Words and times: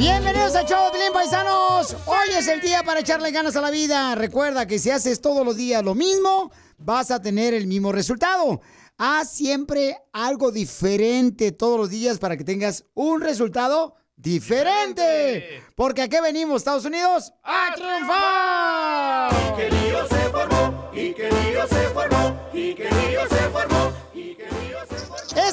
Bienvenidos 0.00 0.56
al 0.56 0.64
show, 0.64 0.90
Pilín 0.90 1.12
Paisanos. 1.12 1.94
Hoy 2.06 2.30
es 2.34 2.48
el 2.48 2.62
día 2.62 2.82
para 2.82 3.00
echarle 3.00 3.30
ganas 3.32 3.54
a 3.56 3.60
la 3.60 3.68
vida. 3.68 4.14
Recuerda 4.14 4.66
que 4.66 4.78
si 4.78 4.88
haces 4.88 5.20
todos 5.20 5.44
los 5.44 5.58
días 5.58 5.84
lo 5.84 5.94
mismo, 5.94 6.50
vas 6.78 7.10
a 7.10 7.20
tener 7.20 7.52
el 7.52 7.66
mismo 7.66 7.92
resultado. 7.92 8.62
Haz 8.96 9.28
siempre 9.28 9.98
algo 10.14 10.52
diferente 10.52 11.52
todos 11.52 11.78
los 11.78 11.90
días 11.90 12.18
para 12.18 12.38
que 12.38 12.44
tengas 12.44 12.86
un 12.94 13.20
resultado 13.20 13.94
diferente. 14.16 15.62
Porque 15.76 16.00
aquí 16.00 16.16
venimos, 16.22 16.62
Estados 16.62 16.86
Unidos, 16.86 17.34
a 17.44 17.74
triunfar. 17.74 19.54
que 19.54 19.68
lío 19.68 20.08
se 20.08 20.30
formó, 20.30 20.90
y 20.94 21.12
que 21.12 21.28
lío 21.30 21.68
se 21.68 21.88
formó, 21.90 22.40
y 22.54 22.74
que 22.74 22.84
lío 22.84 23.28
se 23.28 23.50
formó, 23.50 23.92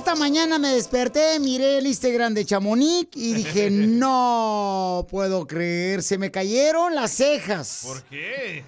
Esta 0.08 0.20
mañana 0.20 0.58
me 0.58 0.70
desperté, 0.70 1.38
miré 1.38 1.80
el 1.80 1.86
Instagram 1.86 2.34
de 2.34 2.46
Chamonix 2.46 3.10
y 3.14 3.34
dije, 3.34 3.70
no 3.72 5.06
puedo 5.12 5.46
creer, 5.46 6.02
se 6.02 6.18
me 6.18 6.32
cayeron 6.32 6.96
las 6.96 7.12
cejas. 7.12 7.84
¿Por 7.86 8.02
qué? 8.04 8.64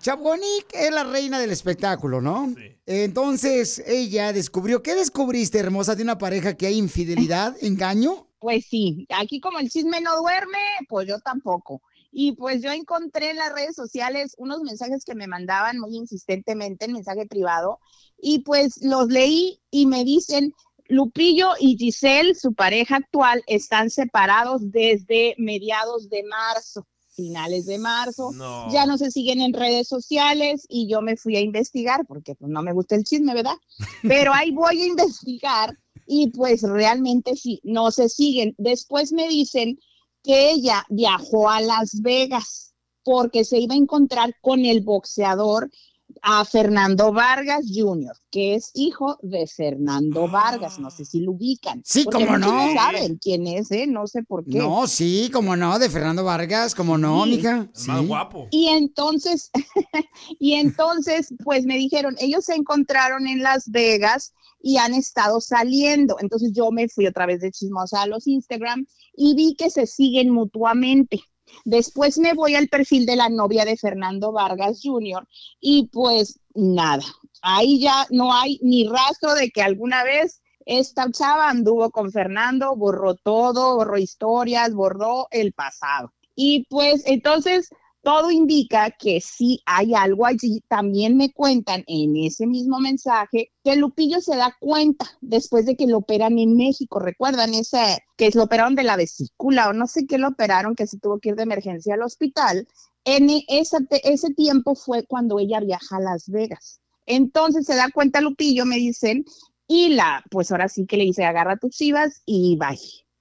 Chamonix 0.00 0.66
es 0.72 0.90
la 0.90 1.04
reina 1.04 1.38
del 1.38 1.52
espectáculo, 1.52 2.20
¿no? 2.20 2.52
Entonces 2.86 3.80
ella 3.86 4.32
descubrió, 4.32 4.82
¿qué 4.82 4.96
descubriste, 4.96 5.60
hermosa, 5.60 5.94
de 5.94 6.02
una 6.02 6.18
pareja 6.18 6.56
que 6.56 6.66
hay 6.66 6.76
infidelidad, 6.76 7.54
engaño? 7.62 8.26
Pues 8.40 8.66
sí, 8.68 9.06
aquí 9.10 9.40
como 9.40 9.60
el 9.60 9.70
chisme 9.70 10.00
no 10.00 10.16
duerme, 10.16 10.58
pues 10.88 11.06
yo 11.06 11.20
tampoco. 11.20 11.82
Y 12.10 12.32
pues 12.32 12.62
yo 12.62 12.72
encontré 12.72 13.30
en 13.30 13.36
las 13.36 13.52
redes 13.52 13.76
sociales 13.76 14.34
unos 14.38 14.62
mensajes 14.62 15.04
que 15.04 15.14
me 15.14 15.28
mandaban 15.28 15.78
muy 15.78 15.94
insistentemente 15.94 16.86
en 16.86 16.94
mensaje 16.94 17.26
privado 17.26 17.78
y 18.20 18.40
pues 18.40 18.82
los 18.82 19.08
leí 19.08 19.60
y 19.70 19.86
me 19.86 20.04
dicen, 20.04 20.52
Lupillo 20.90 21.50
y 21.58 21.76
Giselle, 21.78 22.34
su 22.34 22.52
pareja 22.52 22.96
actual, 22.96 23.42
están 23.46 23.90
separados 23.90 24.70
desde 24.70 25.34
mediados 25.38 26.10
de 26.10 26.24
marzo, 26.24 26.86
finales 27.14 27.66
de 27.66 27.78
marzo. 27.78 28.32
No. 28.32 28.70
Ya 28.72 28.86
no 28.86 28.98
se 28.98 29.10
siguen 29.10 29.40
en 29.40 29.52
redes 29.52 29.86
sociales 29.86 30.66
y 30.68 30.88
yo 30.88 31.00
me 31.00 31.16
fui 31.16 31.36
a 31.36 31.40
investigar 31.40 32.04
porque 32.06 32.34
pues 32.34 32.50
no 32.50 32.62
me 32.62 32.72
gusta 32.72 32.96
el 32.96 33.04
chisme, 33.04 33.34
¿verdad? 33.34 33.56
Pero 34.02 34.34
ahí 34.34 34.50
voy 34.50 34.82
a 34.82 34.86
investigar 34.86 35.78
y 36.06 36.30
pues 36.30 36.62
realmente 36.62 37.36
sí, 37.36 37.60
no 37.62 37.92
se 37.92 38.08
siguen. 38.08 38.54
Después 38.58 39.12
me 39.12 39.28
dicen 39.28 39.78
que 40.24 40.50
ella 40.50 40.84
viajó 40.88 41.48
a 41.48 41.60
Las 41.60 42.02
Vegas 42.02 42.74
porque 43.04 43.44
se 43.44 43.58
iba 43.58 43.74
a 43.74 43.78
encontrar 43.78 44.34
con 44.40 44.64
el 44.64 44.82
boxeador 44.82 45.70
a 46.22 46.44
Fernando 46.44 47.12
Vargas 47.12 47.66
Jr., 47.72 48.12
que 48.30 48.54
es 48.54 48.70
hijo 48.74 49.18
de 49.22 49.46
Fernando 49.46 50.28
Vargas. 50.28 50.78
No 50.78 50.90
sé 50.90 51.04
si 51.04 51.20
lo 51.20 51.32
ubican. 51.32 51.82
Sí, 51.84 52.04
Porque 52.04 52.24
cómo 52.26 52.38
muchos 52.38 52.52
no. 52.52 52.74
saben 52.74 53.18
quién 53.18 53.46
es, 53.46 53.70
¿eh? 53.70 53.86
No 53.86 54.06
sé 54.06 54.22
por 54.22 54.44
qué. 54.44 54.58
No, 54.58 54.86
sí, 54.86 55.30
como 55.32 55.56
no, 55.56 55.78
de 55.78 55.90
Fernando 55.90 56.24
Vargas, 56.24 56.74
como 56.74 56.98
no, 56.98 57.24
Sí. 57.24 57.30
mija. 57.30 57.68
Más 57.86 58.06
guapo. 58.06 58.48
Y 58.50 58.68
entonces, 58.68 59.50
y 60.38 60.54
entonces, 60.54 61.34
pues 61.44 61.64
me 61.64 61.76
dijeron, 61.76 62.16
ellos 62.20 62.44
se 62.44 62.54
encontraron 62.54 63.26
en 63.26 63.42
Las 63.42 63.70
Vegas 63.70 64.32
y 64.62 64.76
han 64.76 64.94
estado 64.94 65.40
saliendo. 65.40 66.16
Entonces 66.20 66.52
yo 66.54 66.70
me 66.70 66.88
fui 66.88 67.06
otra 67.06 67.26
vez 67.26 67.40
de 67.40 67.50
chismosa 67.50 68.02
a 68.02 68.06
los 68.06 68.26
Instagram 68.26 68.86
y 69.14 69.34
vi 69.34 69.54
que 69.54 69.70
se 69.70 69.86
siguen 69.86 70.30
mutuamente. 70.30 71.20
Después 71.64 72.18
me 72.18 72.34
voy 72.34 72.54
al 72.54 72.68
perfil 72.68 73.06
de 73.06 73.16
la 73.16 73.28
novia 73.28 73.64
de 73.64 73.76
Fernando 73.76 74.32
Vargas 74.32 74.80
Jr. 74.82 75.26
y 75.60 75.88
pues 75.88 76.40
nada, 76.54 77.04
ahí 77.42 77.80
ya 77.80 78.06
no 78.10 78.34
hay 78.34 78.58
ni 78.62 78.86
rastro 78.86 79.34
de 79.34 79.50
que 79.50 79.62
alguna 79.62 80.04
vez 80.04 80.40
esta 80.66 81.10
chava 81.10 81.48
anduvo 81.48 81.90
con 81.90 82.12
Fernando, 82.12 82.76
borró 82.76 83.14
todo, 83.14 83.76
borró 83.76 83.98
historias, 83.98 84.72
borró 84.72 85.26
el 85.30 85.52
pasado. 85.52 86.12
Y 86.36 86.66
pues 86.68 87.02
entonces 87.06 87.70
todo 88.02 88.30
indica 88.30 88.90
que 88.90 89.20
sí 89.20 89.60
hay 89.66 89.94
algo 89.94 90.26
allí. 90.26 90.62
También 90.68 91.16
me 91.16 91.32
cuentan 91.32 91.84
en 91.86 92.16
ese 92.16 92.46
mismo 92.46 92.80
mensaje 92.80 93.52
que 93.62 93.76
Lupillo 93.76 94.20
se 94.20 94.36
da 94.36 94.56
cuenta 94.58 95.06
después 95.20 95.66
de 95.66 95.76
que 95.76 95.86
lo 95.86 95.98
operan 95.98 96.38
en 96.38 96.56
México. 96.56 96.98
¿Recuerdan 96.98 97.54
ese 97.54 98.04
que 98.16 98.30
lo 98.30 98.44
operaron 98.44 98.74
de 98.74 98.84
la 98.84 98.96
vesícula 98.96 99.68
o 99.68 99.72
no 99.72 99.86
sé 99.86 100.06
qué 100.06 100.18
lo 100.18 100.28
operaron, 100.28 100.74
que 100.74 100.86
se 100.86 100.98
tuvo 100.98 101.18
que 101.18 101.30
ir 101.30 101.36
de 101.36 101.42
emergencia 101.42 101.94
al 101.94 102.02
hospital? 102.02 102.66
En 103.04 103.28
ese, 103.48 103.78
ese 104.04 104.34
tiempo 104.34 104.74
fue 104.74 105.04
cuando 105.06 105.38
ella 105.38 105.60
viaja 105.60 105.96
a 105.96 106.00
Las 106.00 106.28
Vegas. 106.28 106.80
Entonces 107.06 107.66
se 107.66 107.74
da 107.74 107.90
cuenta 107.92 108.20
Lupillo, 108.20 108.64
me 108.66 108.76
dicen, 108.76 109.24
y 109.66 109.90
la, 109.90 110.24
pues 110.30 110.50
ahora 110.52 110.68
sí 110.68 110.86
que 110.86 110.96
le 110.96 111.04
dice, 111.04 111.24
agarra 111.24 111.56
tus 111.56 111.76
chivas 111.76 112.22
y 112.26 112.56
bye. 112.56 112.78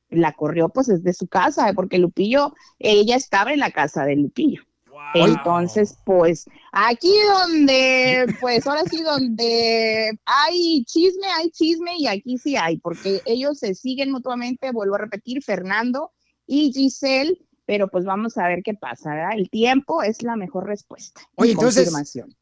La 0.09 0.33
corrió 0.33 0.69
pues 0.69 0.87
desde 0.87 1.13
su 1.13 1.27
casa, 1.27 1.71
porque 1.75 1.99
Lupillo, 1.99 2.53
ella 2.79 3.15
estaba 3.15 3.53
en 3.53 3.59
la 3.59 3.71
casa 3.71 4.05
de 4.05 4.15
Lupillo. 4.15 4.63
Entonces, 5.13 5.97
pues 6.05 6.45
aquí 6.71 7.13
donde, 7.33 8.27
pues 8.39 8.67
ahora 8.67 8.83
sí 8.89 9.01
donde 9.01 10.11
hay 10.25 10.83
chisme, 10.85 11.27
hay 11.27 11.49
chisme 11.49 11.97
y 11.97 12.07
aquí 12.07 12.37
sí 12.37 12.55
hay, 12.55 12.77
porque 12.77 13.21
ellos 13.25 13.59
se 13.59 13.73
siguen 13.73 14.11
mutuamente, 14.11 14.71
vuelvo 14.71 14.95
a 14.95 14.99
repetir, 14.99 15.43
Fernando 15.43 16.11
y 16.45 16.71
Giselle, 16.71 17.37
pero 17.69 17.87
pues 17.87 18.03
vamos 18.03 18.35
a 18.39 18.47
ver 18.47 18.63
qué 18.63 18.73
pasa, 18.73 19.11
¿verdad? 19.13 19.37
El 19.37 19.51
tiempo 19.51 20.01
es 20.01 20.23
la 20.23 20.35
mejor 20.35 20.65
respuesta. 20.65 21.21
Oye, 21.35 21.51
entonces. 21.51 21.93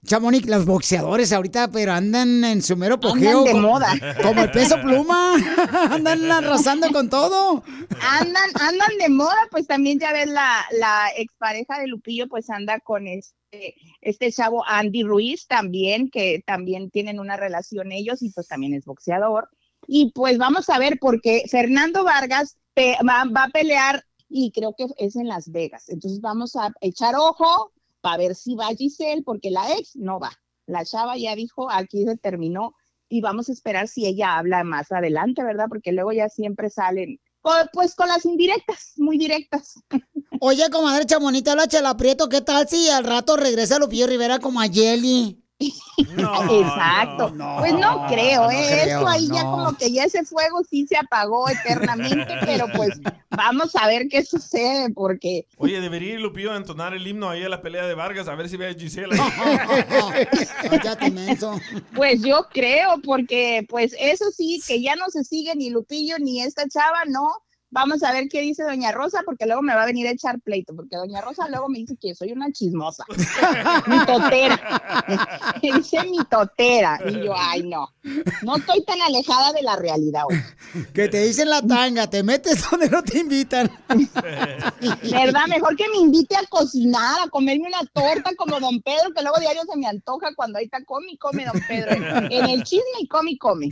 Chamonix, 0.05 0.47
los 0.47 0.65
boxeadores 0.65 1.33
ahorita, 1.33 1.69
pero 1.69 1.91
andan 1.91 2.45
en 2.45 2.61
su 2.61 2.77
mero 2.77 2.95
apogeo. 2.95 3.43
de 3.43 3.51
como- 3.51 3.73
moda. 3.73 3.93
Como 4.23 4.41
el 4.43 4.51
peso 4.51 4.79
pluma. 4.81 5.35
andan 5.91 6.31
arrasando 6.31 6.93
con 6.93 7.09
todo. 7.09 7.61
andan, 7.99 8.49
andan 8.53 8.97
de 8.97 9.09
moda, 9.09 9.35
pues 9.51 9.67
también 9.67 9.99
ya 9.99 10.13
ves 10.13 10.29
la, 10.29 10.65
la 10.71 11.09
expareja 11.17 11.77
de 11.77 11.87
Lupillo, 11.87 12.29
pues 12.29 12.49
anda 12.49 12.79
con 12.79 13.05
este, 13.05 13.75
este 13.99 14.31
chavo 14.31 14.63
Andy 14.65 15.03
Ruiz 15.03 15.45
también, 15.45 16.09
que 16.09 16.41
también 16.45 16.89
tienen 16.89 17.19
una 17.19 17.35
relación 17.35 17.91
ellos 17.91 18.21
y 18.21 18.29
pues 18.29 18.47
también 18.47 18.75
es 18.75 18.85
boxeador. 18.85 19.49
Y 19.87 20.13
pues 20.15 20.37
vamos 20.37 20.69
a 20.69 20.79
ver, 20.79 20.99
porque 21.01 21.43
Fernando 21.51 22.05
Vargas 22.05 22.55
va, 22.77 23.25
va 23.25 23.43
a 23.43 23.49
pelear 23.49 24.06
y 24.29 24.51
creo 24.51 24.73
que 24.77 24.87
es 24.97 25.15
en 25.15 25.27
Las 25.27 25.51
Vegas. 25.51 25.89
Entonces 25.89 26.21
vamos 26.21 26.55
a 26.55 26.73
echar 26.81 27.15
ojo 27.15 27.71
para 28.01 28.17
ver 28.17 28.35
si 28.35 28.55
va 28.55 28.67
Giselle, 28.75 29.23
porque 29.23 29.51
la 29.51 29.71
ex 29.73 29.95
no 29.95 30.19
va. 30.19 30.31
La 30.65 30.85
chava 30.85 31.17
ya 31.17 31.35
dijo, 31.35 31.69
aquí 31.71 32.03
se 32.03 32.17
terminó 32.17 32.73
y 33.09 33.21
vamos 33.21 33.49
a 33.49 33.53
esperar 33.53 33.87
si 33.87 34.05
ella 34.05 34.37
habla 34.37 34.63
más 34.63 34.91
adelante, 34.91 35.43
¿verdad? 35.43 35.65
Porque 35.69 35.91
luego 35.91 36.11
ya 36.11 36.29
siempre 36.29 36.69
salen, 36.69 37.19
pues 37.71 37.95
con 37.95 38.09
las 38.09 38.25
indirectas, 38.25 38.93
muy 38.97 39.17
directas. 39.17 39.75
Oye, 40.41 40.69
comadre 40.69 41.05
Chamonita, 41.05 41.55
la 41.55 41.67
Chela 41.67 41.95
Prieto, 41.95 42.27
¿qué 42.29 42.41
tal 42.41 42.67
si 42.67 42.89
al 42.89 43.05
rato 43.05 43.37
regresa 43.37 43.79
Lupillo 43.79 44.07
Rivera 44.07 44.39
como 44.39 44.59
a 44.59 44.67
Exacto. 45.59 47.33
pues 47.59 47.73
no 47.73 48.05
creo, 48.07 48.43
no 48.43 48.51
¿eh? 48.51 48.65
creo, 48.67 48.99
Eso 48.99 49.07
ahí 49.07 49.27
ya 49.27 49.41
como 49.41 49.75
que 49.75 49.91
ya 49.91 50.03
ese 50.03 50.23
fuego 50.23 50.61
sí 50.69 50.85
se 50.87 50.97
apagó 50.97 51.49
eternamente, 51.49 52.27
pero 52.45 52.67
pues 52.75 52.99
vamos 53.31 53.75
a 53.75 53.87
ver 53.87 54.07
qué 54.07 54.23
sucede, 54.23 54.91
porque 54.91 55.47
Oye, 55.57 55.81
debería 55.81 56.13
ir 56.13 56.19
Lupillo 56.19 56.51
a 56.51 56.57
entonar 56.57 56.93
el 56.93 57.07
himno 57.07 57.29
ahí 57.29 57.43
a 57.43 57.49
la 57.49 57.61
pelea 57.61 57.87
de 57.87 57.95
Vargas, 57.95 58.27
a 58.27 58.35
ver 58.35 58.49
si 58.49 58.57
ve 58.57 58.69
a 58.69 58.73
Gisela. 58.73 59.15
Pues 61.95 62.21
yo 62.21 62.47
creo, 62.51 63.01
porque 63.03 63.65
pues 63.67 63.95
eso 63.99 64.25
sí, 64.31 64.61
que 64.67 64.81
ya 64.81 64.95
no 64.95 65.09
se 65.09 65.23
sigue 65.23 65.55
ni 65.55 65.69
Lupillo 65.69 66.17
ni 66.19 66.41
esta 66.41 66.67
chava, 66.67 67.05
no, 67.07 67.31
Vamos 67.69 68.01
a 68.01 68.13
ver 68.13 68.29
qué 68.29 68.41
dice 68.41 68.63
Doña 68.63 68.93
Rosa, 68.93 69.23
porque 69.25 69.45
luego 69.45 69.61
me 69.61 69.75
va 69.75 69.83
a 69.83 69.85
venir 69.85 70.07
a 70.07 70.11
echar 70.11 70.39
pleito, 70.39 70.73
porque 70.73 70.95
Doña 70.95 71.19
Rosa 71.19 71.49
luego 71.49 71.67
me 71.67 71.79
dice 71.79 71.97
que 71.99 72.15
soy 72.15 72.31
una 72.31 72.49
chismosa, 72.51 73.03
mitotera. 73.87 74.57
Me 75.61 75.73
dice 75.77 76.01
mitotera. 76.05 76.97
Y 77.05 77.25
yo, 77.25 77.33
ay, 77.37 77.63
no, 77.63 77.93
no 78.43 78.55
estoy 78.55 78.83
tan 78.85 79.01
alejada 79.01 79.51
de 79.51 79.63
la 79.63 79.75
realidad 79.75 80.23
hoy. 80.29 80.41
Que 80.93 81.09
te 81.09 81.23
dicen 81.23 81.49
la 81.49 81.61
tanga, 81.61 82.09
te 82.09 82.23
metes 82.23 82.63
donde 82.69 82.89
no 82.89 83.03
te 83.03 83.19
invitan. 83.19 83.69
¿Verdad? 85.11 85.47
Mejor 85.49 85.75
que 85.75 85.89
me 85.89 85.97
invite 85.97 86.37
a 86.37 86.45
cocinar, 86.47 87.19
a 87.25 87.29
comerme 87.29 87.67
una 87.67 87.85
torta 87.91 88.31
como 88.37 88.61
Don 88.61 88.81
Pedro, 88.81 89.13
que 89.13 89.21
luego 89.21 89.39
diario 89.41 89.63
se 89.69 89.77
me 89.77 89.87
antoja 89.87 90.33
cuando 90.35 90.59
ahí 90.59 90.65
está 90.65 90.83
come 90.85 91.11
y 91.11 91.17
come 91.17 91.45
Don 91.45 91.61
Pedro. 91.67 91.91
En 92.29 92.49
el 92.49 92.63
chisme 92.63 92.85
y 93.01 93.07
come 93.07 93.31
y 93.31 93.37
come. 93.37 93.69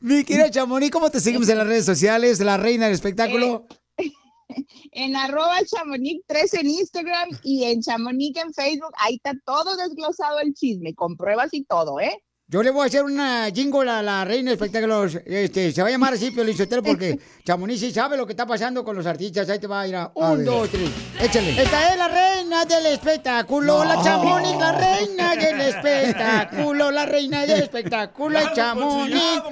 Mi 0.00 0.24
querida 0.24 0.50
Chamonix, 0.50 0.90
¿cómo 0.90 1.10
te 1.10 1.20
seguimos 1.20 1.48
en 1.50 1.58
las 1.58 1.66
redes 1.66 1.84
sociales? 1.84 2.40
La 2.40 2.56
reina 2.56 2.85
del 2.86 2.94
espectáculo. 2.94 3.66
en 4.92 5.16
arroba 5.16 5.64
chamonix 5.64 6.22
3 6.26 6.54
en 6.54 6.70
Instagram 6.70 7.28
y 7.42 7.64
en 7.64 7.82
chamonix 7.82 8.40
en 8.40 8.52
Facebook. 8.52 8.92
Ahí 8.98 9.16
está 9.16 9.34
todo 9.44 9.76
desglosado 9.76 10.40
el 10.40 10.54
chisme, 10.54 10.94
con 10.94 11.16
pruebas 11.16 11.52
y 11.52 11.64
todo, 11.64 12.00
¿eh? 12.00 12.22
Yo 12.48 12.62
le 12.62 12.70
voy 12.70 12.84
a 12.84 12.86
hacer 12.86 13.02
una 13.02 13.50
jingle 13.52 13.90
a 13.90 14.02
la 14.02 14.24
reina 14.24 14.50
de 14.50 14.54
espectáculos. 14.54 15.18
Este, 15.26 15.72
se 15.72 15.82
va 15.82 15.88
a 15.88 15.90
llamar 15.90 16.14
así, 16.14 16.30
Pio 16.30 16.44
Lizotero, 16.44 16.80
porque 16.80 17.18
Chamonix 17.44 17.80
sí 17.80 17.90
sabe 17.90 18.16
lo 18.16 18.24
que 18.24 18.34
está 18.34 18.46
pasando 18.46 18.84
con 18.84 18.94
los 18.94 19.04
artistas. 19.04 19.50
Ahí 19.50 19.58
te 19.58 19.66
va 19.66 19.80
a 19.80 19.88
ir 19.88 19.96
a 19.96 20.12
un, 20.14 20.44
dos, 20.44 20.70
tres. 20.70 20.88
Échale. 21.20 21.60
Esta 21.60 21.88
es 21.92 21.98
la 21.98 22.06
reina 22.06 22.64
del 22.64 22.86
espectáculo, 22.86 23.84
la 23.84 24.00
Chamonix, 24.00 24.58
la 24.60 24.72
reina 24.78 25.34
del 25.34 25.60
espectáculo, 25.74 26.92
la 26.92 27.04
reina 27.04 27.46
del 27.46 27.62
espectáculo, 27.62 28.38
la 28.38 28.52
Chamonix. 28.52 29.42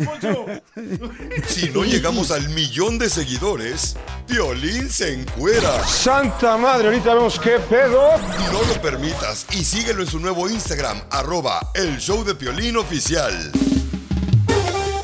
Si 1.48 1.70
no 1.70 1.84
llegamos 1.84 2.30
al 2.30 2.48
millón 2.50 2.98
de 2.98 3.10
seguidores, 3.10 3.96
Piolín 4.26 4.88
se 4.88 5.14
encuera. 5.14 5.82
Santa 5.84 6.56
madre, 6.56 6.88
ahorita 6.88 7.14
vemos 7.14 7.40
qué 7.40 7.58
pedo. 7.58 8.10
No 8.52 8.62
lo 8.62 8.80
permitas 8.80 9.46
y 9.52 9.64
síguelo 9.64 10.02
en 10.02 10.08
su 10.08 10.20
nuevo 10.20 10.48
Instagram, 10.48 11.02
arroba 11.10 11.72
el 11.74 11.98
show 11.98 12.24
de 12.24 12.34
Piolín 12.34 12.76
oficial. 12.84 13.32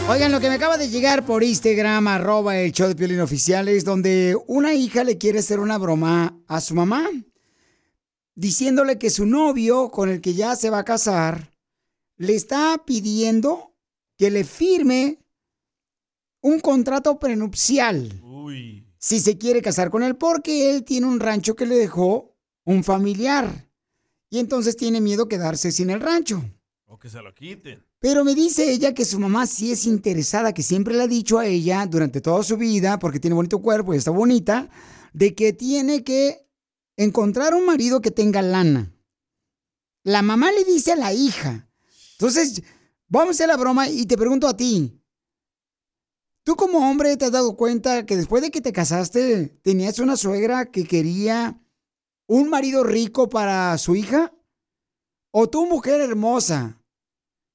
Oigan, 0.09 0.32
lo 0.32 0.41
que 0.41 0.49
me 0.49 0.56
acaba 0.56 0.77
de 0.77 0.91
llegar 0.91 1.25
por 1.25 1.43
Instagram, 1.43 2.09
arroba 2.09 2.59
el 2.59 2.73
show 2.73 2.88
de 2.88 2.94
Piolín 2.94 3.21
Oficial, 3.21 3.69
es 3.69 3.85
donde 3.85 4.37
una 4.47 4.75
hija 4.75 5.03
le 5.03 5.17
quiere 5.17 5.38
hacer 5.38 5.61
una 5.61 5.79
broma 5.79 6.38
a 6.47 6.61
su 6.61 6.75
mamá, 6.75 7.09
diciéndole 8.35 8.99
que 8.99 9.09
su 9.09 9.25
novio, 9.25 9.91
con 9.91 10.11
el 10.11 10.21
que 10.21 10.35
ya 10.35 10.56
se 10.56 10.69
va 10.69 10.81
a 10.81 10.85
casar, 10.85 11.56
le 12.19 12.35
está 12.35 12.82
pidiendo 12.85 13.75
que 14.19 14.31
le 14.31 14.44
firme 14.44 15.19
un 16.43 16.61
contrato 16.61 17.19
prenupcial. 17.19 18.21
Si 18.99 19.21
se 19.21 19.38
quiere 19.38 19.62
casar 19.62 19.88
con 19.91 20.03
él, 20.03 20.17
porque 20.17 20.71
él 20.71 20.85
tiene 20.85 21.06
un 21.06 21.19
rancho 21.19 21.56
que 21.56 21.65
le 21.65 21.76
dejó 21.76 22.37
un 22.65 22.85
familiar. 22.85 23.71
Y 24.29 24.38
entonces 24.38 24.76
tiene 24.76 25.00
miedo 25.00 25.29
quedarse 25.29 25.73
sin 25.73 25.88
el 25.88 26.00
rancho. 26.00 26.44
Que 27.00 27.08
se 27.08 27.23
lo 27.23 27.35
quiten. 27.35 27.82
Pero 27.99 28.25
me 28.25 28.35
dice 28.35 28.70
ella 28.70 28.93
que 28.93 29.06
su 29.06 29.19
mamá 29.19 29.47
sí 29.47 29.73
es 29.73 29.87
interesada, 29.87 30.52
que 30.52 30.62
siempre 30.62 30.94
le 30.94 31.05
ha 31.05 31.06
dicho 31.06 31.38
a 31.38 31.47
ella 31.47 31.87
durante 31.87 32.20
toda 32.20 32.43
su 32.43 32.58
vida, 32.58 32.99
porque 32.99 33.19
tiene 33.19 33.35
bonito 33.35 33.62
cuerpo 33.62 33.94
y 33.94 33.97
está 33.97 34.11
bonita, 34.11 34.69
de 35.14 35.35
que 35.35 35.55
tiene 35.55 36.05
que 36.05 36.47
encontrar 36.97 37.55
un 37.55 37.64
marido 37.64 38.02
que 38.02 38.11
tenga 38.11 38.43
lana. 38.43 38.93
La 40.05 40.20
mamá 40.20 40.52
le 40.52 40.64
dice 40.64 40.93
a 40.93 40.97
la 40.97 41.14
hija. 41.14 41.70
Entonces, 42.12 42.62
vamos 43.08 43.29
a 43.29 43.31
hacer 43.31 43.49
la 43.49 43.56
broma 43.56 43.88
y 43.88 44.05
te 44.05 44.19
pregunto 44.19 44.47
a 44.47 44.56
ti. 44.56 45.02
¿Tú 46.44 46.55
como 46.55 46.91
hombre 46.91 47.17
te 47.17 47.26
has 47.26 47.32
dado 47.32 47.56
cuenta 47.56 48.05
que 48.05 48.17
después 48.17 48.43
de 48.43 48.50
que 48.50 48.61
te 48.61 48.73
casaste 48.73 49.49
tenías 49.62 49.99
una 50.00 50.17
suegra 50.17 50.67
que 50.67 50.85
quería 50.85 51.62
un 52.26 52.50
marido 52.50 52.85
rico 52.85 53.31
para 53.31 53.76
su 53.79 53.97
hija? 53.97 54.35
¿O 55.31 55.49
tú, 55.49 55.64
mujer 55.67 56.00
hermosa, 56.00 56.80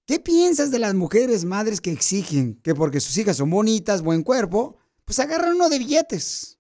¿Qué 0.08 0.20
piensas 0.20 0.70
de 0.70 0.78
las 0.78 0.94
mujeres 0.94 1.46
madres 1.46 1.82
que 1.82 1.92
exigen 1.92 2.60
que 2.62 2.76
porque 2.76 3.00
sus 3.00 3.18
hijas 3.18 3.38
son 3.38 3.50
bonitas, 3.50 4.04
buen 4.04 4.22
cuerpo, 4.22 4.78
pues 5.04 5.18
agarran 5.18 5.56
uno 5.56 5.68
de 5.68 5.80
billetes? 5.80 6.60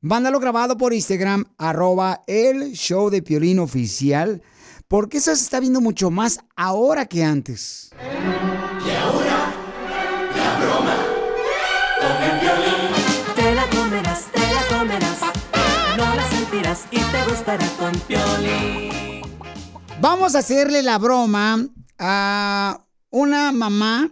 Mándalo 0.00 0.40
grabado 0.40 0.78
por 0.78 0.94
Instagram, 0.94 1.44
arroba 1.58 2.22
el 2.26 2.72
show 2.72 3.10
de 3.10 3.20
Piolín 3.20 3.58
oficial, 3.58 4.40
porque 4.88 5.18
eso 5.18 5.36
se 5.36 5.42
está 5.42 5.60
viendo 5.60 5.82
mucho 5.82 6.10
más 6.10 6.38
ahora 6.56 7.04
que 7.04 7.22
antes. 7.22 7.90
Y 8.00 8.90
ahora, 8.90 9.52
la 10.34 10.58
broma 10.64 10.96
con 12.00 12.22
el 12.22 12.40
violín. 12.40 13.34
Te 13.36 13.54
la 13.54 13.68
comerás, 13.68 14.32
te 14.32 14.40
la 14.40 14.78
comerás. 14.78 15.18
No 15.98 16.14
la 16.14 16.30
sentirás 16.30 16.84
y 16.90 16.96
te 16.96 17.30
gustará 17.30 17.68
con 17.78 17.92
Piolín. 18.08 19.20
Vamos 20.00 20.34
a 20.34 20.38
hacerle 20.38 20.82
la 20.82 20.96
broma 20.96 21.68
a 22.04 22.84
una 23.10 23.52
mamá 23.52 24.10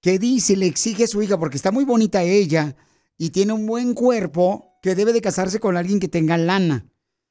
que 0.00 0.18
dice, 0.18 0.56
le 0.56 0.66
exige 0.66 1.04
a 1.04 1.06
su 1.06 1.20
hija, 1.20 1.38
porque 1.38 1.58
está 1.58 1.70
muy 1.70 1.84
bonita 1.84 2.22
ella 2.22 2.76
y 3.18 3.28
tiene 3.28 3.52
un 3.52 3.66
buen 3.66 3.92
cuerpo, 3.92 4.78
que 4.80 4.94
debe 4.94 5.12
de 5.12 5.20
casarse 5.20 5.60
con 5.60 5.76
alguien 5.76 6.00
que 6.00 6.08
tenga 6.08 6.38
lana. 6.38 6.90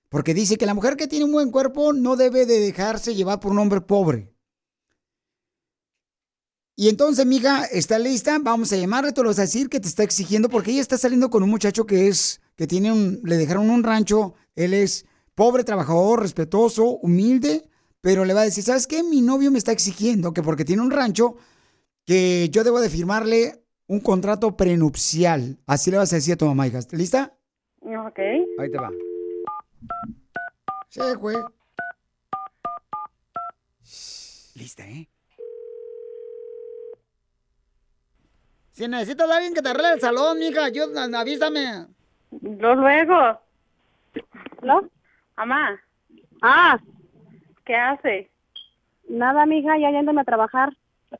Porque 0.09 0.35
dice 0.35 0.57
que 0.57 0.67
la 0.67 0.75
mujer 0.75 0.95
que 0.95 1.07
tiene 1.07 1.25
un 1.25 1.31
buen 1.31 1.49
cuerpo 1.49 1.93
no 1.93 2.15
debe 2.15 2.45
de 2.45 2.59
dejarse 2.59 3.15
llevar 3.15 3.39
por 3.39 3.51
un 3.51 3.57
hombre 3.57 3.81
pobre. 3.81 4.31
Y 6.75 6.89
entonces, 6.89 7.25
mija, 7.25 7.65
¿está 7.65 7.97
lista? 7.97 8.37
Vamos 8.39 8.71
a 8.71 8.77
llamarle, 8.77 9.11
te 9.11 9.23
lo 9.23 9.29
vas 9.29 9.39
a 9.39 9.43
decir 9.43 9.69
que 9.69 9.79
te 9.79 9.87
está 9.87 10.03
exigiendo, 10.03 10.49
porque 10.49 10.69
ella 10.69 10.81
está 10.81 10.99
saliendo 10.99 11.31
con 11.31 11.41
un 11.41 11.49
muchacho 11.49 11.87
que 11.87 12.07
es, 12.07 12.41
que 12.55 12.67
tiene 12.67 12.91
un, 12.91 13.21
le 13.23 13.37
dejaron 13.37 13.71
un 13.71 13.81
rancho, 13.81 14.35
él 14.55 14.75
es 14.75 15.05
pobre, 15.33 15.63
trabajador, 15.63 16.21
respetuoso, 16.21 16.85
humilde, 16.99 17.68
pero 18.01 18.25
le 18.25 18.33
va 18.33 18.41
a 18.41 18.45
decir, 18.45 18.63
¿sabes 18.63 18.87
qué? 18.87 19.03
Mi 19.03 19.21
novio 19.21 19.51
me 19.51 19.57
está 19.57 19.71
exigiendo 19.71 20.33
que 20.33 20.41
porque 20.41 20.65
tiene 20.65 20.81
un 20.81 20.91
rancho, 20.91 21.35
que 22.05 22.49
yo 22.49 22.63
debo 22.63 22.79
de 22.79 22.89
firmarle 22.89 23.63
un 23.87 23.99
contrato 23.99 24.55
prenupcial. 24.55 25.57
Así 25.65 25.91
le 25.91 25.97
vas 25.97 26.13
a 26.13 26.17
decir 26.17 26.33
a 26.33 26.37
tu 26.37 26.45
mamá, 26.45 26.67
hija. 26.67 26.79
¿Lista? 26.91 27.33
Ok. 27.81 28.19
Ahí 28.59 28.71
te 28.71 28.77
va. 28.77 28.91
Sí, 30.89 31.01
güey. 31.19 31.37
Lista, 34.55 34.87
¿eh? 34.87 35.09
Si 38.71 38.87
necesitas 38.87 39.29
a 39.29 39.35
alguien 39.35 39.53
que 39.53 39.61
te 39.61 39.69
arregle 39.69 39.93
el 39.93 39.99
salón, 39.99 40.39
mija, 40.39 40.69
yo, 40.69 40.85
avísame. 40.95 41.87
Lo 42.41 42.75
luego. 42.75 43.41
¿No? 44.61 44.89
Mamá. 45.35 45.81
Ah. 46.41 46.79
¿Qué 47.69 47.75
hace? 47.75 48.31
Nada, 49.07 49.45
mija, 49.45 49.77
ya 49.77 49.91
yéndome 49.91 50.21
a 50.21 50.23
trabajar. 50.23 50.69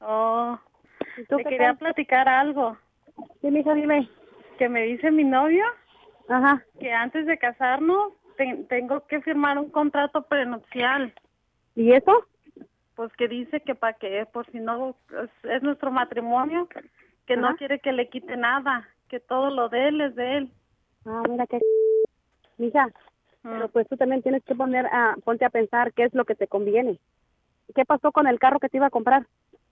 Oh. 0.02 0.58
¿Y 1.16 1.24
tú 1.26 1.38
Te 1.38 1.44
qué 1.44 1.50
quería 1.52 1.68
tal? 1.68 1.78
platicar 1.78 2.28
algo. 2.28 2.76
Sí, 3.40 3.52
mija, 3.52 3.76
dime. 3.76 4.10
Que 4.58 4.68
me 4.68 4.82
dice 4.82 5.12
mi 5.12 5.24
novio 5.24 5.64
Ajá. 6.28 6.66
que 6.80 6.92
antes 6.92 7.28
de 7.28 7.38
casarnos 7.38 8.14
te- 8.36 8.66
tengo 8.68 9.06
que 9.06 9.22
firmar 9.22 9.60
un 9.60 9.70
contrato 9.70 10.24
prenupcial. 10.24 11.14
¿Y 11.76 11.92
eso? 11.92 12.26
Pues 12.96 13.14
que 13.14 13.28
dice 13.28 13.60
que 13.62 13.76
para 13.76 13.94
que, 13.94 14.26
por 14.34 14.48
si 14.48 14.60
no 14.60 14.96
es, 15.22 15.30
es 15.52 15.62
nuestro 15.62 15.92
matrimonio, 15.92 16.68
que 17.28 17.38
no 17.38 17.56
quiere 17.58 17.78
que 17.78 17.92
le 17.92 18.10
quite 18.10 18.36
nada, 18.38 18.90
que 19.08 19.20
todo 19.20 19.52
lo 19.52 19.70
de 19.70 19.90
él 19.90 20.02
es 20.02 20.16
de 20.16 20.38
él. 20.38 20.52
Ah, 21.06 21.22
mira 21.30 21.46
qué... 21.46 21.60
Mija, 22.58 22.90
pero 23.42 23.70
pues 23.70 23.88
tú 23.88 23.98
también 23.98 24.22
tienes 24.22 24.44
que 24.44 24.56
poner 24.56 24.86
a... 24.88 25.16
Ponte 25.24 25.46
a 25.46 25.50
pensar 25.50 25.94
qué 25.94 26.04
es 26.04 26.14
lo 26.14 26.26
que 26.26 26.36
te 26.36 26.48
conviene. 26.48 27.00
¿Qué 27.76 27.86
pasó 27.86 28.12
con 28.12 28.28
el 28.28 28.40
carro 28.40 28.60
que 28.60 28.70
te 28.70 28.78
iba 28.78 28.88
a 28.88 28.92
comprar? 28.92 29.26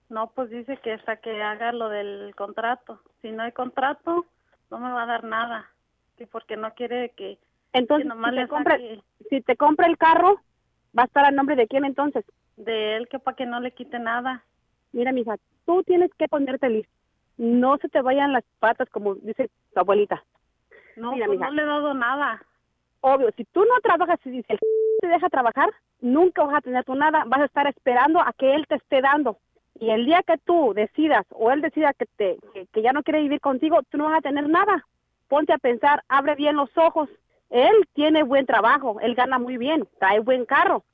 No, 0.08 0.30
pues 0.30 0.50
dice 0.50 0.78
que 0.78 0.92
hasta 0.92 1.16
que 1.16 1.42
haga 1.42 1.72
lo 1.72 1.88
del 1.88 2.34
contrato. 2.34 3.00
Si 3.20 3.30
no 3.30 3.42
hay 3.42 3.52
contrato, 3.52 4.26
no 4.70 4.78
me 4.78 4.90
va 4.90 5.02
a 5.02 5.06
dar 5.06 5.24
nada. 5.24 5.70
Que 6.16 6.26
porque 6.26 6.56
no 6.56 6.72
quiere 6.74 7.10
que, 7.10 7.38
Entonces, 7.72 8.04
que 8.04 8.08
nomás 8.08 8.30
si 8.30 8.36
le 8.36 8.42
te, 8.42 8.48
compra, 8.48 8.74
saque 8.74 9.02
si 9.28 9.40
te 9.42 9.56
compra 9.56 9.86
el 9.86 9.98
carro, 9.98 10.40
va 10.98 11.02
a 11.02 11.06
estar 11.06 11.24
a 11.24 11.30
nombre 11.30 11.56
de 11.56 11.66
quién 11.68 11.84
entonces? 11.84 12.24
de 12.58 12.96
él, 12.96 13.08
que 13.08 13.18
para 13.18 13.36
que 13.36 13.46
no 13.46 13.60
le 13.60 13.70
quite 13.72 13.98
nada. 13.98 14.44
Mira, 14.92 15.12
mija, 15.12 15.36
tú 15.64 15.82
tienes 15.84 16.10
que 16.14 16.28
ponerte 16.28 16.68
listo. 16.68 16.92
No 17.36 17.78
se 17.78 17.88
te 17.88 18.02
vayan 18.02 18.32
las 18.32 18.44
patas 18.58 18.88
como 18.90 19.14
dice 19.14 19.48
tu 19.72 19.80
abuelita. 19.80 20.24
No, 20.96 21.12
Mira, 21.12 21.26
pues 21.26 21.38
mija. 21.38 21.50
no 21.50 21.54
le 21.54 21.62
he 21.62 21.66
dado 21.66 21.94
nada. 21.94 22.42
Obvio, 23.00 23.30
si 23.36 23.44
tú 23.44 23.60
no 23.60 23.80
trabajas 23.82 24.18
si 24.22 24.44
el 24.48 24.58
te 25.00 25.08
deja 25.08 25.28
trabajar, 25.28 25.70
nunca 26.00 26.44
vas 26.44 26.56
a 26.56 26.60
tener 26.60 26.84
tú 26.84 26.94
nada. 26.94 27.24
Vas 27.26 27.40
a 27.40 27.44
estar 27.46 27.66
esperando 27.66 28.20
a 28.20 28.32
que 28.32 28.54
él 28.54 28.66
te 28.66 28.76
esté 28.76 29.00
dando. 29.00 29.38
Y 29.80 29.90
el 29.90 30.06
día 30.06 30.22
que 30.24 30.38
tú 30.38 30.72
decidas 30.74 31.24
o 31.30 31.52
él 31.52 31.60
decida 31.60 31.92
que, 31.92 32.06
te, 32.16 32.38
que, 32.52 32.66
que 32.66 32.82
ya 32.82 32.92
no 32.92 33.02
quiere 33.04 33.20
vivir 33.20 33.40
contigo, 33.40 33.80
tú 33.90 33.98
no 33.98 34.04
vas 34.04 34.18
a 34.18 34.22
tener 34.22 34.48
nada. 34.48 34.84
Ponte 35.28 35.52
a 35.52 35.58
pensar, 35.58 36.02
abre 36.08 36.34
bien 36.34 36.56
los 36.56 36.76
ojos. 36.76 37.08
Él 37.50 37.88
tiene 37.94 38.24
buen 38.24 38.44
trabajo, 38.44 38.98
él 39.00 39.14
gana 39.14 39.38
muy 39.38 39.56
bien, 39.56 39.88
trae 39.98 40.20
buen 40.20 40.44
carro. 40.44 40.84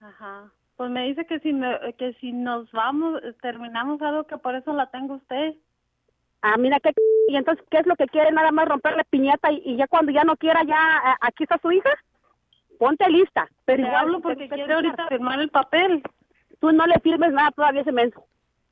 Ajá. 0.00 0.50
Pues 0.76 0.90
me 0.90 1.04
dice 1.08 1.26
que 1.26 1.40
si 1.40 1.52
me- 1.52 1.92
que 1.98 2.12
si 2.14 2.32
nos 2.32 2.70
vamos, 2.70 3.20
terminamos 3.42 4.00
algo 4.00 4.24
que 4.24 4.38
por 4.38 4.54
eso 4.54 4.72
la 4.72 4.86
tengo 4.90 5.14
usted. 5.14 5.54
Ah, 6.42 6.56
mira 6.56 6.80
qué... 6.80 6.92
Y 7.28 7.36
entonces, 7.36 7.64
¿qué 7.70 7.78
es 7.78 7.86
lo 7.86 7.96
que 7.96 8.06
quiere? 8.06 8.32
Nada 8.32 8.50
más 8.52 8.68
romperle 8.68 9.04
piñata 9.04 9.52
y, 9.52 9.62
y 9.64 9.76
ya 9.76 9.86
cuando 9.86 10.12
ya 10.12 10.24
no 10.24 10.36
quiera, 10.36 10.62
ya 10.64 10.76
eh, 10.76 11.16
aquí 11.20 11.44
está 11.44 11.58
su 11.58 11.70
hija. 11.72 11.90
Ponte 12.78 13.08
lista. 13.10 13.48
Pero 13.64 13.82
igual 13.82 13.96
hablo 13.96 14.20
porque 14.20 14.48
quiere 14.48 14.72
ahorita 14.72 15.08
firmar 15.08 15.40
el 15.40 15.50
papel. 15.50 16.02
Tú 16.60 16.72
no 16.72 16.86
le 16.86 16.98
firmes 17.00 17.32
nada 17.32 17.50
todavía 17.50 17.82
ese 17.82 17.92
menso. 17.92 18.24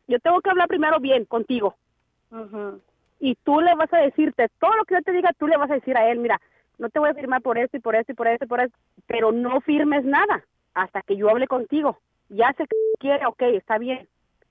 Yo 0.07 0.19
tengo 0.21 0.41
que 0.41 0.51
hablar 0.51 0.69
primero 0.69 1.01
bien 1.01 1.25
contigo. 1.25 1.77
Y 3.21 3.35
tú 3.37 3.61
le 3.61 3.75
vas 3.75 3.93
a 3.93 3.99
decirte, 3.99 4.49
todo 4.61 4.77
lo 4.77 4.85
que 4.85 4.95
yo 4.95 5.03
te 5.03 5.13
diga, 5.13 5.33
tú 5.33 5.47
le 5.47 5.57
vas 5.57 5.71
a 5.71 5.75
decir 5.75 5.97
a 5.97 6.09
él, 6.11 6.19
mira, 6.19 6.41
no 6.79 6.89
te 6.91 6.99
voy 6.99 7.11
a 7.11 7.15
firmar 7.15 7.43
por 7.43 7.59
esto 7.59 7.77
y 7.77 7.81
por 7.81 7.97
esto 7.97 8.13
y 8.13 8.15
por 8.15 8.29
esto 8.29 8.45
y 8.45 8.49
por 8.49 8.61
esto, 8.61 8.77
pero 9.07 9.33
no 9.33 9.61
firmes 9.61 10.05
nada 10.05 10.45
hasta 10.75 11.03
que 11.03 11.17
yo 11.17 11.31
hable 11.31 11.47
contigo. 11.47 11.99
Ya 12.29 12.53
sé 12.53 12.67
que 12.67 12.77
quiere, 12.99 13.27
ok, 13.27 13.43
está 13.43 13.79
bien. 13.79 14.09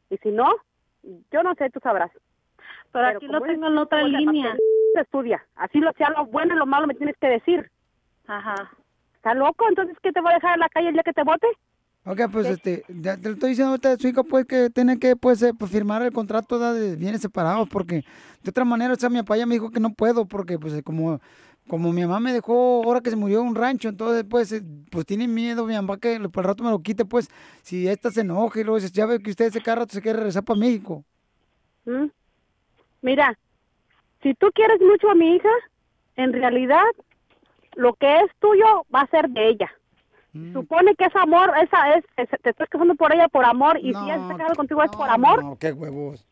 Y 0.09 0.17
si 0.17 0.31
no, 0.31 0.51
yo 1.31 1.43
no 1.43 1.53
sé, 1.55 1.69
tú 1.69 1.79
sabrás. 1.81 2.11
Pero 2.91 3.07
aquí 3.07 3.27
lo 3.27 3.41
tengo 3.41 3.65
es- 3.65 3.71
en 3.71 3.77
otra 3.77 4.03
línea. 4.03 4.55
se 4.93 5.01
estudia. 5.01 5.45
Así 5.55 5.79
lo 5.79 5.91
sea 5.93 6.09
lo 6.11 6.25
bueno 6.27 6.55
y 6.55 6.57
lo 6.57 6.65
malo 6.65 6.87
me 6.87 6.93
tienes 6.95 7.15
que 7.19 7.27
decir. 7.27 7.69
Ajá. 8.27 8.71
¿Está 9.15 9.33
loco? 9.33 9.65
Entonces, 9.67 9.97
¿qué 10.01 10.11
te 10.11 10.21
voy 10.21 10.31
a 10.31 10.35
dejar 10.35 10.53
en 10.53 10.59
la 10.61 10.69
calle 10.69 10.87
el 10.89 10.93
día 10.93 11.03
que 11.03 11.13
te 11.13 11.23
vote? 11.23 11.47
Ok, 12.07 12.21
pues 12.31 12.45
este, 12.47 12.83
ya 12.87 13.17
te 13.17 13.27
lo 13.29 13.33
estoy 13.33 13.49
diciendo 13.49 13.71
ahorita 13.71 13.93
a 13.93 13.97
su 13.97 14.07
hija, 14.07 14.23
pues 14.23 14.45
que 14.45 14.69
tiene 14.69 14.99
que 14.99 15.15
pues, 15.15 15.41
eh, 15.41 15.53
pues, 15.57 15.71
firmar 15.71 16.03
el 16.03 16.11
contrato 16.13 16.59
¿da? 16.59 16.71
de 16.71 16.95
bienes 16.95 17.19
separados, 17.21 17.67
porque 17.67 18.03
de 18.43 18.49
otra 18.49 18.63
manera, 18.63 18.93
o 18.93 18.95
sea, 18.95 19.09
mi 19.09 19.17
papá 19.17 19.37
ya 19.37 19.47
me 19.47 19.55
dijo 19.55 19.71
que 19.71 19.79
no 19.79 19.89
puedo, 19.91 20.27
porque 20.27 20.59
pues 20.59 20.79
como, 20.83 21.19
como 21.67 21.91
mi 21.91 22.03
mamá 22.03 22.19
me 22.19 22.31
dejó 22.31 22.83
ahora 22.85 23.01
que 23.01 23.09
se 23.09 23.15
murió 23.15 23.41
en 23.41 23.47
un 23.47 23.55
rancho, 23.55 23.89
entonces 23.89 24.23
pues, 24.29 24.51
eh, 24.51 24.61
pues 24.91 25.03
tiene 25.07 25.27
miedo 25.27 25.65
mi 25.65 25.73
mamá 25.73 25.97
que 25.97 26.19
por 26.29 26.43
el 26.43 26.47
rato 26.47 26.63
me 26.63 26.69
lo 26.69 26.79
quite, 26.83 27.05
pues, 27.05 27.27
si 27.63 27.87
esta 27.87 28.11
se 28.11 28.21
enoja 28.21 28.59
y 28.59 28.63
luego 28.63 28.79
dice, 28.79 28.93
ya 28.93 29.07
ve 29.07 29.17
que 29.19 29.31
usted 29.31 29.45
ese 29.45 29.59
cada 29.61 29.77
rato 29.77 29.93
se 29.95 30.01
quiere 30.03 30.17
regresar 30.19 30.43
para 30.43 30.59
México. 30.59 31.03
¿Mm? 31.85 32.05
Mira, 33.05 33.37
si 34.23 34.33
tú 34.33 34.47
quieres 34.55 34.81
mucho 34.81 35.07
a 35.11 35.13
mi 35.13 35.35
hija, 35.35 35.49
en 36.15 36.33
realidad 36.33 36.83
lo 37.75 37.93
que 37.93 38.11
es 38.21 38.31
tuyo 38.39 38.83
va 38.93 39.01
a 39.01 39.07
ser 39.07 39.29
de 39.29 39.49
ella. 39.49 39.71
Supone 40.53 40.95
que 40.95 41.05
es 41.05 41.15
amor, 41.15 41.51
esa 41.63 41.93
es, 41.95 42.03
es- 42.17 42.41
te 42.41 42.49
estás 42.49 42.67
casando 42.67 42.95
por 42.95 43.13
ella 43.13 43.27
por 43.29 43.45
amor 43.45 43.77
y 43.77 43.93
si 43.93 44.05
ella 44.05 44.25
se 44.27 44.33
está 44.33 44.55
contigo 44.55 44.81
es 44.83 44.89
por 44.91 45.07
amor, 45.09 45.43
No, 45.43 45.57
qué 45.57 45.71
huevos. 45.71 46.27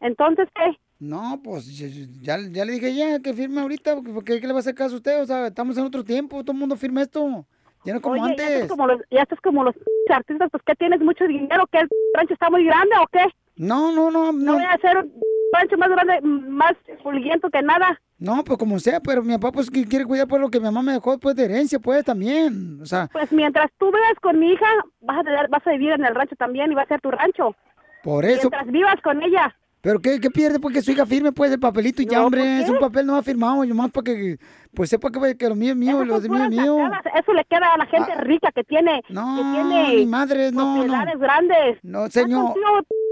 entonces 0.00 0.48
¿qué? 0.54 0.78
No, 1.00 1.40
pues 1.42 1.66
ya, 1.76 2.38
ya- 2.38 2.64
le 2.64 2.72
dije 2.72 2.94
ya 2.94 3.18
que 3.20 3.34
firme 3.34 3.60
ahorita, 3.60 3.96
porque, 4.14 4.40
¿qué 4.40 4.46
le 4.46 4.52
va 4.52 4.60
a 4.60 4.60
hacer 4.60 4.76
caso 4.76 4.94
a 4.94 4.98
usted? 4.98 5.20
O 5.20 5.26
sea, 5.26 5.48
estamos 5.48 5.76
en 5.76 5.84
otro 5.84 6.04
tiempo, 6.04 6.44
todo 6.44 6.52
el 6.52 6.60
mundo 6.60 6.76
firme 6.76 7.02
esto. 7.02 7.44
Ya 7.84 7.94
no 7.94 8.00
como 8.00 8.14
Oye, 8.14 8.22
ya 8.22 8.30
antes. 8.30 8.54
estás 8.62 8.68
como 8.70 8.86
los, 8.86 9.00
ya 9.10 9.22
estás 9.22 9.40
como 9.40 9.64
los 9.64 9.74
artistas, 10.08 10.48
pues 10.52 10.62
que 10.64 10.74
tienes 10.76 11.00
mucho 11.00 11.26
dinero, 11.26 11.66
que 11.66 11.78
el 11.78 11.88
rancho 12.14 12.34
está 12.34 12.48
muy 12.48 12.64
grande 12.64 12.94
o 13.02 13.06
qué? 13.08 13.24
No, 13.56 13.90
no, 13.90 14.10
no, 14.12 14.32
No 14.32 14.54
voy 14.54 14.62
a 14.62 14.72
hacer 14.72 15.04
un 15.52 15.58
rancho 15.58 15.76
más 15.76 15.88
grande, 15.90 16.20
más 16.22 16.72
fulguiento 17.02 17.50
que 17.50 17.62
nada. 17.62 18.00
No, 18.18 18.42
pues 18.44 18.58
como 18.58 18.78
sea, 18.78 19.00
pero 19.00 19.22
mi 19.22 19.32
papá 19.34 19.52
pues 19.52 19.70
quiere 19.70 20.04
cuidar 20.04 20.28
por 20.28 20.40
lo 20.40 20.48
que 20.50 20.58
mi 20.60 20.64
mamá 20.66 20.82
me 20.82 20.92
dejó 20.92 21.18
pues 21.18 21.34
de 21.36 21.44
herencia, 21.44 21.78
pues 21.78 22.04
también. 22.04 22.80
O 22.80 22.86
sea, 22.86 23.08
Pues 23.12 23.30
mientras 23.32 23.70
tú 23.78 23.86
vivas 23.86 24.14
con 24.20 24.38
mi 24.38 24.52
hija, 24.52 24.66
vas 25.00 25.18
a, 25.20 25.24
tener- 25.24 25.48
vas 25.48 25.66
a 25.66 25.70
vivir 25.72 25.90
en 25.92 26.04
el 26.04 26.14
rancho 26.14 26.36
también 26.36 26.70
y 26.70 26.74
va 26.74 26.82
a 26.82 26.86
ser 26.86 27.00
tu 27.00 27.10
rancho. 27.10 27.54
por 28.02 28.24
eso. 28.24 28.48
Mientras 28.50 28.66
vivas 28.72 29.00
con 29.02 29.22
ella. 29.22 29.54
Pero 29.80 29.98
¿qué, 29.98 30.20
qué 30.20 30.30
pierde? 30.30 30.60
Porque 30.60 30.80
su 30.80 30.92
hija 30.92 31.04
firme 31.04 31.32
pues 31.32 31.50
el 31.50 31.58
papelito 31.58 32.02
y 32.02 32.06
ya, 32.06 32.24
hombre, 32.24 32.40
¿por 32.42 32.48
es 32.50 32.68
un 32.70 32.78
papel 32.78 33.04
no 33.04 33.20
firmado, 33.24 33.64
yo 33.64 33.74
más 33.74 33.90
para 33.90 34.04
que 34.04 34.38
pues 34.72 34.88
sepa 34.90 35.10
que, 35.10 35.36
que 35.36 35.48
lo 35.48 35.56
mío 35.56 35.70
es 35.72 35.76
mío 35.76 36.02
y 36.04 36.06
lo 36.06 36.20
de 36.20 36.28
mío 36.28 36.44
es 36.44 36.50
mío. 36.50 36.76
Eso 37.20 37.32
le 37.32 37.44
queda 37.46 37.74
a 37.74 37.78
la 37.78 37.86
gente 37.86 38.14
rica 38.20 38.52
que 38.52 38.62
tiene, 38.62 39.02
No, 39.08 39.36
que 39.36 39.42
tiene 39.42 39.96
mi 39.96 40.06
madre, 40.06 40.52
no, 40.52 40.84
no. 40.86 41.18
grandes. 41.18 41.78
No, 41.82 42.08
señor. 42.08 42.54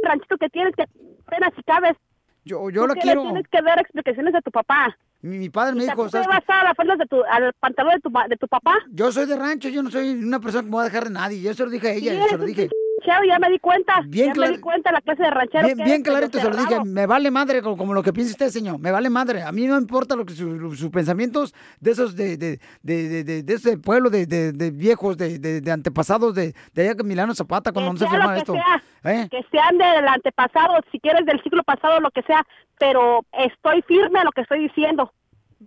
Ranchito 0.04 0.37
que 0.38 0.49
tienes 0.49 0.73
que 0.76 0.85
apenas 1.26 1.52
si 1.56 1.62
cabes. 1.64 1.97
Yo, 2.44 2.70
yo 2.70 2.87
la 2.87 2.94
quiero. 2.94 3.23
Tienes 3.23 3.49
que 3.49 3.62
dar 3.62 3.78
explicaciones 3.80 4.32
de 4.32 4.40
tu 4.42 4.50
papá. 4.50 4.97
Mi, 5.23 5.38
mi 5.38 5.50
padre 5.50 5.75
me 5.75 5.85
dijo, 5.85 6.04
tú 6.04 6.11
¿sabes 6.11 6.26
te 6.26 6.32
vas 6.32 6.44
a 6.49 6.64
las 6.64 6.75
faldas 6.75 6.99
de 6.99 7.06
tu, 7.06 7.23
al 7.25 7.52
pantalón 7.61 7.94
de 7.94 8.00
tu, 8.00 8.11
de 8.28 8.37
tu 8.37 8.49
papá. 8.49 8.78
Yo 8.90 9.12
soy 9.12 9.26
de 9.26 9.37
rancho, 9.37 9.68
yo 9.68 9.82
no 9.82 9.90
soy 9.90 10.11
una 10.11 10.40
persona 10.40 10.62
que 10.62 10.66
me 10.66 10.73
voy 10.73 10.80
a 10.80 10.85
dejar 10.85 11.04
de 11.04 11.11
nadie. 11.11 11.42
Yo 11.42 11.52
se 11.52 11.64
lo 11.64 11.70
dije 11.70 11.88
a 11.88 11.92
ella, 11.92 12.12
Sí, 12.12 12.28
se 12.30 12.38
lo 12.38 12.44
dije. 12.44 12.70
Cheo, 13.00 13.25
ya 13.26 13.38
me 13.38 13.50
di 13.50 13.59
cuenta. 13.59 14.00
Bien 14.07 14.28
ya 14.28 14.33
clar- 14.35 14.50
me 14.50 14.57
di 14.57 14.61
cuenta 14.62 14.92
la 14.92 15.00
clase 15.00 15.23
de 15.23 15.30
ranchero 15.30 15.64
Bien, 15.66 15.76
que 15.78 15.85
bien 15.85 16.02
clarito 16.02 16.38
se 16.38 16.49
lo 16.50 16.57
dije, 16.57 16.78
me 16.85 17.07
vale 17.07 17.30
madre 17.30 17.62
como, 17.62 17.76
como 17.76 17.95
lo 17.95 18.02
que 18.02 18.12
piense 18.12 18.33
usted, 18.33 18.49
señor, 18.49 18.78
me 18.78 18.90
vale 18.92 19.11
madre. 19.11 19.42
A 19.42 19.52
mí 19.52 19.66
no 19.66 19.76
importa 19.78 20.16
lo 20.16 20.25
que 20.25 20.35
su- 20.35 20.75
sus 20.76 20.90
pensamientos 20.90 21.54
de 21.80 21.90
esos 21.90 22.14
de, 22.16 22.37
de, 22.37 22.59
de, 22.83 23.42
de, 23.42 23.54
ese 23.54 23.78
pueblo 23.78 24.11
de, 24.11 24.26
viejos, 24.75 25.16
de, 25.16 25.62
antepasados 25.73 26.35
de, 26.35 26.54
de 26.75 26.83
allá 26.83 26.95
que 26.95 27.02
Milano 27.04 27.35
Zapata 27.35 27.73
cuando 27.73 27.92
no 27.92 27.99
se 27.99 28.07
firmaba 28.09 28.37
esto. 28.38 28.52
sea, 28.52 28.83
¿Eh? 29.04 29.28
que 29.30 29.42
sean 29.50 29.78
del 29.78 30.07
antepasado, 30.09 30.75
si 30.92 31.00
quieres 31.00 31.25
del 31.26 31.42
siglo 31.42 31.62
pasado, 31.62 32.00
lo 32.00 32.11
que 32.11 32.23
sea, 32.23 32.45
pero 32.78 33.25
estoy 33.33 33.83
firme 33.83 34.21
a 34.21 34.25
lo 34.25 34.30
que 34.33 34.42
estoy 34.42 34.61
diciendo. 34.69 35.12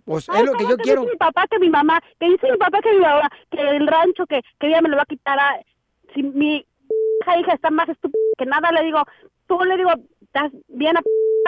Pues 0.04 0.28
Ay, 0.28 0.40
es 0.40 0.46
lo 0.46 0.52
que 0.52 0.58
¿cómo 0.64 0.70
yo 0.70 0.76
que 0.76 0.82
quiero. 0.82 1.00
Dice 1.02 1.12
mi 1.12 1.18
papá 1.18 1.44
que 1.48 1.58
mi 1.60 1.70
mamá, 1.70 2.00
que 2.18 2.26
dice 2.28 2.50
mi 2.50 2.58
papá 2.58 2.80
que 2.82 2.92
mi 2.92 2.98
mamá, 3.00 3.28
que 3.50 3.60
el 3.60 3.86
rancho 3.86 4.26
que, 4.26 4.40
que 4.58 4.66
ella 4.66 4.80
me 4.82 4.88
lo 4.88 4.96
va 4.96 5.02
a 5.02 5.06
quitar. 5.06 5.38
a- 5.38 5.60
si 6.14 6.22
mi 6.22 6.64
hija, 7.24 7.40
hija 7.40 7.54
está 7.54 7.70
más 7.70 7.88
estúpida 7.88 8.20
que 8.36 8.46
nada, 8.46 8.70
le 8.72 8.84
digo, 8.84 9.02
tú 9.46 9.58
le 9.60 9.76
digo, 9.76 9.90
estás 10.22 10.52
bien 10.68 10.96
a 10.96 11.02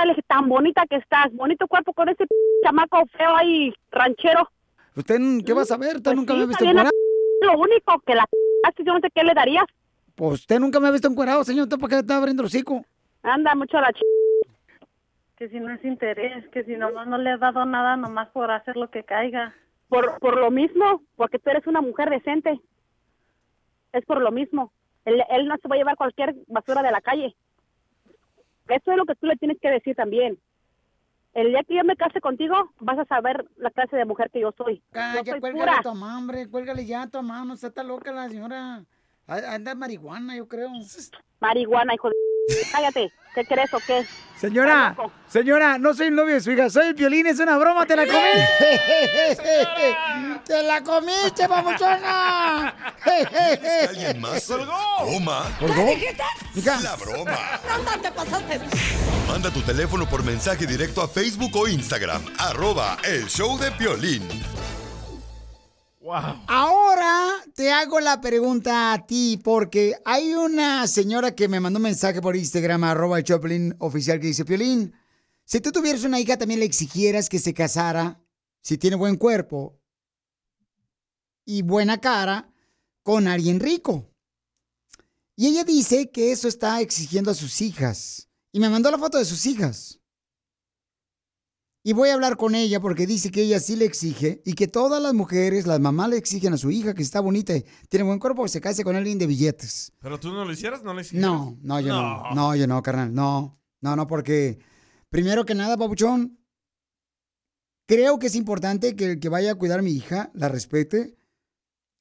le 0.05 0.11
dije, 0.11 0.23
tan 0.27 0.49
bonita 0.49 0.85
que 0.89 0.97
estás, 0.97 1.33
bonito 1.33 1.67
cuerpo 1.67 1.93
con 1.93 2.09
ese 2.09 2.27
chamaco 2.63 3.03
feo 3.17 3.35
ahí, 3.35 3.73
ranchero. 3.91 4.49
¿Usted 4.95 5.19
qué 5.45 5.53
va 5.53 5.63
a 5.63 5.67
saber? 5.67 5.97
Usted 5.97 6.15
nunca 6.15 6.35
me 6.35 6.41
ha 6.41 6.47
Pues 6.47 6.59
visto 6.59 6.65
encuerado. 6.65 6.91
Lo 7.43 7.59
único 7.59 7.99
que 8.01 8.15
la 8.15 8.27
yo 8.79 8.93
no 8.93 9.01
sé 9.01 9.09
qué 9.15 9.23
le 9.23 9.35
darías. 9.35 9.65
Pues 10.15 10.41
usted 10.41 10.59
nunca 10.59 10.81
me 10.81 10.89
ha 10.89 10.91
visto 10.91 11.09
encuerado, 11.09 11.45
señor. 11.45 11.65
¿Usted 11.65 11.79
para 11.79 11.89
qué 11.89 11.99
está 12.01 12.17
abriendo 12.17 12.43
el 12.43 12.47
hocico? 12.47 12.85
Anda 13.23 13.55
mucho 13.55 13.81
la 13.81 13.93
ch... 13.93 14.01
Que 15.37 15.49
si 15.51 15.61
no 15.61 15.71
es 15.73 15.85
interés, 15.85 16.49
que 16.49 16.65
si 16.65 16.77
nomás 16.77 17.07
no 17.07 17.19
le 17.19 17.31
has 17.31 17.41
dado 17.41 17.65
nada, 17.67 17.97
nomás 17.97 18.29
por 18.31 18.51
hacer 18.51 18.77
lo 18.77 18.91
que 18.91 19.05
caiga. 19.05 19.55
Por, 19.89 20.19
por 20.19 20.37
lo 20.37 20.51
mismo, 20.51 21.03
porque 21.17 21.39
tú 21.39 21.51
eres 21.51 21.67
una 21.67 21.83
mujer 21.83 22.09
decente. 22.11 22.59
Es 23.93 24.05
por 24.07 24.21
lo 24.21 24.33
mismo. 24.33 24.73
Él, 25.07 25.23
él 25.31 25.47
no 25.47 25.57
se 25.57 25.69
va 25.69 25.77
a 25.77 25.79
llevar 25.79 25.97
cualquier 25.97 26.35
basura 26.49 26.83
de 26.83 26.91
la 26.91 27.01
calle. 27.01 27.35
Eso 28.69 28.91
es 28.91 28.97
lo 28.97 29.05
que 29.07 29.15
tú 29.15 29.27
le 29.27 29.37
tienes 29.37 29.59
que 29.61 29.71
decir 29.71 29.95
también. 29.97 30.39
El 31.33 31.49
día 31.49 31.63
que 31.65 31.77
yo 31.77 31.85
me 31.85 31.97
case 31.97 32.21
contigo, 32.21 32.73
vas 32.81 32.99
a 32.99 33.05
saber 33.05 33.45
la 33.57 33.71
clase 33.71 33.97
de 33.97 34.05
mujer 34.05 34.31
que 34.31 34.41
yo 34.41 34.53
soy. 34.57 34.77
Yo 34.77 34.83
Calla, 34.91 35.23
soy 35.25 35.41
cuélgale 35.41 35.65
pura. 35.65 35.79
a 35.79 35.83
tu 35.83 35.89
mamá, 35.95 36.19
hombre. 36.19 36.49
Cuélgale 36.49 36.85
ya 36.87 37.03
a 37.03 37.07
tu 37.11 37.19
mamá. 37.23 37.45
No 37.45 37.55
está 37.55 37.71
tan 37.71 37.89
loca 37.89 38.11
la 38.11 38.29
señora. 38.29 38.85
Anda 39.27 39.75
marihuana, 39.75 40.37
yo 40.37 40.47
creo. 40.47 40.69
Marihuana, 41.41 41.95
hijo 41.95 42.09
de... 42.09 42.15
Cállate. 42.73 43.13
¿Qué 43.35 43.45
crees 43.45 43.75
o 43.75 43.79
qué? 43.87 44.07
Señora, 44.41 44.97
señora, 45.29 45.77
no 45.77 45.93
soy 45.93 46.07
el 46.07 46.15
novio 46.15 46.35
de 46.35 46.41
su 46.41 46.51
hija, 46.51 46.71
soy 46.71 46.89
el 46.89 46.95
violín, 46.95 47.27
es 47.27 47.39
una 47.39 47.59
broma, 47.59 47.85
te 47.85 47.95
la 47.95 48.07
comí. 48.07 48.17
¡Te 50.47 50.63
la 50.63 50.83
comiste, 50.83 51.47
papuchona! 51.47 52.75
alguien 53.89 54.21
más 54.23 54.43
se 54.43 54.57
coma 54.57 55.55
¿Colgó? 55.59 55.87
la 56.83 56.97
broma. 56.97 57.61
No, 57.85 58.01
te 58.01 58.11
pasaste. 58.11 58.61
Manda 59.29 59.51
tu 59.51 59.61
teléfono 59.61 60.09
por 60.09 60.25
mensaje 60.25 60.67
directo 60.67 61.03
a 61.03 61.09
Facebook 61.09 61.55
o 61.57 61.69
Instagram, 61.69 62.25
arroba 62.39 62.97
el 63.05 63.27
show 63.27 63.59
de 63.59 63.71
Ahora 66.47 67.29
te 67.55 67.73
hago 67.73 67.99
la 68.01 68.21
pregunta 68.21 68.93
a 68.93 69.07
ti, 69.07 69.41
porque 69.43 69.97
hay 70.05 70.35
una 70.35 70.87
señora 70.87 71.35
que 71.35 71.49
me 71.49 71.59
mandó 71.59 71.79
un 71.79 71.85
mensaje 71.85 72.21
por 72.21 72.37
Instagram, 72.37 72.85
arroba 72.85 73.23
Choplin 73.23 73.75
oficial, 73.79 74.21
que 74.21 74.29
dice, 74.29 74.45
Piolín, 74.45 74.95
si 75.45 75.61
tú 75.61 75.73
tuvieras 75.73 76.05
una 76.05 76.21
hija, 76.21 76.37
también 76.37 76.61
le 76.61 76.67
exigieras 76.67 77.29
que 77.29 77.39
se 77.39 77.55
casara, 77.55 78.21
si 78.61 78.79
tiene 78.79 78.97
buen 78.97 79.17
cuerpo 79.17 79.81
y 81.45 81.63
buena 81.63 82.01
cara, 82.01 82.53
con 83.03 83.29
alguien 83.29 83.61
rico. 83.61 84.11
Y 85.37 85.49
ella 85.49 85.65
dice 85.65 86.11
que 86.11 86.33
eso 86.33 86.49
está 86.49 86.81
exigiendo 86.81 87.31
a 87.31 87.35
sus 87.35 87.61
hijas. 87.61 88.29
Y 88.53 88.61
me 88.61 88.71
mandó 88.71 88.91
la 88.91 88.99
foto 88.99 89.19
de 89.19 89.25
sus 89.25 89.45
hijas. 89.47 90.01
Y 91.87 91.93
voy 91.93 92.09
a 92.09 92.15
hablar 92.15 92.37
con 92.37 92.57
ella 92.57 92.81
porque 92.81 93.07
dice 93.07 93.31
que 93.31 93.43
ella 93.43 93.61
sí 93.61 93.77
le 93.77 93.85
exige 93.85 94.43
y 94.45 94.55
que 94.55 94.67
todas 94.67 95.01
las 95.01 95.15
mujeres, 95.15 95.69
las 95.69 95.79
mamás 95.79 96.11
le 96.11 96.17
exigen 96.17 96.53
a 96.53 96.57
su 96.57 96.73
hija 96.73 96.95
que 96.95 97.03
está 97.03 97.21
bonita 97.21 97.57
y 97.57 97.65
tiene 97.89 98.03
buen 98.03 98.19
cuerpo 98.19 98.43
que 98.43 98.49
se 98.49 98.61
case 98.61 98.83
con 98.83 98.97
alguien 98.97 99.19
de 99.21 99.29
billetes. 99.29 99.93
¿Pero 100.01 100.19
tú 100.19 100.33
no 100.33 100.45
lo 100.45 100.51
hicieras? 100.51 100.83
¿No 100.83 100.93
lo 100.93 101.01
hicieras? 101.01 101.31
No, 101.31 101.57
no, 101.63 101.79
yo 101.79 101.95
no. 101.95 102.35
No, 102.35 102.57
yo 102.57 102.67
no, 102.67 102.83
carnal. 102.83 103.15
No, 103.15 103.61
no, 103.81 103.95
no, 103.95 104.09
porque 104.09 104.59
primero 105.11 105.45
que 105.45 105.55
nada, 105.55 105.77
papuchón, 105.77 106.41
creo 107.87 108.19
que 108.19 108.27
es 108.27 108.35
importante 108.35 108.97
que 108.97 109.13
el 109.13 109.21
que 109.21 109.29
vaya 109.29 109.53
a 109.53 109.55
cuidar 109.55 109.79
a 109.79 109.83
mi 109.83 109.93
hija 109.93 110.33
la 110.35 110.49
respete, 110.49 111.17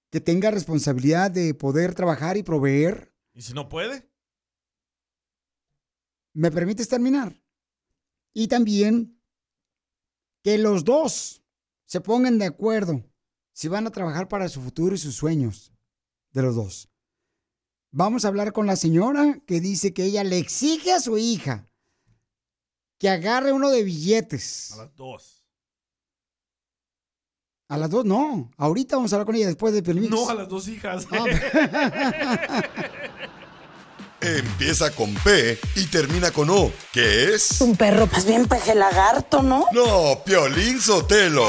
que 0.10 0.20
tenga 0.20 0.50
responsabilidad 0.50 1.30
de 1.30 1.54
poder 1.54 1.94
trabajar 1.94 2.38
y 2.38 2.42
proveer. 2.42 3.14
¿Y 3.36 3.44
si 3.44 3.54
no 3.54 3.70
puede? 3.70 4.10
¿Me 6.34 6.50
permites 6.50 6.90
terminar? 6.90 7.40
Y 8.34 8.48
también 8.48 9.15
que 10.46 10.58
los 10.60 10.86
dos 10.86 11.42
se 11.88 12.02
pongan 12.02 12.38
de 12.38 12.46
acuerdo 12.46 13.04
si 13.52 13.68
van 13.68 13.88
a 13.88 13.90
trabajar 13.90 14.28
para 14.28 14.48
su 14.48 14.62
futuro 14.62 14.94
y 14.94 15.00
sus 15.00 15.16
sueños 15.16 15.74
de 16.34 16.44
los 16.44 16.56
dos. 16.56 16.88
Vamos 17.90 18.24
a 18.24 18.28
hablar 18.28 18.54
con 18.54 18.68
la 18.68 18.76
señora 18.76 19.42
que 19.48 19.60
dice 19.60 19.92
que 19.92 20.04
ella 20.04 20.24
le 20.24 20.38
exige 20.38 20.94
a 20.94 21.00
su 21.00 21.18
hija 21.18 21.68
que 23.00 23.10
agarre 23.10 23.54
uno 23.54 23.72
de 23.72 23.84
billetes. 23.84 24.74
A 24.74 24.84
las 24.84 24.96
dos. 24.96 25.48
A 27.68 27.78
las 27.80 27.90
dos, 27.90 28.06
no. 28.06 28.52
Ahorita 28.56 28.98
vamos 28.98 29.12
a 29.12 29.16
hablar 29.16 29.26
con 29.26 29.36
ella 29.36 29.48
después 29.48 29.74
de 29.74 29.82
Piolín. 29.82 30.12
No, 30.12 30.30
a 30.30 30.36
las 30.36 30.48
dos 30.48 30.68
hijas. 30.68 31.08
Empieza 34.26 34.90
con 34.90 35.14
P 35.14 35.60
y 35.76 35.86
termina 35.86 36.32
con 36.32 36.50
O, 36.50 36.72
que 36.92 37.36
es... 37.36 37.62
Un 37.62 37.76
perro, 37.76 38.08
pues 38.08 38.26
bien 38.26 38.48
peje 38.48 38.74
lagarto, 38.74 39.44
¿no? 39.44 39.68
No, 39.72 40.24
Piolín 40.26 40.82
Sotelo. 40.82 41.48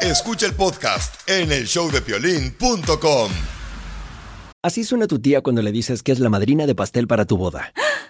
Escucha 0.00 0.46
el 0.46 0.54
podcast 0.54 1.14
en 1.28 1.52
el 1.52 1.66
showdepiolín.com. 1.66 3.30
Así 4.64 4.82
suena 4.82 5.06
tu 5.06 5.20
tía 5.20 5.42
cuando 5.42 5.62
le 5.62 5.70
dices 5.70 6.02
que 6.02 6.10
es 6.10 6.18
la 6.18 6.28
madrina 6.28 6.66
de 6.66 6.74
pastel 6.74 7.06
para 7.06 7.24
tu 7.24 7.36
boda. 7.36 7.72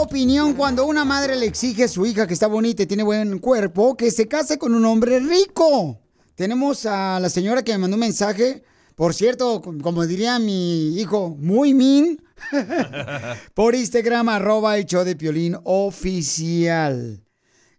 Opinión 0.00 0.54
cuando 0.54 0.86
una 0.86 1.04
madre 1.04 1.36
le 1.36 1.46
exige 1.46 1.84
a 1.84 1.88
su 1.88 2.06
hija 2.06 2.26
que 2.26 2.34
está 2.34 2.46
bonita 2.46 2.82
y 2.82 2.86
tiene 2.86 3.02
buen 3.02 3.38
cuerpo 3.38 3.96
que 3.96 4.10
se 4.10 4.28
case 4.28 4.58
con 4.58 4.74
un 4.74 4.84
hombre 4.84 5.18
rico? 5.20 6.00
Tenemos 6.34 6.86
a 6.86 7.18
la 7.20 7.28
señora 7.28 7.62
que 7.62 7.72
me 7.72 7.78
mandó 7.78 7.96
un 7.96 8.00
mensaje. 8.00 8.62
Por 8.94 9.14
cierto, 9.14 9.60
como 9.82 10.06
diría 10.06 10.38
mi 10.38 10.98
hijo, 11.00 11.36
muy 11.38 11.74
min. 11.74 12.22
por 13.54 13.74
Instagram, 13.74 14.28
arroba 14.28 14.76
el 14.76 14.86
de 14.86 15.16
Piolín 15.16 15.56
oficial. 15.64 17.24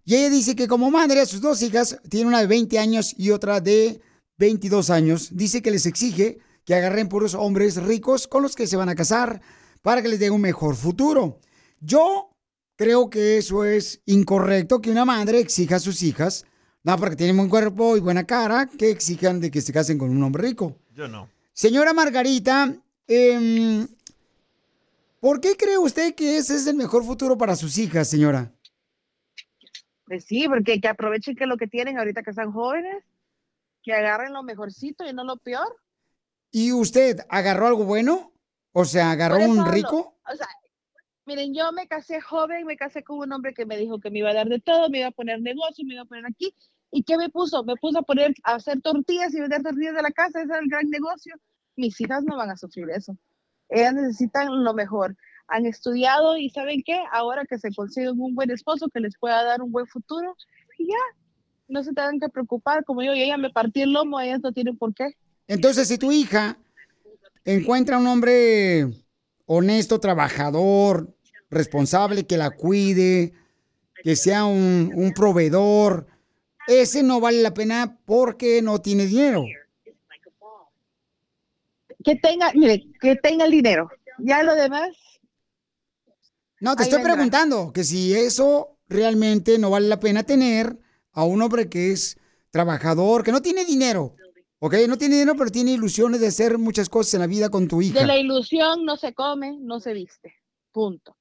Y 0.04 0.16
ella 0.16 0.30
dice 0.30 0.56
que 0.56 0.68
como 0.68 0.92
madre 0.92 1.22
a 1.22 1.26
sus 1.26 1.42
dos 1.42 1.62
hijas, 1.62 1.98
tiene 2.10 2.28
una 2.28 2.42
de 2.42 2.48
20 2.48 2.80
años 2.80 3.14
y 3.18 3.32
otra 3.32 3.62
de 3.62 4.02
22 4.38 4.90
años, 4.90 5.30
dice 5.32 5.62
que 5.62 5.72
les 5.72 5.86
exige 5.86 6.40
que 6.66 6.76
agarren 6.76 7.10
puros 7.10 7.34
hombres 7.34 7.78
ricos 7.78 8.28
con 8.28 8.44
los 8.44 8.56
que 8.56 8.68
se 8.68 8.78
van 8.78 8.90
a 8.90 8.96
casar 8.96 9.42
para 9.82 10.02
que 10.02 10.08
les 10.08 10.20
dé 10.20 10.30
un 10.30 10.42
mejor 10.42 10.76
futuro. 10.76 11.40
Yo 11.82 12.30
creo 12.76 13.10
que 13.10 13.38
eso 13.38 13.66
es 13.66 14.02
incorrecto, 14.06 14.82
que 14.82 14.92
una 14.92 15.06
madre 15.06 15.40
exija 15.40 15.78
a 15.78 15.80
sus 15.80 16.02
hijas, 16.02 16.46
no 16.84 16.98
porque 16.98 17.16
tienen 17.16 17.38
buen 17.38 17.50
cuerpo 17.50 17.98
y 17.98 18.00
buena 18.00 18.26
cara, 18.26 18.68
que 18.68 18.90
exijan 18.90 19.40
de 19.40 19.52
que 19.52 19.62
se 19.62 19.74
casen 19.74 19.98
con 19.98 20.10
un 20.10 20.24
hombre 20.24 20.44
rico. 20.44 20.78
Yo 20.94 21.08
no. 21.08 21.30
Señora 21.54 21.94
Margarita, 21.94 22.74
em, 23.08 23.88
¿por 25.20 25.42
qué 25.42 25.58
cree 25.58 25.78
usted 25.78 26.16
que 26.16 26.38
ese 26.38 26.56
es 26.56 26.68
el 26.68 26.76
mejor 26.76 27.04
futuro 27.04 27.38
para 27.38 27.56
sus 27.56 27.78
hijas, 27.78 28.10
señora? 28.10 28.52
Pues 30.06 30.24
sí, 30.24 30.48
porque 30.48 30.80
que 30.80 30.88
aprovechen 30.88 31.36
que 31.36 31.46
lo 31.46 31.58
que 31.58 31.68
tienen 31.68 31.98
ahorita 32.00 32.24
que 32.24 32.30
están 32.30 32.52
jóvenes, 32.52 33.04
que 33.84 33.94
agarren 33.94 34.34
lo 34.34 34.42
mejorcito 34.42 35.06
y 35.06 35.14
no 35.14 35.24
lo 35.24 35.38
peor. 35.38 35.76
¿Y 36.52 36.72
usted 36.72 37.20
agarró 37.30 37.68
algo 37.68 37.84
bueno? 37.84 38.32
O 38.72 38.86
sea, 38.86 39.12
agarró 39.12 39.38
un 39.44 39.70
rico. 39.72 40.18
O 40.32 40.36
sea, 40.36 40.48
miren, 41.30 41.54
yo 41.54 41.72
me 41.72 41.88
casé 41.88 42.22
joven, 42.22 42.66
me 42.66 42.76
casé 42.76 43.04
con 43.04 43.20
un 43.20 43.32
hombre 43.32 43.54
que 43.54 43.64
me 43.64 43.78
dijo 43.78 44.00
que 44.00 44.10
me 44.10 44.20
iba 44.20 44.32
a 44.32 44.34
dar 44.34 44.50
de 44.50 44.60
todo, 44.60 44.90
me 44.90 45.00
iba 45.00 45.10
a 45.10 45.12
poner 45.12 45.40
negocio, 45.40 45.86
me 45.86 45.94
iba 45.94 46.02
a 46.02 46.06
poner 46.06 46.26
aquí. 46.26 46.56
¿Y 46.92 47.04
qué 47.04 47.18
me 47.18 47.30
puso? 47.30 47.64
Me 47.64 47.76
puso 47.76 48.00
a 48.00 48.02
poner 48.02 48.34
a 48.44 48.56
hacer 48.56 48.82
tortillas 48.82 49.32
y 49.36 49.40
vender 49.40 49.62
tortillas 49.62 49.94
de 49.94 50.02
la 50.02 50.10
casa, 50.10 50.42
ese 50.42 50.52
es 50.52 50.60
el 50.60 50.68
gran 50.68 50.90
negocio. 50.90 51.36
Mis 51.76 52.02
hijas 52.02 52.24
no 52.24 52.36
van 52.36 52.50
a 52.50 52.58
sufrir 52.58 52.90
eso. 52.90 53.16
Ellas 53.70 53.94
necesitan 53.94 54.64
lo 54.64 54.74
mejor. 54.74 55.16
Han 55.48 55.68
estudiado 55.68 56.36
y 56.36 56.50
¿saben 56.50 56.82
qué? 56.84 57.00
Ahora 57.12 57.46
que 57.46 57.60
se 57.60 57.72
consiguen 57.76 58.20
un 58.20 58.34
buen 58.34 58.50
esposo 58.50 58.90
que 58.92 59.00
les 59.00 59.16
pueda 59.20 59.44
dar 59.44 59.62
un 59.62 59.72
buen 59.72 59.86
futuro, 59.86 60.36
ya, 60.80 60.96
no 61.68 61.84
se 61.84 61.94
tengan 61.94 62.20
que 62.20 62.30
preocupar. 62.30 62.84
Como 62.86 63.04
yo, 63.04 63.14
y 63.14 63.22
ella 63.22 63.38
me 63.38 63.52
partí 63.52 63.84
el 63.84 63.94
lomo, 63.94 64.20
ellas 64.20 64.42
no 64.42 64.52
tienen 64.52 64.78
por 64.78 64.96
qué. 64.96 65.16
Entonces, 65.48 65.88
si 65.88 66.00
tu 66.00 66.12
hija 66.12 66.58
encuentra 67.46 68.00
un 68.00 68.08
hombre 68.08 68.88
honesto, 69.46 70.00
trabajador, 70.00 71.16
responsable, 71.50 72.26
que 72.28 72.38
la 72.38 72.52
cuide, 72.52 73.34
que 74.04 74.16
sea 74.16 74.46
un, 74.46 74.92
un 74.96 75.14
proveedor, 75.14 76.08
ese 76.68 77.04
no 77.04 77.20
vale 77.20 77.42
la 77.42 77.54
pena 77.54 78.00
porque 78.06 78.62
no 78.62 78.80
tiene 78.80 79.06
dinero. 79.08 79.44
Que 82.04 82.16
tenga, 82.16 82.52
mire, 82.54 82.86
que 83.02 83.16
tenga 83.18 83.46
el 83.46 83.52
dinero. 83.52 83.90
Ya 84.20 84.44
lo 84.44 84.56
demás, 84.56 84.90
No, 86.60 86.76
te 86.76 86.84
Ahí 86.84 86.90
estoy 86.90 87.00
vendrá. 87.00 87.14
preguntando 87.14 87.72
que 87.74 87.84
si 87.84 88.14
eso 88.14 88.78
realmente 88.90 89.58
no 89.58 89.70
vale 89.70 89.88
la 89.88 90.00
pena 90.00 90.24
tener 90.24 90.78
a 91.14 91.24
un 91.24 91.42
hombre 91.42 91.70
que 91.70 91.92
es 91.92 92.18
trabajador, 92.52 93.24
que 93.24 93.32
no 93.32 93.42
tiene 93.42 93.64
dinero, 93.66 94.16
¿ok? 94.60 94.76
No 94.88 94.98
tiene 94.98 95.16
dinero, 95.16 95.36
pero 95.38 95.52
tiene 95.52 95.72
ilusiones 95.72 96.20
de 96.20 96.28
hacer 96.28 96.58
muchas 96.58 96.90
cosas 96.90 97.14
en 97.14 97.22
la 97.22 97.28
vida 97.28 97.50
con 97.50 97.68
tu 97.68 97.82
hija. 97.82 98.00
de 98.00 98.08
la 98.08 98.18
ilusión 98.18 98.84
no 98.86 98.98
se 98.98 99.14
come, 99.14 99.58
no 99.62 99.80
se 99.80 99.94
viste. 99.94 100.36
Punto. 100.72 101.16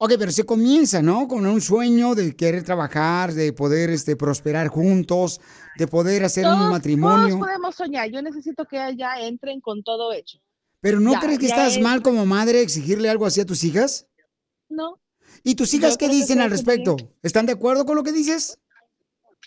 Ok, 0.00 0.12
pero 0.16 0.30
se 0.30 0.44
comienza, 0.46 1.02
¿no? 1.02 1.26
Con 1.26 1.44
un 1.44 1.60
sueño 1.60 2.14
de 2.14 2.36
querer 2.36 2.62
trabajar, 2.62 3.32
de 3.32 3.52
poder 3.52 3.90
este, 3.90 4.14
prosperar 4.14 4.68
juntos, 4.68 5.40
de 5.76 5.88
poder 5.88 6.22
hacer 6.24 6.46
un 6.46 6.70
matrimonio. 6.70 7.30
Todos 7.34 7.40
podemos 7.40 7.74
soñar. 7.74 8.08
Yo 8.08 8.22
necesito 8.22 8.64
que 8.64 8.76
ya 8.96 9.20
entren 9.20 9.60
con 9.60 9.82
todo 9.82 10.12
hecho. 10.12 10.38
Pero 10.80 11.00
¿no 11.00 11.12
Ya, 11.14 11.20
crees 11.20 11.40
que 11.40 11.46
estás 11.46 11.76
es- 11.76 11.82
mal 11.82 12.00
como 12.02 12.24
madre 12.26 12.60
exigirle 12.62 13.10
algo 13.10 13.26
así 13.26 13.40
a 13.40 13.46
tus 13.46 13.64
hijas? 13.64 14.06
No. 14.68 15.00
¿Y 15.42 15.56
tus 15.56 15.74
hijas 15.74 15.92
Yo 15.94 15.98
qué 15.98 16.08
dicen 16.08 16.40
al 16.40 16.50
respecto? 16.50 16.96
¿Están 17.22 17.46
de 17.46 17.52
acuerdo 17.52 17.84
con 17.84 17.96
lo 17.96 18.04
que 18.04 18.12
dices? 18.12 18.56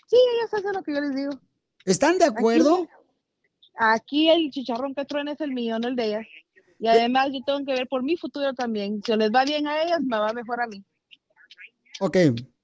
Sí, 0.06 0.16
ellos 0.36 0.52
hacen 0.52 0.72
lo 0.74 0.82
que 0.82 0.92
yo 0.92 1.00
les 1.00 1.14
digo. 1.14 1.32
¿Están 1.86 2.18
de 2.18 2.26
acuerdo? 2.26 2.86
Aquí 3.78 4.28
el 4.28 4.50
chicharrón 4.50 4.94
que 4.94 5.06
truena 5.06 5.32
es 5.32 5.40
el 5.40 5.52
mío, 5.52 5.78
no 5.78 5.88
el 5.88 5.96
de 5.96 6.04
ellas. 6.04 6.26
Y 6.82 6.88
además 6.88 7.28
yo 7.32 7.38
tengo 7.46 7.64
que 7.64 7.74
ver 7.74 7.86
por 7.86 8.02
mi 8.02 8.16
futuro 8.16 8.52
también. 8.54 9.00
Si 9.06 9.14
les 9.16 9.30
va 9.30 9.44
bien 9.44 9.68
a 9.68 9.84
ellas, 9.84 10.00
me 10.00 10.18
va 10.18 10.32
mejor 10.32 10.60
a 10.60 10.66
mí. 10.66 10.84
Ok. 12.00 12.16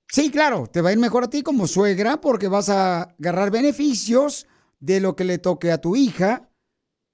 Sí, 0.09 0.29
claro, 0.33 0.67
te 0.67 0.81
va 0.81 0.89
a 0.89 0.93
ir 0.93 0.99
mejor 0.99 1.23
a 1.23 1.31
ti 1.31 1.45
como 1.45 1.69
suegra 1.69 2.21
porque 2.21 2.49
vas 2.49 2.69
a 2.69 3.03
agarrar 3.03 3.53
beneficios 3.53 4.49
de 4.81 4.99
lo 4.99 5.15
que 5.15 5.23
le 5.23 5.39
toque 5.39 5.71
a 5.71 5.81
tu 5.81 5.95
hija. 5.95 6.51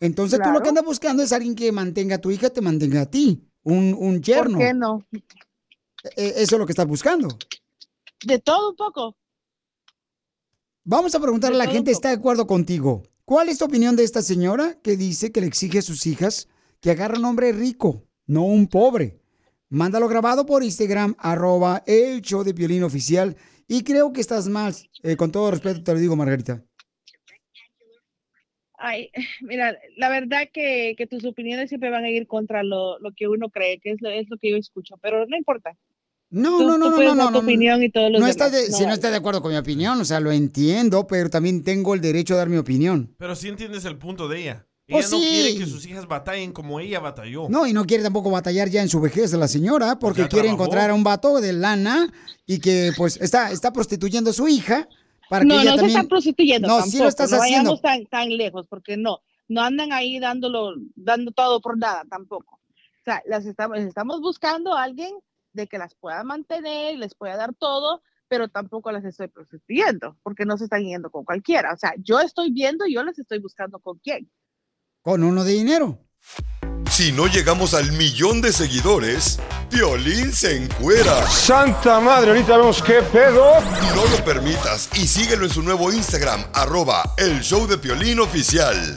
Entonces 0.00 0.40
tú 0.42 0.50
lo 0.50 0.62
que 0.62 0.70
andas 0.70 0.84
buscando 0.84 1.22
es 1.22 1.32
alguien 1.32 1.54
que 1.54 1.70
mantenga 1.72 2.16
a 2.16 2.20
tu 2.22 2.30
hija, 2.30 2.48
te 2.48 2.62
mantenga 2.62 3.02
a 3.02 3.10
ti, 3.10 3.50
un, 3.64 3.94
un 3.98 4.22
yerno. 4.22 4.56
¿Por 4.56 4.66
qué 4.66 4.72
no? 4.72 5.04
E- 6.16 6.32
Eso 6.36 6.56
es 6.56 6.58
lo 6.58 6.64
que 6.64 6.72
estás 6.72 6.86
buscando. 6.86 7.28
De 8.24 8.38
todo 8.38 8.70
un 8.70 8.76
poco. 8.76 9.14
Vamos 10.84 11.14
a 11.14 11.20
preguntarle 11.20 11.56
a 11.60 11.66
la 11.66 11.70
gente. 11.70 11.90
¿está 11.90 12.08
de 12.08 12.14
acuerdo 12.14 12.46
contigo? 12.46 13.02
¿Cuál 13.26 13.50
es 13.50 13.58
tu 13.58 13.66
opinión 13.66 13.94
de 13.94 14.04
esta 14.04 14.22
señora 14.22 14.80
que 14.80 14.96
dice 14.96 15.32
que 15.32 15.42
le 15.42 15.48
exige 15.48 15.80
a 15.80 15.82
sus 15.82 16.06
hijas 16.06 16.48
que 16.84 16.90
agarre 16.90 17.16
un 17.18 17.24
hombre 17.24 17.50
rico, 17.52 18.06
no 18.26 18.42
un 18.44 18.66
pobre? 18.68 19.18
Mándalo 19.70 20.06
grabado 20.06 20.44
por 20.44 20.62
Instagram, 20.62 21.14
arroba 21.18 21.82
el 21.86 22.20
show 22.20 22.44
de 22.44 22.52
violín 22.52 22.82
oficial. 22.82 23.36
Y 23.66 23.82
creo 23.84 24.12
que 24.12 24.20
estás 24.20 24.48
mal, 24.48 24.74
eh, 25.02 25.16
con 25.16 25.32
todo 25.32 25.50
respeto 25.50 25.82
te 25.82 25.94
lo 25.94 25.98
digo, 25.98 26.14
Margarita. 26.14 26.62
Ay, 28.76 29.10
mira, 29.40 29.78
la 29.96 30.10
verdad 30.10 30.42
que, 30.52 30.94
que 30.98 31.06
tus 31.06 31.24
opiniones 31.24 31.70
siempre 31.70 31.88
van 31.88 32.04
a 32.04 32.10
ir 32.10 32.26
contra 32.26 32.62
lo, 32.62 32.98
lo 32.98 33.12
que 33.12 33.28
uno 33.28 33.48
cree, 33.48 33.80
que 33.80 33.92
es 33.92 34.02
lo, 34.02 34.10
es 34.10 34.28
lo 34.28 34.36
que 34.36 34.50
yo 34.50 34.58
escucho, 34.58 34.96
pero 35.00 35.24
no 35.26 35.38
importa. 35.38 35.74
No, 36.28 36.58
Tú- 36.58 36.66
no, 36.68 36.76
no, 36.76 36.84
tú 36.86 36.90
no, 36.90 36.96
puedes 36.96 37.10
no, 37.12 37.16
dar 37.16 37.24
no, 37.32 37.38
tu 37.38 37.42
no, 37.42 37.48
opinión 37.48 37.82
y 37.82 37.90
todos 37.90 38.10
los 38.12 38.20
no 38.20 38.26
estás 38.26 38.52
demás, 38.52 38.66
de- 38.66 38.72
no 38.72 38.76
si 38.76 38.84
no 38.86 38.92
estás 38.92 39.10
de 39.12 39.16
acuerdo 39.16 39.40
con 39.40 39.52
mi 39.52 39.56
opinión, 39.56 39.98
o 39.98 40.04
sea, 40.04 40.20
lo 40.20 40.32
entiendo, 40.32 41.06
pero 41.06 41.30
también 41.30 41.64
tengo 41.64 41.94
el 41.94 42.02
derecho 42.02 42.34
a 42.34 42.38
dar 42.38 42.50
mi 42.50 42.58
opinión. 42.58 43.14
Pero 43.18 43.34
sí 43.34 43.48
entiendes 43.48 43.86
el 43.86 43.96
punto 43.96 44.28
de 44.28 44.40
ella. 44.40 44.66
Pues 44.86 45.10
ella 45.10 45.16
no 45.16 45.22
sí. 45.22 45.28
quiere 45.30 45.58
que 45.58 45.66
sus 45.66 45.86
hijas 45.86 46.06
batallen 46.06 46.52
como 46.52 46.78
ella 46.78 47.00
batalló. 47.00 47.48
No, 47.48 47.66
y 47.66 47.72
no 47.72 47.86
quiere 47.86 48.02
tampoco 48.02 48.30
batallar 48.30 48.68
ya 48.68 48.82
en 48.82 48.88
su 48.88 49.00
vejez 49.00 49.30
de 49.30 49.38
la 49.38 49.48
señora, 49.48 49.98
porque 49.98 50.22
ya 50.22 50.28
quiere 50.28 50.48
trabajó. 50.48 50.62
encontrar 50.64 50.90
a 50.90 50.94
un 50.94 51.04
vato 51.04 51.40
de 51.40 51.52
lana 51.54 52.12
y 52.46 52.60
que 52.60 52.92
pues 52.96 53.16
está, 53.20 53.50
está 53.50 53.72
prostituyendo 53.72 54.30
a 54.30 54.32
su 54.34 54.46
hija 54.46 54.88
para 55.30 55.42
que 55.42 55.48
no, 55.48 55.54
ella 55.54 55.70
no 55.70 55.76
también... 55.76 55.90
se 55.90 55.96
están 55.96 56.08
prostituyendo 56.08 56.68
No, 56.68 56.74
tampoco, 56.74 56.90
sí 56.90 56.98
lo 56.98 57.08
estás 57.08 57.30
no 57.30 57.38
haciendo. 57.38 57.70
vayamos 57.70 57.80
tan, 57.80 58.04
tan 58.06 58.36
lejos, 58.36 58.66
porque 58.68 58.98
no, 58.98 59.20
no 59.48 59.62
andan 59.62 59.92
ahí 59.92 60.18
dándolo, 60.20 60.74
dando 60.96 61.32
todo 61.32 61.60
por 61.62 61.78
nada 61.78 62.04
tampoco. 62.10 62.56
O 62.56 63.04
sea, 63.04 63.22
las 63.26 63.46
estamos, 63.46 63.78
estamos 63.78 64.20
buscando 64.20 64.74
a 64.74 64.82
alguien 64.82 65.12
de 65.54 65.66
que 65.66 65.78
las 65.78 65.94
pueda 65.94 66.24
mantener, 66.24 66.98
les 66.98 67.14
pueda 67.14 67.36
dar 67.36 67.54
todo, 67.54 68.02
pero 68.28 68.48
tampoco 68.48 68.92
las 68.92 69.04
estoy 69.04 69.28
prostituyendo, 69.28 70.16
porque 70.22 70.44
no 70.44 70.58
se 70.58 70.64
están 70.64 70.84
yendo 70.84 71.10
con 71.10 71.24
cualquiera. 71.24 71.72
O 71.72 71.76
sea, 71.76 71.94
yo 71.98 72.20
estoy 72.20 72.50
viendo 72.50 72.86
y 72.86 72.94
yo 72.94 73.02
las 73.02 73.18
estoy 73.18 73.38
buscando 73.38 73.78
con 73.78 73.98
quién. 73.98 74.30
Con 75.04 75.22
uno 75.22 75.44
de 75.44 75.52
dinero. 75.52 75.98
Si 76.90 77.12
no 77.12 77.26
llegamos 77.26 77.74
al 77.74 77.92
millón 77.92 78.40
de 78.40 78.54
seguidores, 78.54 79.38
Piolín 79.68 80.32
se 80.32 80.56
encuera. 80.56 81.26
Santa 81.26 82.00
madre, 82.00 82.30
ahorita 82.30 82.56
vemos 82.56 82.82
qué 82.82 83.02
pedo. 83.12 83.60
No 83.94 84.06
lo 84.06 84.24
permitas 84.24 84.88
y 84.94 85.06
síguelo 85.06 85.44
en 85.44 85.50
su 85.50 85.62
nuevo 85.62 85.92
Instagram, 85.92 86.46
arroba 86.54 87.02
el 87.18 87.42
show 87.42 87.66
de 87.66 87.76
Piolín 87.76 88.18
oficial. 88.18 88.94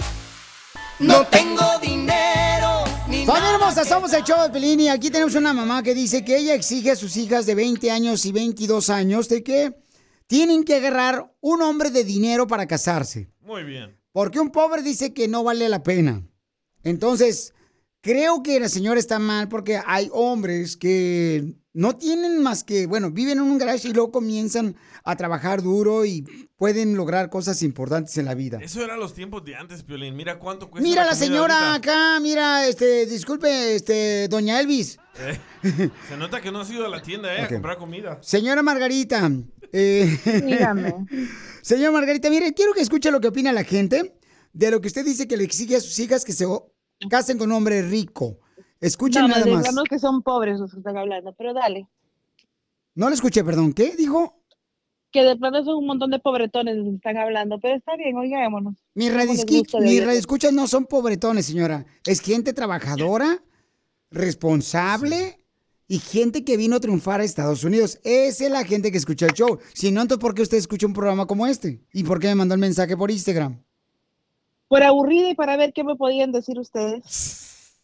No 0.99 1.27
tengo 1.27 1.77
dinero 1.81 2.85
ni 3.09 3.25
Familia 3.25 3.55
hermosa, 3.55 3.83
somos 3.83 4.13
el 4.13 4.23
show 4.23 4.41
de 4.43 4.49
Pelín 4.49 4.79
y 4.79 4.87
aquí 4.87 5.09
tenemos 5.09 5.35
una 5.35 5.51
mamá 5.51 5.83
que 5.83 5.93
dice 5.93 6.23
que 6.23 6.37
ella 6.37 6.53
exige 6.53 6.91
a 6.91 6.95
sus 6.95 7.17
hijas 7.17 7.45
de 7.45 7.53
20 7.53 7.91
años 7.91 8.25
y 8.25 8.31
22 8.31 8.89
años 8.89 9.27
de 9.27 9.43
que 9.43 9.73
tienen 10.25 10.63
que 10.63 10.75
agarrar 10.75 11.33
un 11.41 11.61
hombre 11.61 11.91
de 11.91 12.05
dinero 12.05 12.47
para 12.47 12.65
casarse. 12.65 13.29
Muy 13.41 13.65
bien. 13.65 13.97
Porque 14.17 14.39
un 14.39 14.49
pobre 14.49 14.81
dice 14.81 15.13
que 15.13 15.27
no 15.27 15.43
vale 15.43 15.69
la 15.69 15.83
pena. 15.83 16.23
Entonces, 16.81 17.53
creo 18.01 18.41
que 18.41 18.59
la 18.59 18.67
señora 18.67 18.99
está 18.99 19.19
mal 19.19 19.47
porque 19.47 19.79
hay 19.85 20.09
hombres 20.11 20.75
que 20.75 21.53
no 21.71 21.95
tienen 21.97 22.41
más 22.41 22.63
que, 22.63 22.87
bueno, 22.87 23.11
viven 23.11 23.37
en 23.37 23.43
un 23.43 23.59
garage 23.59 23.89
y 23.89 23.93
luego 23.93 24.11
comienzan 24.11 24.75
a 25.03 25.15
trabajar 25.17 25.61
duro 25.61 26.03
y 26.03 26.23
pueden 26.55 26.97
lograr 26.97 27.29
cosas 27.29 27.61
importantes 27.61 28.17
en 28.17 28.25
la 28.25 28.33
vida. 28.33 28.57
Eso 28.59 28.83
eran 28.83 28.99
los 28.99 29.13
tiempos 29.13 29.45
de 29.45 29.55
antes, 29.55 29.83
Piolín. 29.83 30.15
Mira 30.15 30.39
cuánto 30.39 30.71
cuesta 30.71 30.89
Mira 30.89 31.03
la 31.03 31.11
comida 31.11 31.23
señora 31.23 31.73
ahorita. 31.73 31.91
acá, 31.91 32.19
mira, 32.19 32.67
este, 32.67 33.05
disculpe, 33.05 33.75
este, 33.75 34.27
doña 34.29 34.59
Elvis. 34.59 34.97
Eh, 35.19 35.39
se 36.09 36.17
nota 36.17 36.41
que 36.41 36.51
no 36.51 36.61
has 36.61 36.71
ido 36.71 36.87
a 36.87 36.89
la 36.89 37.03
tienda 37.03 37.35
eh, 37.35 37.41
a 37.41 37.47
comprar 37.47 37.77
comida. 37.77 38.17
Señora 38.21 38.63
Margarita. 38.63 39.29
Eh, 39.73 40.17
Dígame. 40.45 40.93
Señora 41.61 41.91
Margarita, 41.91 42.29
mire, 42.29 42.53
quiero 42.53 42.73
que 42.73 42.81
escuche 42.81 43.11
lo 43.11 43.19
que 43.19 43.27
opina 43.27 43.51
la 43.51 43.63
gente 43.63 44.17
de 44.53 44.71
lo 44.71 44.81
que 44.81 44.87
usted 44.87 45.05
dice 45.05 45.27
que 45.27 45.37
le 45.37 45.43
exige 45.43 45.75
a 45.75 45.79
sus 45.79 45.99
hijas 45.99 46.25
que 46.25 46.33
se 46.33 46.45
casen 47.09 47.37
con 47.37 47.51
un 47.51 47.57
hombre 47.57 47.81
rico. 47.81 48.39
Escuchen 48.79 49.23
No, 49.23 49.27
nada 49.27 49.45
más. 49.45 49.63
digamos 49.63 49.83
que 49.89 49.99
son 49.99 50.21
pobres 50.21 50.59
los 50.59 50.71
que 50.71 50.79
están 50.79 50.97
hablando, 50.97 51.33
pero 51.37 51.53
dale. 51.53 51.87
No 52.95 53.09
le 53.09 53.15
escuché, 53.15 53.43
perdón. 53.43 53.73
¿Qué 53.73 53.95
dijo? 53.95 54.41
Que 55.11 55.23
de 55.23 55.35
pronto 55.35 55.63
son 55.63 55.75
un 55.77 55.87
montón 55.87 56.11
de 56.11 56.19
pobretones 56.19 56.77
los 56.77 56.87
que 56.89 56.95
están 56.95 57.17
hablando, 57.17 57.59
pero 57.59 57.75
está 57.75 57.95
bien, 57.95 58.17
oigámonos. 58.17 58.75
Mis 58.93 59.13
radioescuchas 59.13 60.53
no 60.53 60.67
son 60.67 60.85
pobretones, 60.85 61.45
señora. 61.45 61.85
Es 62.05 62.19
gente 62.21 62.53
trabajadora, 62.53 63.43
responsable 64.09 65.39
y 65.87 65.99
gente 65.99 66.43
que 66.43 66.57
vino 66.57 66.75
a 66.75 66.79
triunfar 66.79 67.21
a 67.21 67.23
Estados 67.23 67.63
Unidos. 67.63 67.99
Esa 68.03 68.45
es 68.45 68.51
la 68.51 68.65
gente 68.65 68.91
que 68.91 68.97
escucha 68.97 69.25
el 69.25 69.33
show. 69.33 69.59
Si 69.73 69.91
no, 69.91 70.01
entonces, 70.01 70.21
¿por 70.21 70.35
qué 70.35 70.41
usted 70.41 70.57
escucha 70.57 70.85
un 70.85 70.93
programa 70.93 71.25
como 71.25 71.47
este? 71.47 71.81
¿Y 71.93 72.03
por 72.03 72.19
qué 72.19 72.27
me 72.27 72.35
mandó 72.35 72.53
el 72.55 72.61
mensaje 72.61 72.97
por 72.97 73.09
Instagram? 73.09 73.63
Por 74.67 74.83
aburrida 74.83 75.29
y 75.29 75.35
para 75.35 75.55
ver 75.55 75.71
qué 75.73 75.83
me 75.83 75.95
podían 75.95 76.31
decir 76.31 76.59
ustedes. 76.59 77.79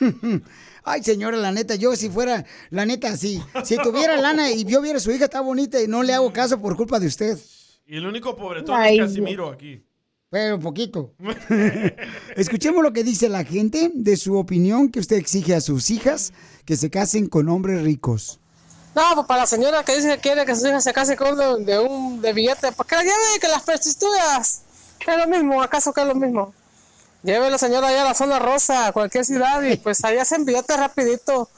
Ay, 0.84 1.02
señora, 1.02 1.36
la 1.36 1.52
neta, 1.52 1.74
yo 1.74 1.94
si 1.96 2.08
fuera, 2.08 2.46
la 2.70 2.86
neta, 2.86 3.14
sí. 3.16 3.42
Si 3.64 3.76
tuviera 3.76 4.16
lana 4.16 4.50
y 4.50 4.64
yo 4.64 4.80
viera 4.80 4.96
a 4.96 5.00
su 5.00 5.10
hija 5.10 5.24
está 5.24 5.42
bonita 5.42 5.82
y 5.82 5.86
no 5.86 6.02
le 6.02 6.14
hago 6.14 6.32
caso 6.32 6.60
por 6.60 6.76
culpa 6.76 6.98
de 6.98 7.08
usted. 7.08 7.38
Y 7.86 7.96
el 7.96 8.06
único 8.06 8.34
pobretón 8.36 8.74
Ay, 8.78 8.98
es 8.98 9.06
Casimiro 9.06 9.50
aquí. 9.50 9.82
Pero 10.30 10.60
poquito. 10.60 11.14
Escuchemos 12.36 12.82
lo 12.82 12.92
que 12.92 13.02
dice 13.02 13.28
la 13.28 13.44
gente 13.44 13.90
de 13.94 14.16
su 14.16 14.36
opinión 14.36 14.90
que 14.90 15.00
usted 15.00 15.16
exige 15.16 15.54
a 15.54 15.60
sus 15.60 15.90
hijas 15.90 16.32
que 16.66 16.76
se 16.76 16.90
casen 16.90 17.28
con 17.28 17.48
hombres 17.48 17.82
ricos. 17.82 18.38
No, 18.94 19.14
pues 19.14 19.26
para 19.26 19.42
la 19.42 19.46
señora 19.46 19.84
que 19.84 19.96
dice 19.96 20.08
que 20.16 20.20
quiere 20.20 20.44
que 20.44 20.54
su 20.54 20.66
hija 20.66 20.80
se 20.80 20.92
case 20.92 21.16
con 21.16 21.32
uno 21.32 21.56
de 21.58 21.78
un 21.78 22.20
de 22.20 22.32
billete, 22.32 22.72
pues 22.72 22.88
que 22.88 22.96
la 22.96 23.02
lleve 23.02 23.40
que 23.40 23.48
las 23.48 23.62
prostitutas. 23.62 24.62
Que 24.98 25.12
es 25.12 25.18
lo 25.18 25.26
mismo, 25.28 25.62
¿acaso 25.62 25.92
que 25.92 26.00
es 26.00 26.06
lo 26.06 26.14
mismo? 26.14 26.52
Lleve 27.22 27.50
la 27.50 27.58
señora 27.58 27.88
allá 27.88 28.02
a 28.02 28.06
la 28.06 28.14
zona 28.14 28.38
rosa, 28.38 28.88
a 28.88 28.92
cualquier 28.92 29.24
ciudad, 29.24 29.62
y 29.62 29.76
pues 29.76 30.04
allá 30.04 30.22
hacen 30.22 30.44
billetes 30.44 30.76
rapidito. 30.76 31.48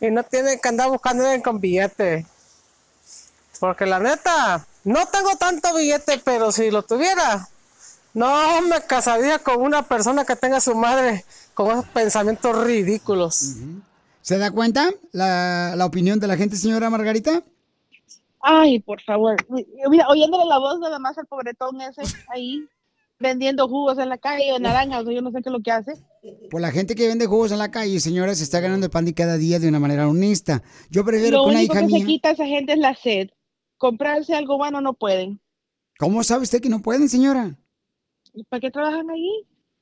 Y 0.00 0.10
no 0.10 0.22
tienen 0.24 0.58
que 0.58 0.68
andar 0.68 0.88
buscando 0.88 1.24
con 1.42 1.60
billete. 1.60 2.26
Porque 3.60 3.86
la 3.86 3.98
neta, 3.98 4.66
no 4.84 5.06
tengo 5.06 5.36
tanto 5.36 5.74
billete, 5.74 6.20
pero 6.24 6.52
si 6.52 6.70
lo 6.70 6.82
tuviera, 6.82 7.48
no 8.18 8.62
me 8.62 8.80
casaría 8.86 9.38
con 9.38 9.62
una 9.62 9.82
persona 9.82 10.24
que 10.24 10.36
tenga 10.36 10.58
a 10.58 10.60
su 10.60 10.74
madre 10.74 11.24
con 11.54 11.70
esos 11.70 11.86
pensamientos 11.86 12.64
ridículos. 12.64 13.54
¿Se 14.20 14.38
da 14.38 14.50
cuenta 14.50 14.90
la, 15.12 15.74
la 15.76 15.86
opinión 15.86 16.20
de 16.20 16.26
la 16.26 16.36
gente, 16.36 16.56
señora 16.56 16.90
Margarita? 16.90 17.42
Ay, 18.40 18.80
por 18.80 19.00
favor. 19.02 19.36
Mira, 19.90 20.08
oyéndole 20.08 20.44
la 20.46 20.58
voz 20.58 20.78
nada 20.80 20.98
más 20.98 21.16
al 21.18 21.26
pobretón 21.26 21.80
ese 21.80 22.02
ahí, 22.28 22.64
vendiendo 23.18 23.68
jugos 23.68 23.98
en 23.98 24.08
la 24.08 24.18
calle 24.18 24.52
o 24.52 24.58
naranjas, 24.58 25.04
yo 25.06 25.22
no 25.22 25.30
sé 25.30 25.42
qué 25.42 25.48
es 25.48 25.52
lo 25.52 25.60
que 25.60 25.70
hace. 25.70 25.94
Pues 26.50 26.60
la 26.60 26.70
gente 26.70 26.94
que 26.94 27.08
vende 27.08 27.26
jugos 27.26 27.52
en 27.52 27.58
la 27.58 27.70
calle, 27.70 28.00
señora, 28.00 28.34
se 28.34 28.44
está 28.44 28.60
ganando 28.60 28.86
el 28.86 28.90
pan 28.90 29.04
de 29.04 29.14
cada 29.14 29.36
día 29.38 29.58
de 29.58 29.68
una 29.68 29.80
manera 29.80 30.08
honesta. 30.08 30.62
Yo 30.90 31.04
prefiero 31.04 31.38
Lo 31.38 31.44
que 31.44 31.50
una 31.50 31.58
único 31.60 31.74
hija 31.74 31.80
que 31.80 31.86
mía... 31.86 32.00
se 32.00 32.06
quita 32.06 32.28
a 32.28 32.32
esa 32.32 32.46
gente 32.46 32.72
es 32.72 32.78
la 32.78 32.94
sed. 32.94 33.30
Comprarse 33.76 34.34
algo 34.34 34.56
bueno 34.56 34.80
no 34.80 34.94
pueden. 34.94 35.40
¿Cómo 35.98 36.22
sabe 36.22 36.42
usted 36.42 36.60
que 36.60 36.68
no 36.68 36.80
pueden, 36.80 37.08
señora? 37.08 37.56
¿Y 38.38 38.44
¿Para 38.44 38.60
qué 38.60 38.70
trabajan 38.70 39.10
ahí? 39.10 39.28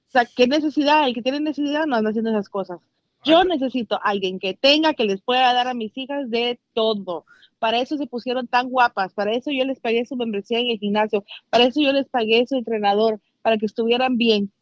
O 0.09 0.11
sea, 0.11 0.25
¿qué 0.25 0.47
necesidad? 0.47 1.07
El 1.07 1.14
que 1.14 1.21
tiene 1.21 1.40
necesidad 1.40 1.85
no 1.85 1.97
anda 1.97 2.09
haciendo 2.09 2.31
esas 2.31 2.49
cosas. 2.49 2.81
Yo 3.23 3.45
necesito 3.45 3.99
alguien 4.03 4.38
que 4.38 4.55
tenga, 4.55 4.95
que 4.95 5.05
les 5.05 5.21
pueda 5.21 5.53
dar 5.53 5.69
a 5.69 5.75
mis 5.75 5.97
hijas 5.99 6.31
de 6.31 6.59
todo. 6.73 7.27
Para 7.59 7.81
eso 7.81 7.99
se 7.99 8.07
pusieron 8.07 8.47
tan 8.47 8.71
guapas, 8.71 9.12
para 9.12 9.33
eso 9.33 9.51
yo 9.51 9.64
les 9.64 9.81
pagué 9.81 10.07
su 10.07 10.16
membresía 10.16 10.59
en 10.59 10.69
el 10.69 10.79
gimnasio, 10.79 11.25
para 11.51 11.64
eso 11.64 11.81
yo 11.81 11.92
les 11.92 12.09
pagué 12.09 12.47
su 12.47 12.57
entrenador, 12.57 13.21
para 13.42 13.59
que 13.59 13.66
estuvieran 13.66 14.16
bien 14.16 14.53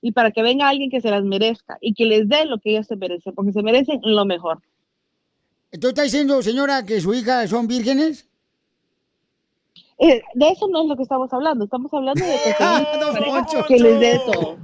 y 0.00 0.12
para 0.12 0.30
que 0.30 0.42
venga 0.42 0.68
alguien 0.68 0.90
que 0.90 1.00
se 1.00 1.10
las 1.10 1.24
merezca 1.24 1.78
y 1.80 1.94
que 1.94 2.04
les 2.04 2.28
dé 2.28 2.44
lo 2.44 2.58
que 2.58 2.70
ellas 2.70 2.86
se 2.86 2.96
merecen, 2.96 3.34
porque 3.34 3.52
se 3.52 3.62
merecen 3.62 4.00
lo 4.02 4.24
mejor. 4.26 4.60
¿Tú 5.80 5.88
estás 5.88 6.04
diciendo, 6.04 6.40
señora, 6.42 6.84
que 6.84 7.00
su 7.00 7.14
hija 7.14 7.48
son 7.48 7.66
vírgenes? 7.66 8.28
Eh, 9.98 10.22
de 10.34 10.48
eso 10.48 10.66
no 10.68 10.82
es 10.82 10.88
lo 10.88 10.96
que 10.96 11.04
estamos 11.04 11.32
hablando, 11.32 11.64
estamos 11.64 11.92
hablando 11.92 12.24
de 12.24 12.32
que, 12.32 13.24
Poncho. 13.24 13.64
que 13.66 13.78
les 13.78 14.00
dé 14.00 14.20
todo. 14.26 14.56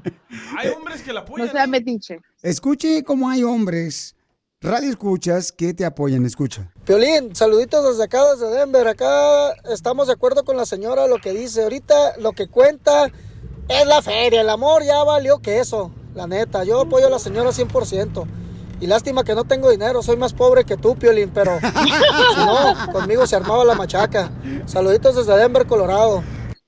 Hay 0.59 0.69
hombres 0.71 1.03
que 1.03 1.13
la 1.13 1.21
apoyan. 1.21 1.47
No 1.47 1.53
sea 1.53 1.67
metiche. 1.67 2.21
Escuche 2.43 3.05
cómo 3.05 3.29
hay 3.29 3.45
hombres, 3.45 4.17
radio 4.61 4.91
escuchas, 4.91 5.53
que 5.53 5.73
te 5.73 5.85
apoyan. 5.85 6.27
Escucha. 6.27 6.73
Piolín, 6.85 7.35
saluditos 7.37 7.87
desde 7.89 8.05
acá, 8.05 8.23
desde 8.33 8.51
Denver. 8.51 8.89
Acá 8.89 9.53
estamos 9.73 10.09
de 10.09 10.15
acuerdo 10.15 10.45
con 10.45 10.57
la 10.57 10.67
señora 10.67 11.07
lo 11.07 11.19
que 11.19 11.33
dice. 11.33 11.63
Ahorita 11.63 12.17
lo 12.19 12.33
que 12.33 12.49
cuenta 12.49 13.07
es 13.69 13.87
la 13.87 14.03
feria. 14.03 14.41
El 14.41 14.49
amor 14.51 14.83
ya 14.85 15.03
valió 15.05 15.39
que 15.39 15.61
eso, 15.61 15.93
la 16.15 16.27
neta. 16.27 16.65
Yo 16.65 16.81
apoyo 16.81 17.07
a 17.07 17.11
la 17.11 17.21
señora 17.21 17.51
100%. 17.51 18.27
Y 18.81 18.87
lástima 18.87 19.25
que 19.25 19.35
no 19.35 19.45
tengo 19.45 19.71
dinero, 19.71 20.03
soy 20.03 20.17
más 20.17 20.33
pobre 20.33 20.65
que 20.65 20.79
tú, 20.79 20.97
Piolín, 20.97 21.31
pero 21.35 21.59
si 22.35 22.41
no, 22.41 22.93
conmigo 22.93 23.27
se 23.27 23.37
armaba 23.37 23.65
la 23.65 23.75
machaca. 23.75 24.31
Saluditos 24.65 25.17
desde 25.17 25.37
Denver, 25.37 25.67
Colorado. 25.67 26.23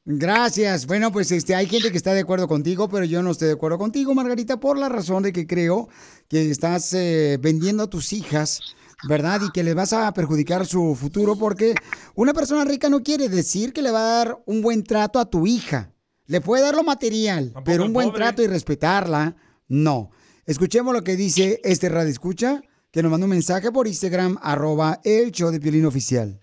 Gracias. 0.04 0.86
Bueno, 0.86 1.10
pues 1.10 1.30
este, 1.30 1.54
hay 1.54 1.66
gente 1.66 1.90
que 1.90 1.96
está 1.96 2.12
de 2.12 2.20
acuerdo 2.20 2.48
contigo, 2.48 2.88
pero 2.88 3.04
yo 3.04 3.22
no 3.22 3.30
estoy 3.30 3.48
de 3.48 3.54
acuerdo 3.54 3.78
contigo, 3.78 4.14
Margarita, 4.14 4.58
por 4.58 4.76
la 4.76 4.88
razón 4.88 5.22
de 5.22 5.32
que 5.32 5.46
creo 5.46 5.88
que 6.28 6.50
estás 6.50 6.92
eh, 6.92 7.38
vendiendo 7.40 7.84
a 7.84 7.86
tus 7.90 8.12
hijas, 8.12 8.60
¿verdad? 9.08 9.40
Y 9.46 9.50
que 9.52 9.62
les 9.62 9.74
vas 9.74 9.92
a 9.92 10.12
perjudicar 10.12 10.66
su 10.66 10.94
futuro 10.94 11.36
porque 11.36 11.74
una 12.14 12.34
persona 12.34 12.64
rica 12.64 12.90
no 12.90 13.02
quiere 13.02 13.28
decir 13.28 13.72
que 13.72 13.80
le 13.80 13.90
va 13.90 14.00
a 14.00 14.16
dar 14.16 14.42
un 14.44 14.60
buen 14.60 14.84
trato 14.84 15.18
a 15.18 15.30
tu 15.30 15.46
hija. 15.46 15.92
Le 16.26 16.40
puede 16.40 16.62
dar 16.62 16.74
lo 16.74 16.82
material, 16.82 17.54
pero 17.64 17.84
un 17.84 17.92
buen 17.92 18.08
pobre. 18.08 18.22
trato 18.22 18.42
y 18.42 18.48
respetarla, 18.48 19.36
no. 19.68 20.10
Escuchemos 20.44 20.92
lo 20.92 21.04
que 21.04 21.14
dice 21.14 21.60
este 21.62 21.88
radio 21.88 22.10
escucha, 22.10 22.62
que 22.90 23.00
nos 23.00 23.12
mandó 23.12 23.26
un 23.26 23.30
mensaje 23.30 23.70
por 23.70 23.86
Instagram, 23.86 24.38
arroba 24.42 24.98
el 25.04 25.30
show 25.30 25.52
de 25.52 25.60
Piolín 25.60 25.86
Oficial. 25.86 26.40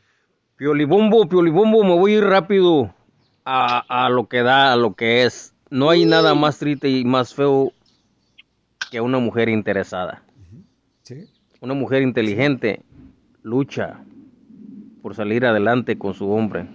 Piolibombo, 0.56 1.28
piolibombo, 1.28 1.84
me 1.84 1.98
voy 1.98 2.14
a 2.14 2.18
ir 2.20 2.24
rápido 2.24 2.96
a, 3.44 4.06
a 4.06 4.10
lo 4.10 4.30
que 4.30 4.42
da, 4.42 4.72
a 4.72 4.78
lo 4.78 4.94
que 4.94 5.24
es. 5.26 5.54
No 5.70 5.90
hay 5.90 6.06
nada 6.06 6.34
más 6.34 6.60
triste 6.60 6.90
y 6.90 7.04
más 7.04 7.34
feo 7.34 7.74
que 8.90 9.02
una 9.02 9.20
mujer 9.20 9.50
interesada. 9.50 10.24
Una 11.60 11.74
mujer 11.74 12.02
inteligente 12.02 12.82
lucha 13.44 14.00
por 15.02 15.14
salir 15.14 15.46
adelante 15.46 15.98
con 15.98 16.14
su 16.14 16.32
hombre. 16.32 16.70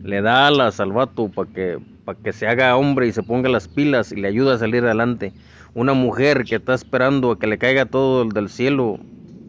Le 0.00 0.22
da 0.22 0.46
alas 0.46 0.78
al 0.78 0.92
vato 0.92 1.28
para 1.28 1.50
que, 1.50 1.78
para 2.04 2.18
que 2.20 2.32
se 2.32 2.46
haga 2.46 2.76
hombre 2.76 3.08
y 3.08 3.12
se 3.12 3.24
ponga 3.24 3.48
las 3.48 3.66
pilas 3.66 4.12
y 4.12 4.16
le 4.16 4.28
ayude 4.28 4.54
a 4.54 4.58
salir 4.58 4.84
adelante. 4.84 5.32
Una 5.74 5.94
mujer 5.94 6.44
que 6.44 6.56
está 6.56 6.74
esperando 6.74 7.32
a 7.32 7.38
que 7.38 7.46
le 7.46 7.58
caiga 7.58 7.86
todo 7.86 8.22
el 8.22 8.30
del 8.30 8.48
cielo 8.48 8.98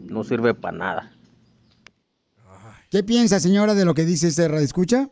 no 0.08 0.24
sirve 0.24 0.54
para 0.54 0.76
nada. 0.76 1.12
¿Qué 2.90 3.02
piensa, 3.02 3.40
señora, 3.40 3.74
de 3.74 3.84
lo 3.84 3.94
que 3.94 4.04
dice 4.04 4.28
este 4.28 4.48
radio 4.48 4.64
escucha? 4.64 5.10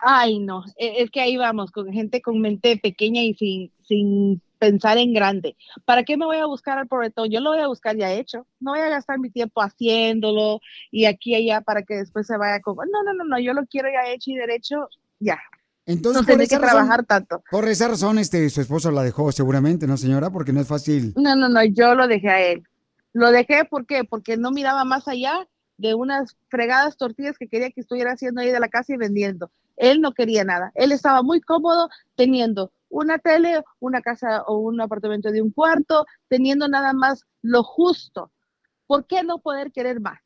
Ay, 0.00 0.38
no, 0.40 0.64
e- 0.76 1.02
es 1.02 1.10
que 1.10 1.20
ahí 1.20 1.36
vamos, 1.36 1.70
con 1.70 1.92
gente 1.92 2.20
con 2.22 2.40
mente 2.40 2.76
pequeña 2.78 3.22
y 3.22 3.34
sin, 3.34 3.72
sin 3.86 4.42
pensar 4.58 4.98
en 4.98 5.12
grande. 5.12 5.56
¿Para 5.84 6.02
qué 6.04 6.16
me 6.16 6.26
voy 6.26 6.38
a 6.38 6.46
buscar 6.46 6.78
al 6.78 6.88
pobretón? 6.88 7.30
Yo 7.30 7.40
lo 7.40 7.50
voy 7.50 7.60
a 7.60 7.68
buscar 7.68 7.96
ya 7.96 8.12
hecho. 8.12 8.46
No 8.60 8.72
voy 8.72 8.80
a 8.80 8.88
gastar 8.88 9.18
mi 9.20 9.30
tiempo 9.30 9.62
haciéndolo 9.62 10.60
y 10.90 11.04
aquí 11.04 11.32
y 11.32 11.34
allá 11.36 11.60
para 11.60 11.82
que 11.84 11.94
después 11.94 12.26
se 12.26 12.36
vaya 12.36 12.60
como, 12.60 12.84
no, 12.84 13.02
no, 13.04 13.14
no, 13.14 13.24
no, 13.24 13.38
yo 13.38 13.52
lo 13.54 13.64
quiero 13.66 13.88
ya 13.92 14.10
hecho 14.12 14.30
y 14.32 14.36
derecho, 14.36 14.88
ya. 15.20 15.38
Entonces, 15.86 16.22
no 16.22 16.26
tiene 16.26 16.46
que 16.46 16.58
razón- 16.58 16.70
trabajar 16.70 17.04
tanto. 17.04 17.42
Por 17.50 17.68
esa 17.68 17.88
razón, 17.88 18.18
este, 18.18 18.48
su 18.50 18.60
esposo 18.60 18.90
la 18.90 19.02
dejó 19.02 19.32
seguramente, 19.32 19.86
¿no, 19.86 19.96
señora? 19.96 20.30
Porque 20.30 20.52
no 20.52 20.60
es 20.60 20.68
fácil. 20.68 21.12
No, 21.16 21.34
no, 21.34 21.48
no, 21.48 21.64
yo 21.64 21.94
lo 21.94 22.06
dejé 22.06 22.28
a 22.28 22.40
él. 22.40 22.62
Lo 23.12 23.30
dejé 23.30 23.64
¿por 23.64 23.84
qué? 23.86 24.04
Porque 24.04 24.36
no 24.36 24.50
miraba 24.52 24.84
más 24.84 25.06
allá 25.08 25.46
de 25.76 25.94
unas 25.94 26.36
fregadas 26.48 26.96
tortillas 26.96 27.36
que 27.36 27.48
quería 27.48 27.70
que 27.70 27.80
estuviera 27.80 28.12
haciendo 28.12 28.40
ahí 28.40 28.50
de 28.50 28.60
la 28.60 28.68
casa 28.68 28.94
y 28.94 28.96
vendiendo. 28.96 29.50
Él 29.76 30.00
no 30.00 30.12
quería 30.12 30.44
nada. 30.44 30.70
Él 30.74 30.92
estaba 30.92 31.22
muy 31.22 31.40
cómodo 31.40 31.88
teniendo 32.14 32.72
una 32.88 33.18
tele, 33.18 33.62
una 33.80 34.00
casa 34.02 34.42
o 34.42 34.58
un 34.58 34.80
apartamento 34.80 35.30
de 35.32 35.42
un 35.42 35.50
cuarto, 35.50 36.06
teniendo 36.28 36.68
nada 36.68 36.92
más 36.92 37.24
lo 37.42 37.62
justo. 37.64 38.30
¿Por 38.86 39.06
qué 39.06 39.22
no 39.24 39.38
poder 39.38 39.72
querer 39.72 40.00
más? 40.00 40.20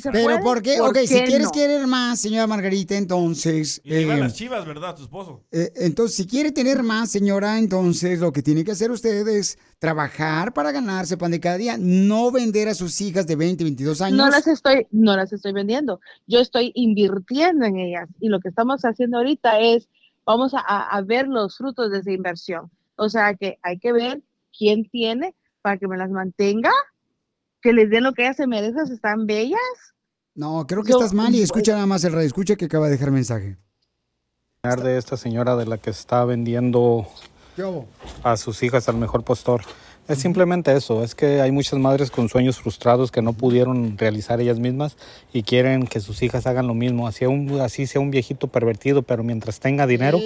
Se 0.00 0.10
Pero 0.10 0.24
puede, 0.24 0.38
¿por 0.42 0.62
qué? 0.62 0.80
ok, 0.80 0.98
si 1.06 1.20
quieres 1.22 1.46
no? 1.46 1.52
querer 1.52 1.86
más, 1.86 2.20
señora 2.20 2.46
Margarita, 2.46 2.96
entonces... 2.96 3.80
Y 3.84 3.90
le 3.90 4.02
iba 4.02 4.14
a 4.14 4.16
eh, 4.16 4.20
las 4.20 4.34
chivas, 4.34 4.64
¿verdad? 4.66 4.94
Tu 4.96 5.02
esposo. 5.02 5.44
eh, 5.52 5.72
entonces, 5.76 6.16
si 6.16 6.26
quiere 6.26 6.52
tener 6.52 6.82
más, 6.82 7.10
señora, 7.10 7.58
entonces 7.58 8.18
lo 8.20 8.32
que 8.32 8.42
tiene 8.42 8.64
que 8.64 8.72
hacer 8.72 8.90
usted 8.90 9.26
es 9.28 9.58
trabajar 9.78 10.52
para 10.54 10.72
ganarse 10.72 11.16
pan 11.16 11.30
de 11.30 11.40
cada 11.40 11.56
día, 11.58 11.76
no 11.78 12.30
vender 12.30 12.68
a 12.68 12.74
sus 12.74 13.00
hijas 13.00 13.26
de 13.26 13.36
20, 13.36 13.64
22 13.64 14.00
años. 14.00 14.16
No 14.18 14.28
las 14.30 14.46
estoy, 14.46 14.86
no 14.90 15.16
las 15.16 15.32
estoy 15.32 15.52
vendiendo. 15.52 16.00
Yo 16.26 16.40
estoy 16.40 16.72
invirtiendo 16.74 17.66
en 17.66 17.76
ellas. 17.76 18.08
Y 18.20 18.28
lo 18.28 18.40
que 18.40 18.48
estamos 18.48 18.82
haciendo 18.84 19.18
ahorita 19.18 19.60
es, 19.60 19.88
vamos 20.24 20.54
a- 20.54 20.60
a 20.88 21.00
ver 21.02 21.28
los 21.28 21.56
frutos 21.56 21.90
de 21.90 21.98
esa 21.98 22.10
inversión. 22.12 22.70
O 22.96 23.08
sea 23.08 23.34
que 23.34 23.58
hay 23.62 23.78
que 23.78 23.92
ver 23.92 24.22
quién 24.56 24.88
tiene 24.88 25.34
para 25.62 25.76
que 25.78 25.88
me 25.88 25.96
las 25.96 26.10
mantenga, 26.10 26.70
que 27.64 27.72
les 27.72 27.88
den 27.88 28.04
lo 28.04 28.12
que 28.12 28.22
ellas 28.22 28.36
se 28.36 28.46
merecen, 28.46 28.92
están 28.92 29.26
bellas. 29.26 29.58
No, 30.34 30.66
creo 30.66 30.82
que 30.82 30.92
Yo- 30.92 30.98
estás 30.98 31.14
mal 31.14 31.34
y 31.34 31.40
escucha 31.42 31.72
nada 31.72 31.86
más 31.86 32.04
el 32.04 32.12
radio, 32.12 32.26
escucha 32.26 32.56
que 32.56 32.66
acaba 32.66 32.86
de 32.86 32.92
dejar 32.92 33.10
mensaje. 33.10 33.56
de 34.82 34.96
esta 34.96 35.18
señora 35.18 35.56
de 35.56 35.66
la 35.66 35.76
que 35.76 35.90
está 35.90 36.24
vendiendo 36.24 37.06
a 38.22 38.36
sus 38.38 38.62
hijas 38.62 38.88
al 38.88 38.96
mejor 38.96 39.22
postor. 39.22 39.60
Es 40.08 40.18
simplemente 40.18 40.74
eso, 40.74 41.02
es 41.04 41.14
que 41.14 41.40
hay 41.42 41.50
muchas 41.52 41.78
madres 41.78 42.10
con 42.10 42.28
sueños 42.30 42.58
frustrados 42.58 43.10
que 43.10 43.20
no 43.22 43.34
pudieron 43.34 43.96
realizar 43.98 44.40
ellas 44.40 44.58
mismas 44.58 44.96
y 45.34 45.42
quieren 45.42 45.86
que 45.86 46.00
sus 46.00 46.22
hijas 46.22 46.46
hagan 46.46 46.66
lo 46.66 46.72
mismo, 46.74 47.06
así, 47.06 47.26
un, 47.26 47.60
así 47.60 47.86
sea 47.86 48.00
un 48.00 48.10
viejito 48.10 48.48
pervertido, 48.48 49.02
pero 49.02 49.22
mientras 49.22 49.60
tenga 49.60 49.86
dinero, 49.86 50.18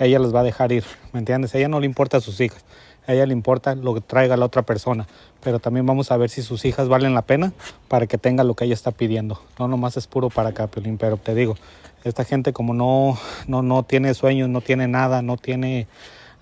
ella 0.00 0.18
les 0.18 0.34
va 0.34 0.40
a 0.40 0.44
dejar 0.44 0.70
ir, 0.72 0.84
¿me 1.12 1.20
entiendes? 1.20 1.54
A 1.54 1.58
ella 1.58 1.68
no 1.68 1.78
le 1.80 1.86
importa 1.86 2.16
a 2.16 2.20
sus 2.20 2.40
hijas, 2.40 2.64
a 3.06 3.12
ella 3.12 3.26
le 3.26 3.32
importa 3.32 3.74
lo 3.74 3.94
que 3.94 4.00
traiga 4.00 4.36
la 4.36 4.46
otra 4.46 4.62
persona, 4.62 5.06
pero 5.42 5.58
también 5.58 5.86
vamos 5.86 6.10
a 6.10 6.16
ver 6.16 6.30
si 6.30 6.42
sus 6.42 6.64
hijas 6.64 6.88
valen 6.88 7.14
la 7.14 7.22
pena 7.22 7.52
para 7.88 8.06
que 8.06 8.18
tenga 8.18 8.44
lo 8.44 8.54
que 8.54 8.64
ella 8.64 8.74
está 8.74 8.90
pidiendo. 8.90 9.40
No 9.58 9.68
nomás 9.68 9.96
es 9.96 10.06
puro 10.06 10.30
para 10.30 10.50
acá, 10.50 10.66
Piolín, 10.66 10.98
pero 10.98 11.16
te 11.16 11.34
digo, 11.34 11.56
esta 12.04 12.24
gente 12.24 12.52
como 12.52 12.74
no, 12.74 13.18
no, 13.46 13.62
no 13.62 13.82
tiene 13.82 14.14
sueños, 14.14 14.48
no 14.48 14.60
tiene 14.60 14.88
nada, 14.88 15.22
no 15.22 15.36
tiene 15.36 15.86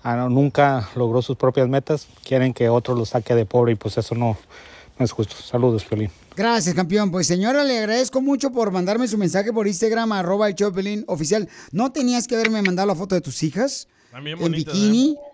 ah, 0.03 0.27
nunca 0.29 0.89
logró 0.95 1.21
sus 1.21 1.37
propias 1.37 1.67
metas, 1.67 2.07
quieren 2.23 2.53
que 2.53 2.69
otro 2.69 2.95
lo 2.95 3.05
saque 3.05 3.35
de 3.35 3.45
pobre 3.45 3.73
y 3.73 3.75
pues 3.75 3.97
eso 3.97 4.15
no, 4.15 4.37
no 4.97 5.05
es 5.05 5.11
justo. 5.11 5.35
Saludos, 5.35 5.83
Piolín. 5.85 6.11
Gracias, 6.35 6.73
campeón. 6.75 7.11
Pues 7.11 7.27
señora, 7.27 7.63
le 7.63 7.79
agradezco 7.79 8.21
mucho 8.21 8.51
por 8.51 8.71
mandarme 8.71 9.07
su 9.07 9.17
mensaje 9.17 9.53
por 9.53 9.67
Instagram, 9.67 10.11
arroba 10.11 10.47
el 10.47 10.55
Chopelín 10.55 11.03
oficial. 11.07 11.47
¿No 11.71 11.91
tenías 11.91 12.27
que 12.27 12.35
haberme 12.35 12.61
mandado 12.61 12.87
la 12.87 12.95
foto 12.95 13.15
de 13.15 13.21
tus 13.21 13.43
hijas 13.43 13.87
También 14.11 14.41
en 14.41 14.51
bikini? 14.51 15.11
Eh, 15.11 15.32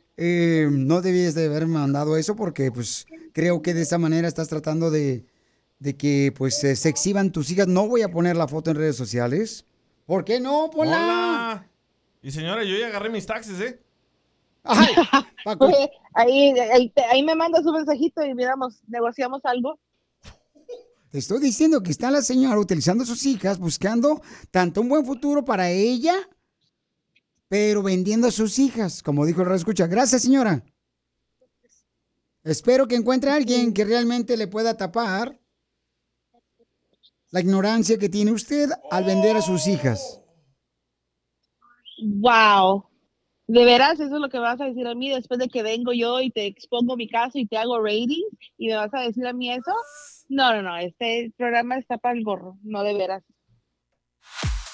no 0.72 1.02
debías 1.02 1.34
de 1.36 1.46
haberme 1.46 1.76
mandado 1.76 2.18
eso 2.18 2.36
porque 2.36 2.72
pues 2.72 3.06
creo 3.34 3.62
que 3.62 3.74
de 3.74 3.84
esa 3.84 3.98
manera 3.98 4.28
estás 4.28 4.48
tratando 4.50 4.92
de, 4.92 5.26
de 5.80 5.96
que 5.96 6.34
pues 6.38 6.64
eh, 6.64 6.76
se 6.76 6.90
exhiban 6.90 7.32
tus 7.32 7.50
hijas. 7.52 7.68
No 7.68 7.88
voy 7.88 8.02
a 8.02 8.10
poner 8.12 8.36
la 8.36 8.48
foto 8.48 8.72
en 8.72 8.78
redes 8.78 8.96
sociales. 8.96 9.66
¿Por 10.06 10.26
qué 10.26 10.40
no? 10.40 10.70
Ponla. 10.72 10.98
Hola. 10.98 11.70
Y 12.22 12.32
señora, 12.32 12.64
yo 12.64 12.76
ya 12.78 12.88
agarré 12.88 13.10
mis 13.10 13.26
taxis, 13.26 13.60
¿eh? 13.62 13.80
Oye, 15.60 15.90
ahí, 16.14 16.52
ahí, 16.60 16.90
te- 16.90 17.06
ahí 17.06 17.24
me 17.24 17.34
mandas 17.36 17.66
un 17.66 17.74
mensajito 17.76 18.24
y 18.26 18.34
miramos, 18.36 18.82
negociamos 18.88 19.40
algo. 19.46 19.80
Te 21.12 21.18
estoy 21.18 21.40
diciendo 21.40 21.82
que 21.82 21.92
está 21.92 22.12
la 22.12 22.22
señora 22.22 22.60
utilizando 22.60 23.04
a 23.04 23.08
sus 23.08 23.26
hijas, 23.26 23.58
buscando 23.58 24.22
tanto 24.52 24.82
un 24.82 24.90
buen 24.90 25.06
futuro 25.06 25.44
para 25.46 25.72
ella, 25.72 26.14
pero 27.50 27.82
vendiendo 27.82 28.28
a 28.28 28.32
sus 28.32 28.60
hijas, 28.60 29.04
como 29.04 29.26
dijo 29.26 29.42
el 29.42 29.52
escucha. 29.52 29.88
Gracias, 29.88 30.22
señora. 30.22 30.64
Espero 32.44 32.88
que 32.88 32.96
encuentre 32.96 33.32
a 33.32 33.36
alguien 33.36 33.74
que 33.74 33.84
realmente 33.84 34.38
le 34.38 34.48
pueda 34.48 34.78
tapar 34.78 35.38
la 37.32 37.42
ignorancia 37.42 37.98
que 37.98 38.08
tiene 38.08 38.32
usted 38.32 38.70
al 38.90 39.04
vender 39.04 39.36
a 39.36 39.42
sus 39.42 39.68
hijas. 39.68 40.22
Wow. 42.02 42.86
De 43.48 43.66
veras, 43.66 44.00
eso 44.00 44.16
es 44.16 44.22
lo 44.22 44.30
que 44.30 44.38
vas 44.38 44.62
a 44.62 44.66
decir 44.66 44.88
a 44.88 44.94
mí 44.94 45.10
después 45.10 45.40
de 45.40 45.50
que 45.50 45.64
vengo 45.64 45.92
yo 45.92 46.22
y 46.22 46.30
te 46.30 46.46
expongo 46.46 46.96
mi 46.96 47.10
caso 47.10 47.40
y 47.40 47.48
te 47.48 47.58
hago 47.58 47.84
rating 47.84 48.26
y 48.58 48.68
me 48.68 48.76
vas 48.76 48.94
a 48.94 49.02
decir 49.02 49.26
a 49.26 49.34
mí 49.34 49.52
eso. 49.52 49.74
No, 50.30 50.54
no, 50.54 50.62
no, 50.62 50.78
este 50.78 51.34
programa 51.36 51.78
está 51.78 51.98
para 51.98 52.16
el 52.16 52.24
gorro, 52.24 52.58
no 52.62 52.84
de 52.84 52.94
veras. 52.94 53.24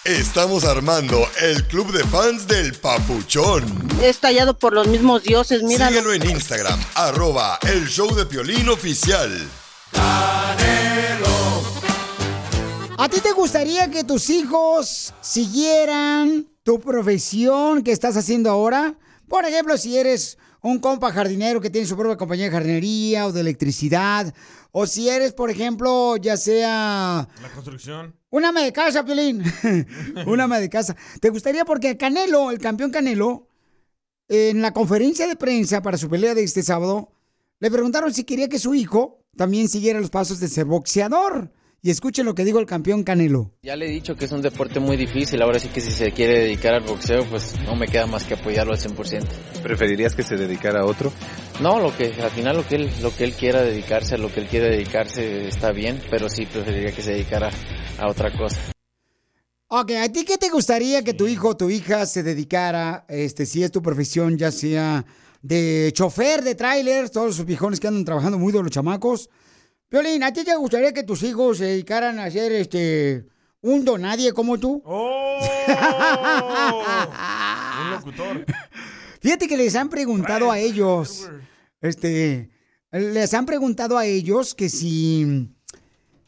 Estamos 0.05 0.65
armando 0.65 1.27
el 1.41 1.63
club 1.63 1.91
de 1.91 2.03
fans 2.03 2.45
del 2.45 2.75
Papuchón. 2.75 3.63
Es 4.03 4.19
tallado 4.19 4.55
por 4.55 4.71
los 4.71 4.87
mismos 4.87 5.23
dioses, 5.23 5.63
mira. 5.63 5.87
Síguelo 5.87 6.13
en 6.13 6.29
Instagram, 6.29 6.79
arroba 6.93 7.57
el 7.63 7.87
show 7.87 8.13
de 8.13 8.27
Piolín 8.27 8.69
oficial. 8.69 9.31
¿A 12.97 13.09
ti 13.09 13.19
te 13.19 13.31
gustaría 13.31 13.89
que 13.89 14.03
tus 14.03 14.29
hijos 14.29 15.11
siguieran 15.21 16.45
tu 16.61 16.79
profesión 16.79 17.81
que 17.81 17.91
estás 17.91 18.15
haciendo 18.15 18.51
ahora? 18.51 18.93
Por 19.27 19.43
ejemplo, 19.45 19.75
si 19.75 19.97
eres 19.97 20.37
un 20.61 20.77
compa 20.77 21.11
jardinero 21.11 21.61
que 21.61 21.71
tiene 21.71 21.87
su 21.87 21.97
propia 21.97 22.15
compañía 22.15 22.45
de 22.45 22.51
jardinería 22.51 23.25
o 23.25 23.31
de 23.31 23.41
electricidad, 23.41 24.35
o 24.77 24.85
si 24.85 25.07
eres, 25.07 25.31
por 25.31 25.49
ejemplo, 25.49 26.17
ya 26.17 26.35
sea 26.35 27.29
La 27.41 27.49
construcción. 27.53 28.13
un 28.29 28.43
ama 28.43 28.61
de 28.61 28.73
casa, 28.73 29.05
Piolín. 29.05 29.41
un 30.27 30.41
ama 30.41 30.59
de 30.59 30.69
casa. 30.69 30.97
¿Te 31.21 31.29
gustaría? 31.29 31.63
Porque 31.63 31.95
Canelo, 31.95 32.51
el 32.51 32.59
campeón 32.59 32.91
Canelo, 32.91 33.47
en 34.27 34.61
la 34.61 34.73
conferencia 34.73 35.27
de 35.27 35.37
prensa 35.37 35.81
para 35.81 35.97
su 35.97 36.09
pelea 36.09 36.35
de 36.35 36.43
este 36.43 36.61
sábado, 36.61 37.13
le 37.61 37.71
preguntaron 37.71 38.13
si 38.13 38.25
quería 38.25 38.49
que 38.49 38.59
su 38.59 38.75
hijo 38.75 39.23
también 39.37 39.69
siguiera 39.69 40.01
los 40.01 40.09
pasos 40.09 40.41
de 40.41 40.49
ser 40.49 40.65
boxeador. 40.65 41.53
Y 41.85 41.91
escuchen 41.91 42.25
lo 42.25 42.33
que 42.33 42.43
dijo 42.43 42.57
el 42.57 42.65
campeón 42.65 43.03
Canelo. 43.03 43.51
Ya 43.61 43.75
le 43.75 43.85
he 43.85 43.91
dicho 43.91 44.15
que 44.15 44.25
es 44.25 44.31
un 44.31 44.41
deporte 44.41 44.79
muy 44.79 44.97
difícil, 44.97 45.39
ahora 45.43 45.59
sí 45.59 45.67
que 45.67 45.81
si 45.81 45.91
se 45.91 46.11
quiere 46.13 46.39
dedicar 46.39 46.73
al 46.73 46.81
boxeo, 46.81 47.23
pues 47.29 47.53
no 47.63 47.75
me 47.75 47.85
queda 47.85 48.07
más 48.07 48.23
que 48.23 48.33
apoyarlo 48.33 48.73
al 48.73 48.79
100%. 48.79 49.23
¿Preferirías 49.61 50.15
que 50.15 50.23
se 50.23 50.35
dedicara 50.35 50.81
a 50.81 50.85
otro? 50.87 51.13
No, 51.61 51.79
lo 51.79 51.95
que 51.95 52.05
al 52.19 52.31
final 52.31 52.57
lo 52.57 52.67
que 52.67 52.77
él 52.77 52.89
lo 53.03 53.15
que 53.15 53.23
él 53.23 53.33
quiera 53.33 53.61
dedicarse, 53.61 54.15
a 54.15 54.17
lo 54.17 54.33
que 54.33 54.39
él 54.39 54.47
quiere 54.47 54.71
dedicarse 54.71 55.47
está 55.47 55.71
bien, 55.73 56.01
pero 56.09 56.27
sí 56.27 56.47
preferiría 56.47 56.91
que 56.91 57.03
se 57.03 57.11
dedicara 57.11 57.51
a 57.99 58.09
otra 58.09 58.35
cosa. 58.35 58.59
Ok, 59.67 59.91
¿a 59.91 60.11
ti 60.11 60.25
qué 60.25 60.39
te 60.39 60.49
gustaría 60.49 61.03
que 61.03 61.13
tu 61.13 61.27
hijo 61.27 61.49
o 61.49 61.55
tu 61.55 61.69
hija 61.69 62.07
se 62.07 62.23
dedicara, 62.23 63.05
este, 63.07 63.45
si 63.45 63.61
es 63.61 63.71
tu 63.71 63.83
profesión, 63.83 64.39
ya 64.39 64.51
sea 64.51 65.05
de 65.43 65.91
chofer 65.93 66.43
de 66.43 66.55
trailers, 66.55 67.11
todos 67.11 67.37
los 67.37 67.45
viejones 67.45 67.79
que 67.79 67.85
andan 67.85 68.05
trabajando 68.05 68.39
muy 68.39 68.51
de 68.51 68.63
los 68.63 68.71
chamacos? 68.71 69.29
Violín, 69.95 70.23
¿a 70.23 70.33
ti 70.33 70.43
te 70.43 70.53
gustaría 70.57 70.91
que 70.91 71.03
tus 71.03 71.23
hijos 71.23 71.57
se 71.57 71.63
dedicaran 71.63 72.19
a 72.19 72.29
ser, 72.29 72.51
este, 72.51 73.27
un 73.61 73.85
donadie 73.85 74.33
como 74.33 74.59
tú? 74.59 74.83
Un 74.85 75.39
locutor. 77.91 78.45
Fíjate 79.21 79.47
que 79.47 79.55
les 79.55 79.73
han 79.73 79.87
preguntado 79.87 80.51
a 80.51 80.59
ellos, 80.59 81.31
este, 81.79 82.49
les 82.91 83.33
han 83.33 83.45
preguntado 83.45 83.97
a 83.97 84.05
ellos 84.05 84.53
que 84.53 84.67
si, 84.67 85.49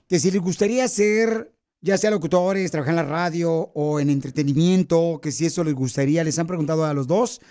que 0.08 0.18
si 0.18 0.32
les 0.32 0.42
gustaría 0.42 0.88
ser, 0.88 1.54
ya 1.82 1.98
sea 1.98 2.10
locutores, 2.10 2.72
trabajar 2.72 2.94
en 2.94 2.96
la 2.96 3.04
radio 3.04 3.52
o 3.52 4.00
en 4.00 4.10
entretenimiento, 4.10 5.20
que 5.22 5.34
si 5.34 5.46
eso 5.46 5.66
les 5.66 5.74
gustaría, 5.74 6.24
les 6.24 6.40
han 6.40 6.48
preguntado 6.48 6.86
a 6.86 6.94
los 6.94 7.06
dos. 7.06 7.42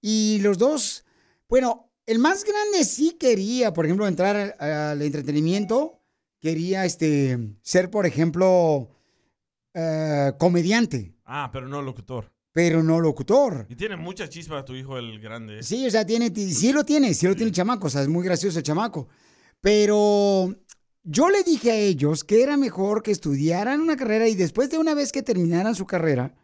Y 0.00 0.38
los 0.40 0.56
dos, 0.56 1.04
bueno, 1.46 1.87
el 2.08 2.18
más 2.18 2.42
grande 2.42 2.84
sí 2.84 3.16
quería, 3.20 3.74
por 3.74 3.84
ejemplo, 3.84 4.08
entrar 4.08 4.56
al, 4.58 5.02
entretenimiento, 5.02 6.00
quería, 6.40 6.86
este, 6.86 7.38
ser, 7.60 7.90
por 7.90 8.06
ejemplo, 8.06 8.88
eh, 9.74 10.32
comediante. 10.38 11.14
Ah, 11.26 11.50
pero 11.52 11.68
no 11.68 11.82
locutor. 11.82 12.32
pero 12.52 12.82
no 12.82 12.98
locutor. 12.98 13.66
Y 13.68 13.76
tiene 13.76 13.96
mucha 13.96 14.26
chispa 14.26 14.64
tu 14.64 14.74
hijo 14.74 14.96
el 14.96 15.20
grande. 15.20 15.58
¿eh? 15.58 15.62
Sí, 15.62 15.86
o 15.86 15.90
sea, 15.90 16.06
tiene, 16.06 16.34
sí 16.34 16.72
lo 16.72 16.82
tiene, 16.82 17.12
sí 17.12 17.26
lo 17.26 17.34
tiene 17.34 17.50
el 17.50 17.54
chamaco, 17.54 17.88
o 17.88 17.90
sea, 17.90 18.00
es 18.00 18.08
muy 18.08 18.24
gracioso 18.24 18.58
el 18.58 18.64
chamaco. 18.64 19.08
Pero 19.60 20.56
yo 21.02 21.28
le 21.28 21.42
dije 21.42 21.70
a 21.72 21.76
ellos 21.76 22.24
que 22.24 22.42
era 22.42 22.56
mejor 22.56 23.02
que 23.02 23.10
estudiaran 23.10 23.82
una 23.82 23.96
carrera 23.96 24.28
y 24.28 24.34
después 24.34 24.70
de 24.70 24.78
una 24.78 24.94
vez 24.94 25.12
que 25.12 25.22
terminaran 25.22 25.74
su 25.74 25.86
carrera, 25.86 26.34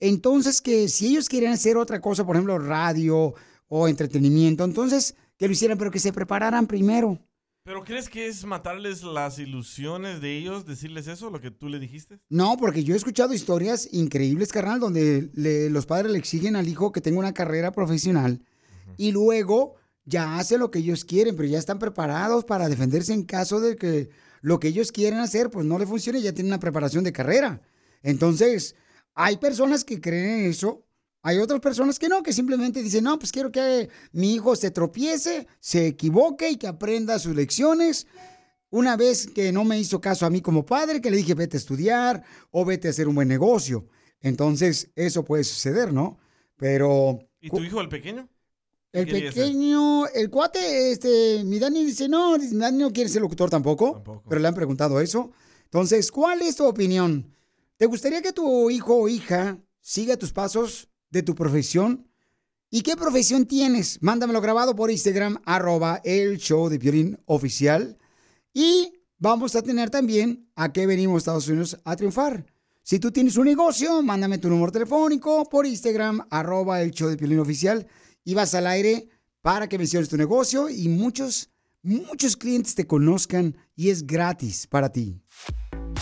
entonces 0.00 0.62
que 0.62 0.88
si 0.88 1.08
ellos 1.08 1.28
querían 1.28 1.52
hacer 1.52 1.76
otra 1.76 2.00
cosa, 2.00 2.24
por 2.24 2.36
ejemplo, 2.36 2.58
radio 2.58 3.34
o 3.76 3.88
entretenimiento, 3.88 4.62
entonces 4.62 5.16
que 5.36 5.48
lo 5.48 5.52
hicieran, 5.52 5.76
pero 5.76 5.90
que 5.90 5.98
se 5.98 6.12
prepararan 6.12 6.68
primero. 6.68 7.18
¿Pero 7.64 7.82
crees 7.82 8.08
que 8.08 8.28
es 8.28 8.44
matarles 8.44 9.02
las 9.02 9.38
ilusiones 9.40 10.20
de 10.20 10.36
ellos, 10.38 10.64
decirles 10.64 11.08
eso, 11.08 11.28
lo 11.30 11.40
que 11.40 11.50
tú 11.50 11.68
le 11.68 11.80
dijiste? 11.80 12.20
No, 12.28 12.56
porque 12.56 12.84
yo 12.84 12.94
he 12.94 12.96
escuchado 12.96 13.34
historias 13.34 13.88
increíbles, 13.90 14.52
carnal, 14.52 14.78
donde 14.78 15.28
le- 15.34 15.70
los 15.70 15.86
padres 15.86 16.12
le 16.12 16.18
exigen 16.18 16.54
al 16.54 16.68
hijo 16.68 16.92
que 16.92 17.00
tenga 17.00 17.18
una 17.18 17.34
carrera 17.34 17.72
profesional 17.72 18.40
y 18.96 19.10
luego 19.10 19.74
ya 20.04 20.38
hace 20.38 20.56
lo 20.56 20.70
que 20.70 20.78
ellos 20.78 21.04
quieren, 21.04 21.34
pero 21.34 21.48
ya 21.48 21.58
están 21.58 21.80
preparados 21.80 22.44
para 22.44 22.68
defenderse 22.68 23.12
en 23.12 23.24
caso 23.24 23.58
de 23.58 23.74
que 23.74 24.08
lo 24.40 24.60
que 24.60 24.68
ellos 24.68 24.92
quieren 24.92 25.18
hacer 25.18 25.50
pues 25.50 25.66
no 25.66 25.78
le 25.80 25.86
funcione, 25.86 26.20
ya 26.22 26.32
tienen 26.32 26.52
una 26.52 26.60
preparación 26.60 27.02
de 27.02 27.12
carrera. 27.12 27.60
Entonces, 28.04 28.76
hay 29.14 29.38
personas 29.38 29.82
que 29.84 30.00
creen 30.00 30.40
en 30.44 30.50
eso, 30.50 30.84
hay 31.26 31.38
otras 31.38 31.60
personas 31.60 31.98
que 31.98 32.06
no, 32.06 32.22
que 32.22 32.34
simplemente 32.34 32.82
dicen, 32.82 33.04
no, 33.04 33.18
pues 33.18 33.32
quiero 33.32 33.50
que 33.50 33.88
mi 34.12 34.34
hijo 34.34 34.54
se 34.56 34.70
tropiece, 34.70 35.46
se 35.58 35.86
equivoque 35.86 36.50
y 36.50 36.56
que 36.56 36.66
aprenda 36.66 37.18
sus 37.18 37.34
lecciones. 37.34 38.06
Una 38.68 38.94
vez 38.94 39.26
que 39.28 39.50
no 39.50 39.64
me 39.64 39.80
hizo 39.80 40.02
caso 40.02 40.26
a 40.26 40.30
mí 40.30 40.42
como 40.42 40.66
padre, 40.66 41.00
que 41.00 41.10
le 41.10 41.16
dije, 41.16 41.32
vete 41.32 41.56
a 41.56 41.60
estudiar 41.60 42.22
o 42.50 42.66
vete 42.66 42.88
a 42.88 42.90
hacer 42.90 43.08
un 43.08 43.14
buen 43.14 43.28
negocio. 43.28 43.88
Entonces, 44.20 44.90
eso 44.96 45.24
puede 45.24 45.44
suceder, 45.44 45.94
¿no? 45.94 46.18
Pero 46.56 47.18
¿Y 47.40 47.48
tu 47.48 47.64
hijo 47.64 47.80
el 47.80 47.88
pequeño? 47.88 48.28
¿Qué 48.92 49.00
el 49.00 49.10
ser? 49.10 49.32
pequeño, 49.32 50.06
el 50.08 50.28
cuate, 50.28 50.92
este, 50.92 51.42
mi 51.42 51.58
Dani 51.58 51.86
dice, 51.86 52.06
no, 52.06 52.36
mi 52.36 52.58
Dani 52.58 52.76
no 52.76 52.92
quiere 52.92 53.08
ser 53.08 53.22
locutor 53.22 53.48
tampoco, 53.48 54.22
pero 54.28 54.42
le 54.42 54.46
han 54.46 54.54
preguntado 54.54 55.00
eso. 55.00 55.32
Entonces, 55.64 56.12
¿cuál 56.12 56.42
es 56.42 56.56
tu 56.56 56.66
opinión? 56.66 57.34
¿Te 57.78 57.86
gustaría 57.86 58.20
que 58.20 58.34
tu 58.34 58.68
hijo 58.68 58.94
o 58.94 59.08
hija 59.08 59.58
siga 59.80 60.18
tus 60.18 60.30
pasos 60.30 60.90
de 61.14 61.22
tu 61.22 61.34
profesión? 61.34 62.06
¿Y 62.70 62.82
qué 62.82 62.96
profesión 62.96 63.46
tienes? 63.46 64.02
Mándamelo 64.02 64.40
grabado 64.40 64.74
por 64.74 64.90
Instagram, 64.90 65.40
arroba 65.46 66.00
el 66.04 66.38
show 66.38 66.68
de 66.68 66.78
Piolín 66.78 67.18
oficial. 67.24 67.96
Y 68.52 68.92
vamos 69.16 69.54
a 69.54 69.62
tener 69.62 69.90
también 69.90 70.50
a 70.56 70.72
qué 70.72 70.86
venimos 70.86 71.18
Estados 71.18 71.46
Unidos 71.46 71.78
a 71.84 71.94
triunfar. 71.94 72.44
Si 72.82 72.98
tú 72.98 73.12
tienes 73.12 73.36
un 73.36 73.46
negocio, 73.46 74.02
mándame 74.02 74.38
tu 74.38 74.50
número 74.50 74.72
telefónico 74.72 75.48
por 75.48 75.66
Instagram, 75.66 76.26
arroba 76.30 76.82
el 76.82 76.90
show 76.90 77.08
de 77.08 77.16
Piolín 77.16 77.38
oficial. 77.38 77.86
Y 78.24 78.34
vas 78.34 78.54
al 78.54 78.66
aire 78.66 79.08
para 79.40 79.68
que 79.68 79.78
menciones 79.78 80.08
tu 80.08 80.16
negocio 80.16 80.68
y 80.68 80.88
muchos, 80.88 81.50
muchos 81.82 82.36
clientes 82.36 82.74
te 82.74 82.88
conozcan 82.88 83.56
y 83.76 83.90
es 83.90 84.04
gratis 84.04 84.66
para 84.66 84.90
ti. 84.90 85.22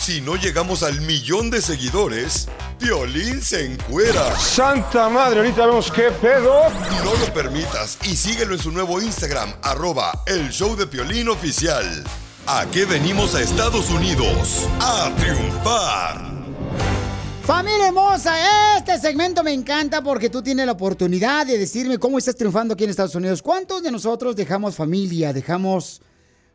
Si 0.03 0.19
no 0.19 0.35
llegamos 0.35 0.83
al 0.83 0.99
millón 0.99 1.49
de 1.49 1.61
seguidores, 1.61 2.49
Piolín 2.77 3.41
se 3.41 3.67
encuera. 3.67 4.37
Santa 4.37 5.07
madre, 5.07 5.39
ahorita 5.39 5.65
vemos 5.65 5.89
qué 5.89 6.11
pedo. 6.11 6.69
No 7.05 7.15
lo 7.25 7.33
permitas 7.33 7.97
y 8.03 8.17
síguelo 8.17 8.53
en 8.53 8.59
su 8.59 8.69
nuevo 8.73 9.01
Instagram, 9.01 9.53
arroba 9.61 10.11
el 10.25 10.49
show 10.49 10.75
de 10.75 10.87
Piolín 10.87 11.29
oficial. 11.29 12.03
¿A 12.47 12.65
qué 12.69 12.83
venimos 12.83 13.33
a 13.33 13.41
Estados 13.41 13.89
Unidos? 13.91 14.67
A 14.81 15.09
triunfar. 15.15 16.33
Familia 17.45 17.87
hermosa, 17.87 18.77
este 18.77 18.99
segmento 18.99 19.41
me 19.41 19.53
encanta 19.53 20.03
porque 20.03 20.29
tú 20.29 20.43
tienes 20.43 20.65
la 20.65 20.73
oportunidad 20.73 21.47
de 21.47 21.57
decirme 21.57 21.97
cómo 21.97 22.17
estás 22.17 22.35
triunfando 22.35 22.73
aquí 22.73 22.83
en 22.83 22.89
Estados 22.89 23.15
Unidos. 23.15 23.41
¿Cuántos 23.41 23.81
de 23.81 23.89
nosotros 23.89 24.35
dejamos 24.35 24.75
familia, 24.75 25.31
dejamos 25.31 26.01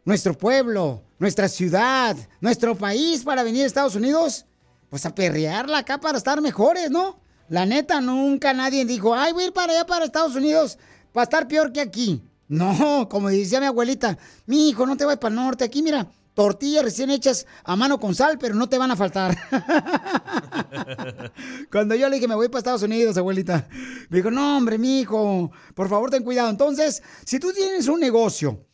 nuestro 0.08 0.32
pueblo, 0.32 1.02
nuestra 1.18 1.48
ciudad, 1.48 2.16
nuestro 2.40 2.74
país 2.74 3.22
para 3.22 3.42
venir 3.42 3.64
a 3.64 3.66
Estados 3.66 3.94
Unidos? 3.94 4.46
Pues 4.88 5.04
a 5.04 5.14
perrearla 5.14 5.76
acá 5.76 6.00
para 6.00 6.16
estar 6.16 6.40
mejores, 6.40 6.90
¿no? 6.90 7.20
La 7.50 7.66
neta, 7.66 8.00
nunca 8.00 8.54
nadie 8.54 8.86
dijo, 8.86 9.14
ay, 9.14 9.34
voy 9.34 9.42
a 9.42 9.46
ir 9.48 9.52
para 9.52 9.74
allá, 9.74 9.86
para 9.86 10.06
Estados 10.06 10.34
Unidos, 10.34 10.78
para 11.12 11.24
estar 11.24 11.46
peor 11.46 11.72
que 11.72 11.82
aquí. 11.82 12.22
No, 12.48 13.06
como 13.10 13.28
decía 13.28 13.60
mi 13.60 13.66
abuelita, 13.66 14.16
mi 14.46 14.70
hijo, 14.70 14.86
no 14.86 14.96
te 14.96 15.04
vayas 15.04 15.20
para 15.20 15.34
el 15.34 15.42
norte, 15.42 15.64
aquí 15.64 15.82
mira, 15.82 16.08
tortillas 16.32 16.84
recién 16.84 17.10
hechas 17.10 17.44
a 17.62 17.76
mano 17.76 18.00
con 18.00 18.14
sal, 18.14 18.38
pero 18.38 18.54
no 18.54 18.66
te 18.66 18.78
van 18.78 18.90
a 18.90 18.96
faltar. 18.96 19.36
Cuando 21.70 21.94
yo 21.94 22.08
le 22.08 22.16
dije, 22.16 22.26
me 22.26 22.34
voy 22.34 22.48
para 22.48 22.60
Estados 22.60 22.82
Unidos, 22.82 23.18
abuelita, 23.18 23.68
me 24.08 24.16
dijo, 24.16 24.30
no, 24.30 24.56
hombre, 24.56 24.78
mi 24.78 25.00
hijo, 25.00 25.52
por 25.74 25.90
favor, 25.90 26.08
ten 26.08 26.24
cuidado. 26.24 26.48
Entonces, 26.48 27.02
si 27.26 27.38
tú 27.38 27.52
tienes 27.52 27.88
un 27.88 28.00
negocio 28.00 28.67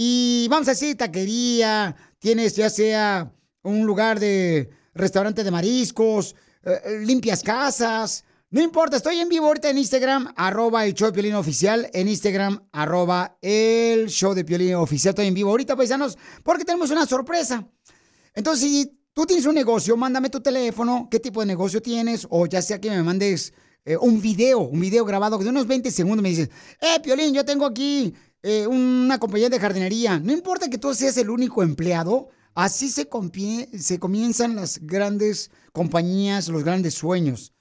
y 0.00 0.46
vamos 0.48 0.68
a 0.68 0.70
decir 0.70 0.96
taquería, 0.96 1.96
tienes 2.20 2.54
ya 2.54 2.70
sea 2.70 3.32
un 3.64 3.84
lugar 3.84 4.20
de 4.20 4.70
restaurante 4.94 5.42
de 5.42 5.50
mariscos, 5.50 6.36
eh, 6.62 6.80
eh, 6.84 6.98
limpias 7.04 7.42
casas, 7.42 8.24
no 8.48 8.62
importa, 8.62 8.96
estoy 8.96 9.18
en 9.18 9.28
vivo 9.28 9.46
ahorita 9.46 9.70
en 9.70 9.78
Instagram, 9.78 10.32
arroba 10.36 10.86
el 10.86 10.94
show 10.94 11.08
de 11.08 11.14
Piolín 11.14 11.34
oficial, 11.34 11.90
en 11.92 12.06
Instagram, 12.06 12.68
arroba 12.70 13.38
el 13.42 14.06
show 14.08 14.34
de 14.34 14.44
Piolín 14.44 14.76
oficial, 14.76 15.10
estoy 15.10 15.26
en 15.26 15.34
vivo 15.34 15.50
ahorita, 15.50 15.74
paisanos, 15.74 16.16
porque 16.44 16.64
tenemos 16.64 16.92
una 16.92 17.04
sorpresa. 17.04 17.68
Entonces, 18.34 18.70
si 18.70 19.00
tú 19.12 19.26
tienes 19.26 19.46
un 19.46 19.56
negocio, 19.56 19.96
mándame 19.96 20.30
tu 20.30 20.40
teléfono, 20.40 21.08
qué 21.10 21.18
tipo 21.18 21.40
de 21.40 21.46
negocio 21.46 21.82
tienes, 21.82 22.24
o 22.30 22.46
ya 22.46 22.62
sea 22.62 22.80
que 22.80 22.88
me 22.88 23.02
mandes 23.02 23.52
eh, 23.84 23.96
un 23.96 24.20
video, 24.20 24.60
un 24.60 24.78
video 24.78 25.04
grabado 25.04 25.38
de 25.38 25.48
unos 25.48 25.66
20 25.66 25.90
segundos, 25.90 26.22
me 26.22 26.28
dices, 26.28 26.50
eh, 26.80 27.00
Piolín, 27.02 27.34
yo 27.34 27.44
tengo 27.44 27.66
aquí 27.66 28.14
eh, 28.42 28.66
una 28.66 29.18
compañía 29.18 29.48
de 29.48 29.58
jardinería. 29.58 30.18
No 30.18 30.32
importa 30.32 30.70
que 30.70 30.78
tú 30.78 30.94
seas 30.94 31.16
el 31.16 31.30
único 31.30 31.62
empleado, 31.62 32.28
así 32.54 32.88
se, 32.88 33.08
se 33.78 33.98
comienzan 33.98 34.56
las 34.56 34.78
grandes 34.80 35.50
compañías, 35.72 36.48
los 36.48 36.64
grandes 36.64 36.94
sueños. 36.94 37.52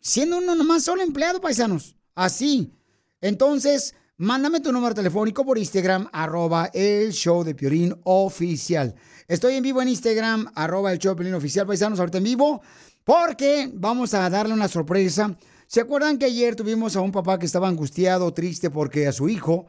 Siendo 0.00 0.38
uno 0.38 0.54
nomás 0.54 0.84
solo 0.84 1.02
empleado, 1.02 1.40
paisanos. 1.40 1.96
Así. 2.14 2.72
Entonces, 3.20 3.94
mándame 4.16 4.60
tu 4.60 4.72
número 4.72 4.94
telefónico 4.94 5.44
por 5.44 5.58
Instagram, 5.58 6.08
arroba 6.12 6.70
el 6.72 7.12
show 7.12 7.44
de 7.44 7.54
Piorín 7.54 7.94
oficial. 8.04 8.94
Estoy 9.28 9.54
en 9.54 9.62
vivo 9.62 9.82
en 9.82 9.88
Instagram, 9.88 10.50
arroba 10.54 10.92
el 10.92 10.98
show 10.98 11.12
de 11.12 11.16
Piorín 11.16 11.34
oficial, 11.34 11.66
paisanos, 11.66 11.98
ahorita 12.00 12.18
en 12.18 12.24
vivo, 12.24 12.62
porque 13.04 13.70
vamos 13.74 14.14
a 14.14 14.28
darle 14.30 14.54
una 14.54 14.68
sorpresa. 14.68 15.36
¿Se 15.66 15.80
acuerdan 15.80 16.18
que 16.18 16.26
ayer 16.26 16.56
tuvimos 16.56 16.96
a 16.96 17.00
un 17.00 17.12
papá 17.12 17.38
que 17.38 17.46
estaba 17.46 17.68
angustiado, 17.68 18.32
triste, 18.32 18.70
porque 18.70 19.06
a 19.06 19.12
su 19.12 19.28
hijo, 19.28 19.66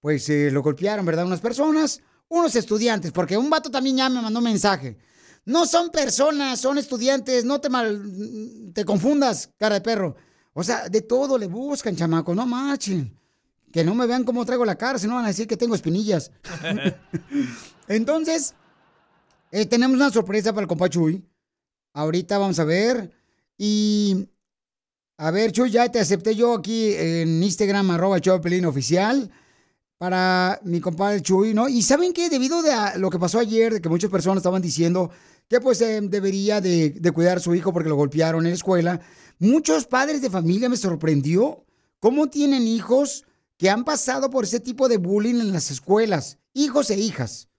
pues 0.00 0.28
eh, 0.28 0.50
lo 0.50 0.62
golpearon, 0.62 1.04
¿verdad? 1.04 1.26
Unas 1.26 1.40
personas, 1.40 2.00
unos 2.28 2.54
estudiantes, 2.56 3.12
porque 3.12 3.36
un 3.36 3.50
vato 3.50 3.70
también 3.70 3.96
ya 3.96 4.08
me 4.08 4.22
mandó 4.22 4.38
un 4.38 4.44
mensaje. 4.44 4.96
No 5.44 5.66
son 5.66 5.90
personas, 5.90 6.60
son 6.60 6.78
estudiantes, 6.78 7.44
no 7.44 7.60
te 7.60 7.68
mal, 7.68 8.72
te 8.74 8.84
confundas, 8.84 9.50
cara 9.58 9.76
de 9.76 9.80
perro. 9.80 10.16
O 10.52 10.62
sea, 10.62 10.88
de 10.88 11.00
todo 11.02 11.38
le 11.38 11.46
buscan, 11.46 11.96
chamaco, 11.96 12.34
no 12.34 12.46
marchen. 12.46 13.16
Que 13.72 13.84
no 13.84 13.94
me 13.94 14.06
vean 14.06 14.24
cómo 14.24 14.44
traigo 14.44 14.64
la 14.64 14.76
cara, 14.76 14.98
si 14.98 15.06
no 15.06 15.14
van 15.14 15.24
a 15.24 15.28
decir 15.28 15.46
que 15.46 15.56
tengo 15.56 15.74
espinillas. 15.74 16.32
Entonces, 17.88 18.54
eh, 19.52 19.66
tenemos 19.66 19.96
una 19.96 20.10
sorpresa 20.10 20.52
para 20.52 20.62
el 20.62 20.68
compa 20.68 20.88
Chuy. 20.88 21.24
Ahorita 21.92 22.38
vamos 22.38 22.58
a 22.58 22.64
ver. 22.64 23.12
Y, 23.56 24.28
a 25.16 25.30
ver, 25.30 25.52
Chuy, 25.52 25.70
ya 25.70 25.88
te 25.90 26.00
acepté 26.00 26.34
yo 26.34 26.54
aquí 26.54 26.94
en 26.94 27.42
Instagram, 27.42 27.90
arroba 27.90 28.18
Pelín 28.40 28.64
oficial, 28.64 29.30
para 30.00 30.58
mi 30.64 30.80
compadre 30.80 31.20
Chuy, 31.20 31.52
¿no? 31.52 31.68
Y 31.68 31.82
¿saben 31.82 32.14
qué? 32.14 32.30
Debido 32.30 32.62
de 32.62 32.72
a 32.72 32.96
lo 32.96 33.10
que 33.10 33.18
pasó 33.18 33.38
ayer, 33.38 33.74
de 33.74 33.82
que 33.82 33.90
muchas 33.90 34.10
personas 34.10 34.38
estaban 34.38 34.62
diciendo 34.62 35.10
que 35.46 35.60
pues 35.60 35.78
eh, 35.82 36.00
debería 36.00 36.62
de, 36.62 36.98
cuidar 37.12 37.36
a 37.36 37.40
su 37.40 37.54
hijo 37.54 37.70
porque 37.74 37.90
lo 37.90 37.96
golpearon 37.96 38.46
en 38.46 38.52
la 38.52 38.54
escuela, 38.54 39.02
muchos 39.38 39.84
padres 39.84 40.22
de 40.22 40.30
familia 40.30 40.70
me 40.70 40.78
sorprendió 40.78 41.66
cómo 41.98 42.30
tienen 42.30 42.66
hijos 42.66 43.26
que 43.58 43.68
han 43.68 43.84
pasado 43.84 44.30
por 44.30 44.44
ese 44.44 44.58
tipo 44.58 44.88
de 44.88 44.96
bullying 44.96 45.34
en 45.34 45.52
las 45.52 45.70
escuelas, 45.70 46.38
hijos 46.54 46.88
e 46.88 46.98
hijas 46.98 47.50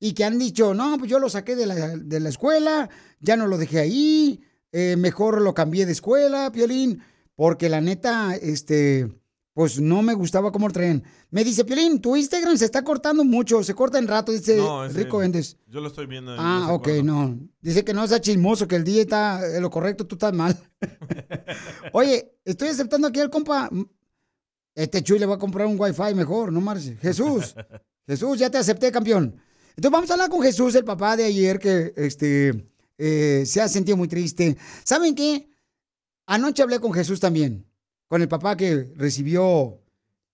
y 0.00 0.14
que 0.14 0.24
han 0.24 0.36
dicho, 0.36 0.74
no, 0.74 0.98
pues 0.98 1.08
yo 1.08 1.20
lo 1.20 1.30
saqué 1.30 1.54
de 1.54 1.66
la, 1.66 1.96
de 1.96 2.18
la 2.18 2.28
escuela, 2.28 2.90
ya 3.20 3.36
no 3.36 3.46
lo 3.46 3.56
dejé 3.56 3.78
ahí, 3.78 4.40
eh, 4.72 4.96
mejor 4.98 5.40
lo 5.40 5.54
cambié 5.54 5.86
de 5.86 5.92
escuela, 5.92 6.50
Piolín, 6.50 7.04
porque 7.36 7.68
la 7.68 7.80
neta, 7.80 8.34
este, 8.34 9.08
pues 9.54 9.80
no 9.80 10.02
me 10.02 10.14
gustaba 10.14 10.50
cómo 10.50 10.68
traen. 10.68 11.04
Me 11.30 11.44
dice, 11.44 11.64
Piolín, 11.64 12.00
tu 12.00 12.16
Instagram 12.16 12.56
se 12.58 12.64
está 12.64 12.82
cortando 12.82 13.24
mucho, 13.24 13.62
se 13.62 13.72
corta 13.72 13.98
en 13.98 14.08
rato, 14.08 14.32
dice 14.32 14.56
No, 14.56 14.86
Rico. 14.88 15.22
Endes. 15.22 15.56
Yo 15.68 15.80
lo 15.80 15.86
estoy 15.86 16.06
viendo. 16.06 16.34
Ah, 16.36 16.66
no 16.66 16.74
ok, 16.74 16.88
no. 17.04 17.38
Dice 17.60 17.84
que 17.84 17.94
no 17.94 18.06
sea 18.08 18.20
chismoso, 18.20 18.66
que 18.66 18.74
el 18.74 18.82
día 18.82 19.02
está 19.02 19.40
en 19.56 19.62
lo 19.62 19.70
correcto, 19.70 20.06
tú 20.06 20.16
estás 20.16 20.32
mal. 20.32 20.58
Oye, 21.92 22.36
estoy 22.44 22.68
aceptando 22.68 23.06
aquí 23.06 23.20
al 23.20 23.30
compa. 23.30 23.70
Este 24.74 25.02
Chuy 25.04 25.20
le 25.20 25.26
va 25.26 25.36
a 25.36 25.38
comprar 25.38 25.68
un 25.68 25.78
wifi 25.78 26.14
mejor, 26.16 26.52
no 26.52 26.60
marche. 26.60 26.96
Jesús, 27.00 27.54
Jesús, 28.08 28.36
ya 28.36 28.50
te 28.50 28.58
acepté, 28.58 28.90
campeón. 28.90 29.40
Entonces 29.76 29.92
vamos 29.92 30.10
a 30.10 30.14
hablar 30.14 30.30
con 30.30 30.42
Jesús, 30.42 30.74
el 30.74 30.84
papá 30.84 31.16
de 31.16 31.26
ayer, 31.26 31.60
que 31.60 31.92
este, 31.96 32.68
eh, 32.98 33.44
se 33.46 33.60
ha 33.60 33.68
sentido 33.68 33.96
muy 33.96 34.08
triste. 34.08 34.56
¿Saben 34.82 35.14
qué? 35.14 35.48
Anoche 36.26 36.62
hablé 36.62 36.80
con 36.80 36.92
Jesús 36.92 37.20
también, 37.20 37.64
con 38.14 38.22
el 38.22 38.28
papá 38.28 38.56
que 38.56 38.92
recibió 38.94 39.82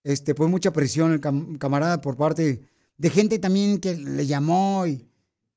este, 0.05 0.35
pues 0.35 0.51
mucha 0.51 0.70
presión, 0.70 1.14
el 1.14 1.20
cam- 1.22 1.57
camarada, 1.57 2.03
por 2.03 2.14
parte 2.14 2.68
de 2.99 3.09
gente 3.09 3.39
también 3.39 3.81
que 3.81 3.97
le 3.97 4.26
llamó 4.26 4.87
y, 4.87 5.09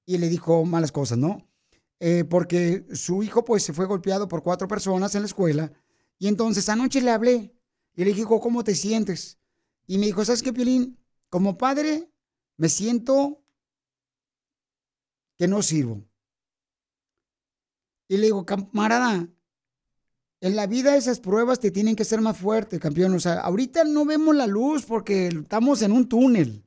y 0.05 0.17
le 0.17 0.29
dijo 0.29 0.63
malas 0.63 0.93
cosas, 0.93 1.17
¿no? 1.17 1.45
Eh, 1.99 2.23
porque 2.23 2.85
su 2.93 3.23
hijo 3.23 3.43
pues 3.43 3.63
se 3.63 3.73
fue 3.73 3.87
golpeado 3.87 4.29
por 4.29 4.41
cuatro 4.41 4.69
personas 4.69 5.13
en 5.15 5.23
la 5.23 5.25
escuela 5.25 5.73
y 6.17 6.29
entonces 6.29 6.69
anoche 6.69 7.01
le 7.01 7.11
hablé 7.11 7.53
y 7.93 8.05
le 8.05 8.11
dije, 8.11 8.21
"Hijo, 8.21 8.39
¿cómo 8.39 8.63
te 8.63 8.73
sientes? 8.73 9.37
Y 9.85 9.97
me 9.97 10.05
dijo, 10.05 10.23
¿sabes 10.23 10.41
qué, 10.41 10.53
Piolín? 10.53 10.97
Como 11.29 11.57
padre 11.57 12.09
me 12.55 12.69
siento 12.69 13.43
que 15.37 15.45
no 15.49 15.61
sirvo. 15.61 16.05
Y 18.07 18.15
le 18.15 18.27
digo, 18.27 18.45
camarada, 18.45 19.27
en 20.43 20.57
la 20.57 20.67
vida 20.67 20.97
esas 20.97 21.21
pruebas 21.21 21.61
te 21.61 21.71
tienen 21.71 21.95
que 21.95 22.03
ser 22.03 22.19
más 22.19 22.37
fuerte, 22.37 22.77
campeón. 22.77 23.13
O 23.13 23.19
sea, 23.21 23.39
ahorita 23.39 23.85
no 23.85 24.03
vemos 24.03 24.35
la 24.35 24.45
luz 24.45 24.83
porque 24.83 25.27
estamos 25.27 25.81
en 25.81 25.93
un 25.93 26.09
túnel. 26.09 26.65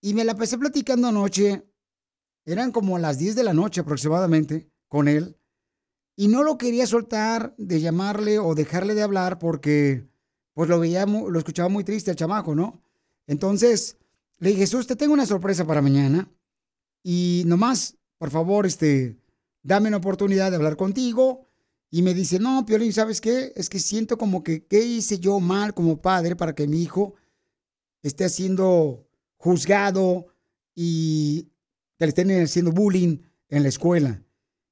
Y 0.00 0.14
me 0.14 0.24
la 0.24 0.36
pasé 0.36 0.56
platicando 0.56 1.08
anoche, 1.08 1.66
eran 2.44 2.70
como 2.70 2.96
las 3.00 3.18
10 3.18 3.34
de 3.34 3.42
la 3.42 3.52
noche 3.52 3.80
aproximadamente, 3.80 4.70
con 4.86 5.08
él. 5.08 5.36
Y 6.14 6.28
no 6.28 6.44
lo 6.44 6.58
quería 6.58 6.86
soltar 6.86 7.56
de 7.58 7.80
llamarle 7.80 8.38
o 8.38 8.54
dejarle 8.54 8.94
de 8.94 9.02
hablar 9.02 9.40
porque 9.40 10.06
pues 10.54 10.68
lo 10.68 10.78
veía, 10.78 11.06
lo 11.06 11.36
escuchaba 11.36 11.68
muy 11.68 11.82
triste 11.82 12.12
el 12.12 12.16
chamaco, 12.16 12.54
¿no? 12.54 12.84
Entonces, 13.26 13.96
le 14.38 14.50
dije, 14.50 14.60
Jesús, 14.60 14.86
te 14.86 14.94
tengo 14.94 15.12
una 15.12 15.26
sorpresa 15.26 15.66
para 15.66 15.82
mañana. 15.82 16.30
Y 17.02 17.42
nomás, 17.46 17.96
por 18.16 18.30
favor, 18.30 18.64
este, 18.64 19.16
dame 19.64 19.88
una 19.88 19.96
oportunidad 19.96 20.52
de 20.52 20.56
hablar 20.56 20.76
contigo. 20.76 21.46
Y 21.90 22.02
me 22.02 22.14
dice, 22.14 22.38
no, 22.38 22.66
Piolín, 22.66 22.92
¿sabes 22.92 23.20
qué? 23.20 23.52
Es 23.54 23.68
que 23.68 23.78
siento 23.78 24.18
como 24.18 24.42
que, 24.42 24.66
¿qué 24.66 24.84
hice 24.84 25.18
yo 25.18 25.40
mal 25.40 25.72
como 25.74 26.00
padre 26.00 26.36
para 26.36 26.54
que 26.54 26.66
mi 26.66 26.82
hijo 26.82 27.14
esté 28.02 28.28
siendo 28.28 29.06
juzgado 29.36 30.26
y 30.74 31.48
que 31.98 32.06
le 32.06 32.08
estén 32.08 32.42
haciendo 32.42 32.72
bullying 32.72 33.18
en 33.48 33.62
la 33.62 33.68
escuela? 33.68 34.22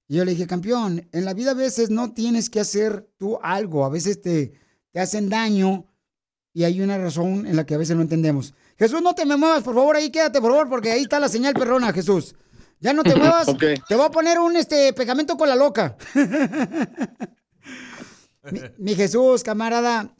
Y 0.09 0.17
yo 0.17 0.25
le 0.25 0.33
dije, 0.33 0.47
campeón, 0.47 1.09
en 1.12 1.25
la 1.25 1.35
vida 1.35 1.53
a 1.53 1.55
veces 1.55 1.89
no 1.91 2.12
tienes 2.12 2.51
que 2.51 2.61
hacer 2.61 3.09
tú 3.17 3.39
algo, 3.43 3.85
a 3.85 3.89
veces 3.89 4.21
te, 4.21 4.53
te 4.91 5.01
hacen 5.01 5.29
daño 5.29 5.87
y 6.53 6.65
hay 6.65 6.81
una 6.81 6.99
razón 6.99 7.47
en 7.47 7.57
la 7.57 7.65
que 7.65 7.75
a 7.75 7.79
veces 7.79 7.97
no 7.97 8.03
entendemos. 8.03 8.55
Jesús, 8.77 9.03
no 9.03 9.15
te 9.15 9.25
me 9.25 9.37
muevas, 9.37 9.62
por 9.62 9.75
favor, 9.75 9.97
ahí 9.97 10.11
quédate, 10.11 10.41
por 10.41 10.51
favor, 10.51 10.69
porque 10.69 10.91
ahí 10.91 11.03
está 11.03 11.19
la 11.21 11.29
señal 11.29 11.55
perrona, 11.55 11.93
Jesús. 11.93 12.35
Ya 12.85 12.93
no 12.93 13.03
te 13.03 13.14
muevas, 13.16 13.47
te 13.89 13.95
voy 13.97 14.05
a 14.05 14.11
poner 14.11 14.39
un 14.39 14.57
este 14.57 14.93
pegamento 14.93 15.39
con 15.39 15.49
la 15.49 15.57
loca. 15.57 15.97
mi, 18.53 18.61
mi 18.76 18.95
Jesús, 18.95 19.43
camarada, 19.43 20.14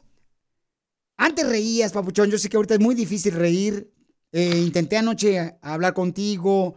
antes 1.15 1.47
reías, 1.47 1.91
papuchón, 1.91 2.31
yo 2.31 2.39
sé 2.39 2.49
que 2.49 2.57
ahorita 2.57 2.73
es 2.73 2.79
muy 2.79 2.95
difícil 2.95 3.35
reír. 3.35 3.91
Eh, 4.31 4.63
intenté 4.65 4.97
anoche 4.97 5.57
hablar 5.61 5.93
contigo, 5.93 6.75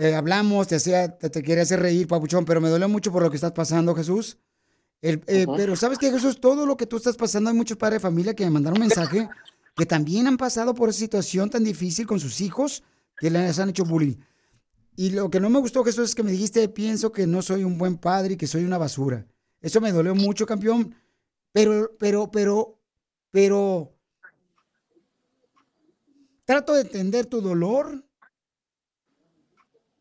eh, 0.00 0.12
hablamos, 0.14 0.66
te, 0.66 0.74
hacía, 0.74 1.16
te, 1.16 1.30
te 1.30 1.40
quería 1.42 1.62
hacer 1.62 1.80
reír, 1.80 2.08
papuchón, 2.08 2.44
pero 2.44 2.60
me 2.60 2.68
dolió 2.68 2.88
mucho 2.88 3.12
por 3.12 3.22
lo 3.22 3.30
que 3.30 3.36
estás 3.36 3.52
pasando, 3.52 3.94
Jesús. 3.94 4.38
El- 5.00 5.22
eh. 5.28 5.46
Pero 5.56 5.76
sabes 5.76 5.98
que 5.98 6.10
Jesús, 6.10 6.40
todo 6.40 6.66
lo 6.66 6.76
que 6.76 6.86
tú 6.86 6.96
estás 6.96 7.16
pasando, 7.16 7.48
hay 7.48 7.56
muchos 7.56 7.76
padres 7.76 8.02
de 8.02 8.08
familia 8.08 8.34
que 8.34 8.44
me 8.44 8.50
mandaron 8.50 8.82
un 8.82 8.88
mensaje 8.88 9.28
que 9.76 9.86
también 9.86 10.26
han 10.26 10.36
pasado 10.36 10.74
por 10.74 10.88
esa 10.88 10.98
situación 10.98 11.48
tan 11.48 11.62
difícil 11.62 12.08
con 12.08 12.18
sus 12.18 12.40
hijos 12.40 12.82
que 13.16 13.30
les 13.30 13.56
han 13.60 13.70
hecho 13.70 13.84
bullying. 13.84 14.16
Y 14.94 15.10
lo 15.10 15.30
que 15.30 15.40
no 15.40 15.48
me 15.48 15.58
gustó, 15.58 15.84
Jesús, 15.84 16.10
es 16.10 16.14
que 16.14 16.22
me 16.22 16.30
dijiste, 16.30 16.68
pienso 16.68 17.12
que 17.12 17.26
no 17.26 17.42
soy 17.42 17.64
un 17.64 17.78
buen 17.78 17.96
padre 17.96 18.34
y 18.34 18.36
que 18.36 18.46
soy 18.46 18.64
una 18.64 18.78
basura. 18.78 19.26
Eso 19.60 19.80
me 19.80 19.92
dolió 19.92 20.14
mucho, 20.14 20.44
campeón. 20.44 20.94
Pero, 21.52 21.90
pero, 21.98 22.30
pero, 22.30 22.78
pero, 23.30 23.94
trato 26.44 26.74
de 26.74 26.82
entender 26.82 27.26
tu 27.26 27.40
dolor, 27.40 28.04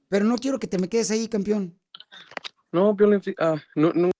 pero 0.09 0.25
no 0.25 0.37
quiero 0.37 0.59
que 0.59 0.67
te 0.67 0.77
me 0.77 0.89
quedes 0.89 1.11
ahí, 1.11 1.27
campeón. 1.27 1.79
No, 2.71 2.95
Piolín, 2.95 3.21
ah, 3.39 3.61
no, 3.75 3.91
no. 3.93 4.11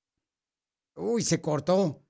Uy, 0.95 1.23
se 1.23 1.41
cortó. 1.41 2.00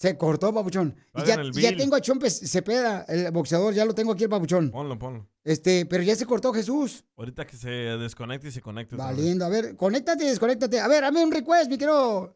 Se 0.00 0.16
cortó, 0.16 0.50
papuchón. 0.54 0.96
Y 1.14 1.24
ya, 1.26 1.42
ya 1.52 1.76
tengo 1.76 1.94
a 1.94 2.00
Chompe 2.00 2.30
Cepeda, 2.30 3.04
el 3.06 3.30
boxeador, 3.32 3.74
ya 3.74 3.84
lo 3.84 3.94
tengo 3.94 4.12
aquí 4.12 4.24
el 4.24 4.30
papuchón. 4.30 4.70
Ponlo, 4.70 4.98
ponlo. 4.98 5.28
Este, 5.44 5.84
pero 5.84 6.02
ya 6.02 6.16
se 6.16 6.24
cortó 6.24 6.54
Jesús. 6.54 7.04
Ahorita 7.18 7.46
que 7.46 7.54
se 7.58 7.68
desconecte 7.68 8.48
y 8.48 8.50
se 8.50 8.62
conecte. 8.62 8.96
Valiendo, 8.96 9.44
a 9.44 9.50
ver, 9.50 9.76
conéctate, 9.76 10.24
desconéctate. 10.24 10.80
A 10.80 10.88
ver, 10.88 11.04
hazme 11.04 11.22
un 11.22 11.30
request, 11.30 11.68
mi 11.70 11.76
querido. 11.76 12.34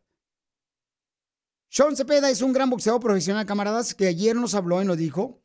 Sean 1.70 1.96
Cepeda 1.96 2.28
es 2.28 2.42
un 2.42 2.52
gran 2.52 2.68
boxeador 2.68 3.00
profesional, 3.00 3.46
camaradas, 3.46 3.94
que 3.94 4.08
ayer 4.08 4.36
nos 4.36 4.54
habló 4.54 4.82
y 4.82 4.84
nos 4.84 4.98
dijo 4.98 5.42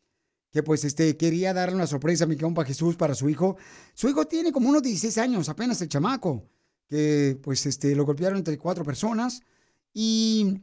que 0.52 0.62
pues 0.62 0.84
este 0.84 1.16
quería 1.16 1.54
darle 1.54 1.76
una 1.76 1.88
sorpresa 1.88 2.26
a 2.26 2.28
mi 2.28 2.36
compa 2.36 2.66
Jesús 2.66 2.98
para 2.98 3.16
su 3.16 3.30
hijo. 3.30 3.56
Su 3.94 4.10
hijo 4.10 4.26
tiene 4.26 4.52
como 4.52 4.68
unos 4.68 4.84
16 4.84 5.18
años, 5.20 5.48
apenas 5.48 5.82
el 5.82 5.88
chamaco, 5.88 6.50
que 6.86 7.40
pues 7.42 7.66
este 7.66 7.96
lo 7.96 8.06
golpearon 8.06 8.40
entre 8.40 8.58
cuatro 8.58 8.84
personas 8.84 9.42
y 9.94 10.60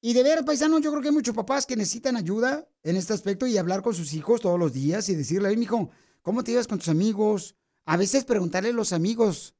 y 0.00 0.12
de 0.12 0.22
ver, 0.22 0.44
paisano, 0.44 0.78
yo 0.78 0.90
creo 0.90 1.02
que 1.02 1.08
hay 1.08 1.14
muchos 1.14 1.34
papás 1.34 1.66
que 1.66 1.76
necesitan 1.76 2.16
ayuda 2.16 2.68
en 2.84 2.96
este 2.96 3.12
aspecto 3.12 3.46
y 3.46 3.58
hablar 3.58 3.82
con 3.82 3.94
sus 3.94 4.12
hijos 4.14 4.40
todos 4.40 4.58
los 4.58 4.72
días 4.72 5.08
y 5.08 5.16
decirle, 5.16 5.56
mi 5.56 5.64
hijo, 5.64 5.90
¿cómo 6.22 6.44
te 6.44 6.52
llevas 6.52 6.68
con 6.68 6.78
tus 6.78 6.88
amigos? 6.88 7.56
A 7.84 7.96
veces 7.96 8.24
preguntarle 8.24 8.70
a 8.70 8.72
los 8.72 8.92
amigos 8.92 9.56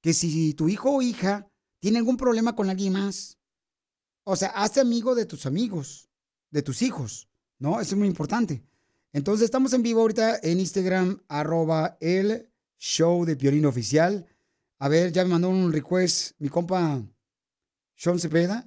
que 0.00 0.14
si 0.14 0.54
tu 0.54 0.68
hijo 0.68 0.90
o 0.90 1.02
hija 1.02 1.50
tiene 1.80 1.98
algún 1.98 2.16
problema 2.16 2.56
con 2.56 2.70
alguien 2.70 2.94
más. 2.94 3.38
O 4.22 4.36
sea, 4.36 4.48
hazte 4.50 4.80
amigo 4.80 5.14
de 5.14 5.26
tus 5.26 5.44
amigos, 5.44 6.08
de 6.50 6.62
tus 6.62 6.80
hijos, 6.80 7.28
¿no? 7.58 7.78
Eso 7.80 7.94
es 7.94 7.98
muy 7.98 8.08
importante. 8.08 8.64
Entonces, 9.12 9.44
estamos 9.44 9.74
en 9.74 9.82
vivo 9.82 10.00
ahorita 10.00 10.40
en 10.42 10.60
Instagram, 10.60 11.22
arroba 11.28 11.98
el 12.00 12.50
show 12.78 13.24
de 13.26 13.36
Piolín 13.36 13.66
Oficial. 13.66 14.26
A 14.78 14.88
ver, 14.88 15.12
ya 15.12 15.24
me 15.24 15.30
mandó 15.30 15.50
un 15.50 15.72
request 15.72 16.32
mi 16.38 16.48
compa 16.48 17.02
Sean 17.94 18.18
Cepeda. 18.18 18.66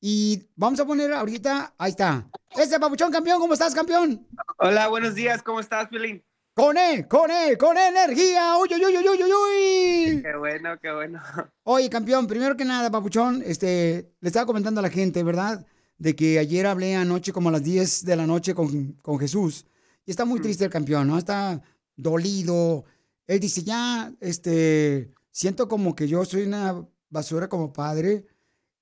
Y 0.00 0.44
vamos 0.54 0.78
a 0.78 0.86
poner 0.86 1.12
ahorita, 1.12 1.74
ahí 1.76 1.90
está. 1.90 2.30
Ese 2.56 2.78
papuchón 2.78 3.10
campeón, 3.10 3.40
¿cómo 3.40 3.54
estás, 3.54 3.74
campeón? 3.74 4.26
Hola, 4.58 4.86
buenos 4.86 5.14
días, 5.14 5.42
¿cómo 5.42 5.58
estás, 5.58 5.88
Piolín? 5.88 6.22
Con 6.54 6.76
él, 6.76 7.08
con 7.08 7.30
él, 7.30 7.58
con 7.58 7.76
energía. 7.76 8.56
Uy, 8.58 8.68
uy, 8.74 8.84
uy, 8.84 8.96
uy, 8.96 9.08
uy, 9.08 9.22
uy, 9.24 9.32
uy. 9.32 10.22
Qué 10.22 10.36
bueno, 10.38 10.78
qué 10.80 10.92
bueno. 10.92 11.20
Oye, 11.64 11.90
campeón, 11.90 12.28
primero 12.28 12.56
que 12.56 12.64
nada, 12.64 12.90
papuchón, 12.90 13.42
este, 13.44 14.12
le 14.20 14.28
estaba 14.28 14.46
comentando 14.46 14.78
a 14.78 14.82
la 14.82 14.90
gente, 14.90 15.22
¿verdad? 15.24 15.66
De 15.98 16.14
que 16.14 16.38
ayer 16.38 16.66
hablé 16.66 16.94
anoche 16.94 17.32
como 17.32 17.48
a 17.48 17.52
las 17.52 17.64
10 17.64 18.04
de 18.04 18.16
la 18.16 18.26
noche 18.26 18.54
con, 18.54 18.92
con 19.02 19.18
Jesús. 19.18 19.66
Y 20.06 20.12
está 20.12 20.24
muy 20.24 20.40
triste 20.40 20.64
el 20.64 20.70
campeón, 20.70 21.08
¿no? 21.08 21.18
Está 21.18 21.60
dolido. 21.96 22.84
Él 23.26 23.40
dice, 23.40 23.64
ya, 23.64 24.12
este, 24.20 25.12
siento 25.32 25.68
como 25.68 25.96
que 25.96 26.06
yo 26.06 26.24
soy 26.24 26.42
una 26.42 26.86
basura 27.10 27.48
como 27.48 27.72
padre. 27.72 28.26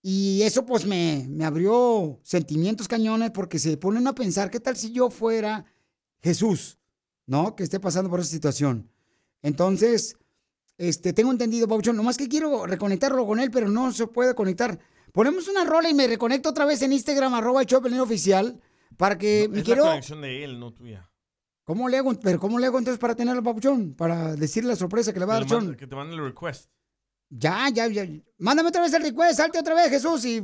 Y 0.03 0.43
eso 0.43 0.65
pues 0.65 0.87
me, 0.87 1.27
me 1.29 1.45
abrió 1.45 2.21
sentimientos 2.23 2.87
cañones 2.87 3.31
porque 3.33 3.59
se 3.59 3.77
ponen 3.77 4.07
a 4.07 4.15
pensar, 4.15 4.51
¿qué 4.51 4.61
tal 4.61 4.77
si 4.77 4.93
yo 4.93 5.11
fuera 5.11 5.65
Jesús, 6.23 6.79
¿no? 7.27 7.57
Que 7.57 7.65
esté 7.65 7.81
pasando 7.81 8.09
por 8.09 8.21
esa 8.21 8.31
situación. 8.31 8.91
Entonces, 9.43 10.17
este, 10.79 11.13
tengo 11.13 11.31
entendido, 11.33 11.67
Pauchón, 11.67 11.97
nomás 11.97 12.17
que 12.17 12.29
quiero 12.29 12.67
reconectarlo 12.67 13.27
con 13.27 13.41
él, 13.41 13.51
pero 13.51 13.69
no 13.69 13.93
se 13.93 14.07
puede 14.07 14.35
conectar. 14.35 14.79
Ponemos 15.13 15.49
una 15.49 15.65
rola 15.65 15.89
y 15.89 15.95
me 15.95 16.07
reconecto 16.07 16.51
otra 16.51 16.67
vez 16.67 16.83
en 16.83 16.93
Instagram, 16.93 17.35
arroba 17.35 17.63
el 17.63 18.01
oficial, 18.01 18.61
para 18.97 19.17
que 19.17 19.49
mi 19.51 19.61
Es 19.61 19.69
la 19.69 19.79
conexión 19.79 20.21
de 20.21 20.45
él, 20.45 20.61
no 20.61 20.73
tuya. 20.73 21.11
¿Cómo 21.65 21.89
le 21.89 21.99
hago? 21.99 22.15
Pero 22.21 22.39
¿cómo 22.39 22.59
le 22.59 22.67
hago 22.67 22.79
entonces 22.79 23.01
para 23.01 23.17
tenerlo, 23.17 23.43
Papuchón? 23.43 23.95
Para 23.95 24.37
decirle 24.37 24.71
la 24.71 24.77
sorpresa 24.77 25.13
que 25.13 25.19
le 25.19 25.27
va 25.27 25.37
a 25.37 25.41
dar. 25.41 25.77
Que 25.77 25.87
te 25.87 25.97
mande 25.97 26.15
el 26.15 26.23
request. 26.23 26.71
Ya, 27.29 27.69
ya, 27.71 27.87
ya. 27.89 28.07
Mándame 28.39 28.69
otra 28.69 28.83
vez 28.83 28.93
el 28.95 29.03
request, 29.03 29.37
salte 29.39 29.59
otra 29.59 29.75
vez, 29.75 29.91
Jesús, 29.91 30.25
y 30.25 30.43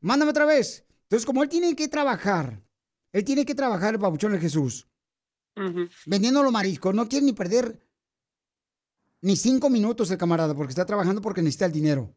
mándame 0.00 0.30
otra 0.30 0.44
vez. 0.44 0.84
Entonces, 1.04 1.26
como 1.26 1.42
él 1.42 1.48
tiene 1.48 1.74
que 1.74 1.88
trabajar, 1.88 2.62
él 3.12 3.24
tiene 3.24 3.44
que 3.44 3.54
trabajar 3.54 3.94
el 3.94 4.00
papuchón 4.00 4.32
de 4.32 4.38
Jesús, 4.38 4.86
vendiendo 6.06 6.42
los 6.42 6.52
mariscos, 6.52 6.94
no 6.94 7.08
quiere 7.08 7.26
ni 7.26 7.32
perder 7.32 7.84
ni 9.22 9.36
cinco 9.36 9.68
minutos 9.68 10.10
el 10.10 10.18
camarada, 10.18 10.54
porque 10.54 10.70
está 10.70 10.86
trabajando 10.86 11.20
porque 11.20 11.42
necesita 11.42 11.66
el 11.66 11.72
dinero. 11.72 12.14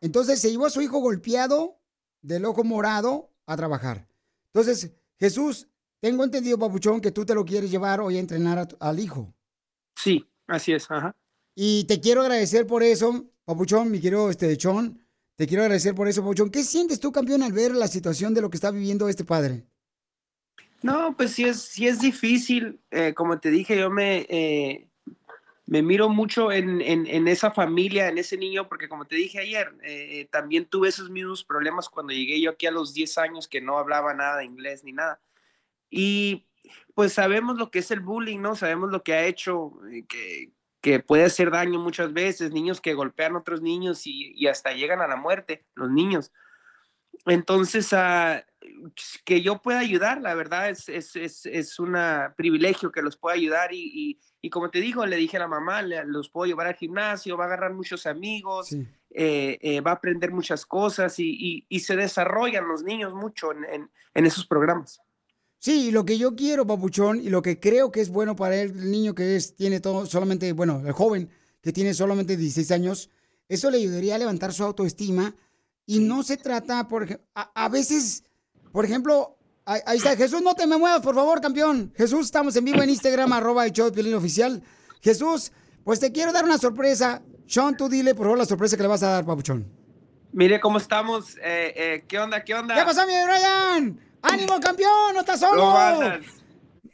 Entonces 0.00 0.40
se 0.40 0.50
llevó 0.50 0.66
a 0.66 0.70
su 0.70 0.80
hijo 0.80 1.00
golpeado 1.00 1.80
del 2.22 2.44
ojo 2.44 2.62
morado 2.64 3.32
a 3.46 3.56
trabajar. 3.56 4.08
Entonces, 4.52 4.92
Jesús, 5.18 5.68
tengo 6.00 6.22
entendido, 6.22 6.58
papuchón, 6.58 7.00
que 7.00 7.10
tú 7.10 7.26
te 7.26 7.34
lo 7.34 7.44
quieres 7.44 7.70
llevar 7.70 8.00
hoy 8.00 8.16
a 8.16 8.20
entrenar 8.20 8.58
a 8.58 8.68
tu- 8.68 8.76
al 8.78 9.00
hijo. 9.00 9.34
Sí, 9.96 10.24
así 10.46 10.72
es, 10.72 10.88
ajá. 10.90 11.14
Y 11.60 11.82
te 11.88 12.00
quiero 12.00 12.20
agradecer 12.20 12.68
por 12.68 12.84
eso, 12.84 13.32
Papuchón, 13.44 13.90
mi 13.90 14.00
querido 14.00 14.30
este, 14.30 14.56
Chon. 14.56 15.04
Te 15.34 15.44
quiero 15.48 15.64
agradecer 15.64 15.92
por 15.92 16.06
eso, 16.06 16.20
Papuchón. 16.20 16.50
¿Qué 16.50 16.62
sientes 16.62 17.00
tú, 17.00 17.10
campeón, 17.10 17.42
al 17.42 17.52
ver 17.52 17.72
la 17.72 17.88
situación 17.88 18.32
de 18.32 18.40
lo 18.40 18.48
que 18.48 18.56
está 18.56 18.70
viviendo 18.70 19.08
este 19.08 19.24
padre? 19.24 19.64
No, 20.82 21.16
pues 21.16 21.32
sí 21.32 21.42
es, 21.42 21.60
sí 21.60 21.88
es 21.88 21.98
difícil. 21.98 22.78
eh, 22.92 23.12
como 23.12 23.40
te 23.40 23.50
dije, 23.50 23.76
yo 23.76 23.90
me, 23.90 24.24
eh, 24.28 24.86
me 25.66 25.82
miro 25.82 26.08
mucho 26.08 26.52
en, 26.52 26.80
en, 26.80 27.08
en 27.08 27.26
esa 27.26 27.50
familia, 27.50 28.06
en 28.06 28.18
ese 28.18 28.36
niño, 28.36 28.68
porque 28.68 28.88
como 28.88 29.06
te 29.06 29.16
dije 29.16 29.40
ayer, 29.40 29.74
eh, 29.82 30.28
también 30.30 30.64
tuve 30.64 30.90
esos 30.90 31.10
mismos 31.10 31.42
problemas 31.42 31.88
cuando 31.88 32.12
llegué 32.12 32.40
yo 32.40 32.50
aquí 32.52 32.66
a 32.66 32.70
los 32.70 32.94
10 32.94 33.18
años 33.18 33.48
que 33.48 33.60
no 33.60 33.78
hablaba 33.78 34.14
nada 34.14 34.36
de 34.36 34.44
inglés 34.44 34.84
ni 34.84 34.92
nada. 34.92 35.20
Y 35.90 36.46
pues 36.94 37.14
sabemos 37.14 37.58
lo 37.58 37.72
que 37.72 37.80
es 37.80 37.90
el 37.90 37.98
bullying, 37.98 38.38
¿no? 38.38 38.54
Sabemos 38.54 38.92
lo 38.92 39.02
que 39.02 39.14
ha 39.14 39.26
hecho, 39.26 39.72
eh, 39.90 40.04
que, 40.08 40.52
que 40.80 41.00
puede 41.00 41.24
hacer 41.24 41.50
daño 41.50 41.78
muchas 41.80 42.12
veces, 42.12 42.52
niños 42.52 42.80
que 42.80 42.94
golpean 42.94 43.34
a 43.34 43.38
otros 43.38 43.60
niños 43.62 44.06
y, 44.06 44.32
y 44.34 44.46
hasta 44.46 44.72
llegan 44.72 45.00
a 45.00 45.08
la 45.08 45.16
muerte, 45.16 45.64
los 45.74 45.90
niños. 45.90 46.32
Entonces, 47.26 47.92
ah, 47.92 48.44
que 49.24 49.42
yo 49.42 49.60
pueda 49.60 49.80
ayudar, 49.80 50.20
la 50.20 50.34
verdad, 50.34 50.70
es, 50.70 50.88
es, 50.88 51.16
es, 51.16 51.46
es 51.46 51.78
un 51.78 51.96
privilegio 52.36 52.92
que 52.92 53.02
los 53.02 53.16
pueda 53.16 53.34
ayudar 53.34 53.72
y, 53.72 53.82
y, 53.92 54.20
y 54.40 54.50
como 54.50 54.70
te 54.70 54.80
digo, 54.80 55.04
le 55.04 55.16
dije 55.16 55.36
a 55.36 55.40
la 55.40 55.48
mamá, 55.48 55.82
le- 55.82 56.04
los 56.06 56.30
puedo 56.30 56.46
llevar 56.46 56.68
al 56.68 56.76
gimnasio, 56.76 57.36
va 57.36 57.44
a 57.44 57.46
agarrar 57.48 57.74
muchos 57.74 58.06
amigos, 58.06 58.72
eh, 59.10 59.58
eh, 59.60 59.80
va 59.80 59.92
a 59.92 59.94
aprender 59.94 60.30
muchas 60.30 60.64
cosas 60.64 61.18
y, 61.18 61.28
y- 61.30 61.66
y 61.68 61.80
se 61.80 61.96
desarrollan 61.96 62.68
los 62.68 62.82
niños 62.82 63.14
mucho 63.14 63.52
en, 63.52 63.64
en- 63.64 63.90
en 64.14 64.26
esos 64.26 64.46
programas. 64.46 65.00
Sí, 65.60 65.90
lo 65.90 66.04
que 66.04 66.18
yo 66.18 66.36
quiero, 66.36 66.66
papuchón, 66.66 67.20
y 67.20 67.30
lo 67.30 67.42
que 67.42 67.58
creo 67.58 67.90
que 67.90 68.00
es 68.00 68.10
bueno 68.10 68.36
para 68.36 68.56
él, 68.56 68.70
el 68.76 68.90
niño 68.90 69.14
que 69.14 69.34
es, 69.36 69.56
tiene 69.56 69.80
todo, 69.80 70.06
solamente, 70.06 70.52
bueno, 70.52 70.82
el 70.86 70.92
joven 70.92 71.28
que 71.60 71.72
tiene 71.72 71.94
solamente 71.94 72.36
16 72.36 72.70
años, 72.70 73.10
eso 73.48 73.70
le 73.70 73.78
ayudaría 73.78 74.14
a 74.14 74.18
levantar 74.18 74.52
su 74.52 74.62
autoestima. 74.62 75.34
Y 75.84 76.00
no 76.00 76.22
se 76.22 76.36
trata, 76.36 76.86
por 76.86 77.04
ej- 77.10 77.20
a, 77.34 77.64
a 77.64 77.68
veces, 77.68 78.22
por 78.72 78.84
ejemplo, 78.84 79.36
ahí, 79.64 79.80
ahí 79.86 79.96
está, 79.98 80.14
Jesús, 80.16 80.42
no 80.42 80.54
te 80.54 80.66
me 80.66 80.76
muevas, 80.76 81.00
por 81.00 81.14
favor, 81.14 81.40
campeón. 81.40 81.92
Jesús, 81.96 82.26
estamos 82.26 82.54
en 82.56 82.64
vivo 82.64 82.82
en 82.82 82.90
Instagram, 82.90 83.32
arroba 83.32 83.64
el 83.66 83.72
show 83.72 83.90
de 83.90 84.14
oficial. 84.14 84.62
Jesús, 85.00 85.50
pues 85.82 85.98
te 85.98 86.12
quiero 86.12 86.32
dar 86.32 86.44
una 86.44 86.58
sorpresa. 86.58 87.22
Sean, 87.46 87.76
tú 87.76 87.88
dile, 87.88 88.14
por 88.14 88.26
favor, 88.26 88.38
la 88.38 88.44
sorpresa 88.44 88.76
que 88.76 88.82
le 88.82 88.88
vas 88.88 89.02
a 89.02 89.08
dar, 89.08 89.24
papuchón. 89.24 89.66
Mire 90.32 90.60
cómo 90.60 90.76
estamos, 90.78 91.36
eh, 91.38 91.72
eh, 91.74 92.04
¿qué 92.06 92.18
onda, 92.18 92.44
qué 92.44 92.54
onda? 92.54 92.74
¿Qué 92.74 92.84
pasó, 92.84 93.06
mi 93.06 93.14
Brian? 93.14 93.98
¡Ánimo, 94.22 94.58
campeón! 94.60 95.14
¡No 95.14 95.20
estás 95.20 95.40
solo! 95.40 95.60
¿Cómo 95.60 95.78
andas? 95.78 96.20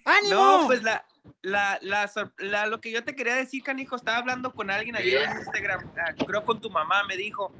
¡Ánimo! 0.04 0.34
No, 0.34 0.66
pues 0.66 0.82
la, 0.82 1.04
la, 1.42 1.78
la, 1.82 2.10
la- 2.38 2.66
lo 2.66 2.80
que 2.80 2.90
yo 2.90 3.02
te 3.04 3.14
quería 3.14 3.34
decir, 3.34 3.62
canijo, 3.62 3.96
estaba 3.96 4.18
hablando 4.18 4.52
con 4.52 4.70
alguien 4.70 4.96
ayer 4.96 5.22
en 5.22 5.38
Instagram, 5.38 5.90
ah, 5.98 6.14
creo 6.26 6.44
con 6.44 6.60
tu 6.60 6.70
mamá, 6.70 7.02
me 7.08 7.16
dijo, 7.16 7.52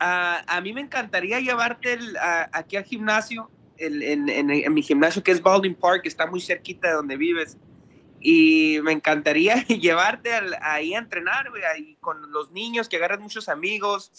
ah, 0.00 0.42
a 0.46 0.60
mí 0.60 0.72
me 0.72 0.80
encantaría 0.80 1.40
llevarte 1.40 1.92
el- 1.94 2.16
a- 2.16 2.48
aquí 2.52 2.76
al 2.76 2.84
gimnasio, 2.84 3.50
el- 3.76 4.02
en, 4.02 4.28
en- 4.28 4.50
en 4.50 4.74
mi 4.74 4.82
gimnasio 4.82 5.22
que 5.22 5.32
es 5.32 5.42
Baldwin 5.42 5.74
Park, 5.74 6.02
que 6.02 6.08
está 6.08 6.26
muy 6.26 6.40
cerquita 6.40 6.88
de 6.88 6.94
donde 6.94 7.16
vives, 7.16 7.58
y 8.18 8.78
me 8.82 8.92
encantaría 8.92 9.56
llevarte 9.68 10.32
al- 10.32 10.56
ahí 10.62 10.94
a 10.94 10.98
entrenar, 10.98 11.50
güey, 11.50 11.62
ahí 11.64 11.96
con 12.00 12.32
los 12.32 12.50
niños, 12.50 12.88
que 12.88 12.96
agarres 12.96 13.20
muchos 13.20 13.48
amigos, 13.50 14.10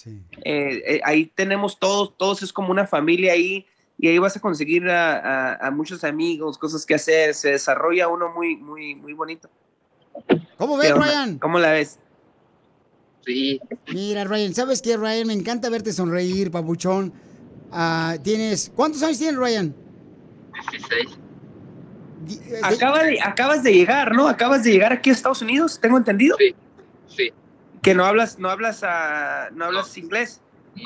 Eh, 0.44 0.84
eh, 0.86 1.02
ahí 1.04 1.26
tenemos 1.26 1.80
todos, 1.80 2.16
todos 2.16 2.44
es 2.44 2.54
como 2.54 2.70
una 2.70 2.86
familia 2.86 3.34
ahí, 3.34 3.66
y 4.00 4.08
ahí 4.08 4.18
vas 4.20 4.38
a 4.38 4.40
conseguir 4.40 4.88
a, 4.90 5.18
a- 5.54 5.68
a 5.68 5.72
muchos 5.72 6.04
amigos, 6.04 6.58
cosas 6.58 6.86
que 6.86 6.96
hacer, 6.96 7.34
se 7.34 7.52
desarrolla 7.52 8.08
uno 8.08 8.30
muy, 8.34 8.56
muy, 8.58 8.96
muy 8.96 9.14
bonito. 9.14 9.50
¿Cómo 10.58 10.78
¿Qué 10.80 10.88
ves? 10.94 10.98
Ryan? 10.98 11.38
¿Cómo 11.40 11.60
la 11.60 11.72
ves? 11.72 12.00
Sí. 13.26 13.60
Mira, 13.94 14.24
Ryan, 14.24 14.54
¿sabes 14.54 14.82
qué, 14.82 14.98
Ryan? 14.98 15.28
Me 15.28 15.34
encanta 15.34 15.70
verte 15.70 15.92
sonreír, 15.92 16.50
papuchón. 16.52 17.12
Ah, 17.72 18.16
tienes... 18.24 18.72
¿Cuántos 18.76 19.04
años 19.04 19.18
tienes, 19.18 19.36
Ryan? 19.36 19.76
16. 20.70 21.10
eh, 22.50 22.60
Acaba 22.64 23.04
de, 23.04 23.20
acabas 23.22 23.64
de 23.64 23.74
llegar, 23.74 24.14
¿no? 24.14 24.28
Acabas 24.28 24.64
de 24.64 24.72
llegar 24.72 24.94
aquí 24.94 25.10
a 25.10 25.14
Estados 25.14 25.42
Unidos, 25.42 25.80
tengo 25.80 25.98
entendido. 25.98 26.36
Sí, 26.40 26.56
sí. 27.08 27.34
Que 27.82 27.94
no 27.94 28.06
hablas, 28.06 28.40
no 28.40 28.50
hablas, 28.50 28.82
ah, 28.84 29.50
no 29.54 29.66
hablas 29.66 29.96
inglés. 29.98 30.42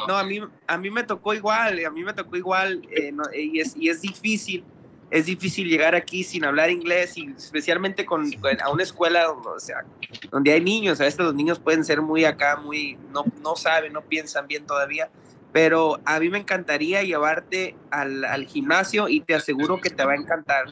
No. 0.07 0.17
a 0.17 0.23
mí, 0.23 0.39
a 0.67 0.77
mí 0.77 0.89
me 0.89 1.03
tocó 1.03 1.33
igual, 1.33 1.83
a 1.85 1.89
mí 1.89 2.03
me 2.03 2.13
tocó 2.13 2.37
igual, 2.37 2.81
eh, 2.91 3.11
no, 3.11 3.23
y, 3.33 3.59
es, 3.59 3.75
y 3.75 3.89
es 3.89 4.01
difícil, 4.01 4.63
es 5.09 5.25
difícil 5.25 5.67
llegar 5.67 5.95
aquí 5.95 6.23
sin 6.23 6.45
hablar 6.45 6.69
inglés 6.69 7.17
y 7.17 7.27
especialmente 7.27 8.05
con, 8.05 8.25
a 8.63 8.69
una 8.69 8.83
escuela, 8.83 9.25
donde, 9.25 9.49
o 9.49 9.59
sea, 9.59 9.83
donde 10.31 10.53
hay 10.53 10.61
niños, 10.61 11.01
a 11.01 11.05
veces 11.05 11.19
los 11.19 11.35
niños 11.35 11.59
pueden 11.59 11.83
ser 11.83 12.01
muy 12.01 12.25
acá, 12.25 12.57
muy, 12.57 12.97
no, 13.11 13.25
no 13.41 13.55
saben, 13.55 13.93
no 13.93 14.01
piensan 14.01 14.47
bien 14.47 14.65
todavía, 14.65 15.09
pero 15.51 15.99
a 16.05 16.19
mí 16.19 16.29
me 16.29 16.39
encantaría 16.39 17.03
llevarte 17.03 17.75
al, 17.89 18.23
al 18.23 18.45
gimnasio 18.45 19.09
y 19.09 19.21
te 19.21 19.35
aseguro 19.35 19.81
que 19.81 19.89
te 19.89 20.05
va 20.05 20.13
a 20.13 20.15
encantar. 20.15 20.71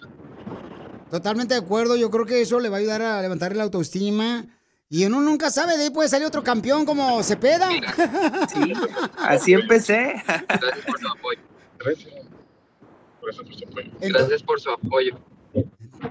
Totalmente 1.10 1.56
de 1.56 1.60
acuerdo. 1.60 1.96
Yo 1.96 2.12
creo 2.12 2.26
que 2.26 2.42
eso 2.42 2.60
le 2.60 2.70
va 2.70 2.78
a 2.78 2.80
ayudar 2.80 3.02
a 3.02 3.22
levantar 3.22 3.56
la 3.56 3.64
autoestima. 3.64 4.46
Y 4.92 5.06
uno 5.06 5.22
nunca 5.22 5.52
sabe, 5.52 5.78
de 5.78 5.84
ahí 5.84 5.90
puede 5.92 6.10
salir 6.10 6.26
otro 6.26 6.44
campeón 6.44 6.84
como 6.86 7.22
Cepeda. 7.22 7.70
Sí, 8.50 8.74
así 9.20 9.54
empecé. 9.54 10.24
Gracias 10.26 10.86
por 10.86 11.00
su 11.00 11.08
apoyo. 11.08 11.40
Gracias 14.02 14.44
por 14.44 14.60
su 14.60 14.72
apoyo. 14.72 15.20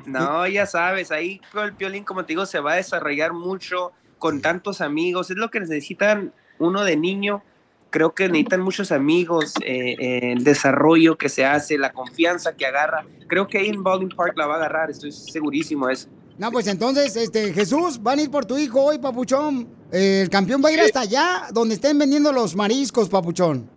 No, 0.06 0.46
ya 0.46 0.66
sabes, 0.66 1.10
ahí 1.10 1.40
el 1.54 1.74
piolín, 1.74 2.04
como 2.04 2.24
te 2.24 2.28
digo, 2.34 2.46
se 2.46 2.60
va 2.60 2.72
a 2.72 2.76
desarrollar 2.76 3.32
mucho 3.32 3.92
con 4.18 4.40
tantos 4.40 4.80
amigos. 4.80 5.30
Es 5.30 5.36
lo 5.36 5.50
que 5.50 5.58
necesitan 5.58 6.32
uno 6.58 6.84
de 6.84 6.96
niño. 6.96 7.42
Creo 7.90 8.14
que 8.14 8.28
necesitan 8.28 8.60
muchos 8.60 8.92
amigos, 8.92 9.54
eh, 9.64 9.96
eh, 9.98 10.32
el 10.32 10.44
desarrollo 10.44 11.16
que 11.16 11.28
se 11.28 11.44
hace, 11.46 11.78
la 11.78 11.92
confianza 11.92 12.54
que 12.54 12.66
agarra. 12.66 13.06
Creo 13.26 13.48
que 13.48 13.58
ahí 13.58 13.68
en 13.68 13.82
Baldwin 13.82 14.10
Park 14.10 14.34
la 14.36 14.46
va 14.46 14.54
a 14.54 14.56
agarrar, 14.58 14.90
estoy 14.90 15.10
segurísimo 15.10 15.86
de 15.86 15.94
eso. 15.94 16.08
No, 16.38 16.52
pues 16.52 16.66
entonces, 16.68 17.16
este, 17.16 17.52
Jesús, 17.52 18.00
van 18.02 18.18
a 18.20 18.22
ir 18.22 18.30
por 18.30 18.44
tu 18.46 18.56
hijo 18.56 18.80
hoy, 18.82 18.98
papuchón. 18.98 19.68
Eh, 19.90 20.20
el 20.22 20.30
campeón 20.30 20.62
va 20.64 20.68
a 20.68 20.72
ir 20.72 20.80
hasta 20.80 21.00
allá, 21.00 21.48
donde 21.52 21.74
estén 21.74 21.98
vendiendo 21.98 22.32
los 22.32 22.54
mariscos, 22.54 23.08
papuchón. 23.08 23.68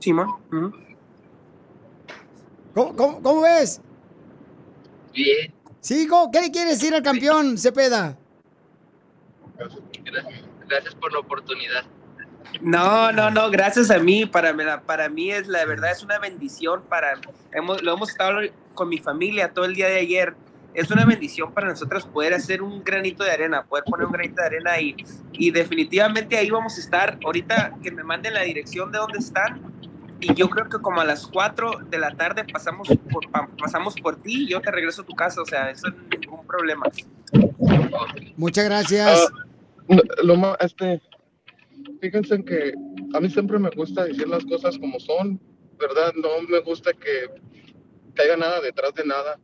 Simón. 0.00 0.28
¿Cómo, 2.74 2.96
cómo- 2.96 3.22
cómo 3.22 3.40
ves? 3.42 3.80
Bien. 5.14 5.52
Sí, 5.80 6.02
hijo, 6.02 6.30
¿qué 6.32 6.40
le 6.40 6.50
quiere 6.50 6.70
decir 6.70 6.94
al 6.94 7.02
campeón, 7.02 7.56
Cepeda? 7.58 8.16
Gracias, 9.56 10.42
gracias 10.68 10.94
por 10.94 11.12
la 11.12 11.18
oportunidad. 11.20 11.82
No, 12.60 13.12
no, 13.12 13.30
no, 13.30 13.50
gracias 13.50 13.90
a 13.90 13.98
mí, 13.98 14.26
para, 14.26 14.52
mí- 14.52 14.64
para 14.84 15.08
mí 15.08 15.30
es 15.30 15.46
la 15.46 15.64
verdad, 15.64 15.92
es 15.92 16.02
una 16.02 16.18
bendición 16.18 16.82
para, 16.88 17.20
hemos, 17.52 17.82
lo 17.82 17.94
hemos 17.94 18.10
estado 18.10 18.40
con 18.74 18.88
mi 18.88 18.98
familia 18.98 19.52
todo 19.52 19.64
el 19.64 19.74
día 19.74 19.86
de 19.88 20.00
ayer, 20.00 20.34
es 20.74 20.90
una 20.90 21.04
bendición 21.04 21.52
para 21.52 21.68
nosotros 21.68 22.06
poder 22.06 22.34
hacer 22.34 22.62
un 22.62 22.82
granito 22.84 23.24
de 23.24 23.30
arena, 23.30 23.64
poder 23.64 23.84
poner 23.84 24.06
un 24.06 24.12
granito 24.12 24.40
de 24.40 24.46
arena 24.46 24.80
y, 24.80 24.94
y 25.32 25.50
definitivamente 25.50 26.36
ahí 26.36 26.50
vamos 26.50 26.76
a 26.76 26.80
estar, 26.80 27.18
ahorita 27.24 27.76
que 27.82 27.90
me 27.90 28.02
manden 28.04 28.34
la 28.34 28.42
dirección 28.42 28.92
de 28.92 28.98
dónde 28.98 29.18
están, 29.18 29.60
y 30.20 30.34
yo 30.34 30.50
creo 30.50 30.68
que 30.68 30.78
como 30.78 31.00
a 31.00 31.04
las 31.04 31.26
4 31.26 31.80
de 31.88 31.98
la 31.98 32.10
tarde 32.14 32.44
pasamos 32.44 32.88
por, 33.10 33.30
pa- 33.30 33.48
pasamos 33.58 33.94
por 33.96 34.16
ti 34.16 34.44
y 34.44 34.48
yo 34.48 34.60
te 34.60 34.70
regreso 34.70 35.02
a 35.02 35.06
tu 35.06 35.14
casa, 35.14 35.40
o 35.40 35.46
sea, 35.46 35.70
eso 35.70 35.88
no 35.88 35.96
es 36.10 36.20
ningún 36.20 36.46
problema. 36.46 36.86
Muchas 38.36 38.64
gracias. 38.66 39.28
Lo 40.22 40.36
más, 40.36 40.56
este, 40.60 41.00
fíjense 42.00 42.34
en 42.34 42.44
que 42.44 42.74
a 43.14 43.20
mí 43.20 43.30
siempre 43.30 43.58
me 43.58 43.70
gusta 43.70 44.04
decir 44.04 44.28
las 44.28 44.44
cosas 44.44 44.78
como 44.78 45.00
son, 45.00 45.40
¿verdad? 45.78 46.12
No 46.16 46.28
me 46.48 46.60
gusta 46.60 46.92
que 46.92 47.30
caiga 48.14 48.36
nada 48.36 48.60
detrás 48.60 48.94
de 48.94 49.04
nada. 49.04 49.38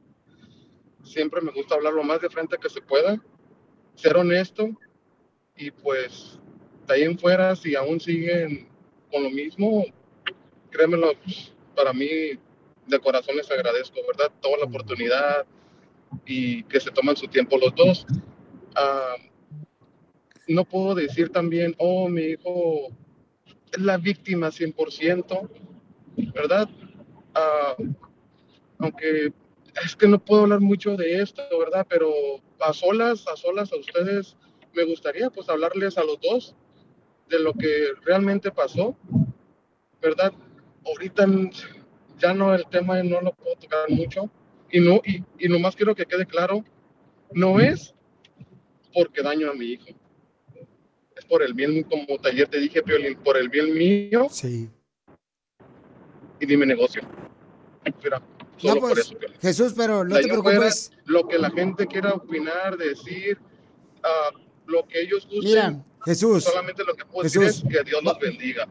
Siempre 1.07 1.41
me 1.41 1.53
gusta 1.53 1.77
hablar 1.77 1.93
lo 1.93 2.03
más 2.03 2.21
de 2.21 2.29
frente 2.29 2.59
que 2.61 2.69
se 2.69 2.83
pueda, 2.83 3.23
ser 3.95 4.17
honesto 4.17 4.69
y 5.57 5.71
pues 5.71 6.39
de 6.87 6.95
ahí 6.95 7.03
en 7.05 7.19
fuera, 7.19 7.55
si 7.55 7.77
aún 7.77 8.01
siguen 8.01 8.69
con 9.11 9.23
lo 9.23 9.31
mismo, 9.31 9.85
créemelo, 10.71 11.13
pues, 11.23 11.55
para 11.75 11.93
mí 11.93 12.09
de 12.87 12.99
corazón 13.01 13.37
les 13.37 13.51
agradezco, 13.51 14.01
¿verdad? 14.07 14.33
Toda 14.41 14.59
la 14.59 14.65
oportunidad 14.65 15.47
y 16.25 16.65
que 16.65 16.81
se 16.81 16.91
toman 16.91 17.17
su 17.17 17.29
tiempo 17.29 17.57
los 17.57 17.75
dos. 17.75 18.07
No 20.49 20.65
puedo 20.65 20.95
decir 20.95 21.31
también, 21.31 21.75
oh, 21.79 22.09
mi 22.09 22.23
hijo 22.23 22.89
es 23.73 23.81
la 23.81 23.97
víctima 23.97 24.49
100%, 24.49 25.49
¿verdad? 26.35 26.69
Aunque 28.79 29.33
es 29.85 29.97
que 29.97 30.09
no 30.09 30.19
puedo 30.19 30.43
hablar 30.43 30.61
mucho 30.61 30.97
de 30.97 31.21
esto, 31.21 31.43
¿verdad? 31.59 31.87
Pero 31.89 32.13
a 32.61 32.73
solas, 32.73 33.27
a 33.29 33.37
solas 33.37 33.73
a 33.73 33.77
ustedes, 33.77 34.37
me 34.75 34.85
gustaría 34.85 35.31
pues 35.31 35.49
hablarles 35.49 35.99
a 35.99 36.05
los 36.05 36.21
dos 36.21 36.55
de 37.29 37.39
lo 37.39 37.53
que 37.55 37.89
realmente 38.05 38.51
pasó, 38.51 38.97
¿verdad? 40.01 40.33
Ahorita 40.85 41.27
ya 42.19 42.33
no, 42.33 42.55
el 42.55 42.67
tema 42.69 43.03
no 43.03 43.21
lo 43.21 43.33
puedo 43.33 43.57
tocar 43.57 43.91
mucho 43.91 44.31
y 44.71 44.81
no, 44.81 45.01
y, 45.05 45.23
y 45.39 45.49
nomás 45.49 45.77
quiero 45.77 45.95
que 45.95 46.07
quede 46.07 46.27
claro, 46.27 46.65
no 47.33 47.61
es 47.61 47.95
porque 48.95 49.23
daño 49.23 49.51
a 49.51 49.55
mi 49.55 49.67
hijo, 49.67 49.87
es 51.17 51.25
por 51.25 51.43
el 51.43 51.55
bien, 51.55 51.83
como 51.83 52.05
ayer 52.25 52.49
te 52.49 52.61
dije, 52.61 52.83
Piolín, 52.83 53.17
por 53.19 53.37
el 53.37 53.49
bien 53.49 53.75
mío 53.75 54.27
sí. 54.31 54.71
y 56.41 56.47
de 56.47 56.57
mi 56.57 56.67
negocio. 56.67 57.03
Mira, 58.03 58.21
solo 58.57 58.75
No, 58.75 58.81
por 58.81 58.91
pues, 58.93 59.07
eso, 59.07 59.19
Piolín. 59.19 59.37
Jesús, 59.41 59.73
pero 59.77 60.05
no 60.05 60.15
De 60.15 60.23
te 60.23 60.29
fuera, 60.29 60.43
preocupes. 60.43 60.91
lo 61.05 61.27
que 61.29 61.39
la 61.39 61.51
gente 61.51 61.87
quiera 61.87 62.13
opinar, 62.15 62.77
decir, 62.77 63.39
ah, 64.03 64.31
lo 64.67 64.87
que 64.87 65.03
ellos 65.03 65.25
gusten. 65.31 65.43
Mira, 65.45 65.85
Jesús, 66.05 66.45
Solamente 66.45 66.85
lo 66.85 66.95
que 66.95 67.05
puedo 67.05 67.23
Jesús. 67.25 67.43
decir 67.45 67.67
es 67.71 67.77
que 67.79 67.85
Dios 67.91 68.03
los 68.03 68.19
bendiga. 68.19 68.69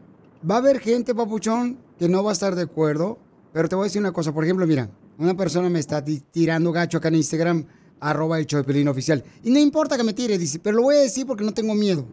Va 0.48 0.56
a 0.56 0.58
haber 0.58 0.80
gente, 0.80 1.14
papuchón, 1.14 1.78
que 1.98 2.08
no 2.08 2.22
va 2.22 2.30
a 2.30 2.32
estar 2.32 2.54
de 2.54 2.62
acuerdo, 2.62 3.18
pero 3.52 3.68
te 3.68 3.74
voy 3.74 3.84
a 3.84 3.88
decir 3.88 4.00
una 4.00 4.12
cosa. 4.12 4.32
Por 4.32 4.44
ejemplo, 4.44 4.66
mira, 4.66 4.88
una 5.18 5.34
persona 5.36 5.68
me 5.70 5.78
está 5.80 6.04
ti- 6.04 6.22
tirando 6.30 6.72
gacho 6.72 6.98
acá 6.98 7.08
en 7.08 7.16
Instagram, 7.16 7.66
arroba 8.00 8.38
el 8.38 8.46
Piolín 8.46 8.88
oficial. 8.88 9.24
Y 9.42 9.50
no 9.50 9.58
importa 9.58 9.96
que 9.96 10.04
me 10.04 10.12
tire, 10.12 10.36
dice, 10.38 10.58
pero 10.58 10.76
lo 10.76 10.82
voy 10.82 10.96
a 10.96 11.00
decir 11.00 11.26
porque 11.26 11.44
no 11.44 11.52
tengo 11.54 11.74
miedo. 11.74 12.06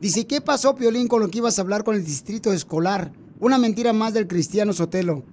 Dice, 0.00 0.26
¿qué 0.26 0.40
pasó, 0.40 0.74
Piolín, 0.74 1.08
con 1.08 1.20
lo 1.20 1.28
que 1.28 1.38
ibas 1.38 1.58
a 1.58 1.62
hablar 1.62 1.84
con 1.84 1.94
el 1.94 2.04
distrito 2.04 2.52
escolar? 2.52 3.12
Una 3.38 3.58
mentira 3.58 3.92
más 3.92 4.14
del 4.14 4.26
Cristiano 4.26 4.72
Sotelo. 4.72 5.24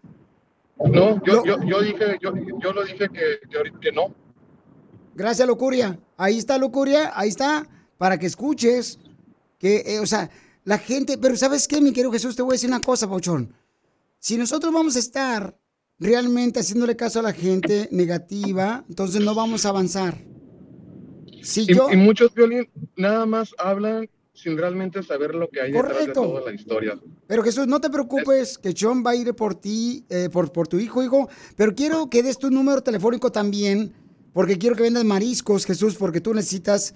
No, 0.77 1.23
yo, 1.23 1.45
yo, 1.45 1.63
yo 1.63 1.81
dije, 1.81 2.17
yo, 2.21 2.33
yo 2.61 2.73
lo 2.73 2.83
dije 2.83 3.07
que, 3.09 3.39
que, 3.81 3.91
no. 3.91 4.13
Gracias, 5.15 5.47
Lucuria. 5.47 5.99
Ahí 6.17 6.37
está, 6.37 6.57
Lucuria, 6.57 7.11
ahí 7.15 7.29
está, 7.29 7.67
para 7.97 8.17
que 8.17 8.25
escuches 8.25 8.99
que, 9.59 9.83
eh, 9.85 9.99
o 9.99 10.05
sea, 10.05 10.29
la 10.65 10.77
gente, 10.77 11.17
pero 11.17 11.35
¿sabes 11.35 11.67
qué, 11.67 11.79
mi 11.79 11.93
querido 11.93 12.11
Jesús? 12.11 12.35
Te 12.35 12.41
voy 12.41 12.53
a 12.53 12.55
decir 12.55 12.69
una 12.69 12.81
cosa, 12.81 13.07
Pauchón. 13.07 13.53
Si 14.19 14.37
nosotros 14.37 14.73
vamos 14.73 14.95
a 14.95 14.99
estar 14.99 15.57
realmente 15.99 16.59
haciéndole 16.59 16.95
caso 16.95 17.19
a 17.19 17.23
la 17.23 17.33
gente 17.33 17.87
negativa, 17.91 18.83
entonces 18.89 19.21
no 19.21 19.35
vamos 19.35 19.65
a 19.65 19.69
avanzar. 19.69 20.17
Si 21.41 21.61
Y, 21.61 21.75
yo, 21.75 21.89
y 21.91 21.97
muchos 21.97 22.33
violín 22.33 22.69
nada 22.95 23.25
más 23.25 23.53
hablan 23.57 24.09
sin 24.43 24.57
realmente 24.57 25.01
saber 25.01 25.33
lo 25.33 25.49
que 25.49 25.61
hay 25.61 25.71
detrás 25.71 25.93
Correcto. 25.93 26.21
de 26.21 26.27
toda 26.27 26.41
la 26.41 26.53
historia. 26.53 26.99
pero 27.27 27.41
Jesús, 27.43 27.65
no 27.65 27.79
te 27.79 27.89
preocupes, 27.89 28.57
que 28.57 28.73
John 28.77 29.03
va 29.05 29.11
a 29.11 29.15
ir 29.15 29.33
por 29.33 29.55
ti, 29.55 30.03
eh, 30.09 30.29
por, 30.31 30.51
por 30.51 30.67
tu 30.67 30.77
hijo, 30.77 31.01
hijo, 31.01 31.29
pero 31.55 31.73
quiero 31.73 32.09
que 32.09 32.21
des 32.21 32.37
tu 32.37 32.49
número 32.49 32.83
telefónico 32.83 33.31
también, 33.31 33.93
porque 34.33 34.57
quiero 34.57 34.75
que 34.75 34.83
vendas 34.83 35.05
mariscos, 35.05 35.65
Jesús, 35.65 35.95
porque 35.95 36.19
tú 36.19 36.33
necesitas 36.33 36.93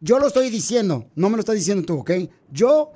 Yo 0.00 0.18
lo 0.18 0.26
estoy 0.26 0.50
diciendo, 0.50 1.06
no 1.14 1.30
me 1.30 1.36
lo 1.36 1.40
estás 1.40 1.54
diciendo 1.54 1.84
tú, 1.84 2.00
¿ok? 2.00 2.10
Yo, 2.50 2.92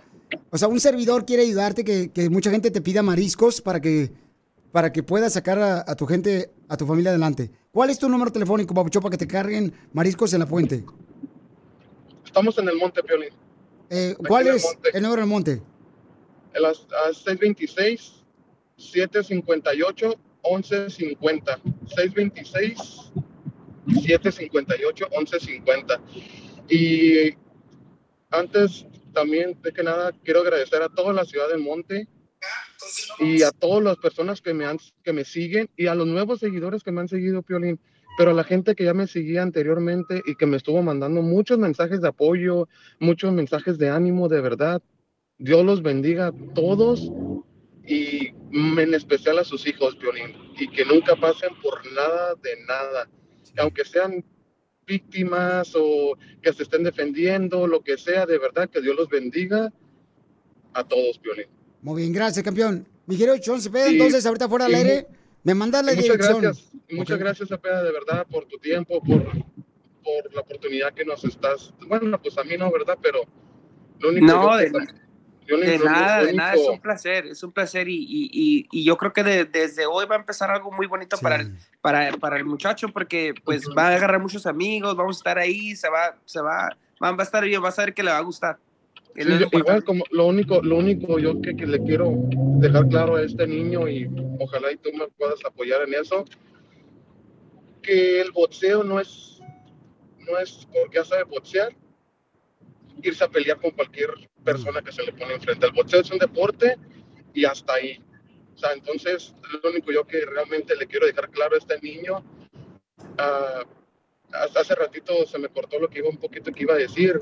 o 0.50 0.58
sea, 0.58 0.68
un 0.68 0.80
servidor 0.80 1.24
quiere 1.24 1.44
ayudarte, 1.44 1.84
que, 1.84 2.10
que 2.10 2.28
mucha 2.28 2.50
gente 2.50 2.70
te 2.70 2.80
pida 2.80 3.02
mariscos 3.02 3.60
para 3.62 3.80
que, 3.80 4.10
para 4.72 4.92
que 4.92 5.02
puedas 5.02 5.32
sacar 5.32 5.58
a, 5.58 5.84
a 5.86 5.94
tu 5.94 6.06
gente, 6.06 6.50
a 6.68 6.76
tu 6.76 6.84
familia 6.86 7.10
adelante. 7.10 7.50
¿Cuál 7.70 7.90
es 7.90 7.98
tu 7.98 8.08
número 8.08 8.30
telefónico, 8.32 8.74
Papucho, 8.74 9.00
para 9.00 9.12
que 9.12 9.18
te 9.18 9.26
carguen 9.26 9.72
mariscos 9.92 10.32
en 10.34 10.40
la 10.40 10.46
fuente? 10.46 10.84
Estamos 12.28 12.58
en 12.58 12.68
el 12.68 12.76
Monte 12.76 13.02
Piolín. 13.02 13.30
Eh, 13.88 14.14
¿Cuál 14.18 14.48
el 14.48 14.56
es 14.56 14.64
monte. 14.64 14.90
el 14.92 15.02
número 15.02 15.22
del 15.22 15.30
monte? 15.30 15.62
A 16.54 16.60
las 16.60 16.86
a 17.06 17.14
626 17.14 18.22
758 18.76 20.14
1150. 20.44 21.60
626 21.86 23.12
758 24.04 25.08
1150. 25.10 26.00
Y 26.68 27.34
antes 28.28 28.86
también 29.14 29.58
de 29.62 29.72
que 29.72 29.82
nada 29.82 30.12
quiero 30.22 30.40
agradecer 30.40 30.82
a 30.82 30.90
toda 30.90 31.14
la 31.14 31.24
ciudad 31.24 31.48
del 31.48 31.60
Monte 31.60 32.06
y 33.20 33.42
a 33.42 33.50
todas 33.52 33.82
las 33.82 33.96
personas 33.96 34.42
que 34.42 34.52
me 34.52 34.66
han 34.66 34.78
que 35.02 35.14
me 35.14 35.24
siguen 35.24 35.70
y 35.78 35.86
a 35.86 35.94
los 35.94 36.06
nuevos 36.06 36.40
seguidores 36.40 36.82
que 36.82 36.92
me 36.92 37.00
han 37.00 37.08
seguido 37.08 37.40
Piolín, 37.40 37.80
pero 38.18 38.32
a 38.32 38.34
la 38.34 38.42
gente 38.42 38.74
que 38.74 38.84
ya 38.84 38.92
me 38.94 39.06
seguía 39.06 39.42
anteriormente 39.42 40.22
y 40.26 40.34
que 40.34 40.44
me 40.44 40.56
estuvo 40.56 40.82
mandando 40.82 41.22
muchos 41.22 41.56
mensajes 41.56 42.00
de 42.00 42.08
apoyo, 42.08 42.68
muchos 42.98 43.32
mensajes 43.32 43.78
de 43.78 43.90
ánimo, 43.90 44.28
de 44.28 44.40
verdad. 44.40 44.82
Dios 45.38 45.64
los 45.64 45.82
bendiga 45.82 46.26
a 46.26 46.32
todos 46.52 47.12
y 47.86 48.30
en 48.52 48.92
especial 48.92 49.38
a 49.38 49.44
sus 49.44 49.66
hijos, 49.68 49.94
Piolín, 49.94 50.34
y 50.58 50.68
que 50.68 50.84
nunca 50.84 51.14
pasen 51.14 51.50
por 51.62 51.80
nada 51.92 52.34
de 52.42 52.50
nada, 52.66 53.08
aunque 53.58 53.84
sean 53.84 54.24
víctimas 54.84 55.72
o 55.76 56.18
que 56.42 56.52
se 56.52 56.64
estén 56.64 56.82
defendiendo, 56.82 57.68
lo 57.68 57.82
que 57.82 57.96
sea, 57.96 58.26
de 58.26 58.38
verdad 58.38 58.68
que 58.68 58.80
Dios 58.80 58.96
los 58.96 59.08
bendiga 59.08 59.72
a 60.74 60.82
todos, 60.82 61.18
Piolín. 61.18 61.46
Muy 61.82 62.02
bien, 62.02 62.12
gracias, 62.12 62.44
campeón. 62.44 62.84
Mi 63.06 63.16
querido 63.16 63.36
Cepeda, 63.60 63.86
Sí. 63.86 63.92
entonces 63.92 64.26
ahorita 64.26 64.48
fuera 64.48 64.68
mu- 64.68 64.74
aire, 64.74 65.06
me 65.44 65.54
mandas 65.54 65.84
la 65.84 65.92
muchas 65.92 66.04
dirección. 66.04 66.40
gracias, 66.42 66.72
muchas 66.90 67.18
gracias, 67.18 67.48
Cepeda, 67.48 67.82
de 67.82 67.92
verdad, 67.92 68.26
por 68.30 68.44
tu 68.46 68.58
tiempo, 68.58 69.00
por, 69.02 69.22
por 69.22 70.34
la 70.34 70.40
oportunidad 70.40 70.92
que 70.92 71.04
nos 71.04 71.24
estás. 71.24 71.72
Bueno, 71.86 72.20
pues 72.20 72.36
a 72.38 72.44
mí 72.44 72.56
no, 72.58 72.70
¿verdad? 72.70 72.98
Pero 73.02 73.20
lo 74.00 74.08
único 74.10 74.26
No, 74.26 74.56
de, 74.56 74.70
que- 74.72 74.78
de 75.46 75.54
único- 75.54 75.84
nada, 75.86 76.20
lo 76.20 76.26
de 76.26 76.32
nada, 76.34 76.54
es 76.54 76.68
un 76.68 76.80
placer, 76.80 77.26
es 77.26 77.42
un 77.42 77.52
placer 77.52 77.88
y, 77.88 77.96
y- 77.96 78.30
y- 78.32 78.66
y 78.70 78.84
yo 78.84 78.96
creo 78.98 79.12
que 79.14 79.22
de- 79.22 79.44
desde 79.46 79.86
hoy 79.86 80.04
va 80.06 80.16
a 80.16 80.18
empezar 80.18 80.50
algo 80.50 80.70
muy 80.70 80.86
bonito 80.86 81.16
para, 81.18 81.36
el, 81.36 81.56
para, 81.80 82.12
para 82.18 82.36
el 82.36 82.44
muchacho 82.44 82.88
porque 82.90 83.32
pues 83.44 83.64
va 83.76 83.88
a 83.88 83.94
agarrar 83.96 84.20
muchos 84.20 84.46
amigos, 84.46 84.94
vamos 84.96 85.16
a 85.16 85.20
estar 85.20 85.38
ahí, 85.38 85.74
se 85.74 85.88
va, 85.88 86.18
se 86.26 86.40
va, 86.42 86.76
va, 87.02 87.12
va 87.12 87.22
a 87.22 87.24
estar 87.24 87.42
bien, 87.44 87.62
va 87.64 87.68
a 87.68 87.72
saber 87.72 87.94
que 87.94 88.02
le 88.02 88.10
va 88.10 88.18
a 88.18 88.22
gustar. 88.22 88.58
Sí, 89.16 89.24
yo- 89.40 89.48
igual 89.58 89.84
como 89.84 90.04
lo 90.10 90.26
único, 90.26 90.60
lo 90.62 90.76
único 90.76 91.18
yo 91.18 91.40
que, 91.40 91.56
que 91.56 91.66
le 91.66 91.82
quiero 91.82 92.12
dejar 92.60 92.88
claro 92.88 93.16
a 93.16 93.22
este 93.22 93.46
niño 93.46 93.88
y 93.88 94.08
ojalá 94.38 94.70
y 94.72 94.76
tú 94.76 94.90
me 94.92 95.08
puedas 95.08 95.44
apoyar 95.44 95.82
en 95.82 95.94
eso, 95.94 96.24
que 97.82 98.20
el 98.20 98.30
boxeo 98.32 98.84
no 98.84 99.00
es, 99.00 99.40
no 100.18 100.38
es 100.38 100.66
porque 100.72 100.96
ya 100.96 101.04
sabe 101.04 101.24
boxear, 101.24 101.74
irse 103.02 103.24
a 103.24 103.28
pelear 103.28 103.60
con 103.60 103.70
cualquier 103.72 104.10
persona 104.44 104.82
que 104.82 104.92
se 104.92 105.02
le 105.04 105.12
pone 105.12 105.34
enfrente. 105.34 105.66
El 105.66 105.72
boxeo 105.72 106.00
es 106.00 106.10
un 106.10 106.18
deporte 106.18 106.76
y 107.34 107.44
hasta 107.44 107.74
ahí. 107.74 108.02
O 108.54 108.58
sea, 108.58 108.72
entonces, 108.72 109.34
lo 109.62 109.70
único 109.70 109.92
yo 109.92 110.04
que 110.04 110.24
realmente 110.26 110.74
le 110.76 110.86
quiero 110.86 111.06
dejar 111.06 111.30
claro 111.30 111.54
a 111.54 111.58
este 111.58 111.80
niño, 111.80 112.24
ah, 113.18 113.62
hasta 114.32 114.60
hace 114.60 114.74
ratito 114.74 115.24
se 115.26 115.38
me 115.38 115.48
cortó 115.48 115.78
lo 115.78 115.88
que 115.88 116.00
iba 116.00 116.08
un 116.08 116.18
poquito 116.18 116.50
que 116.52 116.64
iba 116.64 116.74
a 116.74 116.78
decir. 116.78 117.20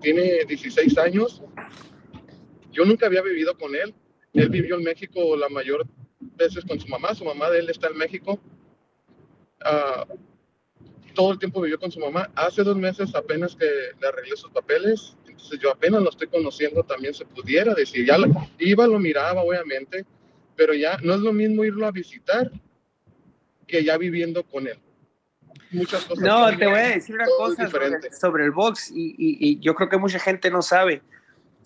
Tiene 0.00 0.44
16 0.44 0.98
años. 0.98 1.42
Yo 2.72 2.84
nunca 2.84 3.06
había 3.06 3.22
vivido 3.22 3.56
con 3.56 3.74
él. 3.74 3.94
Él 4.34 4.48
vivió 4.50 4.76
en 4.76 4.82
México 4.84 5.36
la 5.36 5.48
mayor 5.48 5.86
veces 6.36 6.64
con 6.64 6.78
su 6.78 6.88
mamá. 6.88 7.14
Su 7.14 7.24
mamá 7.24 7.50
de 7.50 7.60
él 7.60 7.70
está 7.70 7.88
en 7.88 7.96
México. 7.96 8.38
Ah, 9.62 10.06
todo 11.14 11.32
el 11.32 11.38
tiempo 11.38 11.62
vivió 11.62 11.78
con 11.78 11.90
su 11.90 11.98
mamá. 11.98 12.30
Hace 12.34 12.62
dos 12.62 12.76
meses 12.76 13.14
apenas 13.14 13.56
que 13.56 13.64
le 14.00 14.06
arreglé 14.06 14.36
sus 14.36 14.50
papeles. 14.50 15.16
Entonces 15.26 15.58
yo 15.60 15.70
apenas 15.70 16.02
lo 16.02 16.10
estoy 16.10 16.28
conociendo 16.28 16.82
también 16.82 17.14
se 17.14 17.24
pudiera 17.24 17.74
decir. 17.74 18.06
Ya 18.06 18.18
lo- 18.18 18.26
iba, 18.58 18.86
lo 18.86 18.98
miraba 18.98 19.42
obviamente, 19.42 20.04
pero 20.54 20.74
ya 20.74 20.98
no 21.02 21.14
es 21.14 21.20
lo 21.20 21.32
mismo 21.32 21.64
irlo 21.64 21.86
a 21.86 21.90
visitar 21.92 22.50
que 23.66 23.82
ya 23.82 23.96
viviendo 23.96 24.44
con 24.44 24.66
él. 24.68 24.78
Muchas 25.70 26.04
cosas. 26.04 26.24
No, 26.24 26.56
te 26.56 26.66
voy 26.66 26.74
a 26.78 26.88
decir 26.88 27.14
una 27.14 27.26
cosa 27.38 27.68
sobre, 28.20 28.44
el 28.44 28.50
box 28.52 28.90
y, 28.90 29.14
y- 29.18 29.38
y 29.40 29.58
yo 29.60 29.74
creo 29.74 29.88
que 29.88 29.98
mucha 29.98 30.18
gente 30.18 30.50
no 30.50 30.62
sabe. 30.62 31.02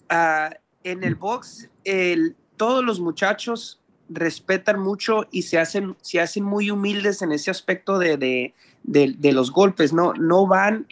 Ah, 0.08 0.50
en 0.84 1.04
el 1.04 1.14
box, 1.14 1.68
el- 1.84 2.36
todos 2.56 2.84
los 2.84 3.00
muchachos 3.00 3.80
respetan 4.08 4.80
mucho 4.80 5.26
y 5.30 5.42
se 5.42 5.58
hacen, 5.58 5.96
se 6.00 6.20
hacen 6.20 6.42
muy 6.44 6.70
humildes 6.70 7.22
en 7.22 7.32
ese 7.32 7.50
aspecto 7.50 7.98
de, 7.98 8.16
de- 8.16 8.54
de- 8.82 9.14
de 9.16 9.32
los 9.32 9.52
golpes. 9.52 9.92
No, 9.92 10.14
no 10.14 10.46
van 10.46 10.86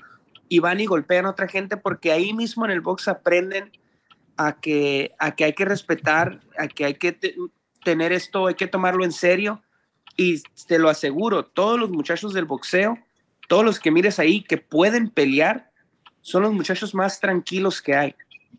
y 0.49 0.61
van 0.61 0.81
y 0.81 0.87
golpean 0.87 1.27
a 1.27 1.31
otra 1.31 1.49
gente 1.49 1.77
porque 1.77 2.13
ahí 2.13 2.33
mismo 2.33 2.65
en 2.65 2.71
el 2.71 2.81
box 2.81 3.09
aprenden 3.09 3.73
a 4.37 4.61
que, 4.61 5.15
a 5.19 5.35
que 5.35 5.45
hay 5.45 5.53
que 5.55 5.65
respetar, 5.65 6.41
a 6.57 6.69
que 6.69 6.85
hay 6.85 6.95
que 6.95 7.13
te- 7.13 7.35
tener 7.85 8.13
esto, 8.13 8.47
hay 8.47 8.55
que 8.55 8.67
tomarlo 8.69 9.05
en 9.05 9.13
serio. 9.13 9.63
Y 10.19 10.43
te 10.67 10.81
lo 10.81 10.89
aseguro, 10.91 11.45
todos 11.47 11.79
los 11.79 11.91
muchachos 11.91 12.35
del 12.35 12.45
boxeo, 12.45 12.99
todos 13.49 13.65
los 13.65 13.79
que 13.79 13.93
mires 13.93 14.19
ahí 14.19 14.43
que 14.43 14.59
pueden 14.59 15.11
pelear, 15.11 15.71
son 16.23 16.43
los 16.43 16.53
muchachos 16.53 16.93
más 16.93 17.21
tranquilos 17.21 17.81
que 17.81 17.95
hay. 17.95 18.15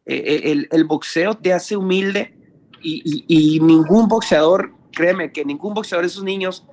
Eh, 0.05 0.15
eh, 0.15 0.51
el, 0.51 0.69
el 0.71 0.85
boxeo 0.85 1.35
te 1.35 1.51
hace 1.51 1.75
humilde 1.75 2.33
y, 2.81 3.25
y- 3.27 3.59
ningún 3.59 4.07
boxeador, 4.07 4.73
créeme 4.93 5.33
que 5.33 5.43
ningún 5.43 5.73
boxeador 5.73 6.05
de 6.05 6.07
esos 6.07 6.23
niños 6.23 6.65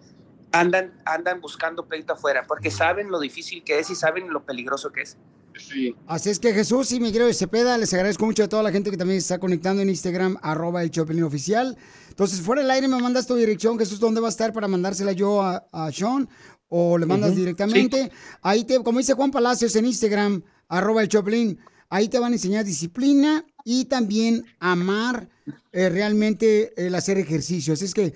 andan, 0.52 0.94
andan 1.04 1.40
buscando 1.40 1.86
pleito 1.86 2.12
afuera 2.12 2.44
porque 2.46 2.70
saben 2.70 3.10
lo 3.10 3.18
difícil 3.18 3.64
que 3.64 3.80
es 3.80 3.90
y 3.90 3.96
saben 3.96 4.32
lo 4.32 4.44
peligroso 4.44 4.92
que 4.92 5.02
es. 5.02 5.18
Sí. 5.58 5.94
Así 6.06 6.30
es 6.30 6.38
que 6.38 6.52
Jesús 6.52 6.92
y 6.92 7.00
mi 7.00 7.12
querido 7.12 7.32
Cepeda, 7.32 7.78
les 7.78 7.92
agradezco 7.94 8.26
mucho 8.26 8.44
a 8.44 8.48
toda 8.48 8.62
la 8.62 8.72
gente 8.72 8.90
que 8.90 8.96
también 8.96 9.20
se 9.20 9.26
está 9.26 9.38
conectando 9.38 9.82
en 9.82 9.88
Instagram, 9.88 10.36
arroba 10.42 10.82
el 10.82 10.90
Choplin 10.90 11.22
oficial. 11.22 11.76
Entonces, 12.08 12.40
fuera 12.40 12.62
del 12.62 12.70
aire 12.70 12.88
me 12.88 13.00
mandas 13.00 13.26
tu 13.26 13.34
dirección, 13.36 13.78
Jesús, 13.78 14.00
¿dónde 14.00 14.20
va 14.20 14.28
a 14.28 14.30
estar 14.30 14.52
para 14.52 14.68
mandársela 14.68 15.12
yo 15.12 15.42
a, 15.42 15.66
a 15.72 15.92
Sean? 15.92 16.28
O 16.68 16.98
le 16.98 17.06
mandas 17.06 17.36
directamente. 17.36 18.10
Ahí 18.42 18.64
te, 18.64 18.82
como 18.82 18.98
dice 18.98 19.14
Juan 19.14 19.30
Palacios 19.30 19.76
en 19.76 19.86
Instagram, 19.86 20.42
arroba 20.68 21.02
el 21.02 21.08
Choplin, 21.08 21.58
ahí 21.88 22.08
te 22.08 22.18
van 22.18 22.32
a 22.32 22.36
enseñar 22.36 22.64
disciplina 22.64 23.44
y 23.64 23.84
también 23.86 24.44
amar 24.58 25.28
eh, 25.72 25.88
realmente 25.88 26.72
el 26.86 26.94
hacer 26.94 27.18
ejercicio. 27.18 27.74
Así 27.74 27.84
es 27.84 27.94
que, 27.94 28.14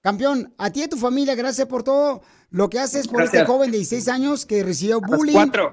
campeón, 0.00 0.52
a 0.58 0.70
ti 0.70 0.80
y 0.80 0.82
a 0.84 0.88
tu 0.88 0.96
familia, 0.96 1.34
gracias 1.34 1.66
por 1.68 1.82
todo 1.82 2.22
lo 2.50 2.68
que 2.70 2.78
haces 2.78 3.08
por 3.08 3.22
este 3.22 3.44
joven 3.44 3.70
de 3.70 3.78
16 3.78 4.08
años 4.08 4.46
que 4.46 4.62
recibió 4.62 5.00
bullying. 5.00 5.34
cuatro. 5.34 5.72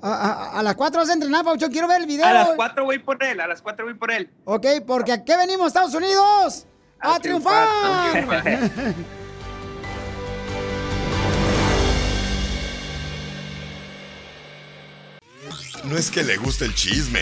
A, 0.00 0.12
a- 0.12 0.58
a 0.60 0.62
las 0.62 0.74
4 0.76 1.00
vas 1.00 1.10
a 1.10 1.12
entrenar, 1.12 1.44
Paucho. 1.44 1.68
Quiero 1.70 1.88
ver 1.88 2.00
el 2.02 2.06
video. 2.06 2.24
A 2.26 2.32
las 2.32 2.50
cuatro 2.50 2.84
voy 2.84 2.98
por 3.00 3.22
él, 3.22 3.40
a 3.40 3.46
las 3.48 3.60
cuatro 3.62 3.84
voy 3.84 3.94
por 3.94 4.10
él. 4.12 4.30
Ok, 4.44 4.66
porque 4.86 5.12
aquí 5.12 5.32
venimos, 5.36 5.68
Estados 5.68 5.94
Unidos. 5.94 6.66
¡A, 7.00 7.18
triunfar! 7.20 7.68
triunfar. 8.12 8.94
no 15.84 15.96
es 15.96 16.10
que 16.10 16.22
le 16.22 16.36
guste 16.36 16.64
el 16.66 16.74
chisme. 16.74 17.20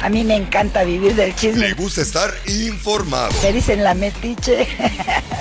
A 0.00 0.08
mí 0.08 0.24
me 0.24 0.36
encanta 0.36 0.84
vivir 0.84 1.14
del 1.14 1.30
Le 1.30 1.34
chisme. 1.34 1.72
gusta 1.74 2.00
estar 2.02 2.32
informado. 2.46 3.32
Me 3.42 3.52
dicen 3.52 3.82
la 3.84 3.94
metiche. 3.94 4.66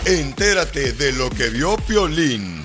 Entérate 0.05 0.91
de 0.93 1.13
lo 1.13 1.29
que 1.29 1.49
vio 1.49 1.77
Piolín. 1.77 2.64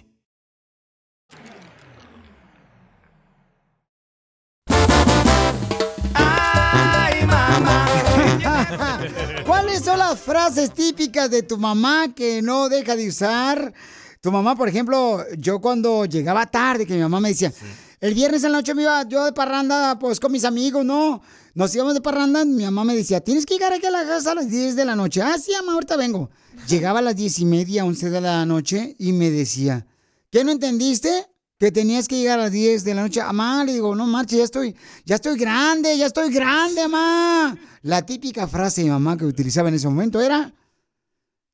¿Cuáles 9.45 9.83
son 9.83 9.99
las 9.99 10.19
frases 10.19 10.73
típicas 10.73 11.29
de 11.29 11.43
tu 11.43 11.57
mamá 11.57 12.13
que 12.13 12.41
no 12.41 12.69
deja 12.69 12.95
de 12.95 13.07
usar? 13.07 13.73
Tu 14.21 14.31
mamá, 14.31 14.55
por 14.55 14.69
ejemplo, 14.69 15.23
yo 15.37 15.59
cuando 15.59 16.05
llegaba 16.05 16.45
tarde, 16.45 16.85
que 16.85 16.93
mi 16.93 16.99
mamá 16.99 17.19
me 17.19 17.29
decía, 17.29 17.51
el 17.99 18.13
viernes 18.13 18.43
en 18.43 18.51
la 18.51 18.59
noche 18.59 18.73
me 18.73 18.83
iba 18.83 19.07
yo 19.07 19.25
de 19.25 19.33
parranda, 19.33 19.97
pues 19.97 20.19
con 20.19 20.31
mis 20.31 20.45
amigos, 20.45 20.85
¿no? 20.85 21.21
Nos 21.53 21.73
íbamos 21.75 21.93
de 21.93 22.01
parranda, 22.01 22.45
mi 22.45 22.63
mamá 22.63 22.83
me 22.83 22.95
decía, 22.95 23.19
tienes 23.21 23.45
que 23.45 23.55
llegar 23.55 23.73
aquí 23.73 23.85
a 23.85 23.91
la 23.91 24.05
casa 24.05 24.31
a 24.31 24.35
las 24.35 24.49
10 24.49 24.75
de 24.75 24.85
la 24.85 24.95
noche. 24.95 25.21
Ah, 25.21 25.37
sí, 25.37 25.51
mamá, 25.59 25.73
ahorita 25.73 25.97
vengo. 25.97 26.29
Llegaba 26.67 26.99
a 26.99 27.01
las 27.01 27.15
10 27.15 27.39
y 27.39 27.45
media, 27.45 27.85
11 27.85 28.09
de 28.09 28.21
la 28.21 28.45
noche 28.45 28.95
y 28.99 29.11
me 29.11 29.31
decía, 29.31 29.87
¿qué 30.29 30.43
no 30.43 30.51
entendiste? 30.51 31.27
Que 31.61 31.71
tenías 31.71 32.07
que 32.07 32.17
llegar 32.17 32.39
a 32.39 32.45
las 32.45 32.51
10 32.51 32.83
de 32.83 32.95
la 32.95 33.03
noche. 33.03 33.21
Mamá, 33.21 33.63
le 33.63 33.73
digo, 33.73 33.93
no 33.93 34.07
marche, 34.07 34.35
ya 34.35 34.45
estoy, 34.45 34.75
ya 35.05 35.13
estoy 35.13 35.37
grande, 35.37 35.95
ya 35.95 36.07
estoy 36.07 36.33
grande, 36.33 36.87
mamá. 36.87 37.55
La 37.83 38.03
típica 38.03 38.47
frase 38.47 38.81
de 38.81 38.89
mamá 38.89 39.15
que 39.15 39.25
utilizaba 39.25 39.69
en 39.69 39.75
ese 39.75 39.87
momento 39.87 40.19
era, 40.19 40.51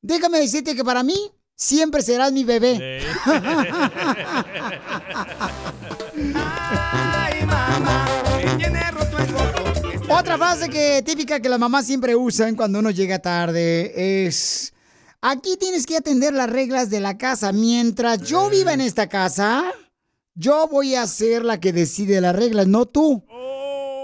déjame 0.00 0.40
decirte 0.40 0.74
que 0.74 0.82
para 0.82 1.02
mí 1.02 1.30
siempre 1.54 2.00
serás 2.00 2.32
mi 2.32 2.42
bebé. 2.42 3.02
Otra 10.08 10.38
frase 10.38 10.70
que 10.70 11.02
típica 11.04 11.38
que 11.38 11.50
las 11.50 11.58
mamás 11.58 11.84
siempre 11.84 12.16
usan 12.16 12.56
cuando 12.56 12.78
uno 12.78 12.90
llega 12.90 13.18
tarde 13.18 14.24
es 14.24 14.72
aquí 15.20 15.58
tienes 15.58 15.84
que 15.84 15.98
atender 15.98 16.32
las 16.32 16.48
reglas 16.48 16.88
de 16.88 17.00
la 17.00 17.18
casa. 17.18 17.52
Mientras 17.52 18.22
yo 18.22 18.48
viva 18.48 18.72
en 18.72 18.80
esta 18.80 19.06
casa, 19.06 19.70
yo 20.38 20.68
voy 20.68 20.94
a 20.94 21.04
ser 21.08 21.44
la 21.44 21.58
que 21.58 21.72
decide 21.72 22.20
las 22.20 22.34
reglas, 22.34 22.68
no 22.68 22.86
tú. 22.86 23.24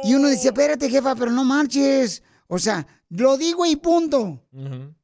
Y 0.03 0.15
uno 0.15 0.29
dice, 0.29 0.49
espérate, 0.49 0.91
jefa, 0.91 1.15
pero 1.15 1.31
no 1.31 1.45
marches. 1.45 2.25
O 2.49 2.59
sea, 2.59 2.87
lo 3.09 3.37
digo 3.37 3.65
y 3.65 3.77
punto. 3.77 4.43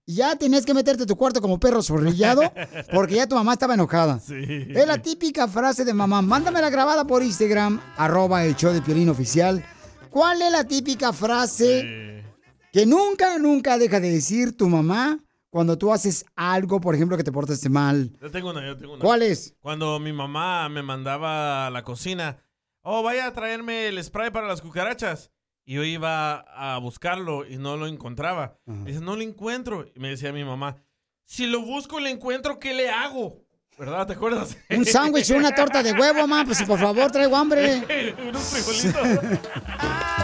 Ya 0.07 0.35
tenías 0.35 0.66
que 0.66 0.74
meterte 0.74 1.05
a 1.05 1.07
tu 1.07 1.16
cuarto 1.16 1.41
como 1.41 1.61
perro 1.61 1.83
zorrillado 1.83 2.43
porque 2.93 3.14
ya 3.14 3.28
tu 3.28 3.37
mamá 3.37 3.53
estaba 3.53 3.74
enojada. 3.74 4.20
Es 4.28 4.87
la 4.87 4.99
típica 4.99 5.47
frase 5.47 5.85
de 5.85 5.95
mamá. 5.95 6.20
Mándamela 6.20 6.68
grabada 6.68 7.07
por 7.07 7.22
Instagram, 7.22 7.81
arroba 7.97 8.45
el 8.45 8.57
show 8.57 8.72
de 8.72 8.83
Piolín 8.83 9.09
Oficial. 9.09 9.64
¿Cuál 10.11 10.43
es 10.43 10.51
la 10.51 10.64
típica 10.64 11.12
frase 11.12 12.24
que 12.72 12.87
nunca, 12.87 13.39
nunca 13.39 13.78
deja 13.78 14.01
de 14.01 14.11
decir 14.11 14.57
tu 14.57 14.68
mamá 14.68 15.20
cuando 15.51 15.76
tú 15.76 15.92
haces 15.92 16.24
algo, 16.36 16.80
por 16.80 16.94
ejemplo, 16.94 17.16
que 17.16 17.24
te 17.24 17.32
portaste 17.32 17.68
mal? 17.68 18.12
Yo 18.20 18.30
tengo 18.30 18.51
una, 18.51 18.64
yo 18.64 18.76
tengo 18.76 18.94
una. 18.94 19.03
¿Cuál 19.03 19.22
es? 19.22 19.57
Cuando 19.61 19.98
mi 19.98 20.12
mamá 20.12 20.68
me 20.68 20.82
mandaba 20.82 21.66
a 21.66 21.70
la 21.70 21.82
cocina, 21.82 22.38
oh, 22.82 23.03
vaya 23.03 23.26
a 23.26 23.32
traerme 23.32 23.88
el 23.88 24.03
spray 24.03 24.30
para 24.30 24.46
las 24.46 24.62
cucarachas. 24.62 25.30
Y 25.64 25.74
yo 25.74 25.84
iba 25.84 26.40
a 26.40 26.78
buscarlo 26.78 27.46
y 27.46 27.57
no 27.59 27.76
lo 27.76 27.86
encontraba. 27.86 28.59
Dice, 28.64 29.01
no 29.01 29.14
lo 29.14 29.22
encuentro. 29.22 29.86
Y 29.94 30.01
me 30.01 30.09
decía 30.09 30.32
mi 30.32 30.42
mamá, 30.42 30.82
si 31.24 31.46
lo 31.46 31.61
busco 31.61 32.01
y 32.01 32.05
lo 32.05 32.09
encuentro, 32.09 32.59
¿qué 32.59 32.74
le 32.74 32.88
hago? 32.90 33.44
¿Verdad? 33.78 34.07
¿Te 34.07 34.14
acuerdas? 34.14 34.57
Un 34.70 34.84
sándwich, 34.84 35.30
una 35.30 35.55
torta 35.55 35.82
de 35.82 35.92
huevo, 35.92 36.26
mamá. 36.26 36.44
Pues 36.44 36.62
por 36.64 36.78
favor, 36.78 37.11
traigo 37.11 37.36
hambre. 37.36 38.14
Unos 38.28 38.42
frijolitos. 38.42 39.01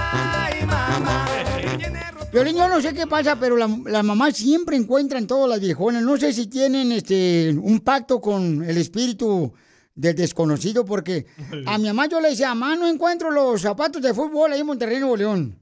Violín, 2.37 2.59
yo 2.59 2.68
no 2.68 2.82
sé 2.82 2.93
qué 2.93 3.07
pasa, 3.07 3.41
pero 3.41 3.57
la, 3.57 3.66
la 3.87 4.03
mamá 4.03 4.30
siempre 4.30 4.76
encuentra 4.76 5.18
en 5.18 5.26
todas 5.26 5.49
las 5.49 5.59
viejonas. 5.59 6.03
No 6.03 6.18
sé 6.18 6.34
si 6.34 6.49
tienen 6.49 6.93
este 6.93 7.57
un 7.59 7.80
pacto 7.80 8.20
con 8.20 8.62
el 8.62 8.76
espíritu 8.76 9.55
del 9.95 10.14
desconocido, 10.14 10.84
porque 10.84 11.24
a 11.64 11.78
mi 11.78 11.87
mamá 11.87 12.09
yo 12.09 12.20
le 12.20 12.28
decía, 12.28 12.55
mamá, 12.55 12.76
no 12.76 12.89
encuentro 12.89 13.30
los 13.30 13.62
zapatos 13.62 14.03
de 14.03 14.12
fútbol 14.12 14.53
ahí 14.53 14.61
en 14.61 14.66
Monterrey, 14.66 15.01
Nuevo 15.01 15.16
León. 15.16 15.59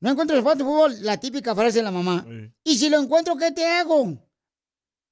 No 0.00 0.10
encuentro 0.10 0.36
los 0.36 0.44
zapatos 0.44 0.58
de 0.58 0.64
fútbol, 0.70 0.96
la 1.00 1.16
típica 1.16 1.54
frase 1.54 1.78
de 1.78 1.84
la 1.84 1.92
mamá. 1.92 2.26
Y 2.62 2.76
si 2.76 2.90
lo 2.90 3.00
encuentro, 3.00 3.34
¿qué 3.34 3.50
te 3.50 3.64
hago? 3.64 4.18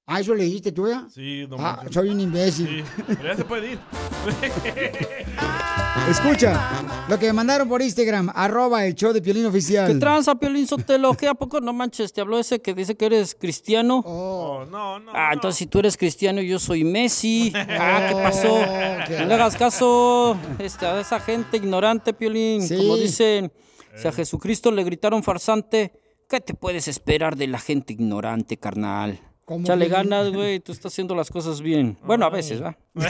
Ah, 0.05 0.21
eso 0.21 0.35
le 0.35 0.45
dijiste 0.45 0.71
tú, 0.71 0.87
¿ya? 0.87 1.09
Sí, 1.11 1.47
don 1.47 1.59
Ah, 1.63 1.83
soy 1.91 2.11
un 2.11 2.21
imbécil. 2.21 2.69
Sí, 2.69 2.85
pero 3.07 3.23
ya 3.23 3.37
se 3.37 3.45
puede 3.47 3.73
ir. 3.73 3.79
Escucha, 6.09 6.85
lo 7.09 7.19
que 7.19 7.27
me 7.27 7.33
mandaron 7.33 7.69
por 7.69 7.83
Instagram, 7.83 8.31
arroba 8.33 8.87
el 8.87 8.95
show 8.95 9.13
de 9.13 9.21
Piolín 9.21 9.45
Oficial. 9.47 9.93
¿Qué 9.93 9.99
tranza, 9.99 10.37
Piolín 10.37 10.65
Sotelo? 10.67 11.15
¿Qué 11.15 11.27
a 11.27 11.35
poco 11.35 11.61
no 11.61 11.73
manches? 11.73 12.13
¿Te 12.13 12.21
habló 12.21 12.39
ese 12.39 12.63
que 12.63 12.75
dice 12.75 12.97
que 12.97 13.07
eres 13.07 13.35
cristiano? 13.35 14.05
Oh, 14.07 14.65
no, 14.71 15.01
no. 15.01 15.11
Ah, 15.13 15.31
entonces 15.33 15.59
si 15.59 15.67
tú 15.67 15.81
eres 15.81 15.97
cristiano 15.97 16.41
y 16.41 16.47
yo 16.49 16.61
soy 16.61 16.85
Messi. 16.85 17.53
Ah, 17.79 18.07
¿qué 18.09 18.15
pasó? 18.15 18.55
Oh, 18.55 19.19
No 19.21 19.27
le 19.27 19.35
hagas 19.35 19.57
caso 19.57 20.37
este, 20.59 20.87
a 20.87 21.01
esa 21.01 21.19
gente 21.19 21.57
ignorante, 21.57 22.15
Piolín. 22.15 22.63
Sí. 22.67 22.77
Como 22.77 22.97
dicen, 22.97 23.53
si 23.97 24.07
a 24.07 24.13
Jesucristo 24.13 24.71
le 24.71 24.85
gritaron 24.85 25.23
farsante, 25.25 25.93
¿qué 26.29 26.41
te 26.41 26.55
puedes 26.55 26.87
esperar 26.89 27.37
de 27.37 27.49
la 27.49 27.59
gente 27.59 27.93
ignorante, 27.93 28.57
carnal? 28.57 29.19
¿Cómo, 29.45 29.67
Chale 29.67 29.87
Piolín? 29.87 30.11
ganas, 30.11 30.33
güey, 30.33 30.61
tú 30.61 30.71
estás 30.73 30.93
haciendo 30.93 31.15
las 31.17 31.31
cosas 31.31 31.61
bien. 31.61 31.99
Bueno, 32.05 32.25
a 32.27 32.31
veces, 32.31 32.63
¿va? 32.63 32.79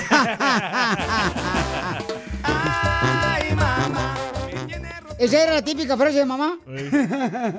Esa 5.18 5.42
era 5.42 5.54
la 5.54 5.62
típica 5.62 5.96
frase 5.96 6.18
de 6.18 6.26
mamá. 6.26 6.58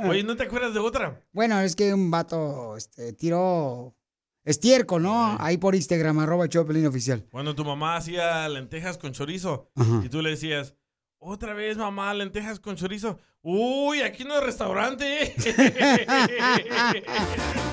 Oye, 0.07 0.23
¿no 0.23 0.35
te 0.35 0.43
acuerdas 0.43 0.73
de 0.73 0.79
otra? 0.79 1.21
Bueno, 1.31 1.59
es 1.61 1.75
que 1.75 1.93
un 1.93 2.11
vato 2.11 2.77
este, 2.77 3.13
tiró 3.13 3.95
estiércol, 4.43 5.03
¿no? 5.03 5.37
Ahí 5.39 5.57
por 5.57 5.75
Instagram, 5.75 6.19
arroba 6.19 6.47
Piolín 6.47 6.85
Oficial. 6.87 7.25
Cuando 7.31 7.55
tu 7.55 7.65
mamá 7.65 7.97
hacía 7.97 8.47
lentejas 8.47 8.97
con 8.97 9.11
chorizo 9.11 9.69
Ajá. 9.75 10.01
y 10.05 10.09
tú 10.09 10.21
le 10.21 10.31
decías, 10.31 10.75
otra 11.19 11.53
vez 11.53 11.77
mamá, 11.77 12.13
lentejas 12.13 12.59
con 12.59 12.75
chorizo. 12.75 13.19
Uy, 13.41 14.01
aquí 14.01 14.23
no 14.23 14.37
es 14.37 14.43
restaurante. 14.43 15.33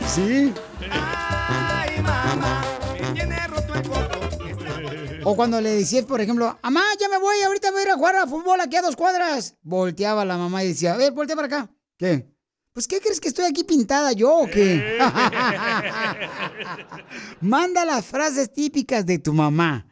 Sí. 0.07 0.53
O 5.25 5.35
cuando 5.35 5.61
le 5.61 5.71
decías, 5.71 6.05
por 6.05 6.21
ejemplo, 6.21 6.59
mamá, 6.63 6.83
ya 7.01 7.09
me 7.09 7.19
voy, 7.19 7.41
ahorita 7.41 7.71
voy 7.71 7.81
a 7.81 7.85
ir 7.85 7.91
a 7.91 7.97
jugar 7.97 8.17
a 8.17 8.27
fútbol 8.27 8.61
aquí 8.61 8.77
a 8.77 8.83
dos 8.83 8.95
cuadras. 8.95 9.57
Volteaba 9.63 10.25
la 10.25 10.37
mamá 10.37 10.65
y 10.65 10.69
decía, 10.69 10.95
a 10.95 10.97
ver, 10.99 11.13
voltea 11.13 11.35
para 11.35 11.47
acá. 11.47 11.71
¿Qué? 11.97 12.29
Pues, 12.75 12.89
¿qué 12.89 13.01
crees 13.01 13.21
que 13.21 13.29
estoy 13.29 13.47
aquí 13.47 13.65
pintada 13.65 14.13
yo 14.13 14.37
o 14.37 14.47
qué? 14.47 14.99
Manda 17.41 17.85
las 17.85 18.05
frases 18.05 18.53
típicas 18.53 19.07
de 19.07 19.19
tu 19.19 19.33
mamá. 19.33 19.87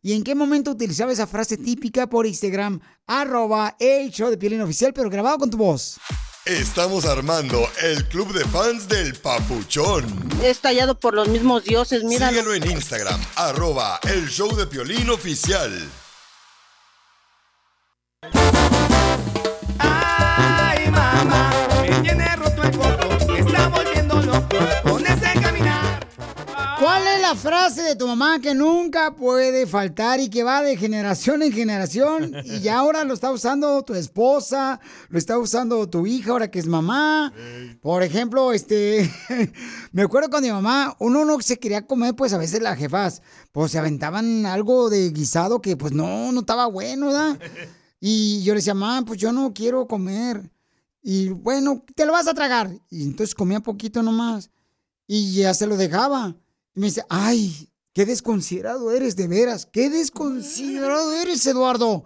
¿Y 0.00 0.12
en 0.12 0.22
qué 0.22 0.34
momento 0.34 0.70
utilizaba 0.70 1.12
esa 1.12 1.26
frase 1.26 1.56
típica 1.56 2.08
por 2.08 2.26
Instagram? 2.26 2.80
Arroba 3.06 3.76
el 3.80 4.10
show 4.10 4.30
de 4.30 4.38
Piolín 4.38 4.60
Oficial, 4.60 4.94
pero 4.94 5.10
grabado 5.10 5.38
con 5.38 5.50
tu 5.50 5.58
voz. 5.58 5.98
Estamos 6.44 7.04
armando 7.04 7.68
el 7.82 8.06
club 8.06 8.32
de 8.32 8.44
fans 8.46 8.88
del 8.88 9.14
Papuchón. 9.14 10.30
Estallado 10.42 10.98
por 10.98 11.14
los 11.14 11.28
mismos 11.28 11.64
dioses, 11.64 12.04
mira. 12.04 12.30
Síguelo 12.30 12.54
en 12.54 12.70
Instagram, 12.70 13.20
arroba 13.36 14.00
el 14.04 14.28
show 14.28 14.54
de 14.56 14.66
Piolín 14.66 15.10
oficial. 15.10 15.90
La 27.28 27.34
frase 27.34 27.82
de 27.82 27.94
tu 27.94 28.06
mamá 28.06 28.40
que 28.40 28.54
nunca 28.54 29.14
puede 29.14 29.66
faltar 29.66 30.18
y 30.18 30.30
que 30.30 30.44
va 30.44 30.62
de 30.62 30.78
generación 30.78 31.42
en 31.42 31.52
generación 31.52 32.34
y 32.42 32.60
ya 32.60 32.78
ahora 32.78 33.04
lo 33.04 33.12
está 33.12 33.30
usando 33.30 33.82
tu 33.82 33.92
esposa, 33.92 34.80
lo 35.10 35.18
está 35.18 35.38
usando 35.38 35.86
tu 35.90 36.06
hija 36.06 36.30
ahora 36.30 36.50
que 36.50 36.58
es 36.58 36.66
mamá? 36.66 37.30
Por 37.82 38.02
ejemplo, 38.02 38.54
este, 38.54 39.12
me 39.92 40.02
acuerdo 40.02 40.30
cuando 40.30 40.48
mi 40.48 40.54
mamá, 40.54 40.96
uno 41.00 41.26
no 41.26 41.38
se 41.42 41.58
quería 41.58 41.86
comer, 41.86 42.14
pues 42.14 42.32
a 42.32 42.38
veces 42.38 42.62
las 42.62 42.78
jefas, 42.78 43.20
pues 43.52 43.72
se 43.72 43.78
aventaban 43.78 44.46
algo 44.46 44.88
de 44.88 45.10
guisado 45.10 45.60
que 45.60 45.76
pues 45.76 45.92
no, 45.92 46.32
no 46.32 46.40
estaba 46.40 46.66
bueno, 46.66 47.08
¿verdad? 47.08 47.38
Y 48.00 48.42
yo 48.42 48.54
le 48.54 48.60
decía, 48.60 48.74
mamá, 48.74 49.04
pues 49.04 49.18
yo 49.18 49.32
no 49.32 49.52
quiero 49.52 49.86
comer. 49.86 50.50
Y 51.02 51.30
bueno, 51.30 51.84
te 51.96 52.06
lo 52.06 52.12
vas 52.12 52.28
a 52.28 52.32
tragar. 52.32 52.70
Y 52.90 53.02
entonces 53.02 53.34
comía 53.34 53.58
poquito 53.58 54.04
nomás. 54.04 54.50
Y 55.08 55.34
ya 55.34 55.52
se 55.52 55.66
lo 55.66 55.76
dejaba. 55.76 56.36
Me 56.78 56.86
dice, 56.86 57.04
ay, 57.08 57.68
qué 57.92 58.06
desconsiderado 58.06 58.92
eres 58.92 59.16
de 59.16 59.26
veras. 59.26 59.66
Qué 59.66 59.90
desconsiderado 59.90 61.12
eres, 61.12 61.44
Eduardo. 61.44 62.04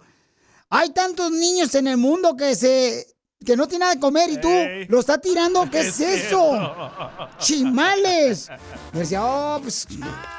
Hay 0.69 0.89
tantos 0.89 1.29
niños 1.29 1.75
en 1.75 1.87
el 1.87 1.97
mundo 1.97 2.35
que 2.35 2.55
se 2.55 3.05
que 3.45 3.55
no 3.57 3.67
tienen 3.67 3.81
nada 3.81 3.93
de 3.93 3.99
comer 3.99 4.29
y 4.31 4.37
tú 4.37 4.49
lo 4.87 4.99
está 4.99 5.19
tirando. 5.19 5.69
¿Qué 5.69 5.81
es, 5.81 5.99
eso? 5.99 6.97
Chimales. 7.37 8.49
Me 8.93 9.01
decía, 9.01 9.23
oh, 9.23 9.59
pues 9.61 9.85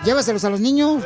llévaselos 0.05 0.45
a 0.45 0.51
los 0.51 0.59
niños. 0.59 1.05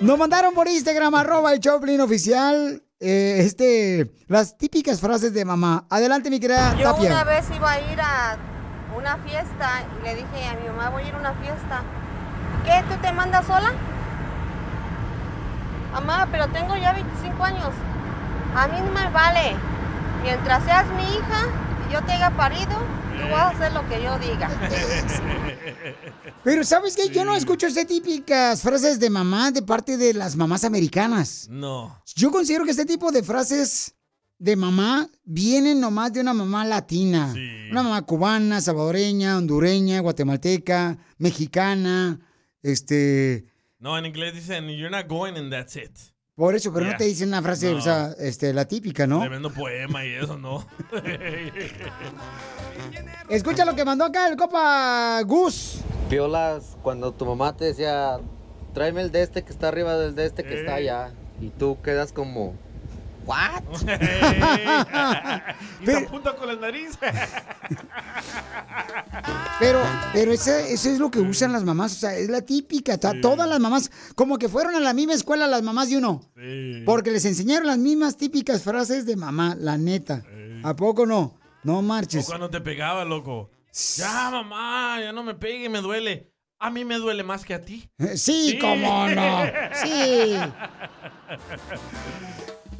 Nos 0.00 0.18
mandaron 0.18 0.52
por 0.52 0.68
Instagram, 0.68 1.14
arroba 1.14 1.54
el 1.54 1.60
Choplin 1.60 2.02
oficial, 2.02 2.82
eh, 3.00 3.36
este, 3.38 4.12
las 4.26 4.58
típicas 4.58 5.00
frases 5.00 5.32
de 5.32 5.44
mamá. 5.46 5.86
Adelante, 5.88 6.28
mi 6.28 6.38
querida 6.38 6.76
Yo 6.76 6.82
Tapia. 6.82 7.12
una 7.12 7.24
vez 7.24 7.46
iba 7.54 7.72
a 7.72 7.92
ir 7.92 8.00
a 8.00 8.55
una 9.06 9.18
fiesta 9.18 9.84
y 10.00 10.04
le 10.04 10.14
dije 10.16 10.48
a 10.48 10.54
mi 10.54 10.68
mamá, 10.68 10.90
voy 10.90 11.04
a 11.04 11.06
ir 11.06 11.14
a 11.14 11.18
una 11.18 11.32
fiesta. 11.34 11.82
¿Qué? 12.64 12.82
¿Tú 12.92 13.00
te 13.00 13.12
mandas 13.12 13.46
sola? 13.46 13.72
Mamá, 15.92 16.26
pero 16.32 16.48
tengo 16.48 16.76
ya 16.76 16.92
25 16.92 17.44
años. 17.44 17.70
A 18.56 18.66
mí 18.66 18.80
no 18.80 18.90
me 18.90 19.08
vale. 19.10 19.54
Mientras 20.24 20.64
seas 20.64 20.86
mi 20.88 21.04
hija 21.04 21.46
y 21.88 21.92
yo 21.92 22.02
te 22.02 22.12
haya 22.12 22.30
parido, 22.30 22.66
tú 22.66 23.30
vas 23.30 23.42
a 23.42 23.48
hacer 23.50 23.72
lo 23.74 23.88
que 23.88 24.02
yo 24.02 24.18
diga. 24.18 24.50
Pero 26.42 26.64
¿sabes 26.64 26.96
qué? 26.96 27.08
Yo 27.08 27.24
no 27.24 27.34
escucho 27.34 27.66
estas 27.66 27.86
típicas 27.86 28.62
frases 28.62 29.00
de 29.00 29.10
mamá 29.10 29.50
de 29.50 29.62
parte 29.62 29.96
de 29.96 30.14
las 30.14 30.36
mamás 30.36 30.64
americanas. 30.64 31.48
No. 31.50 32.00
Yo 32.14 32.30
considero 32.30 32.64
que 32.64 32.70
este 32.70 32.86
tipo 32.86 33.10
de 33.10 33.22
frases 33.24 33.95
de 34.38 34.56
mamá 34.56 35.08
vienen 35.24 35.80
nomás 35.80 36.12
de 36.12 36.20
una 36.20 36.34
mamá 36.34 36.64
latina. 36.64 37.32
Una 37.70 37.82
mamá 37.82 38.02
cubana, 38.02 38.60
salvadoreña, 38.60 39.38
hondureña, 39.38 40.00
guatemalteca, 40.00 40.98
mexicana, 41.18 42.20
este... 42.62 43.46
No, 43.78 43.96
en 43.98 44.06
inglés 44.06 44.34
dicen, 44.34 44.68
you're 44.68 44.90
not 44.90 45.06
going 45.06 45.34
and 45.36 45.50
that's 45.50 45.76
it. 45.76 45.90
Por 46.34 46.54
eso, 46.54 46.72
pero 46.72 46.86
no 46.86 46.96
te 46.96 47.04
dicen 47.04 47.28
una 47.28 47.40
frase, 47.40 47.72
No. 47.72 47.78
o 47.78 47.80
sea, 47.80 48.14
este, 48.18 48.52
la 48.52 48.66
típica, 48.66 49.06
¿no? 49.06 49.20
Tremendo 49.20 49.50
poema 49.50 50.04
y 50.04 50.12
eso, 50.12 50.36
¿no? 50.36 50.66
Escucha 53.28 53.64
lo 53.64 53.74
que 53.74 53.84
mandó 53.84 54.04
acá 54.04 54.28
el 54.28 54.36
copa 54.36 55.22
Gus. 55.24 55.78
Piolas, 56.10 56.76
cuando 56.82 57.12
tu 57.12 57.24
mamá 57.24 57.56
te 57.56 57.66
decía, 57.66 58.18
tráeme 58.74 59.02
el 59.02 59.12
de 59.12 59.22
este 59.22 59.44
que 59.44 59.52
está 59.52 59.68
arriba 59.68 59.96
del 59.96 60.14
de 60.14 60.26
este 60.26 60.44
que 60.44 60.60
está 60.60 60.74
allá. 60.74 61.12
Y 61.40 61.48
tú 61.50 61.78
quedas 61.82 62.12
como, 62.12 62.54
¿what? 63.26 63.62
y 65.86 65.90
apunta 65.90 66.34
con 66.36 66.48
la 66.48 66.56
nariz. 66.56 66.98
Pero, 69.58 69.80
pero 70.12 70.32
eso 70.32 70.50
es 70.52 70.98
lo 70.98 71.10
que 71.10 71.18
usan 71.18 71.50
las 71.50 71.64
mamás, 71.64 71.92
o 71.92 71.94
sea, 72.00 72.14
es 72.14 72.28
la 72.28 72.42
típica. 72.42 72.98
to- 72.98 73.18
Todas 73.22 73.48
las 73.48 73.58
mamás, 73.58 73.90
como 74.14 74.36
que 74.38 74.50
fueron 74.50 74.74
a 74.74 74.80
la 74.80 74.92
misma 74.92 75.14
escuela 75.14 75.46
las 75.46 75.62
mamás 75.62 75.88
de 75.88 75.96
uno. 75.96 76.20
Porque 76.84 77.10
les 77.10 77.24
enseñaron 77.24 77.66
las 77.66 77.78
mismas 77.78 78.18
típicas 78.18 78.62
frases 78.62 79.06
de 79.06 79.16
mamá, 79.16 79.56
la 79.58 79.78
neta. 79.78 80.22
¿A 80.62 80.76
poco 80.76 81.06
no? 81.06 81.38
No 81.64 81.78
O 81.78 81.82
marches. 81.82 82.26
cuando 82.26 82.50
te 82.50 82.60
pegaba, 82.60 83.04
loco. 83.06 83.50
Ya, 83.96 84.28
mamá, 84.30 84.98
ya 85.00 85.12
no 85.12 85.22
me 85.22 85.34
pegue, 85.34 85.70
me 85.70 85.80
duele. 85.80 86.30
A 86.58 86.70
mí 86.70 86.84
me 86.84 86.96
duele 86.96 87.22
más 87.22 87.42
que 87.44 87.54
a 87.54 87.62
ti. 87.62 87.88
Eh, 87.98 88.16
Sí, 88.18 88.58
cómo 88.60 89.08
no. 89.08 89.42
Sí. 89.82 90.36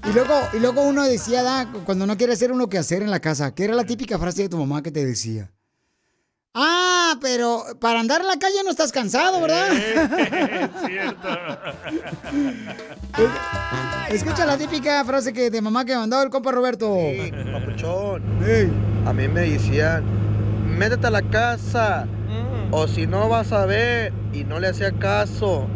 Y 0.09 0.13
luego, 0.13 0.35
y 0.53 0.59
luego 0.59 0.83
uno 0.83 1.05
decía, 1.05 1.43
da, 1.43 1.67
cuando 1.85 2.07
no 2.07 2.17
quiere 2.17 2.33
hacer 2.35 2.53
uno 2.53 2.69
que 2.69 2.79
hacer 2.79 3.03
en 3.03 3.11
la 3.11 3.21
casa, 3.21 3.55
que 3.55 3.65
era 3.65 3.75
la 3.75 3.85
típica 3.85 4.19
frase 4.19 4.43
de 4.43 4.49
tu 4.49 4.59
mamá 4.59 4.83
que 4.83 4.91
te 4.91 5.05
decía. 5.05 5.51
Ah, 6.55 7.17
pero 7.21 7.65
para 7.81 8.01
andar 8.01 8.23
en 8.23 8.29
la 8.29 8.39
calle 8.39 8.63
no 8.65 8.71
estás 8.71 8.91
cansado, 8.91 9.43
¿verdad? 9.43 9.69
cierto. 10.87 11.29
Escucha 14.09 14.47
la 14.47 14.57
típica 14.57 15.05
frase 15.05 15.33
que 15.33 15.51
de 15.51 15.61
mamá 15.61 15.85
que 15.85 15.95
mandó 15.95 16.23
el 16.23 16.31
compa 16.31 16.53
Roberto. 16.53 16.97
Papuchón. 17.53 18.23
A 19.05 19.13
mí 19.13 19.29
me 19.29 19.43
decían, 19.43 20.05
métete 20.79 21.09
a 21.09 21.11
la 21.11 21.23
casa. 21.23 22.07
O 22.71 22.89
si 22.89 23.07
no 23.07 23.29
vas 23.29 23.53
a 23.53 23.67
ver. 23.67 24.13
Y 24.33 24.45
no 24.45 24.59
le 24.59 24.69
hacía 24.69 24.93
caso. 24.93 25.67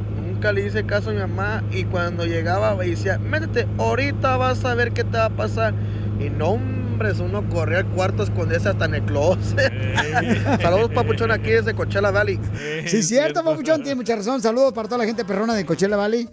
Nunca 0.41 0.55
le 0.55 0.66
hice 0.66 0.86
caso 0.86 1.11
a 1.11 1.12
mi 1.12 1.18
mamá. 1.18 1.62
Y 1.70 1.84
cuando 1.84 2.24
llegaba 2.24 2.74
me 2.74 2.86
decía, 2.86 3.18
métete, 3.18 3.68
ahorita 3.76 4.38
vas 4.38 4.64
a 4.64 4.74
ver 4.74 4.93
qué 4.93 5.05
te 5.05 5.18
va 5.18 5.26
a 5.26 5.36
pasar. 5.36 5.74
Y 6.18 6.30
no, 6.30 6.53
hombre, 6.53 7.12
uno 7.20 7.47
corría 7.51 7.80
al 7.80 7.88
cuarto 7.88 8.22
a 8.22 8.24
esconderse 8.24 8.70
hasta 8.70 8.86
en 8.86 8.95
el 8.95 9.03
closet. 9.03 9.70
Saludos, 10.62 10.93
Papuchón, 10.95 11.30
aquí 11.30 11.51
desde 11.51 11.74
Coachella 11.74 12.11
Valley. 12.11 12.41
Sí, 12.86 13.03
cierto, 13.03 13.45
Papuchón, 13.45 13.82
tiene 13.82 13.97
mucha 13.97 14.16
razón. 14.16 14.41
Saludos 14.41 14.72
para 14.72 14.88
toda 14.88 14.97
la 14.97 15.05
gente 15.05 15.26
perrona 15.26 15.53
de 15.53 15.66
Coachella 15.66 15.99
Valley. 15.99 16.26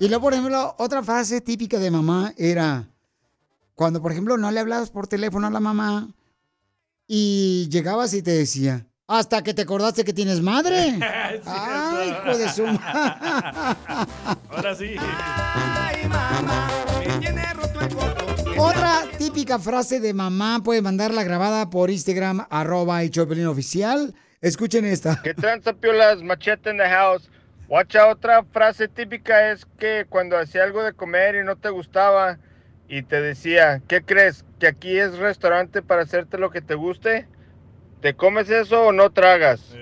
Y 0.00 0.08
luego, 0.08 0.24
por 0.24 0.32
ejemplo, 0.32 0.74
otra 0.78 1.04
frase 1.04 1.40
típica 1.40 1.78
de 1.78 1.92
mamá 1.92 2.34
era 2.36 2.88
cuando, 3.76 4.02
por 4.02 4.10
ejemplo, 4.10 4.36
no 4.38 4.50
le 4.50 4.58
hablabas 4.58 4.90
por 4.90 5.06
teléfono 5.06 5.46
a 5.46 5.50
la 5.50 5.60
mamá 5.60 6.08
y 7.06 7.68
llegabas 7.70 8.12
y 8.12 8.22
te 8.22 8.32
decía, 8.32 8.88
hasta 9.12 9.42
que 9.42 9.52
te 9.52 9.62
acordaste 9.62 10.04
que 10.04 10.12
tienes 10.12 10.40
madre. 10.40 10.98
Ay, 11.46 12.10
hijo 12.10 12.38
de 12.38 12.48
su 12.48 12.64
Ahora 14.50 14.74
sí. 14.74 14.96
Otra 18.56 19.02
típica 19.18 19.58
frase 19.58 20.00
de 20.00 20.14
mamá 20.14 20.62
puede 20.64 20.80
mandarla 20.80 21.24
grabada 21.24 21.68
por 21.68 21.90
Instagram, 21.90 22.46
arroba 22.48 23.02
el 23.02 23.10
Chopelín 23.10 23.46
oficial. 23.46 24.14
Escuchen 24.40 24.86
esta. 24.86 25.20
¿Qué 25.22 25.34
tranza, 25.34 25.74
piolas? 25.74 26.22
Machete 26.22 26.70
in 26.70 26.78
the 26.78 26.88
house. 26.88 27.28
Guacha, 27.68 28.08
otra 28.08 28.44
frase 28.44 28.88
típica 28.88 29.52
es 29.52 29.66
que 29.78 30.06
cuando 30.08 30.38
hacía 30.38 30.64
algo 30.64 30.82
de 30.82 30.92
comer 30.94 31.36
y 31.36 31.44
no 31.44 31.56
te 31.56 31.68
gustaba 31.70 32.38
y 32.88 33.02
te 33.02 33.20
decía, 33.20 33.82
¿qué 33.88 34.02
crees? 34.02 34.44
¿Que 34.58 34.66
aquí 34.68 34.98
es 34.98 35.18
restaurante 35.18 35.82
para 35.82 36.02
hacerte 36.02 36.38
lo 36.38 36.50
que 36.50 36.60
te 36.60 36.74
guste? 36.74 37.26
¿Te 38.02 38.14
comes 38.14 38.50
eso 38.50 38.82
o 38.88 38.92
no 38.92 39.08
tragas? 39.10 39.60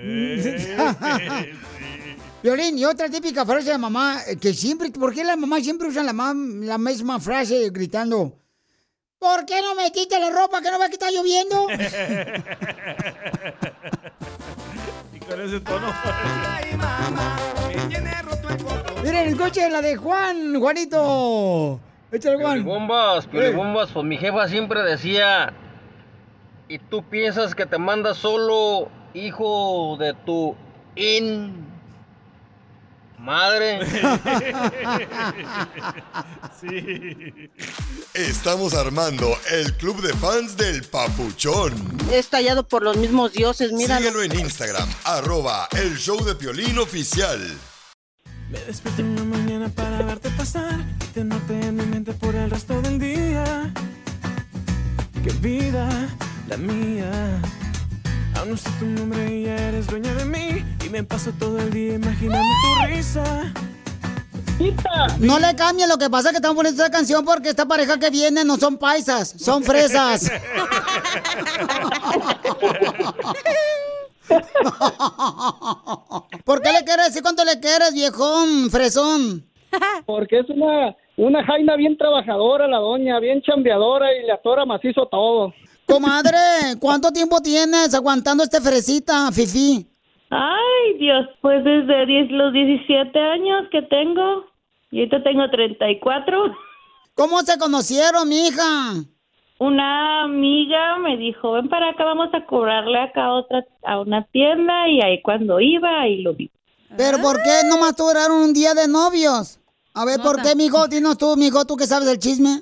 Violín, 2.43 2.77
y 2.77 2.85
otra 2.85 3.09
típica 3.09 3.45
frase 3.45 3.71
de 3.71 3.77
mamá, 3.77 4.19
eh, 4.27 4.35
que 4.37 4.53
siempre, 4.53 4.89
¿por 4.91 5.13
qué 5.13 5.23
las 5.23 5.37
mamás 5.37 5.63
siempre 5.63 5.87
usan 5.87 6.05
la, 6.07 6.13
mam- 6.13 6.63
la 6.63 6.77
misma 6.77 7.19
frase 7.19 7.69
gritando? 7.71 8.37
¿Por 9.19 9.45
qué 9.45 9.61
no 9.61 9.75
me 9.75 9.91
quitas 9.91 10.19
la 10.19 10.31
ropa 10.31 10.61
que 10.61 10.71
no 10.71 10.79
ve 10.79 10.87
que 10.87 10.93
está 10.93 11.11
lloviendo? 11.11 11.67
y 15.13 15.19
con 15.19 15.41
ese 15.41 15.59
tono. 15.59 15.93
Miren, 19.03 19.29
escuchen 19.29 19.71
la 19.71 19.81
de 19.81 19.95
Juan, 19.95 20.59
Juanito. 20.59 21.79
Échale, 22.11 22.37
Juan. 22.37 22.63
Piolibombas, 22.63 23.25
Eh. 23.25 23.27
piolibombas, 23.31 23.91
pues 23.91 24.05
mi 24.05 24.17
jefa 24.17 24.47
siempre 24.47 24.81
decía, 24.81 25.53
y 26.71 26.79
tú 26.79 27.03
piensas 27.03 27.53
que 27.53 27.65
te 27.65 27.77
manda 27.77 28.15
solo 28.15 28.89
hijo 29.13 29.97
de 29.99 30.13
tu 30.25 30.55
in 30.95 31.67
madre. 33.19 33.85
sí. 36.61 37.49
Estamos 38.13 38.73
armando 38.73 39.37
el 39.51 39.75
club 39.75 40.01
de 40.01 40.13
fans 40.13 40.55
del 40.55 40.85
Papuchón. 40.85 41.73
Es 42.09 42.29
tallado 42.29 42.65
por 42.65 42.83
los 42.83 42.95
mismos 42.95 43.33
dioses, 43.33 43.73
mira. 43.73 43.97
Síguelo 43.97 44.23
en 44.23 44.39
Instagram, 44.39 44.87
arroba 45.03 45.67
el 45.73 45.97
show 45.97 46.23
de 46.23 46.35
Piolín 46.35 46.79
oficial. 46.79 47.39
Me 48.49 48.59
despierto 48.61 49.01
en 49.01 49.17
la 49.17 49.23
mañana 49.25 49.67
para 49.67 50.03
verte 50.03 50.29
pasar 50.29 50.79
y 51.03 51.05
tenerte 51.07 51.53
en 51.53 51.75
mi 51.75 51.85
mente 51.85 52.13
por 52.13 52.33
el 52.33 52.49
resto 52.49 52.81
del 52.81 52.97
día. 52.97 53.73
Qué 55.21 55.31
vida 55.33 56.07
la 56.51 56.57
mía. 56.57 57.41
Aún 58.37 58.51
no 58.51 58.57
sé 58.57 58.69
tu 58.77 58.85
nombre 58.85 59.25
y 59.33 59.45
ya 59.45 59.55
eres 59.69 59.87
dueña 59.87 60.13
de 60.13 60.25
mí. 60.25 60.65
Y 60.85 60.89
me 60.89 61.01
paso 61.03 61.31
todo 61.39 61.57
el 61.59 61.71
día 61.71 61.93
imaginando 61.95 62.49
tu 62.61 62.87
risa. 62.87 63.53
No 65.19 65.39
le 65.39 65.55
cambien, 65.55 65.89
lo 65.89 65.97
que 65.97 66.07
pasa 66.09 66.27
es 66.29 66.33
que 66.33 66.37
estamos 66.37 66.55
poniendo 66.57 66.83
esta 66.83 66.95
canción 66.95 67.25
porque 67.25 67.49
esta 67.49 67.65
pareja 67.65 67.97
que 67.97 68.11
viene 68.11 68.43
no 68.43 68.57
son 68.57 68.77
paisas, 68.77 69.33
son 69.39 69.63
fresas. 69.63 70.29
¿Por 76.45 76.61
qué 76.61 76.71
le 76.73 76.83
quieres 76.83 77.07
decir 77.07 77.23
cuánto 77.23 77.43
le 77.43 77.59
quieres, 77.59 77.93
viejón, 77.93 78.69
fresón? 78.69 79.43
Porque 80.05 80.39
es 80.39 80.49
una, 80.49 80.95
una 81.17 81.43
jaina 81.43 81.75
bien 81.75 81.97
trabajadora, 81.97 82.67
la 82.67 82.77
doña, 82.77 83.19
bien 83.19 83.41
chambeadora 83.41 84.13
y 84.15 84.25
le 84.25 84.31
atora 84.33 84.65
macizo 84.65 85.07
todo. 85.07 85.53
Comadre, 85.91 86.79
¿cuánto 86.79 87.11
tiempo 87.11 87.41
tienes 87.41 87.93
aguantando 87.93 88.45
este 88.45 88.61
fresita, 88.61 89.29
Fifi? 89.33 89.85
Ay, 90.29 90.97
Dios, 90.97 91.27
pues 91.41 91.65
desde 91.65 92.05
10 92.05 92.31
los 92.31 92.53
17 92.53 93.19
años 93.19 93.67
que 93.69 93.81
tengo. 93.81 94.45
Y 94.89 94.99
ahorita 94.99 95.21
tengo 95.21 95.49
34. 95.49 96.55
¿Cómo 97.13 97.41
se 97.41 97.57
conocieron, 97.59 98.29
mija? 98.29 99.03
Una 99.59 100.23
amiga 100.23 100.97
me 100.99 101.17
dijo, 101.17 101.51
ven 101.51 101.67
para 101.67 101.89
acá, 101.89 102.05
vamos 102.05 102.29
a 102.35 102.45
cobrarle 102.45 102.97
acá 102.97 103.25
a 103.25 103.33
otra, 103.33 103.65
a 103.83 103.99
una 103.99 104.23
tienda. 104.27 104.87
Y 104.87 105.01
ahí 105.01 105.21
cuando 105.21 105.59
iba, 105.59 105.99
ahí 105.99 106.21
lo 106.21 106.33
vi. 106.35 106.49
¿Pero 106.95 107.17
por 107.17 107.35
qué 107.43 107.67
nomás 107.67 107.97
duraron 107.97 108.37
un 108.37 108.53
día 108.53 108.73
de 108.73 108.87
novios? 108.87 109.59
A 109.93 110.05
ver, 110.05 110.21
¿por 110.21 110.41
qué, 110.41 110.55
mijo? 110.55 110.87
Dinos 110.87 111.17
tú, 111.17 111.35
mijo, 111.35 111.65
tú 111.65 111.75
que 111.75 111.85
sabes 111.85 112.07
el 112.07 112.17
chisme. 112.17 112.61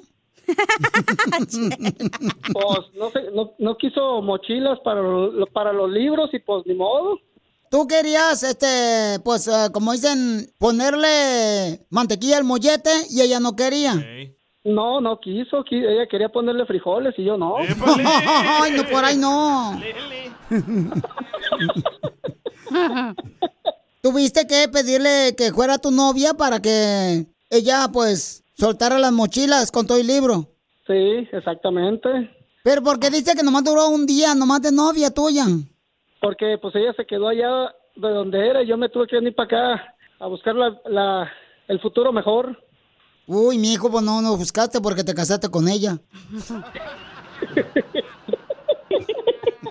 Pues 2.53 2.79
no, 2.95 3.09
sé, 3.11 3.19
no, 3.33 3.53
no 3.59 3.77
quiso 3.77 4.21
mochilas 4.21 4.79
para, 4.83 5.01
lo- 5.01 5.45
para 5.47 5.73
los 5.73 5.89
libros 5.91 6.29
y 6.33 6.39
pues 6.39 6.65
ni 6.65 6.73
modo. 6.75 7.19
Tú 7.71 7.87
querías, 7.87 8.41
este, 8.43 9.19
pues, 9.23 9.47
eh, 9.47 9.69
como 9.71 9.91
dicen, 9.91 10.51
ponerle 10.57 11.85
mantequilla 11.91 12.37
al 12.37 12.43
mollete 12.43 12.89
y 13.11 13.21
ella 13.21 13.39
no 13.39 13.55
quería. 13.55 13.93
No, 14.63 14.99
no 14.99 15.19
quiso, 15.19 15.63
qui- 15.63 15.87
ella 15.87 16.07
quería 16.09 16.29
ponerle 16.29 16.65
frijoles 16.65 17.13
y 17.17 17.25
yo 17.25 17.37
no. 17.37 17.55
Ay, 18.61 18.71
no, 18.75 18.83
por 18.85 19.05
ahí 19.05 19.17
no. 19.17 19.79
Tuviste 24.01 24.47
que 24.47 24.67
pedirle 24.69 25.35
que 25.37 25.51
fuera 25.51 25.77
tu 25.77 25.91
novia 25.91 26.33
para 26.33 26.61
que 26.61 27.25
ella, 27.49 27.89
pues, 27.91 28.43
soltara 28.59 28.99
las 28.99 29.11
mochilas 29.11 29.71
con 29.71 29.87
todo 29.87 29.97
el 29.97 30.07
libro. 30.07 30.47
Sí, 30.85 31.27
exactamente. 31.31 32.09
Pero 32.63 32.81
¿por 32.83 32.99
qué 32.99 33.09
dice 33.09 33.33
que 33.35 33.43
nomás 33.43 33.63
duró 33.63 33.87
un 33.89 34.05
día, 34.05 34.35
nomás 34.35 34.61
de 34.61 34.71
novia 34.71 35.11
tuya? 35.11 35.45
Porque 36.21 36.57
pues 36.61 36.75
ella 36.75 36.93
se 36.97 37.05
quedó 37.05 37.29
allá 37.29 37.73
de 37.95 38.09
donde 38.09 38.47
era 38.47 38.61
y 38.63 38.67
yo 38.67 38.77
me 38.77 38.89
tuve 38.89 39.07
que 39.07 39.15
venir 39.15 39.33
para 39.35 39.45
acá 39.75 39.95
a 40.19 40.27
buscar 40.27 40.55
la, 40.55 40.77
la- 40.85 41.31
el 41.67 41.79
futuro 41.79 42.11
mejor. 42.11 42.57
Uy, 43.27 43.57
mi 43.59 43.73
hijo, 43.73 43.89
pues 43.91 44.03
no, 44.03 44.21
no 44.21 44.35
buscaste 44.35 44.81
porque 44.81 45.03
te 45.03 45.13
casaste 45.13 45.49
con 45.49 45.67
ella. 45.67 45.97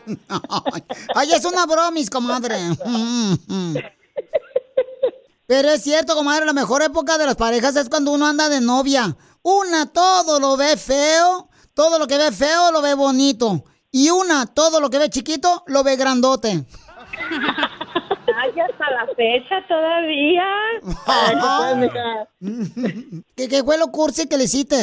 Ay, 1.15 1.33
es 1.33 1.45
una 1.45 1.67
bromis, 1.67 2.09
comadre. 2.09 2.55
Pero 5.49 5.69
es 5.71 5.83
cierto, 5.83 6.15
comadre, 6.15 6.45
la 6.45 6.53
mejor 6.53 6.83
época 6.83 7.17
de 7.17 7.25
las 7.25 7.37
parejas 7.37 7.75
es 7.75 7.89
cuando 7.89 8.13
uno 8.13 8.27
anda 8.27 8.51
de 8.51 8.61
novia. 8.61 9.17
Una 9.43 9.91
todo 9.91 10.39
lo 10.39 10.59
ve 10.59 10.77
feo, 10.77 11.49
todo 11.73 11.99
lo 11.99 12.07
que 12.07 12.19
ve 12.19 12.33
feo 12.33 12.71
lo 12.71 12.83
ve 12.83 12.93
bonito. 12.93 13.65
Y 13.91 14.11
una 14.11 14.45
todo 14.45 14.79
lo 14.79 14.91
que 14.91 14.99
ve 14.99 15.09
chiquito 15.09 15.65
lo 15.67 15.83
ve 15.83 15.97
grandote. 15.97 16.51
Ay, 16.51 18.51
hasta 18.61 18.91
la 18.91 19.07
fecha 19.17 19.67
todavía. 19.67 20.45
¿Qué, 23.35 23.49
¿Qué 23.49 23.65
fue 23.65 23.79
lo 23.79 23.87
cursi 23.87 24.29
que 24.29 24.37
le 24.37 24.45
hiciste? 24.45 24.77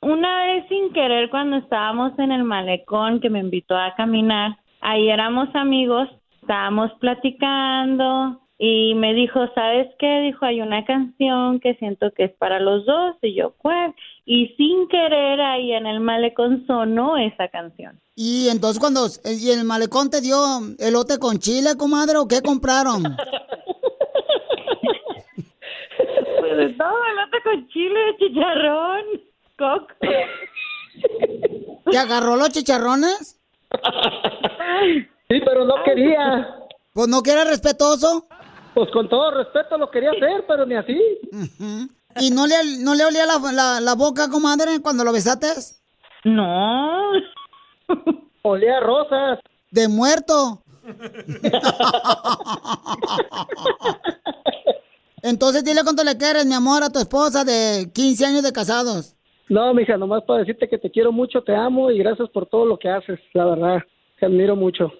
Una 0.00 0.46
vez 0.46 0.64
sin 0.70 0.90
querer 0.94 1.28
cuando 1.28 1.58
estábamos 1.58 2.18
en 2.18 2.32
el 2.32 2.44
malecón 2.44 3.20
que 3.20 3.28
me 3.28 3.40
invitó 3.40 3.76
a 3.76 3.94
caminar, 3.94 4.56
ahí 4.80 5.10
éramos 5.10 5.54
amigos, 5.54 6.08
estábamos 6.40 6.90
platicando 6.98 8.41
y 8.64 8.94
me 8.94 9.12
dijo, 9.12 9.40
¿sabes 9.56 9.88
qué? 9.98 10.20
Dijo, 10.20 10.44
hay 10.44 10.60
una 10.60 10.84
canción 10.84 11.58
que 11.58 11.74
siento 11.80 12.12
que 12.12 12.26
es 12.26 12.32
para 12.34 12.60
los 12.60 12.86
dos 12.86 13.16
y 13.20 13.34
yo, 13.34 13.54
¿cuál? 13.58 13.92
Y 14.24 14.54
sin 14.56 14.86
querer 14.86 15.40
ahí 15.40 15.72
en 15.72 15.84
el 15.84 15.98
malecón 15.98 16.64
sonó 16.68 17.18
esa 17.18 17.48
canción. 17.48 18.00
Y 18.14 18.46
entonces 18.50 18.78
cuando 18.78 19.08
y 19.24 19.50
el 19.50 19.64
malecón 19.64 20.10
te 20.10 20.20
dio 20.20 20.36
elote 20.78 21.18
con 21.18 21.40
chile, 21.40 21.70
comadre, 21.76 22.18
¿o 22.18 22.28
qué 22.28 22.40
compraron? 22.40 23.02
Pues 26.38 26.76
todo 26.78 27.04
elote 27.10 27.42
con 27.42 27.68
chile, 27.68 28.16
chicharrón, 28.20 29.04
coco. 29.58 29.88
¿Te 31.90 31.98
agarró 31.98 32.36
los 32.36 32.50
chicharrones? 32.50 33.40
Sí, 35.28 35.40
pero 35.44 35.64
no 35.64 35.82
quería. 35.84 36.58
Pues 36.92 37.08
no 37.08 37.24
que 37.24 37.32
era 37.32 37.42
respetuoso. 37.42 38.28
Pues 38.74 38.90
con 38.90 39.08
todo 39.08 39.30
respeto 39.32 39.76
lo 39.76 39.90
quería 39.90 40.10
hacer, 40.10 40.44
pero 40.48 40.64
ni 40.66 40.74
así. 40.74 40.98
¿Y 42.20 42.30
no 42.30 42.46
le, 42.46 42.54
no 42.80 42.94
le 42.94 43.04
olía 43.04 43.26
la, 43.26 43.38
la, 43.52 43.80
la 43.80 43.94
boca, 43.94 44.28
comadre, 44.30 44.80
cuando 44.82 45.04
lo 45.04 45.12
besaste? 45.12 45.48
No. 46.24 47.12
Olía 48.42 48.78
a 48.78 48.80
rosas. 48.80 49.38
De 49.70 49.88
muerto. 49.88 50.62
Entonces 55.22 55.64
dile 55.64 55.82
cuánto 55.84 56.02
le 56.02 56.16
quieres, 56.16 56.44
mi 56.46 56.54
amor, 56.54 56.82
a 56.82 56.90
tu 56.90 56.98
esposa 56.98 57.44
de 57.44 57.90
15 57.94 58.26
años 58.26 58.42
de 58.42 58.52
casados. 58.52 59.14
No, 59.48 59.72
mija, 59.74 59.96
nomás 59.96 60.24
para 60.24 60.40
decirte 60.40 60.68
que 60.68 60.78
te 60.78 60.90
quiero 60.90 61.12
mucho, 61.12 61.42
te 61.42 61.54
amo 61.54 61.90
y 61.90 61.98
gracias 61.98 62.28
por 62.30 62.46
todo 62.46 62.64
lo 62.64 62.78
que 62.78 62.88
haces, 62.88 63.20
la 63.34 63.44
verdad. 63.44 63.78
Te 64.18 64.26
admiro 64.26 64.56
mucho. 64.56 64.90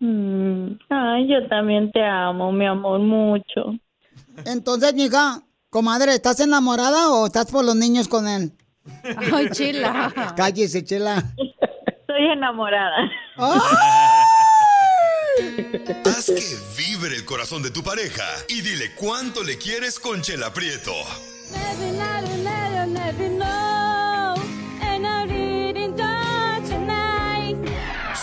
Mm, 0.00 0.72
Ay, 0.90 1.28
yo 1.28 1.48
también 1.48 1.90
te 1.90 2.04
amo, 2.04 2.52
mi 2.52 2.66
amor, 2.66 3.00
mucho. 3.00 3.74
Entonces, 4.44 4.94
mija, 4.94 5.42
comadre, 5.70 6.14
¿estás 6.14 6.40
enamorada 6.40 7.10
o 7.10 7.26
estás 7.26 7.46
por 7.50 7.64
los 7.64 7.74
niños 7.76 8.06
con 8.08 8.28
él? 8.28 8.52
Ay, 9.32 9.50
chela. 9.50 10.12
Cállese, 10.36 10.84
chela. 10.84 11.24
Estoy 11.86 12.26
enamorada. 12.32 13.10
Haz 16.04 16.26
que 16.26 16.42
vibre 16.82 17.16
el 17.16 17.24
corazón 17.24 17.62
de 17.62 17.70
tu 17.70 17.82
pareja 17.82 18.24
y 18.48 18.60
dile 18.60 18.94
cuánto 18.96 19.42
le 19.44 19.58
quieres 19.58 19.98
con 19.98 20.20
Chela 20.22 20.52
Prieto. 20.52 20.92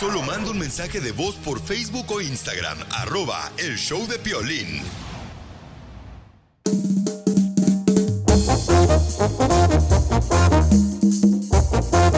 Solo 0.05 0.21
manda 0.21 0.51
un 0.51 0.59
mensaje 0.59 1.01
de 1.01 1.11
voz 1.11 1.33
por 1.37 1.59
Facebook 1.59 2.05
o 2.11 2.21
Instagram, 2.21 2.77
arroba 2.91 3.51
el 3.57 3.75
show 3.75 4.05
de 4.05 4.19
Piolín. 4.19 4.83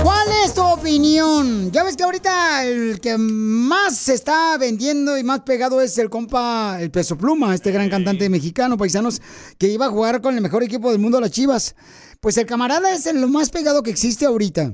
¿Cuál 0.03 0.27
es 0.43 0.53
tu 0.53 0.63
opinión? 0.63 1.71
Ya 1.71 1.85
ves 1.85 1.95
que 1.95 2.03
ahorita 2.03 2.65
el 2.65 2.99
que 2.99 3.17
más 3.17 3.95
se 3.95 4.15
está 4.15 4.57
vendiendo 4.57 5.17
y 5.17 5.23
más 5.23 5.43
pegado 5.43 5.79
es 5.79 5.97
el 5.97 6.09
compa, 6.09 6.81
el 6.81 6.91
peso 6.91 7.17
pluma, 7.17 7.55
este 7.55 7.71
gran 7.71 7.89
cantante 7.89 8.27
mexicano, 8.27 8.75
paisanos, 8.75 9.21
que 9.57 9.69
iba 9.69 9.85
a 9.85 9.89
jugar 9.89 10.19
con 10.19 10.35
el 10.35 10.41
mejor 10.41 10.61
equipo 10.61 10.91
del 10.91 10.99
mundo, 10.99 11.21
las 11.21 11.31
Chivas. 11.31 11.73
Pues 12.19 12.35
el 12.35 12.45
camarada 12.45 12.93
es 12.93 13.05
el 13.05 13.25
más 13.29 13.49
pegado 13.49 13.81
que 13.81 13.91
existe 13.91 14.25
ahorita. 14.25 14.73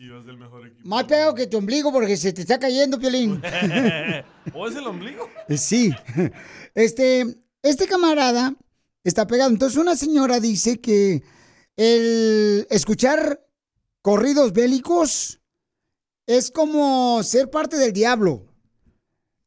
Chivas 0.00 0.24
del 0.24 0.38
mejor 0.38 0.66
equipo. 0.66 0.88
Más 0.88 1.04
pegado 1.04 1.34
que 1.34 1.46
tu 1.46 1.58
ombligo 1.58 1.92
porque 1.92 2.16
se 2.16 2.32
te 2.32 2.40
está 2.40 2.58
cayendo, 2.58 2.98
Piolín. 2.98 3.42
¿O 4.54 4.66
es 4.66 4.74
el 4.74 4.86
ombligo? 4.86 5.28
Sí. 5.54 5.92
Este, 6.74 7.26
este 7.62 7.86
camarada 7.86 8.54
está 9.04 9.26
pegado. 9.26 9.50
Entonces 9.50 9.76
una 9.76 9.96
señora 9.96 10.40
dice 10.40 10.80
que 10.80 11.22
el 11.76 12.66
escuchar 12.70 13.46
corridos 14.00 14.54
bélicos 14.54 15.42
es 16.26 16.50
como 16.50 17.22
ser 17.22 17.50
parte 17.50 17.76
del 17.76 17.92
diablo. 17.92 18.46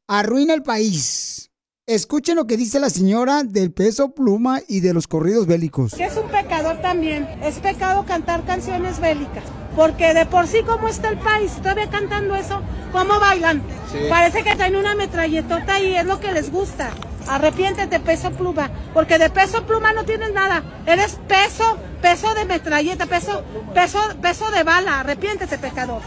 Arruina 0.08 0.54
el 0.54 0.62
país. 0.62 1.50
Escuchen 1.88 2.36
lo 2.36 2.46
que 2.46 2.58
dice 2.58 2.80
la 2.80 2.92
señora 2.92 3.42
del 3.44 3.72
peso 3.72 4.14
pluma 4.14 4.62
y 4.68 4.82
de 4.82 4.94
los 4.94 5.08
corridos 5.08 5.48
bélicos. 5.48 5.94
Es 5.94 6.16
un 6.16 6.30
pecador 6.30 6.80
también. 6.80 7.24
Es 7.42 7.58
pecado 7.58 8.06
cantar 8.06 8.46
canciones 8.46 9.00
bélicas. 9.00 9.63
Porque 9.76 10.14
de 10.14 10.26
por 10.26 10.48
sí, 10.48 10.62
¿cómo 10.66 10.88
está 10.88 11.10
el 11.10 11.18
país? 11.18 11.54
Todavía 11.58 11.90
cantando 11.90 12.36
eso, 12.36 12.62
¿cómo 12.92 13.20
bailan? 13.20 13.64
Sí. 13.92 14.00
Parece 14.10 14.44
que 14.44 14.56
traen 14.56 14.76
una 14.76 14.96
metralletota 14.96 15.80
y 15.80 15.96
es 15.96 16.06
lo 16.06 16.20
que 16.20 16.32
les 16.32 16.52
gusta. 16.52 16.92
Arrepiéntete, 17.28 18.00
peso 18.00 18.32
pluma. 18.32 18.70
Porque 18.94 19.18
de 19.18 19.30
peso 19.30 19.66
pluma 19.66 19.94
no 19.94 20.06
tienes 20.06 20.32
nada. 20.34 20.64
Eres 20.86 21.18
peso, 21.28 21.78
peso 22.02 22.34
de 22.36 22.46
metralleta, 22.46 23.06
peso, 23.06 23.44
peso, 23.74 24.00
peso 24.22 24.52
de 24.52 24.64
bala. 24.64 25.00
Arrepiéntete, 25.00 25.58
pecador. 25.58 26.02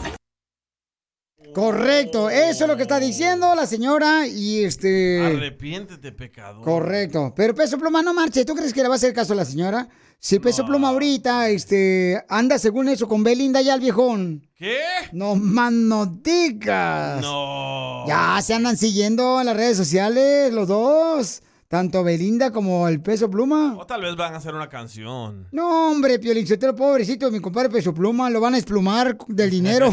Correcto, 1.57 2.29
eso 2.29 2.65
es 2.65 2.69
lo 2.69 2.77
que 2.77 2.83
está 2.83 3.01
diciendo 3.01 3.55
la 3.55 3.65
señora 3.65 4.27
y 4.27 4.63
este... 4.63 5.25
Arrepiéntete, 5.25 6.13
pecador. 6.13 6.63
Correcto. 6.63 7.33
Pero 7.35 7.55
Peso 7.55 7.79
Pluma 7.79 8.03
no 8.03 8.13
marche. 8.13 8.45
¿Tú 8.45 8.55
crees 8.55 8.75
que 8.75 8.83
le 8.83 8.89
va 8.89 8.95
a 8.95 8.97
hacer 8.97 9.15
caso 9.15 9.33
a 9.33 9.37
la 9.37 9.45
señora? 9.47 9.89
Si 10.19 10.41
Peso 10.41 10.65
Pluma 10.65 10.89
ahorita, 10.89 11.51
este, 11.51 12.21
anda 12.29 12.59
según 12.59 12.89
eso 12.89 13.07
con 13.07 13.23
Belinda 13.23 13.61
ya 13.61 13.75
el 13.75 13.81
viejón. 13.81 14.49
¿Qué? 14.57 14.79
No 15.13 15.37
más 15.37 15.73
no 15.73 16.07
digas. 16.07 17.21
No. 17.21 18.05
Ya 18.09 18.41
se 18.43 18.55
andan 18.55 18.77
siguiendo 18.77 19.39
en 19.41 19.47
las 19.47 19.57
redes 19.57 19.77
sociales 19.77 20.53
los 20.53 20.69
dos. 20.69 21.43
Tanto 21.69 22.05
Belinda 22.05 22.53
como 22.53 22.87
el 22.89 23.03
Peso 23.03 23.29
Pluma. 23.29 23.77
O 23.77 23.87
tal 23.87 24.03
vez 24.03 24.17
van 24.17 24.35
a 24.35 24.37
hacer 24.39 24.55
una 24.55 24.69
canción. 24.69 25.49
No, 25.51 25.91
hombre, 25.91 26.19
Piolincetero, 26.21 26.75
pobrecito, 26.77 27.31
mi 27.31 27.41
compadre 27.41 27.71
Peso 27.71 27.93
Pluma, 27.93 28.31
lo 28.31 28.41
van 28.41 28.55
a 28.55 28.59
esplumar 28.59 29.17
del 29.29 29.51
dinero. 29.51 29.93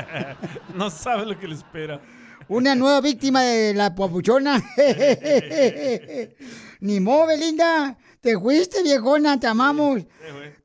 no 0.74 0.90
sabe 0.90 1.26
lo 1.26 1.38
que 1.38 1.46
le 1.46 1.54
espera. 1.54 2.00
Una 2.48 2.74
nueva 2.74 3.00
víctima 3.00 3.42
de 3.42 3.74
la 3.74 3.94
papuchona. 3.94 4.62
Ni 6.80 7.00
mo, 7.00 7.26
Belinda. 7.26 7.96
Te 8.24 8.38
fuiste, 8.38 8.82
viejona, 8.82 9.38
te 9.38 9.46
amamos. 9.46 10.00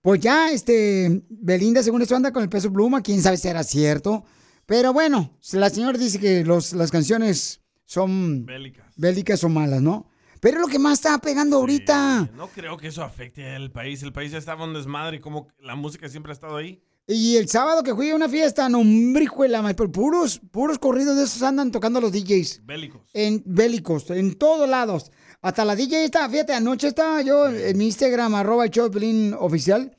Pues 0.02 0.22
ya, 0.22 0.50
este, 0.50 1.24
Belinda, 1.28 1.84
según 1.84 2.02
esto, 2.02 2.16
anda 2.16 2.32
con 2.32 2.42
el 2.42 2.48
peso 2.48 2.72
pluma. 2.72 3.02
Quién 3.04 3.22
sabe 3.22 3.36
si 3.36 3.50
era 3.50 3.66
cierto. 3.66 4.24
Pero 4.66 4.94
bueno, 4.94 5.38
la 5.52 5.70
señora 5.70 5.98
dice 5.98 6.22
que 6.22 6.46
los, 6.46 6.72
las 6.72 6.90
canciones 6.90 7.60
son 7.84 8.46
Bélicas. 8.46 8.94
bélicas 8.96 9.44
o 9.44 9.50
malas, 9.50 9.82
¿no? 9.82 10.10
Pero 10.40 10.56
es 10.56 10.62
lo 10.62 10.68
que 10.70 10.80
más 10.80 11.00
está 11.00 11.18
pegando 11.18 11.58
ahorita. 11.58 12.30
No 12.34 12.48
creo 12.48 12.78
que 12.78 12.88
eso 12.88 13.04
afecte 13.04 13.46
al 13.54 13.72
país. 13.72 14.02
El 14.04 14.14
país 14.14 14.32
ya 14.32 14.38
estaba 14.38 14.64
en 14.64 14.74
desmadre 14.74 15.18
y 15.18 15.20
como 15.20 15.50
la 15.60 15.76
música 15.76 16.08
siempre 16.08 16.32
ha 16.32 16.36
estado 16.36 16.56
ahí. 16.56 16.82
Y 17.08 17.36
el 17.36 17.50
sábado 17.50 17.84
que 17.84 17.94
fui 17.94 18.12
a 18.12 18.16
una 18.16 18.30
fiesta, 18.30 18.70
no, 18.70 18.80
hombre, 18.80 19.28
la 19.50 19.74
pero 19.74 19.92
puros, 19.92 20.40
puros 20.52 20.80
corridos 20.80 21.18
de 21.18 21.24
esos 21.24 21.42
andan 21.42 21.72
tocando 21.72 22.00
los 22.00 22.14
DJs. 22.14 22.62
Bélicos. 22.64 23.02
En 23.14 23.44
bélicos, 23.46 24.10
en 24.12 24.36
todos 24.36 24.70
lados. 24.70 25.12
Hasta 25.42 25.64
la 25.64 25.76
DJ 25.76 26.04
estaba, 26.04 26.30
fíjate, 26.30 26.54
anoche 26.54 26.88
estaba 26.88 27.22
yo 27.22 27.48
en 27.48 27.78
mi 27.78 27.86
Instagram, 27.86 28.36
arroba 28.36 28.66
el 28.66 28.72
show 28.72 28.86
de 28.86 28.92
Piolín 28.92 29.34
oficial. 29.34 29.98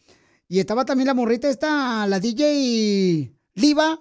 Y 0.49 0.59
estaba 0.59 0.85
también 0.85 1.07
la 1.07 1.15
morrita 1.15 1.49
esta, 1.49 2.07
la 2.07 2.21
DJ 2.21 3.33
Liva. 3.55 3.99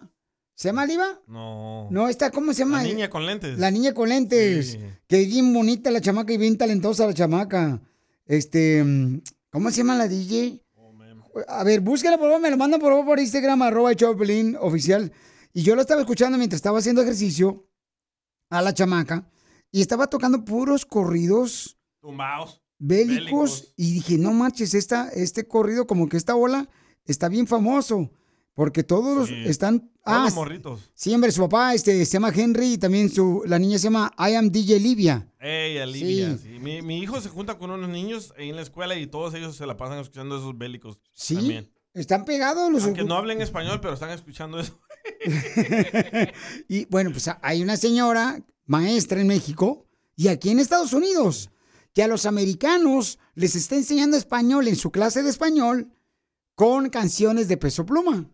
¿Se 0.56 0.68
llama 0.68 0.86
Liva? 0.86 1.22
No. 1.28 1.88
No, 1.90 2.10
esta, 2.10 2.32
¿cómo 2.32 2.52
se 2.54 2.60
llama? 2.60 2.84
La 2.84 2.90
niña 2.90 3.10
con 3.10 3.26
lentes. 3.26 3.58
La 3.58 3.72
niña 3.72 3.94
con 3.94 4.10
lentes. 4.10 4.78
Que 5.08 5.22
es 5.22 5.28
bien 5.30 5.54
bonita 5.54 5.92
la 5.92 6.02
chamaca 6.02 6.34
y 6.34 6.38
bien 6.38 6.58
talentosa 6.58 7.08
la 7.08 7.14
chamaca. 7.14 7.82
Este, 8.26 8.84
¿cómo 9.50 9.72
se 9.72 9.78
llama 9.78 9.96
la 9.96 10.10
DJ? 10.10 10.62
A 11.48 11.64
ver, 11.64 11.80
búscala 11.80 12.18
por 12.18 12.28
favor, 12.28 12.42
me 12.42 12.52
lo 12.52 12.58
mandan 12.58 12.82
por 12.82 12.92
favor 12.92 13.06
por 13.06 13.20
Instagram, 13.20 13.62
arroba 13.62 13.94
Piolín 13.94 14.58
oficial. 14.60 15.14
Y 15.54 15.64
yo 15.64 15.76
lo 15.76 15.82
estaba 15.82 16.02
escuchando 16.02 16.38
mientras 16.38 16.58
estaba 16.58 16.80
haciendo 16.80 17.02
ejercicio 17.02 17.66
a 18.50 18.62
la 18.62 18.74
chamaca. 18.74 19.30
Y 19.72 19.82
estaba 19.82 20.08
tocando 20.08 20.44
puros 20.46 20.86
corridos 20.86 21.78
Tumbaos. 22.02 22.62
bélicos. 22.80 23.74
Y 23.78 23.94
dije, 23.94 24.18
no 24.18 24.32
manches, 24.34 24.74
esta, 24.74 25.10
este 25.10 25.48
corrido, 25.48 25.86
como 25.88 26.08
que 26.10 26.18
esta 26.18 26.36
ola 26.36 26.70
está 27.06 27.30
bien 27.30 27.48
famoso. 27.48 28.10
Porque 28.56 28.84
todos 28.84 29.30
están. 29.30 29.80
Todos 29.80 29.92
Ah, 30.06 30.30
morritos. 30.34 30.90
sí, 30.96 31.14
hombre, 31.14 31.32
su 31.32 31.40
papá 31.42 31.74
este, 31.76 32.04
se 32.04 32.14
llama 32.14 32.32
Henry 32.36 32.74
y 32.74 32.78
también 32.80 33.10
su, 33.10 33.44
la 33.46 33.60
niña 33.60 33.78
se 33.78 33.84
llama 33.86 34.12
I 34.18 34.34
am 34.36 34.50
DJ 34.50 34.80
Livia. 34.80 35.32
Ey, 35.40 35.78
Olivia. 35.78 36.36
Sí. 36.38 36.54
sí. 36.56 36.60
Mi, 36.60 36.82
mi 36.82 36.98
hijo 37.00 37.22
se 37.22 37.30
junta 37.30 37.58
con 37.60 37.70
unos 37.70 37.90
niños 37.90 38.34
en 38.38 38.56
la 38.56 38.64
escuela 38.64 38.98
y 38.98 39.06
todos 39.08 39.34
ellos 39.36 39.56
se 39.56 39.66
la 39.68 39.78
pasan 39.78 40.00
escuchando 40.00 40.38
esos 40.38 40.58
bélicos. 40.58 40.98
Sí, 41.14 41.36
También. 41.36 41.72
están 41.94 42.26
pegados 42.26 42.72
los. 42.72 42.84
Aunque 42.86 43.04
no 43.04 43.14
hablen 43.16 43.40
español, 43.42 43.80
pero 43.82 43.94
están 43.94 44.10
escuchando 44.10 44.60
eso. 44.60 44.80
Y 46.68 46.86
bueno, 46.86 47.12
pues 47.12 47.30
hay 47.42 47.62
una 47.62 47.78
señora 47.78 48.42
maestra 48.70 49.20
en 49.20 49.28
México 49.28 49.86
y 50.16 50.28
aquí 50.28 50.52
en 50.52 50.60
Estados 50.60 50.94
Unidos 50.94 51.50
que 51.94 52.04
a 52.04 52.08
los 52.08 52.28
americanos 52.28 53.18
les 53.34 53.56
está 53.56 53.76
enseñando 53.76 54.16
español 54.16 54.68
en 54.68 54.76
su 54.76 54.92
clase 54.92 55.24
de 55.24 55.30
español 55.30 55.92
con 56.54 56.90
canciones 56.90 57.48
de 57.48 57.58
peso 57.58 57.86
pluma. 57.86 58.30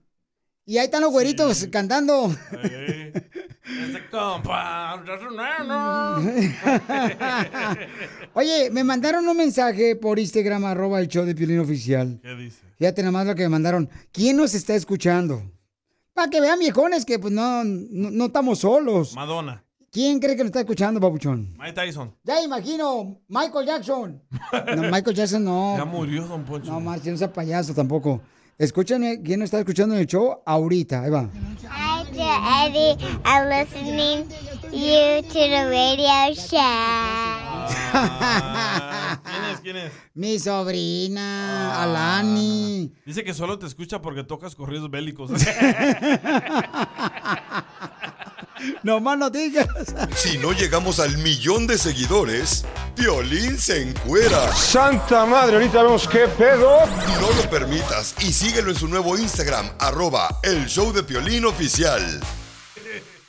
Y 0.65 0.77
ahí 0.77 0.85
están 0.85 1.01
los 1.01 1.11
güeritos 1.11 1.67
cantando. 1.71 2.35
Este. 2.51 3.29
Oye, 8.33 8.69
me 8.71 8.83
mandaron 8.83 9.27
un 9.27 9.37
mensaje 9.37 9.95
por 9.95 10.19
Instagram, 10.19 10.65
arroba 10.65 10.99
el 10.99 11.07
show 11.07 11.23
de 11.23 11.35
Piolín 11.35 11.59
Oficial. 11.59 12.19
¿Qué 12.21 12.35
dice? 12.35 12.61
Fíjate 12.77 13.03
nada 13.03 13.11
más 13.11 13.27
lo 13.27 13.35
que 13.35 13.43
me 13.43 13.49
mandaron. 13.49 13.89
¿Quién 14.11 14.37
nos 14.37 14.53
está 14.53 14.75
escuchando? 14.75 15.43
Para 16.13 16.29
que 16.29 16.41
vean, 16.41 16.59
viejones, 16.59 17.05
que 17.05 17.19
pues 17.19 17.31
no, 17.31 17.63
no, 17.63 18.11
no 18.11 18.25
estamos 18.25 18.59
solos. 18.59 19.13
Madonna. 19.13 19.64
¿Quién 19.95 20.19
cree 20.19 20.35
que 20.35 20.43
nos 20.43 20.47
está 20.47 20.59
escuchando, 20.59 20.99
papuchón? 20.99 21.55
Mike 21.57 21.71
Tyson. 21.71 22.13
Ya 22.25 22.43
imagino, 22.43 23.17
Michael 23.29 23.65
Jackson. 23.65 24.21
No, 24.75 24.81
Michael 24.91 25.15
Jackson 25.15 25.45
no. 25.45 25.75
Ya 25.77 25.85
murió, 25.85 26.27
don 26.27 26.43
Poncho. 26.43 26.69
No, 26.69 26.81
más, 26.81 27.05
no 27.05 27.15
sea 27.15 27.31
payaso 27.31 27.73
tampoco. 27.73 28.19
Escúchame, 28.57 29.21
¿quién 29.23 29.39
nos 29.39 29.45
está 29.47 29.59
escuchando 29.59 29.95
en 29.95 30.01
el 30.01 30.07
show? 30.07 30.41
Ahorita, 30.45 31.01
ahí 31.01 31.09
va. 31.09 31.29
Hi 31.69 32.03
to 32.11 32.19
Eddie. 32.65 32.97
I'm 33.23 33.47
listening 33.47 34.25
you 34.73 35.21
to 35.21 35.33
the 35.33 35.65
radio 35.69 36.33
show. 36.35 36.59
¿Quién 39.23 39.43
es? 39.45 39.59
¿Quién 39.61 39.77
es? 39.77 39.93
Mi 40.13 40.39
sobrina, 40.39 41.81
Alani. 41.81 42.91
Dice 43.05 43.23
que 43.23 43.33
solo 43.33 43.57
te 43.57 43.65
escucha 43.65 44.01
porque 44.01 44.25
tocas 44.25 44.55
corridos 44.55 44.91
bélicos. 44.91 45.31
No 48.83 48.99
más 48.99 49.17
no 49.17 49.29
digas. 49.29 49.67
Si 50.15 50.37
no 50.37 50.51
llegamos 50.53 50.99
al 50.99 51.17
millón 51.17 51.67
de 51.67 51.77
seguidores, 51.77 52.65
Piolín 52.95 53.57
se 53.57 53.81
encuera. 53.81 54.53
Santa 54.55 55.25
madre, 55.25 55.55
ahorita 55.55 55.83
vemos 55.83 56.07
qué 56.07 56.27
pedo. 56.27 56.79
No 57.21 57.31
lo 57.35 57.49
permitas 57.49 58.15
y 58.21 58.31
síguelo 58.31 58.71
en 58.71 58.77
su 58.77 58.87
nuevo 58.87 59.17
Instagram, 59.17 59.69
arroba 59.79 60.39
el 60.43 60.65
show 60.67 60.93
de 60.93 61.03
Piolín 61.03 61.45
oficial. 61.45 62.21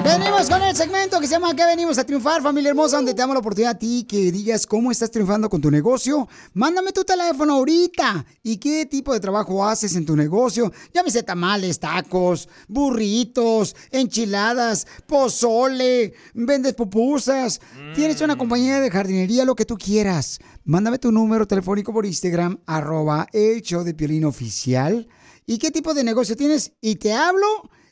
Venimos 0.07 0.49
con 0.49 0.63
el 0.63 0.77
segmento 0.77 1.19
que 1.19 1.27
se 1.27 1.33
llama 1.33 1.57
¿Qué 1.57 1.65
venimos 1.65 1.99
a 1.99 2.05
triunfar, 2.05 2.41
familia 2.41 2.71
hermosa? 2.71 2.99
Donde 2.99 3.13
te 3.13 3.19
damos 3.19 3.35
la 3.35 3.41
oportunidad 3.41 3.73
a 3.73 3.79
ti 3.79 4.07
que 4.09 4.31
digas 4.31 4.65
cómo 4.65 4.93
estás 4.93 5.11
triunfando 5.11 5.51
con 5.51 5.61
tu 5.61 5.69
negocio. 5.69 6.29
Mándame 6.55 6.93
tu 6.93 7.03
teléfono 7.03 7.55
ahorita 7.55 8.25
y 8.45 8.59
qué 8.59 8.87
tipo 8.87 9.13
de 9.13 9.19
trabajo 9.19 9.67
haces 9.67 9.97
en 9.97 10.07
tu 10.07 10.15
negocio. 10.15 10.73
Llámese 10.95 11.25
tamales, 11.25 11.81
tacos, 11.81 12.49
burritos, 12.69 13.75
enchiladas, 13.91 14.87
pozole, 15.09 16.15
vendes 16.35 16.75
pupusas. 16.75 17.61
Tienes 17.97 18.21
una 18.21 18.39
compañía 18.39 18.79
de 18.79 18.93
jardinería, 18.93 19.45
lo 19.45 19.57
que 19.57 19.65
tú 19.65 19.77
quieras. 19.77 20.39
Mándame 20.65 21.01
tu 21.01 21.11
número 21.11 21.49
telefónico 21.49 21.93
por 21.93 22.07
Instagram, 22.07 22.61
arroba 22.65 23.27
el 23.33 23.61
show 23.61 23.83
de 23.83 23.93
Piolín 23.93 24.25
oficial. 24.25 25.09
¿Y 25.47 25.59
qué 25.59 25.73
tipo 25.73 25.95
de 25.95 26.05
negocio 26.05 26.37
tienes? 26.37 26.75
Y 26.81 26.95
te 26.95 27.13
hablo 27.13 27.49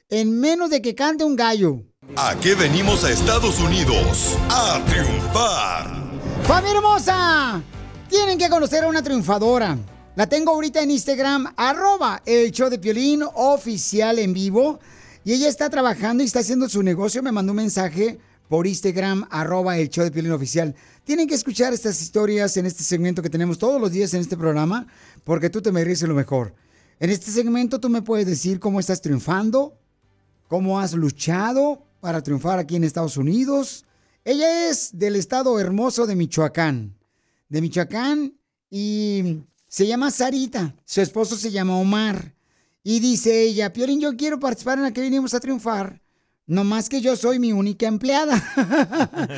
en 0.08 0.38
menos 0.38 0.70
de 0.70 0.80
que 0.80 0.94
cante 0.94 1.24
un 1.24 1.34
gallo. 1.34 1.82
¿A 2.16 2.38
qué 2.40 2.54
venimos 2.54 3.02
a 3.02 3.10
Estados 3.10 3.58
Unidos? 3.58 4.36
A 4.48 4.84
triunfar. 4.86 5.90
¡Familia 6.44 6.76
hermosa! 6.76 7.62
Tienen 8.08 8.38
que 8.38 8.48
conocer 8.48 8.84
a 8.84 8.88
una 8.88 9.02
triunfadora. 9.02 9.76
La 10.14 10.28
tengo 10.28 10.52
ahorita 10.52 10.80
en 10.80 10.92
Instagram, 10.92 11.52
arroba 11.56 12.22
el 12.24 12.52
show 12.52 12.70
de 12.70 12.78
Piolín 12.78 13.24
oficial 13.34 14.20
en 14.20 14.32
vivo. 14.32 14.78
Y 15.24 15.32
ella 15.32 15.48
está 15.48 15.68
trabajando 15.68 16.22
y 16.22 16.26
está 16.26 16.38
haciendo 16.40 16.68
su 16.68 16.84
negocio. 16.84 17.20
Me 17.20 17.32
mandó 17.32 17.50
un 17.50 17.56
mensaje 17.56 18.20
por 18.48 18.68
Instagram, 18.68 19.26
arroba 19.30 19.76
el 19.78 19.88
show 19.88 20.04
de 20.04 20.12
Piolín 20.12 20.32
oficial. 20.32 20.76
Tienen 21.02 21.26
que 21.26 21.34
escuchar 21.34 21.72
estas 21.72 22.00
historias 22.00 22.56
en 22.56 22.66
este 22.66 22.84
segmento 22.84 23.22
que 23.22 23.30
tenemos 23.30 23.58
todos 23.58 23.80
los 23.80 23.90
días 23.90 24.14
en 24.14 24.20
este 24.20 24.36
programa, 24.36 24.86
porque 25.24 25.50
tú 25.50 25.60
te 25.62 25.72
mereces 25.72 26.08
lo 26.08 26.14
mejor. 26.14 26.54
En 27.00 27.10
este 27.10 27.32
segmento 27.32 27.80
tú 27.80 27.88
me 27.88 28.02
puedes 28.02 28.26
decir 28.26 28.60
cómo 28.60 28.78
estás 28.78 29.00
triunfando, 29.00 29.76
cómo 30.46 30.78
has 30.78 30.92
luchado 30.92 31.82
para 32.04 32.22
triunfar 32.22 32.58
aquí 32.58 32.76
en 32.76 32.84
Estados 32.84 33.16
Unidos. 33.16 33.86
Ella 34.26 34.68
es 34.68 34.90
del 34.92 35.16
estado 35.16 35.58
hermoso 35.58 36.06
de 36.06 36.14
Michoacán. 36.14 36.94
De 37.48 37.62
Michoacán 37.62 38.34
y 38.70 39.38
se 39.68 39.86
llama 39.86 40.10
Sarita. 40.10 40.74
Su 40.84 41.00
esposo 41.00 41.34
se 41.34 41.50
llama 41.50 41.78
Omar. 41.78 42.34
Y 42.82 43.00
dice 43.00 43.44
ella, 43.44 43.72
Piolín, 43.72 44.02
yo 44.02 44.14
quiero 44.18 44.38
participar 44.38 44.76
en 44.76 44.84
la 44.84 44.92
que 44.92 45.00
vinimos 45.00 45.32
a 45.32 45.40
triunfar. 45.40 46.02
No 46.46 46.62
más 46.62 46.90
que 46.90 47.00
yo 47.00 47.16
soy 47.16 47.38
mi 47.38 47.54
única 47.54 47.86
empleada. 47.86 48.36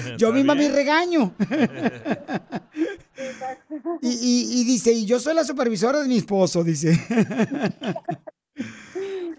yo 0.19 0.33
misma 0.33 0.57
me 0.57 0.69
regaño. 0.69 1.35
y, 4.03 4.09
y- 4.09 4.61
y 4.61 4.65
dice, 4.65 4.91
y 4.93 5.07
yo 5.07 5.21
soy 5.21 5.37
la 5.37 5.45
supervisora 5.45 6.03
de 6.03 6.09
mi 6.09 6.17
esposo, 6.17 6.65
dice. 6.65 6.99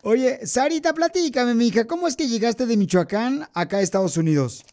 Oye, 0.10 0.48
Sarita, 0.48 0.94
platícame, 0.94 1.54
mija, 1.54 1.86
¿cómo 1.86 2.08
es 2.08 2.16
que 2.16 2.30
llegaste 2.30 2.66
de 2.66 2.78
Michoacán 2.78 3.50
acá 3.54 3.80
a 3.80 3.82
Estados 3.82 4.16
Unidos? 4.16 4.66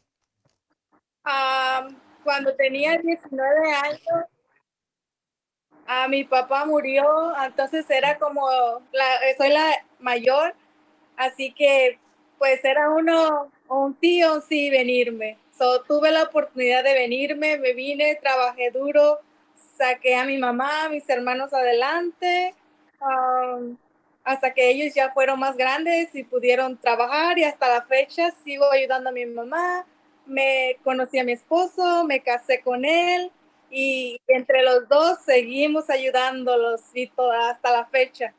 Cuando 2.23 2.55
tenía 2.55 2.99
19 2.99 3.73
años, 3.73 4.27
mi 6.09 6.23
papá 6.23 6.65
murió, 6.67 7.33
entonces 7.45 7.85
era 7.91 8.17
como, 8.17 8.49
la, 8.93 9.05
soy 9.37 9.49
la 9.49 9.73
mayor, 9.99 10.55
así 11.17 11.53
que 11.53 11.99
pues 12.39 12.65
era 12.65 12.91
uno, 12.91 13.51
un 13.69 13.99
sí 14.01 14.23
o 14.23 14.35
un 14.35 14.43
sí 14.43 14.71
venirme. 14.71 15.37
So, 15.59 15.83
tuve 15.83 16.13
la 16.13 16.23
oportunidad 16.23 16.85
de 16.85 16.95
venirme, 16.95 17.59
me 17.59 17.73
vine, 17.73 18.21
trabajé 18.23 18.71
duro, 18.71 19.19
saqué 19.77 20.15
a 20.15 20.27
mi 20.27 20.39
mamá, 20.39 20.85
a 20.85 20.89
mis 20.91 21.09
hermanos 21.09 21.53
adelante, 21.53 22.55
hasta 24.25 24.55
que 24.55 24.71
ellos 24.71 24.95
ya 24.95 25.13
fueron 25.13 25.39
más 25.39 25.57
grandes 25.57 26.09
y 26.15 26.25
pudieron 26.25 26.79
trabajar 26.79 27.39
y 27.39 27.45
hasta 27.45 27.69
la 27.69 27.83
fecha 27.83 28.33
sigo 28.43 28.65
ayudando 28.73 29.11
a 29.11 29.13
mi 29.13 29.27
mamá. 29.27 29.87
Me 30.27 30.79
conocí 30.83 31.19
a 31.19 31.25
mi 31.25 31.33
esposo, 31.33 32.05
me 32.05 32.23
casé 32.23 32.63
con 32.63 32.87
él 32.87 33.31
y 33.71 34.19
entre 34.27 34.63
los 34.63 34.89
dos 34.89 35.19
seguimos 35.27 35.91
ayudándolos 35.91 36.81
y 36.95 37.09
toda, 37.09 37.51
hasta 37.51 37.71
la 37.71 37.87
fecha. 37.87 38.33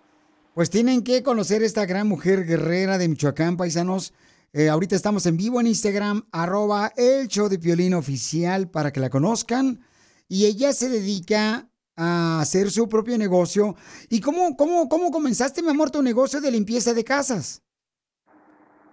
Pues 0.55 0.69
tienen 0.69 1.03
que 1.03 1.21
conocer 1.21 1.61
esta 1.61 1.85
gran 1.85 2.07
mujer 2.07 2.45
guerrera 2.45 2.97
de 2.97 3.07
Michoacán, 3.07 3.57
paisanos. 3.57 4.13
Eh, 4.53 4.69
ahorita 4.69 4.95
estamos 4.95 5.25
en 5.25 5.37
vivo 5.37 5.59
en 5.59 5.67
Instagram, 5.67 6.25
arroba 6.31 6.93
el 6.95 7.27
show 7.27 7.49
de 7.49 7.59
Piolín 7.59 7.93
oficial 7.93 8.69
para 8.69 8.91
que 8.91 9.01
la 9.01 9.09
conozcan. 9.09 9.81
Y 10.27 10.45
ella 10.45 10.73
se 10.73 10.89
dedica 10.89 11.67
a 11.95 12.41
hacer 12.41 12.69
su 12.71 12.87
propio 12.89 13.17
negocio. 13.17 13.75
¿Y 14.09 14.21
cómo, 14.21 14.55
cómo, 14.55 14.89
cómo 14.89 15.11
comenzaste, 15.11 15.61
mi 15.61 15.69
amor, 15.69 15.91
tu 15.91 16.01
negocio 16.01 16.41
de 16.41 16.51
limpieza 16.51 16.93
de 16.93 17.03
casas? 17.03 17.61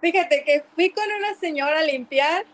Fíjate 0.01 0.43
que 0.43 0.63
fui 0.75 0.89
con 0.89 1.05
una 1.17 1.35
señora 1.39 1.79
a 1.79 1.83
limpiar 1.83 2.45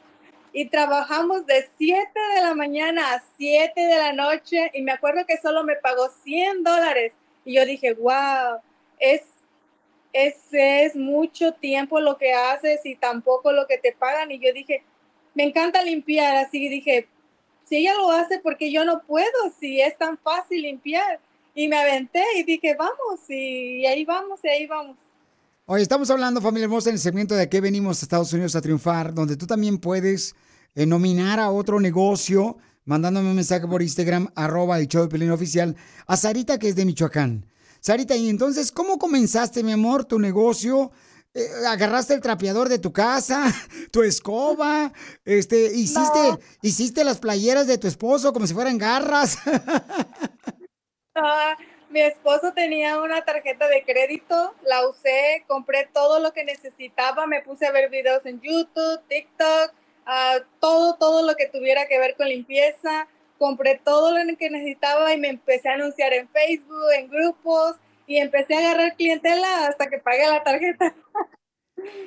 y 0.53 0.69
trabajamos 0.69 1.45
de 1.45 1.67
7 1.77 2.07
de 2.35 2.41
la 2.41 2.55
mañana 2.55 3.13
a 3.13 3.23
7 3.37 3.79
de 3.79 3.97
la 3.97 4.13
noche 4.13 4.71
y 4.73 4.81
me 4.81 4.91
acuerdo 4.91 5.25
que 5.25 5.37
solo 5.37 5.63
me 5.63 5.75
pagó 5.75 6.09
100 6.23 6.63
dólares. 6.63 7.13
Y 7.45 7.55
yo 7.55 7.65
dije, 7.65 7.93
wow, 7.93 8.59
es, 8.99 9.21
es, 10.13 10.35
es 10.51 10.95
mucho 10.95 11.53
tiempo 11.53 11.99
lo 11.99 12.17
que 12.17 12.33
haces 12.33 12.81
y 12.85 12.95
tampoco 12.95 13.51
lo 13.51 13.67
que 13.67 13.77
te 13.77 13.93
pagan. 13.93 14.31
Y 14.31 14.39
yo 14.39 14.53
dije, 14.53 14.83
me 15.33 15.43
encanta 15.43 15.83
limpiar, 15.83 16.35
así 16.37 16.69
dije, 16.69 17.07
si 17.69 17.77
ella 17.77 17.93
lo 17.93 18.11
hace, 18.11 18.39
porque 18.39 18.71
yo 18.71 18.83
no 18.83 19.03
puedo? 19.03 19.27
Si 19.59 19.79
es 19.79 19.95
tan 19.97 20.17
fácil 20.17 20.63
limpiar. 20.63 21.19
Y 21.53 21.67
me 21.67 21.77
aventé 21.77 22.23
y 22.37 22.43
dije, 22.43 22.75
vamos, 22.75 23.19
y 23.29 23.85
ahí 23.85 24.03
vamos, 24.05 24.39
y 24.43 24.47
ahí 24.47 24.65
vamos. 24.65 24.97
Hoy 25.65 25.83
estamos 25.83 26.09
hablando, 26.09 26.41
familia 26.41 26.63
hermosa, 26.65 26.89
en 26.89 26.95
el 26.95 26.99
segmento 26.99 27.35
de 27.35 27.47
qué 27.47 27.61
venimos 27.61 28.01
a 28.01 28.05
Estados 28.05 28.33
Unidos 28.33 28.55
a 28.55 28.61
triunfar, 28.61 29.13
donde 29.13 29.37
tú 29.37 29.45
también 29.45 29.77
puedes 29.77 30.35
eh, 30.73 30.87
nominar 30.87 31.39
a 31.39 31.51
otro 31.51 31.79
negocio, 31.79 32.57
mandándome 32.85 33.29
un 33.29 33.35
mensaje 33.35 33.67
por 33.67 33.83
Instagram, 33.83 34.29
arroba 34.35 34.79
el 34.79 34.87
show 34.87 35.03
de 35.03 35.09
Pelín 35.09 35.29
Oficial, 35.29 35.75
a 36.07 36.17
Sarita, 36.17 36.57
que 36.57 36.69
es 36.69 36.75
de 36.75 36.85
Michoacán. 36.85 37.45
Sarita, 37.81 38.15
y 38.15 38.29
entonces, 38.29 38.71
¿cómo 38.71 38.97
comenzaste, 38.97 39.63
mi 39.63 39.73
amor, 39.73 40.05
tu 40.05 40.17
negocio? 40.17 40.91
Eh, 41.35 41.47
agarraste 41.67 42.15
el 42.15 42.21
trapeador 42.21 42.69
de 42.69 42.79
tu 42.79 42.91
casa, 42.91 43.43
tu 43.91 44.01
escoba, 44.01 44.91
este, 45.25 45.67
hiciste, 45.75 46.39
hiciste 46.63 47.03
las 47.03 47.19
playeras 47.19 47.67
de 47.67 47.77
tu 47.77 47.87
esposo 47.87 48.33
como 48.33 48.47
si 48.47 48.53
fueran 48.53 48.77
garras. 48.77 49.37
Ah, 51.21 51.57
mi 51.89 51.99
esposo 51.99 52.53
tenía 52.53 53.01
una 53.01 53.25
tarjeta 53.25 53.67
de 53.67 53.83
crédito, 53.83 54.55
la 54.63 54.87
usé, 54.87 55.43
compré 55.47 55.89
todo 55.93 56.21
lo 56.21 56.31
que 56.31 56.45
necesitaba, 56.45 57.27
me 57.27 57.41
puse 57.41 57.65
a 57.65 57.73
ver 57.73 57.89
videos 57.89 58.25
en 58.25 58.39
YouTube, 58.39 59.01
TikTok, 59.09 59.73
ah, 60.05 60.37
todo, 60.61 60.95
todo 60.95 61.27
lo 61.27 61.35
que 61.35 61.47
tuviera 61.47 61.87
que 61.87 61.99
ver 61.99 62.15
con 62.15 62.29
limpieza. 62.29 63.09
Compré 63.37 63.81
todo 63.83 64.11
lo 64.11 64.37
que 64.37 64.49
necesitaba 64.49 65.13
y 65.13 65.19
me 65.19 65.27
empecé 65.27 65.67
a 65.67 65.73
anunciar 65.73 66.13
en 66.13 66.29
Facebook, 66.29 66.91
en 66.97 67.09
grupos 67.09 67.75
y 68.09 68.17
empecé 68.17 68.55
a 68.55 68.59
agarrar 68.59 68.95
clientela 68.97 69.67
hasta 69.67 69.87
que 69.87 69.99
pagué 69.99 70.27
la 70.27 70.43
tarjeta. 70.43 70.95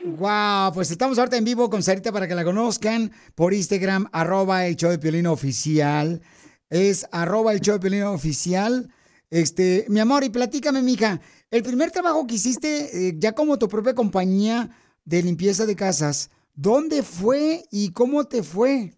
Wow, 0.04 0.74
pues 0.74 0.90
estamos 0.90 1.18
ahorita 1.18 1.38
en 1.38 1.44
vivo 1.44 1.70
con 1.70 1.82
Sarita 1.82 2.12
para 2.12 2.28
que 2.28 2.34
la 2.34 2.44
conozcan 2.44 3.10
por 3.34 3.54
Instagram, 3.54 4.06
arroba 4.12 4.66
el 4.66 4.76
show 4.76 4.90
de 4.90 4.98
Piolín 4.98 5.26
oficial. 5.26 6.20
Es 6.68 7.06
arroba 7.10 7.54
el 7.54 7.60
show 7.62 7.76
de 7.76 7.80
Piolín 7.80 8.02
oficial. 8.02 8.92
Este, 9.30 9.86
mi 9.88 9.98
amor, 9.98 10.24
y 10.24 10.28
platícame, 10.28 10.82
mija, 10.82 11.22
el 11.50 11.62
primer 11.62 11.90
trabajo 11.90 12.26
que 12.26 12.34
hiciste 12.34 13.08
eh, 13.08 13.14
ya 13.16 13.32
como 13.32 13.58
tu 13.58 13.66
propia 13.66 13.94
compañía 13.94 14.68
de 15.06 15.22
limpieza 15.22 15.64
de 15.64 15.74
casas, 15.74 16.28
¿dónde 16.52 17.02
fue 17.02 17.64
y 17.70 17.92
cómo 17.92 18.24
te 18.24 18.42
fue? 18.42 18.92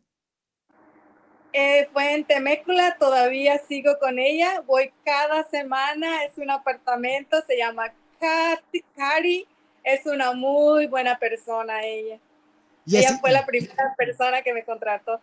Eh, 1.57 1.89
fue 1.93 2.15
en 2.15 2.25
Temécula, 2.25 2.97
todavía 2.99 3.59
sigo 3.59 3.97
con 4.01 4.19
ella, 4.19 4.61
voy 4.67 4.93
cada 5.05 5.49
semana, 5.49 6.25
es 6.25 6.37
un 6.37 6.51
apartamento, 6.51 7.37
se 7.47 7.57
llama 7.57 7.95
Cari, 8.97 9.47
es 9.85 10.05
una 10.05 10.33
muy 10.33 10.89
buena 10.89 11.17
persona 11.17 11.85
ella. 11.85 12.19
Y 12.85 12.97
ella 12.97 13.11
así- 13.11 13.19
fue 13.21 13.31
la 13.31 13.47
primera 13.47 13.95
persona 13.97 14.43
que 14.43 14.53
me 14.53 14.65
contrató. 14.65 15.21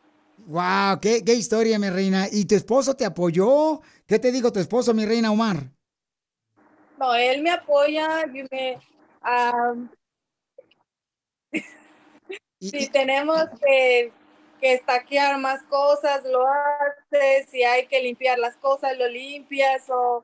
Wow, 0.47 1.01
qué, 1.01 1.21
qué 1.25 1.33
historia, 1.33 1.77
mi 1.77 1.89
reina. 1.89 2.27
¿Y 2.31 2.45
tu 2.45 2.55
esposo 2.55 2.95
te 2.95 3.03
apoyó? 3.03 3.81
¿Qué 4.07 4.17
te 4.17 4.31
dijo 4.31 4.53
tu 4.53 4.61
esposo, 4.61 4.93
mi 4.93 5.05
reina 5.05 5.31
Omar? 5.33 5.57
No, 6.97 7.13
él 7.13 7.41
me 7.41 7.51
apoya, 7.51 8.25
y 8.33 8.43
me, 8.49 8.79
am, 9.21 9.91
si 12.61 12.87
tenemos 12.87 13.43
que, 13.61 14.13
que 14.61 14.73
estaquear 14.73 15.37
más 15.39 15.63
cosas, 15.63 16.23
lo 16.23 16.45
hace, 16.47 17.47
si 17.49 17.63
hay 17.63 17.87
que 17.87 18.01
limpiar 18.01 18.37
las 18.39 18.55
cosas, 18.57 18.97
lo 18.97 19.07
limpias, 19.09 19.89
o 19.89 20.23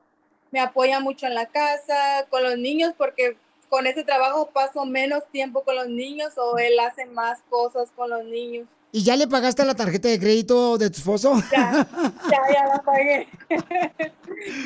me 0.52 0.60
apoya 0.60 1.00
mucho 1.00 1.26
en 1.26 1.34
la 1.34 1.46
casa, 1.46 2.26
con 2.30 2.42
los 2.44 2.56
niños, 2.56 2.94
porque 2.96 3.36
con 3.68 3.86
ese 3.86 4.04
trabajo 4.04 4.50
paso 4.50 4.86
menos 4.86 5.26
tiempo 5.26 5.64
con 5.64 5.76
los 5.76 5.88
niños, 5.88 6.38
o 6.38 6.56
él 6.58 6.78
hace 6.78 7.04
más 7.04 7.42
cosas 7.50 7.90
con 7.90 8.10
los 8.10 8.24
niños. 8.24 8.68
¿Y 8.90 9.02
ya 9.02 9.16
le 9.16 9.28
pagaste 9.28 9.62
la 9.64 9.74
tarjeta 9.74 10.08
de 10.08 10.18
crédito 10.18 10.78
de 10.78 10.88
tu 10.88 10.96
esposo? 10.98 11.34
Ya, 11.52 11.86
ya 12.30 12.66
la 12.66 12.82
pagué. 12.82 13.28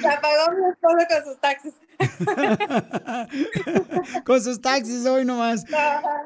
la 0.02 0.20
pagó 0.20 0.52
mi 0.56 0.64
esposo 0.70 0.96
con 1.08 1.24
sus 1.24 1.40
taxis. 1.40 1.74
Con 4.24 4.42
sus 4.42 4.60
taxis 4.60 5.06
hoy 5.06 5.24
nomás. 5.24 5.64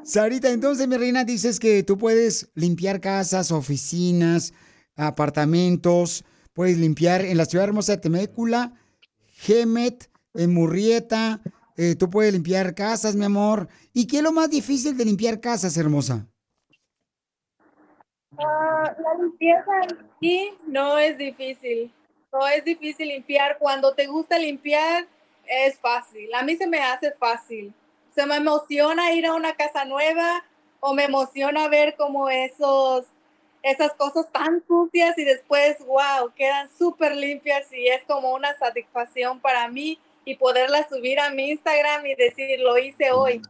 Sarita, 0.05 0.51
entonces, 0.51 0.89
mi 0.89 0.97
reina, 0.97 1.25
dices 1.25 1.61
que 1.61 1.83
tú 1.83 1.99
puedes 1.99 2.49
limpiar 2.55 3.01
casas, 3.01 3.53
oficinas, 3.53 4.55
apartamentos, 4.97 6.25
puedes 6.55 6.79
limpiar 6.79 7.23
en 7.23 7.37
la 7.37 7.45
ciudad 7.45 7.65
hermosa 7.65 7.93
de 7.93 7.99
Temécula, 7.99 8.73
Gemet, 9.35 10.11
en 10.35 10.55
Murrieta, 10.55 11.41
eh, 11.77 11.95
tú 11.95 12.09
puedes 12.09 12.33
limpiar 12.33 12.75
casas, 12.75 13.17
mi 13.17 13.25
amor. 13.25 13.69
¿Y 13.93 14.07
qué 14.07 14.19
es 14.19 14.23
lo 14.23 14.33
más 14.33 14.51
difícil 14.51 14.97
de 14.97 15.05
limpiar 15.05 15.41
casas, 15.41 15.77
hermosa? 15.77 16.27
Ah, 18.39 18.95
la 18.99 19.15
limpieza 19.15 19.73
sí 20.21 20.53
no 20.67 20.99
es 20.99 21.17
difícil. 21.17 21.93
No 22.33 22.47
es 22.47 22.65
difícil 22.65 23.09
limpiar. 23.09 23.59
Cuando 23.59 23.95
te 23.95 24.07
gusta 24.07 24.39
limpiar, 24.39 25.07
es 25.47 25.79
fácil. 25.79 26.29
A 26.35 26.43
mí 26.43 26.57
se 26.57 26.67
me 26.67 26.81
hace 26.81 27.13
fácil. 27.13 27.73
Se 28.15 28.27
me 28.27 28.37
emociona 28.37 29.13
ir 29.13 29.27
a 29.27 29.35
una 29.35 29.55
casa 29.55 29.85
nueva 29.85 30.45
o 30.81 30.95
me 30.95 31.05
emociona 31.05 31.69
ver 31.69 31.97
como 31.97 32.29
esos, 32.29 33.07
esas 33.63 33.93
cosas 33.95 34.31
tan 34.33 34.63
sucias 34.67 35.17
y 35.19 35.25
después, 35.25 35.79
wow, 35.87 36.33
quedan 36.35 36.69
súper 36.79 37.15
limpias 37.17 37.73
y 37.73 37.89
es 37.89 38.05
como 38.05 38.35
una 38.35 38.57
satisfacción 38.57 39.41
para 39.41 39.69
mí 39.69 39.99
y 40.25 40.37
poderlas 40.37 40.89
subir 40.89 41.21
a 41.21 41.31
mi 41.31 41.51
Instagram 41.51 42.07
y 42.07 42.15
decir, 42.15 42.61
lo 42.61 42.77
hice 42.79 43.13
hoy. 43.13 43.41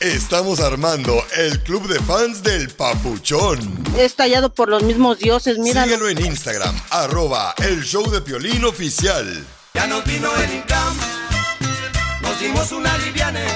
Estamos 0.00 0.60
armando 0.60 1.24
el 1.36 1.62
club 1.64 1.88
de 1.88 1.98
fans 2.00 2.42
del 2.42 2.68
Papuchón. 2.68 3.82
Es 3.96 4.14
tallado 4.14 4.52
por 4.52 4.68
los 4.68 4.82
mismos 4.82 5.18
dioses, 5.18 5.58
mira. 5.58 5.84
Síguelo 5.84 6.08
en 6.08 6.24
Instagram, 6.24 6.78
arroba 6.90 7.54
el 7.58 7.82
show 7.82 8.08
de 8.10 8.20
Piolín 8.20 8.64
oficial. 8.64 9.44
Ya 9.74 9.86
nos 9.86 10.04
vino 10.04 10.30
el 10.36 10.54
Incam, 10.54 10.96
nos 12.20 12.38
dimos 12.38 12.70
una 12.72 12.96
liviane, 12.98 13.46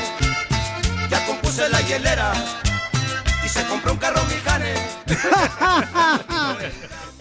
ya 1.10 1.24
compuse 1.26 1.68
la 1.68 1.80
hielera 1.82 2.32
se 3.52 3.66
compró 3.66 3.92
un 3.92 3.98
carro 3.98 4.20
Mijane. 4.24 4.74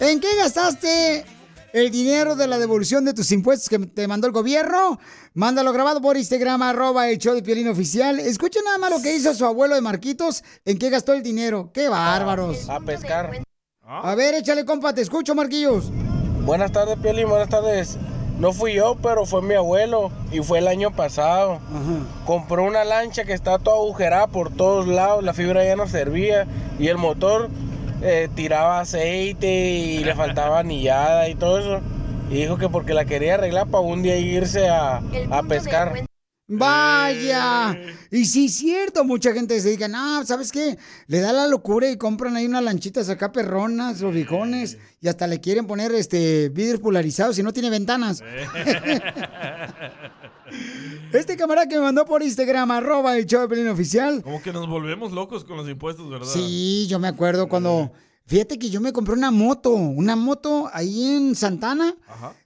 ¿En 0.00 0.20
qué 0.20 0.36
gastaste 0.36 1.24
el 1.72 1.90
dinero 1.90 2.34
de 2.34 2.46
la 2.46 2.58
devolución 2.58 3.04
de 3.04 3.14
tus 3.14 3.30
impuestos 3.32 3.68
que 3.68 3.78
te 3.78 4.08
mandó 4.08 4.26
el 4.26 4.32
gobierno? 4.32 4.98
Mándalo 5.34 5.72
grabado 5.72 6.00
por 6.00 6.16
Instagram, 6.16 6.62
arroba 6.62 7.08
el 7.10 7.18
show 7.18 7.34
de 7.34 7.42
Piolín 7.42 7.68
Oficial. 7.68 8.18
Escuchen 8.18 8.64
nada 8.64 8.78
más 8.78 8.90
lo 8.90 9.02
que 9.02 9.14
hizo 9.14 9.34
su 9.34 9.44
abuelo 9.44 9.74
de 9.74 9.80
Marquitos, 9.82 10.42
en 10.64 10.78
qué 10.78 10.90
gastó 10.90 11.12
el 11.12 11.22
dinero. 11.22 11.70
¡Qué 11.72 11.88
bárbaros! 11.88 12.68
A 12.68 12.80
pescar. 12.80 13.42
A 13.84 14.14
ver, 14.14 14.34
échale, 14.34 14.64
compa, 14.64 14.94
te 14.94 15.02
escucho, 15.02 15.34
Marquillos. 15.34 15.90
Buenas 16.44 16.72
tardes, 16.72 16.96
Piolín, 16.98 17.28
buenas 17.28 17.48
tardes. 17.48 17.98
No 18.38 18.52
fui 18.52 18.74
yo, 18.74 18.96
pero 19.00 19.24
fue 19.24 19.42
mi 19.42 19.54
abuelo 19.54 20.10
y 20.32 20.40
fue 20.40 20.58
el 20.58 20.68
año 20.68 20.90
pasado. 20.90 21.58
Compró 22.26 22.64
una 22.64 22.84
lancha 22.84 23.24
que 23.24 23.32
está 23.32 23.58
toda 23.58 23.76
agujerada 23.76 24.26
por 24.26 24.50
todos 24.50 24.86
lados, 24.88 25.22
la 25.22 25.32
fibra 25.32 25.64
ya 25.64 25.76
no 25.76 25.86
servía 25.86 26.46
y 26.78 26.88
el 26.88 26.98
motor 26.98 27.50
eh, 28.02 28.28
tiraba 28.34 28.80
aceite 28.80 29.46
y 29.46 30.04
le 30.04 30.14
faltaba 30.14 30.58
anillada 30.60 31.28
y 31.28 31.34
todo 31.34 31.58
eso. 31.58 31.80
Y 32.30 32.36
dijo 32.36 32.56
que 32.56 32.68
porque 32.68 32.94
la 32.94 33.04
quería 33.04 33.34
arreglar 33.34 33.66
para 33.66 33.82
un 33.82 34.02
día 34.02 34.16
irse 34.16 34.68
a, 34.68 35.02
a 35.30 35.42
pescar. 35.42 35.92
Vaya. 36.54 37.78
Y 38.10 38.26
sí 38.26 38.44
es 38.46 38.54
cierto, 38.54 39.04
mucha 39.04 39.32
gente 39.32 39.58
se 39.60 39.70
dice, 39.70 39.88
no, 39.88 40.24
¿sabes 40.26 40.52
qué? 40.52 40.76
Le 41.06 41.20
da 41.20 41.32
la 41.32 41.46
locura 41.46 41.90
y 41.90 41.96
compran 41.96 42.36
ahí 42.36 42.46
unas 42.46 42.62
lanchitas 42.62 43.08
acá 43.08 43.32
perronas, 43.32 44.00
los 44.00 44.12
viejones, 44.12 44.76
y 45.00 45.08
hasta 45.08 45.26
le 45.26 45.40
quieren 45.40 45.66
poner 45.66 45.94
este 45.94 46.50
vidrios 46.50 46.80
polarizados 46.80 47.38
y 47.38 47.42
no 47.42 47.52
tiene 47.52 47.70
ventanas. 47.70 48.22
Este 51.12 51.36
camarada 51.36 51.66
que 51.66 51.76
me 51.76 51.82
mandó 51.82 52.04
por 52.04 52.22
Instagram, 52.22 52.70
arroba 52.70 53.16
el 53.16 53.26
show 53.26 53.42
de 53.42 53.48
Pelín 53.48 53.68
oficial. 53.68 54.22
Como 54.22 54.42
que 54.42 54.52
nos 54.52 54.68
volvemos 54.68 55.12
locos 55.12 55.44
con 55.44 55.56
los 55.56 55.68
impuestos, 55.68 56.08
¿verdad? 56.10 56.26
Sí, 56.26 56.86
yo 56.88 56.98
me 56.98 57.08
acuerdo 57.08 57.48
cuando. 57.48 57.92
Fíjate 58.26 58.58
que 58.58 58.70
yo 58.70 58.80
me 58.80 58.92
compré 58.92 59.14
una 59.14 59.30
moto, 59.30 59.70
una 59.70 60.16
moto 60.16 60.70
ahí 60.72 61.16
en 61.16 61.34
Santana. 61.34 61.94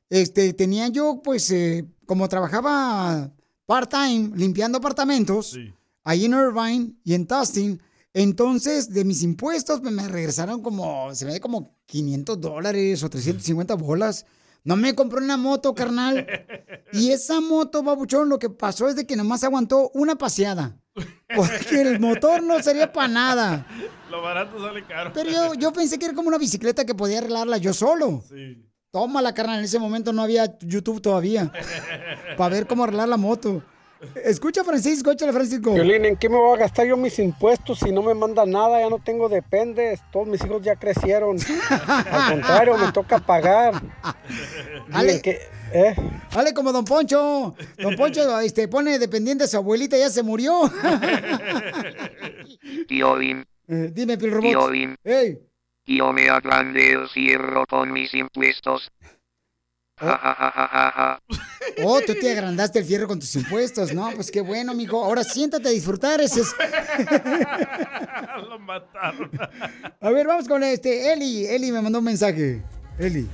Este, 0.08 0.52
tenía 0.52 0.88
yo, 0.88 1.20
pues, 1.22 1.50
eh, 1.50 1.86
como 2.06 2.28
trabajaba 2.28 3.32
part-time 3.66 4.30
limpiando 4.34 4.78
apartamentos, 4.78 5.58
ahí 6.04 6.24
en 6.24 6.32
Irvine 6.32 6.92
y 7.04 7.14
en 7.14 7.26
Tustin. 7.26 7.80
Entonces, 8.14 8.94
de 8.94 9.04
mis 9.04 9.22
impuestos, 9.22 9.80
pues, 9.80 9.92
me 9.92 10.08
regresaron 10.08 10.62
como, 10.62 11.14
se 11.14 11.26
me 11.26 11.32
ve 11.32 11.40
como 11.40 11.76
500 11.84 12.40
dólares 12.40 13.02
o 13.02 13.10
350 13.10 13.74
bolas. 13.74 14.24
No 14.64 14.74
me 14.74 14.94
compré 14.94 15.22
una 15.22 15.36
moto, 15.36 15.74
carnal. 15.74 16.26
Y 16.92 17.10
esa 17.10 17.40
moto, 17.40 17.82
babuchón, 17.82 18.28
lo 18.28 18.38
que 18.38 18.48
pasó 18.48 18.88
es 18.88 18.96
de 18.96 19.06
que 19.06 19.16
nomás 19.16 19.44
aguantó 19.44 19.90
una 19.92 20.16
paseada. 20.16 20.80
Porque 21.34 21.82
el 21.82 22.00
motor 22.00 22.42
no 22.42 22.62
sería 22.62 22.90
para 22.92 23.08
nada. 23.08 23.66
Lo 24.10 24.22
barato 24.22 24.58
sale 24.60 24.84
caro. 24.86 25.12
Pero 25.12 25.30
yo, 25.30 25.54
yo 25.54 25.72
pensé 25.72 25.98
que 25.98 26.06
era 26.06 26.14
como 26.14 26.28
una 26.28 26.38
bicicleta 26.38 26.86
que 26.86 26.94
podía 26.94 27.18
arreglarla 27.18 27.58
yo 27.58 27.74
solo. 27.74 28.24
Sí. 28.28 28.65
Tómala, 28.96 29.34
carnal. 29.34 29.58
En 29.58 29.64
ese 29.66 29.78
momento 29.78 30.10
no 30.10 30.22
había 30.22 30.56
YouTube 30.60 31.02
todavía. 31.02 31.52
Para 32.38 32.54
ver 32.54 32.66
cómo 32.66 32.82
arreglar 32.84 33.06
la 33.08 33.18
moto. 33.18 33.62
Escucha, 34.24 34.64
Francisco, 34.64 35.10
échale, 35.10 35.34
Francisco. 35.34 35.74
Violín, 35.74 36.06
¿en 36.06 36.16
qué 36.16 36.30
me 36.30 36.36
voy 36.36 36.56
a 36.56 36.60
gastar 36.60 36.86
yo 36.86 36.96
mis 36.96 37.18
impuestos 37.18 37.78
si 37.80 37.92
no 37.92 38.02
me 38.02 38.14
mandan 38.14 38.50
nada? 38.50 38.80
Ya 38.80 38.88
no 38.88 38.98
tengo 38.98 39.28
dependes. 39.28 40.00
Todos 40.10 40.26
mis 40.28 40.42
hijos 40.42 40.62
ya 40.62 40.76
crecieron. 40.76 41.36
Al 41.90 42.32
contrario, 42.32 42.78
me 42.78 42.90
toca 42.90 43.18
pagar. 43.18 43.74
Ale. 44.92 45.20
Que- 45.20 45.40
¿eh? 45.74 45.94
Dale 46.34 46.54
como 46.54 46.72
Don 46.72 46.86
Poncho. 46.86 47.54
Don 47.78 47.96
Poncho 47.96 48.40
este, 48.40 48.66
pone 48.66 48.98
dependiente 48.98 49.44
a 49.44 49.46
su 49.46 49.58
abuelita, 49.58 49.98
ya 49.98 50.08
se 50.08 50.22
murió. 50.22 50.70
Piolín, 52.88 53.44
Eh, 53.68 53.90
Dime, 53.92 54.16
Pil 54.16 54.30
Robot. 54.30 54.50
Piolín. 54.50 54.96
Yo 55.86 56.12
me 56.12 56.28
agrandé 56.28 56.92
el 56.92 57.08
cierro 57.08 57.64
con 57.66 57.92
mis 57.92 58.12
impuestos. 58.12 58.90
Ja, 59.98 60.18
ja, 60.18 60.34
ja, 60.34 60.50
ja, 60.50 60.68
ja, 60.68 60.92
ja. 60.92 61.22
Oh, 61.84 62.00
tú 62.04 62.14
te 62.14 62.32
agrandaste 62.32 62.80
el 62.80 62.84
fierro 62.84 63.06
con 63.06 63.20
tus 63.20 63.34
impuestos. 63.36 63.94
No, 63.94 64.10
pues 64.14 64.30
qué 64.30 64.40
bueno, 64.40 64.74
mijo. 64.74 65.02
Ahora 65.02 65.22
siéntate 65.22 65.68
a 65.68 65.70
disfrutar. 65.70 66.20
Ese 66.20 66.40
es... 66.40 66.54
Lo 68.48 68.58
mataron. 68.58 69.30
A 70.00 70.10
ver, 70.10 70.26
vamos 70.26 70.48
con 70.48 70.62
este. 70.64 71.12
Eli. 71.12 71.46
Eli 71.46 71.72
me 71.72 71.80
mandó 71.80 72.00
un 72.00 72.04
mensaje. 72.04 72.62
Eli. 72.98 73.28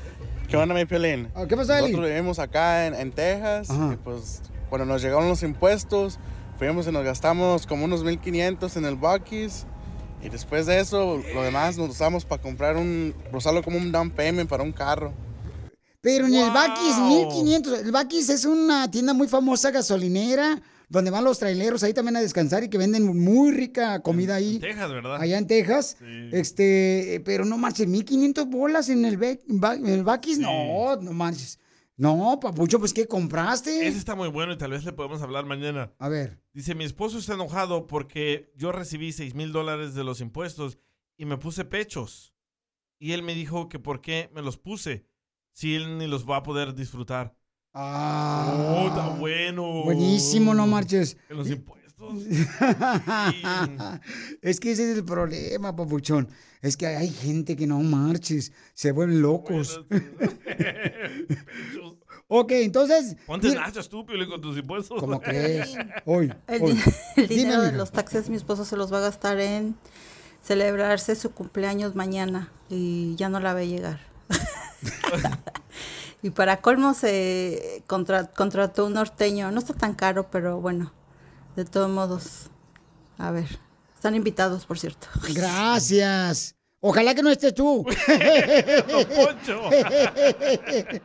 ¿Qué 0.49 0.57
onda, 0.57 0.75
mi 0.75 0.85
Piolín? 0.85 1.29
Ah, 1.35 1.47
¿qué 1.49 1.57
pasó, 1.57 1.73
Eli? 1.73 1.93
Nosotros 1.93 2.11
vivimos 2.11 2.39
acá 2.39 2.87
en, 2.87 2.95
en 2.95 3.11
Texas 3.11 3.71
Ajá. 3.71 3.95
y 3.95 3.97
pues 3.97 4.43
cuando 4.69 4.85
nos 4.85 5.03
llegaron 5.03 5.29
los 5.29 5.43
impuestos, 5.43 6.19
fuimos 6.59 6.87
y 6.87 6.93
nos 6.93 7.05
gastamos 7.05 7.67
como 7.67 7.87
unos 7.87 8.05
1500 8.05 8.77
en 8.77 8.85
el 8.85 8.97
Bucky's 8.97 9.67
y 10.23 10.29
después 10.29 10.67
de 10.67 10.81
eso, 10.81 11.23
lo 11.35 11.43
demás 11.43 11.77
nos 11.77 11.91
usamos 11.91 12.25
para 12.25 12.41
comprar 12.41 12.77
un, 12.77 13.15
usarlo 13.33 13.63
como 13.63 13.77
un 13.77 13.91
down 13.91 14.11
payment 14.11 14.49
para 14.49 14.63
un 14.63 14.73
carro. 14.73 15.13
Pero 16.01 16.27
en 16.27 16.35
el 16.35 16.51
Bakis, 16.51 16.99
1500. 16.99 17.81
El 17.81 17.93
Bakis 17.93 18.29
es 18.29 18.45
una 18.45 18.91
tienda 18.91 19.13
muy 19.15 19.29
famosa 19.29 19.71
gasolinera 19.71 20.61
donde 20.89 21.11
van 21.11 21.25
los 21.25 21.39
traileros 21.39 21.83
ahí 21.85 21.95
también 21.95 22.17
a 22.17 22.21
descansar 22.21 22.65
y 22.65 22.69
que 22.69 22.77
venden 22.77 23.07
muy 23.17 23.51
rica 23.51 24.01
comida 24.01 24.35
ahí. 24.35 24.59
Texas, 24.59 24.91
¿verdad? 24.91 25.17
Allá 25.21 25.39
en 25.39 25.47
Texas. 25.47 25.97
Este, 26.33 27.23
pero 27.25 27.47
no 27.47 27.57
marches, 27.57 27.87
1500 27.87 28.47
bolas 28.47 28.91
en 28.91 29.07
el, 29.07 29.15
en 29.15 29.87
el 29.87 30.05
Bakis. 30.05 30.39
No, 30.39 30.97
no 30.97 31.13
marches. 31.13 31.59
No, 31.97 32.39
papucho, 32.41 32.79
pues 32.79 32.93
¿qué 32.93 33.07
compraste? 33.07 33.87
Ese 33.87 33.99
está 33.99 34.15
muy 34.15 34.29
bueno 34.29 34.53
y 34.53 34.59
tal 34.59 34.71
vez 34.71 34.85
le 34.85 34.93
podemos 34.93 35.21
hablar 35.23 35.45
mañana. 35.45 35.93
A 35.99 36.09
ver. 36.09 36.43
Dice, 36.53 36.75
mi 36.75 36.85
esposo 36.85 37.19
está 37.19 37.35
enojado 37.35 37.87
porque 37.87 38.53
yo 38.57 38.73
recibí 38.73 39.13
6 39.13 39.35
mil 39.35 39.53
dólares 39.53 39.95
de 39.95 40.05
los 40.05 40.21
impuestos 40.21 40.79
y 41.17 41.27
me 41.27 41.37
puse 41.37 41.65
pechos. 41.65 42.35
Y 42.99 43.13
él 43.13 43.23
me 43.23 43.35
dijo 43.35 43.69
que 43.69 43.79
por 43.79 44.01
qué 44.01 44.31
me 44.35 44.43
los 44.43 44.57
puse 44.57 45.07
si 45.53 45.75
él 45.75 45.99
ni 45.99 46.07
los 46.07 46.29
va 46.29 46.37
a 46.37 46.43
poder 46.43 46.75
disfrutar. 46.75 47.37
Ah. 47.75 48.77
Oh, 48.77 48.89
está 48.89 49.09
bueno. 49.11 49.83
Buenísimo, 49.85 50.55
no 50.55 50.67
marches. 50.67 51.17
En 51.29 51.37
los 51.37 51.51
impuestos. 51.51 51.82
es 54.43 54.61
que 54.61 54.73
ese 54.73 54.91
es 54.91 54.99
el 54.99 55.05
problema, 55.05 55.75
papuchón. 55.75 56.29
Es 56.61 56.77
que 56.77 56.87
hay 56.87 57.09
gente 57.11 57.57
que 57.57 57.67
no 57.67 57.81
marches, 57.81 58.53
se 58.75 58.93
vuelven 58.93 59.23
locos. 59.23 59.81
ok, 62.29 62.51
entonces. 62.53 63.17
Ponte 63.27 63.49
mira- 63.49 63.63
nachas 63.67 63.89
tú, 63.89 64.05
Piolín, 64.07 64.29
con 64.29 64.41
tus 64.41 64.57
impuestos. 64.59 65.01
¿Cómo 65.01 65.21
crees? 65.21 65.75
Hoy. 66.05 66.33
El, 66.47 66.63
hoy. 66.63 66.73
di- 66.73 66.81
el 67.23 67.29
Dime, 67.29 67.43
dinero 67.43 67.63
de 67.63 67.73
los 67.73 67.91
taxes 67.93 68.29
mi 68.31 68.37
esposo 68.37 68.65
se 68.65 68.77
los 68.77 68.93
va 68.93 68.99
a 68.99 69.03
gastar 69.03 69.39
en 69.41 69.75
celebrarse 70.43 71.15
su 71.17 71.33
cumpleaños 71.33 71.95
mañana 71.95 72.51
y 72.69 73.15
ya 73.17 73.29
no 73.29 73.41
la 73.41 73.55
ve 73.55 73.69
llegar. 73.69 74.01
Y 76.25 76.31
para 76.31 76.61
colmo 76.61 76.95
se 76.95 77.83
contra- 77.89 78.29
contrató 78.33 78.87
un 78.87 78.93
norteño. 78.95 79.51
No 79.51 79.59
está 79.59 79.75
tan 79.75 79.95
caro, 79.95 80.31
pero 80.31 80.61
bueno, 80.61 80.93
de 81.57 81.65
todos 81.65 81.91
modos. 81.91 82.51
A 83.19 83.31
ver, 83.31 83.59
están 83.95 84.15
invitados, 84.15 84.67
por 84.67 84.79
cierto. 84.79 85.07
Gracias. 85.35 86.55
Ojalá 86.85 87.15
que 87.15 87.23
no 87.23 87.31
estés 87.31 87.55
tú. 87.55 87.87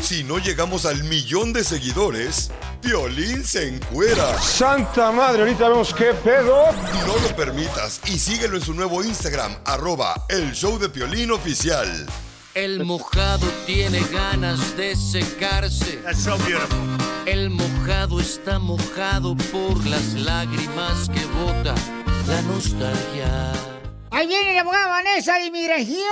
Si 0.00 0.24
no 0.24 0.38
llegamos 0.38 0.86
al 0.86 1.04
millón 1.04 1.52
de 1.52 1.62
seguidores, 1.62 2.50
Piolín 2.80 3.44
se 3.44 3.68
encuera. 3.68 4.40
Santa 4.40 5.12
madre, 5.12 5.42
ahorita 5.42 5.68
vemos 5.68 5.92
qué 5.92 6.14
pedo. 6.14 6.72
No 7.06 7.18
lo 7.22 7.36
permitas 7.36 8.00
y 8.06 8.18
síguelo 8.18 8.56
en 8.56 8.62
su 8.62 8.72
nuevo 8.72 9.04
Instagram, 9.04 9.54
arroba 9.64 10.24
el 10.28 10.52
show 10.52 10.78
de 10.78 10.88
Piolín 10.88 11.30
oficial. 11.30 12.06
El 12.54 12.84
mojado 12.84 13.46
tiene 13.66 14.00
ganas 14.12 14.74
de 14.76 14.96
secarse. 14.96 16.00
El 17.26 17.48
mojado 17.48 18.20
está 18.20 18.58
mojado 18.58 19.34
por 19.50 19.86
las 19.86 20.12
lágrimas 20.14 21.08
que 21.08 21.24
bota 21.42 21.74
la 22.28 22.42
nostalgia. 22.42 23.52
Ahí 24.10 24.26
viene 24.26 24.52
la 24.52 24.60
abogada 24.60 24.88
Vanessa 24.88 25.38
de 25.38 25.46
inmigración. 25.46 26.02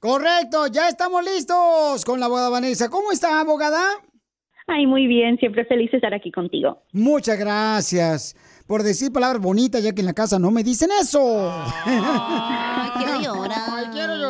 Correcto, 0.00 0.66
ya 0.66 0.88
estamos 0.88 1.24
listos 1.24 2.04
con 2.04 2.18
la 2.18 2.26
abogada 2.26 2.48
Vanessa. 2.48 2.88
¿Cómo 2.88 3.12
está, 3.12 3.38
abogada? 3.38 3.80
Ay, 4.66 4.86
muy 4.86 5.06
bien, 5.06 5.38
siempre 5.38 5.64
feliz 5.64 5.92
de 5.92 5.98
estar 5.98 6.12
aquí 6.12 6.32
contigo. 6.32 6.82
Muchas 6.92 7.38
gracias 7.38 8.34
por 8.66 8.82
decir 8.82 9.12
palabras 9.12 9.40
bonitas, 9.40 9.82
ya 9.82 9.92
que 9.92 10.00
en 10.00 10.06
la 10.06 10.12
casa 10.12 10.38
no 10.38 10.50
me 10.50 10.62
dicen 10.62 10.90
eso. 11.00 11.64
quiero 11.84 13.20
llorar. 13.22 13.70
Ay, 13.70 13.86
quiero 13.92 14.16
llorar. 14.16 14.27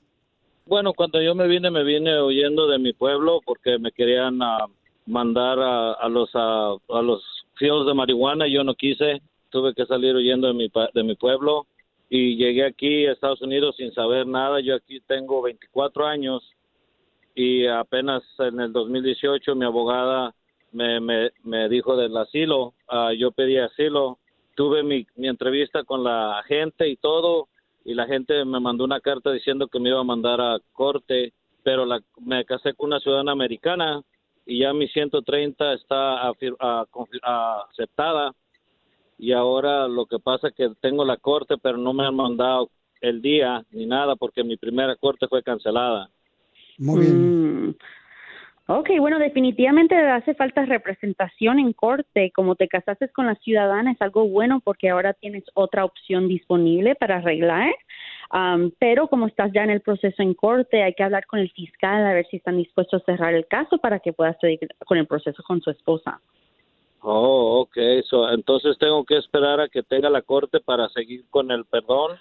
Bueno, 0.67 0.93
cuando 0.95 1.21
yo 1.21 1.35
me 1.35 1.47
vine, 1.47 1.71
me 1.71 1.85
vine 1.85 2.23
huyendo 2.23 2.67
de 2.67 2.79
mi 2.79 2.93
pueblo 2.93 3.41
porque 3.45 3.79
me 3.79 3.93
querían 3.93 4.41
ah, 4.43 4.67
mandar 5.07 5.59
a, 5.59 5.93
a 5.93 6.09
los 6.09 6.31
a, 6.35 6.73
a 6.89 7.03
los 7.03 7.23
fields 7.59 7.87
de 7.87 7.95
marihuana. 7.95 8.47
Yo 8.49 8.65
no 8.65 8.75
quise, 8.75 9.21
tuve 9.51 9.75
que 9.75 9.85
salir 9.87 10.15
huyendo 10.17 10.49
de 10.49 10.55
mi 10.55 10.69
pa- 10.69 10.89
de 10.95 11.03
mi 11.03 11.15
pueblo 11.17 11.67
y 12.09 12.37
llegué 12.37 12.65
aquí 12.65 13.07
a 13.07 13.13
Estados 13.13 13.43
Unidos 13.43 13.77
sin 13.77 13.93
saber 13.93 14.27
nada. 14.27 14.61
Yo 14.61 14.77
aquí 14.77 15.01
tengo 15.01 15.43
24 15.43 16.07
años 16.07 16.43
y 17.35 17.67
apenas 17.67 18.23
en 18.39 18.61
el 18.61 18.73
2018 18.73 19.55
mi 19.55 19.65
abogada 19.65 20.35
me, 20.73 21.01
me, 21.01 21.69
dijo 21.69 21.97
del 21.97 22.17
asilo. 22.17 22.75
Ah, 22.89 23.13
yo 23.17 23.33
pedí 23.33 23.57
asilo, 23.57 24.19
tuve 24.55 24.83
mi, 24.83 25.07
mi 25.17 25.29
entrevista 25.29 25.85
con 25.85 26.05
la 26.05 26.43
gente 26.47 26.89
y 26.89 26.97
todo 26.97 27.49
y 27.85 27.95
la 27.95 28.07
gente 28.07 28.45
me 28.45 28.61
mandó 28.61 28.85
una 28.85 29.01
carta 29.01 29.31
diciendo 29.31 29.69
que 29.69 29.79
me 29.79 29.91
iba 29.91 30.01
a 30.01 30.05
mandar 30.05 30.41
a 30.41 30.59
corte, 30.73 31.33
pero 31.63 31.85
la, 31.85 32.01
me 32.21 32.45
casé 32.45 32.75
con 32.75 32.89
una 32.89 33.01
ciudadana 33.01 33.33
americana 33.33 34.03
y 34.47 34.61
ya 34.61 34.73
mi 34.73 34.89
130 34.89 35.75
está 35.75 36.31
aceptada 37.71 38.35
y 39.19 39.33
ahora 39.33 39.89
lo 39.89 40.07
que 40.07 40.19
pasa 40.19 40.49
es 40.49 40.55
que 40.55 40.71
tengo 40.81 41.05
la 41.05 41.17
corte, 41.17 41.57
pero 41.61 41.77
no 41.77 41.93
me 41.93 42.07
han 42.07 42.15
mandado 42.15 42.71
el 43.01 43.21
día 43.23 43.63
ni 43.71 43.87
nada 43.87 44.17
porque 44.17 44.43
mi 44.43 44.57
primera 44.57 44.97
corte 44.97 45.29
fue 45.29 45.43
cancelada. 45.43 46.09
Muy 46.79 47.01
bien. 47.01 47.77
Ok, 48.67 48.89
bueno, 48.99 49.19
definitivamente 49.19 49.95
hace 49.95 50.35
falta 50.35 50.65
representación 50.65 51.59
en 51.59 51.75
corte. 51.75 52.33
Como 52.35 52.57
te 52.57 52.67
casaste 52.67 53.11
con 53.11 53.27
la 53.27 53.35
ciudadana 53.35 53.93
es 53.93 54.01
algo 54.01 54.27
bueno 54.27 54.61
porque 54.65 54.89
ahora 54.89 55.13
tienes 55.13 55.45
otra 55.53 55.85
opción 55.85 56.29
disponible 56.29 56.95
para 56.95 57.17
arreglar. 57.17 57.75
Am, 58.31 58.73
pero 58.79 59.09
como 59.09 59.27
estás 59.27 59.53
ya 59.53 59.65
en 59.65 59.71
el 59.71 59.83
proceso 59.83 60.23
en 60.23 60.33
corte, 60.33 60.83
hay 60.83 60.95
que 60.95 61.03
hablar 61.03 61.27
con 61.27 61.41
el 61.41 61.51
fiscal 61.51 62.07
a 62.07 62.15
ver 62.15 62.27
si 62.31 62.39
están 62.39 62.57
dispuestos 62.57 63.03
a 63.03 63.05
cerrar 63.05 63.35
el 63.35 63.47
caso 63.47 63.77
para 63.77 64.01
que 64.01 64.15
puedas 64.15 64.39
seguir 64.41 64.67
con 64.87 64.97
el 64.97 65.07
proceso 65.07 65.43
con 65.43 65.61
su 65.61 65.71
esposa. 65.71 66.21
Oh, 67.07 67.61
ok, 67.61 67.77
so, 68.09 68.31
entonces 68.31 68.79
tengo 68.79 69.05
que 69.05 69.19
esperar 69.19 69.61
a 69.61 69.69
que 69.69 69.83
tenga 69.83 70.09
la 70.09 70.23
corte 70.23 70.59
para 70.61 70.89
seguir 70.89 71.23
con 71.29 71.51
el 71.51 71.67
perdón. 71.67 72.13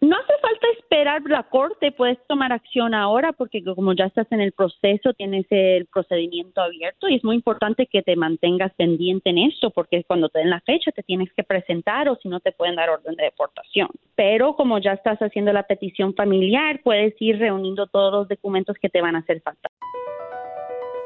No 0.00 0.16
hace 0.16 0.32
falta 0.40 0.66
esperar 0.78 1.22
la 1.26 1.42
corte, 1.42 1.92
puedes 1.92 2.18
tomar 2.26 2.50
acción 2.50 2.94
ahora 2.94 3.32
porque 3.32 3.62
como 3.62 3.92
ya 3.92 4.06
estás 4.06 4.26
en 4.32 4.40
el 4.40 4.52
proceso, 4.52 5.12
tienes 5.12 5.44
el 5.50 5.84
procedimiento 5.86 6.62
abierto 6.62 7.06
y 7.08 7.16
es 7.16 7.24
muy 7.24 7.36
importante 7.36 7.86
que 7.86 8.00
te 8.00 8.16
mantengas 8.16 8.72
pendiente 8.76 9.28
en 9.28 9.38
esto 9.38 9.68
porque 9.70 10.02
cuando 10.04 10.30
te 10.30 10.38
den 10.38 10.48
la 10.48 10.60
fecha 10.60 10.90
te 10.90 11.02
tienes 11.02 11.30
que 11.34 11.44
presentar 11.44 12.08
o 12.08 12.16
si 12.16 12.30
no 12.30 12.40
te 12.40 12.52
pueden 12.52 12.76
dar 12.76 12.88
orden 12.88 13.14
de 13.14 13.24
deportación. 13.24 13.88
Pero 14.16 14.56
como 14.56 14.78
ya 14.78 14.92
estás 14.92 15.18
haciendo 15.18 15.52
la 15.52 15.64
petición 15.64 16.14
familiar, 16.14 16.80
puedes 16.82 17.14
ir 17.20 17.38
reuniendo 17.38 17.86
todos 17.88 18.10
los 18.10 18.28
documentos 18.28 18.76
que 18.80 18.88
te 18.88 19.02
van 19.02 19.16
a 19.16 19.18
hacer 19.18 19.42
falta. 19.42 19.68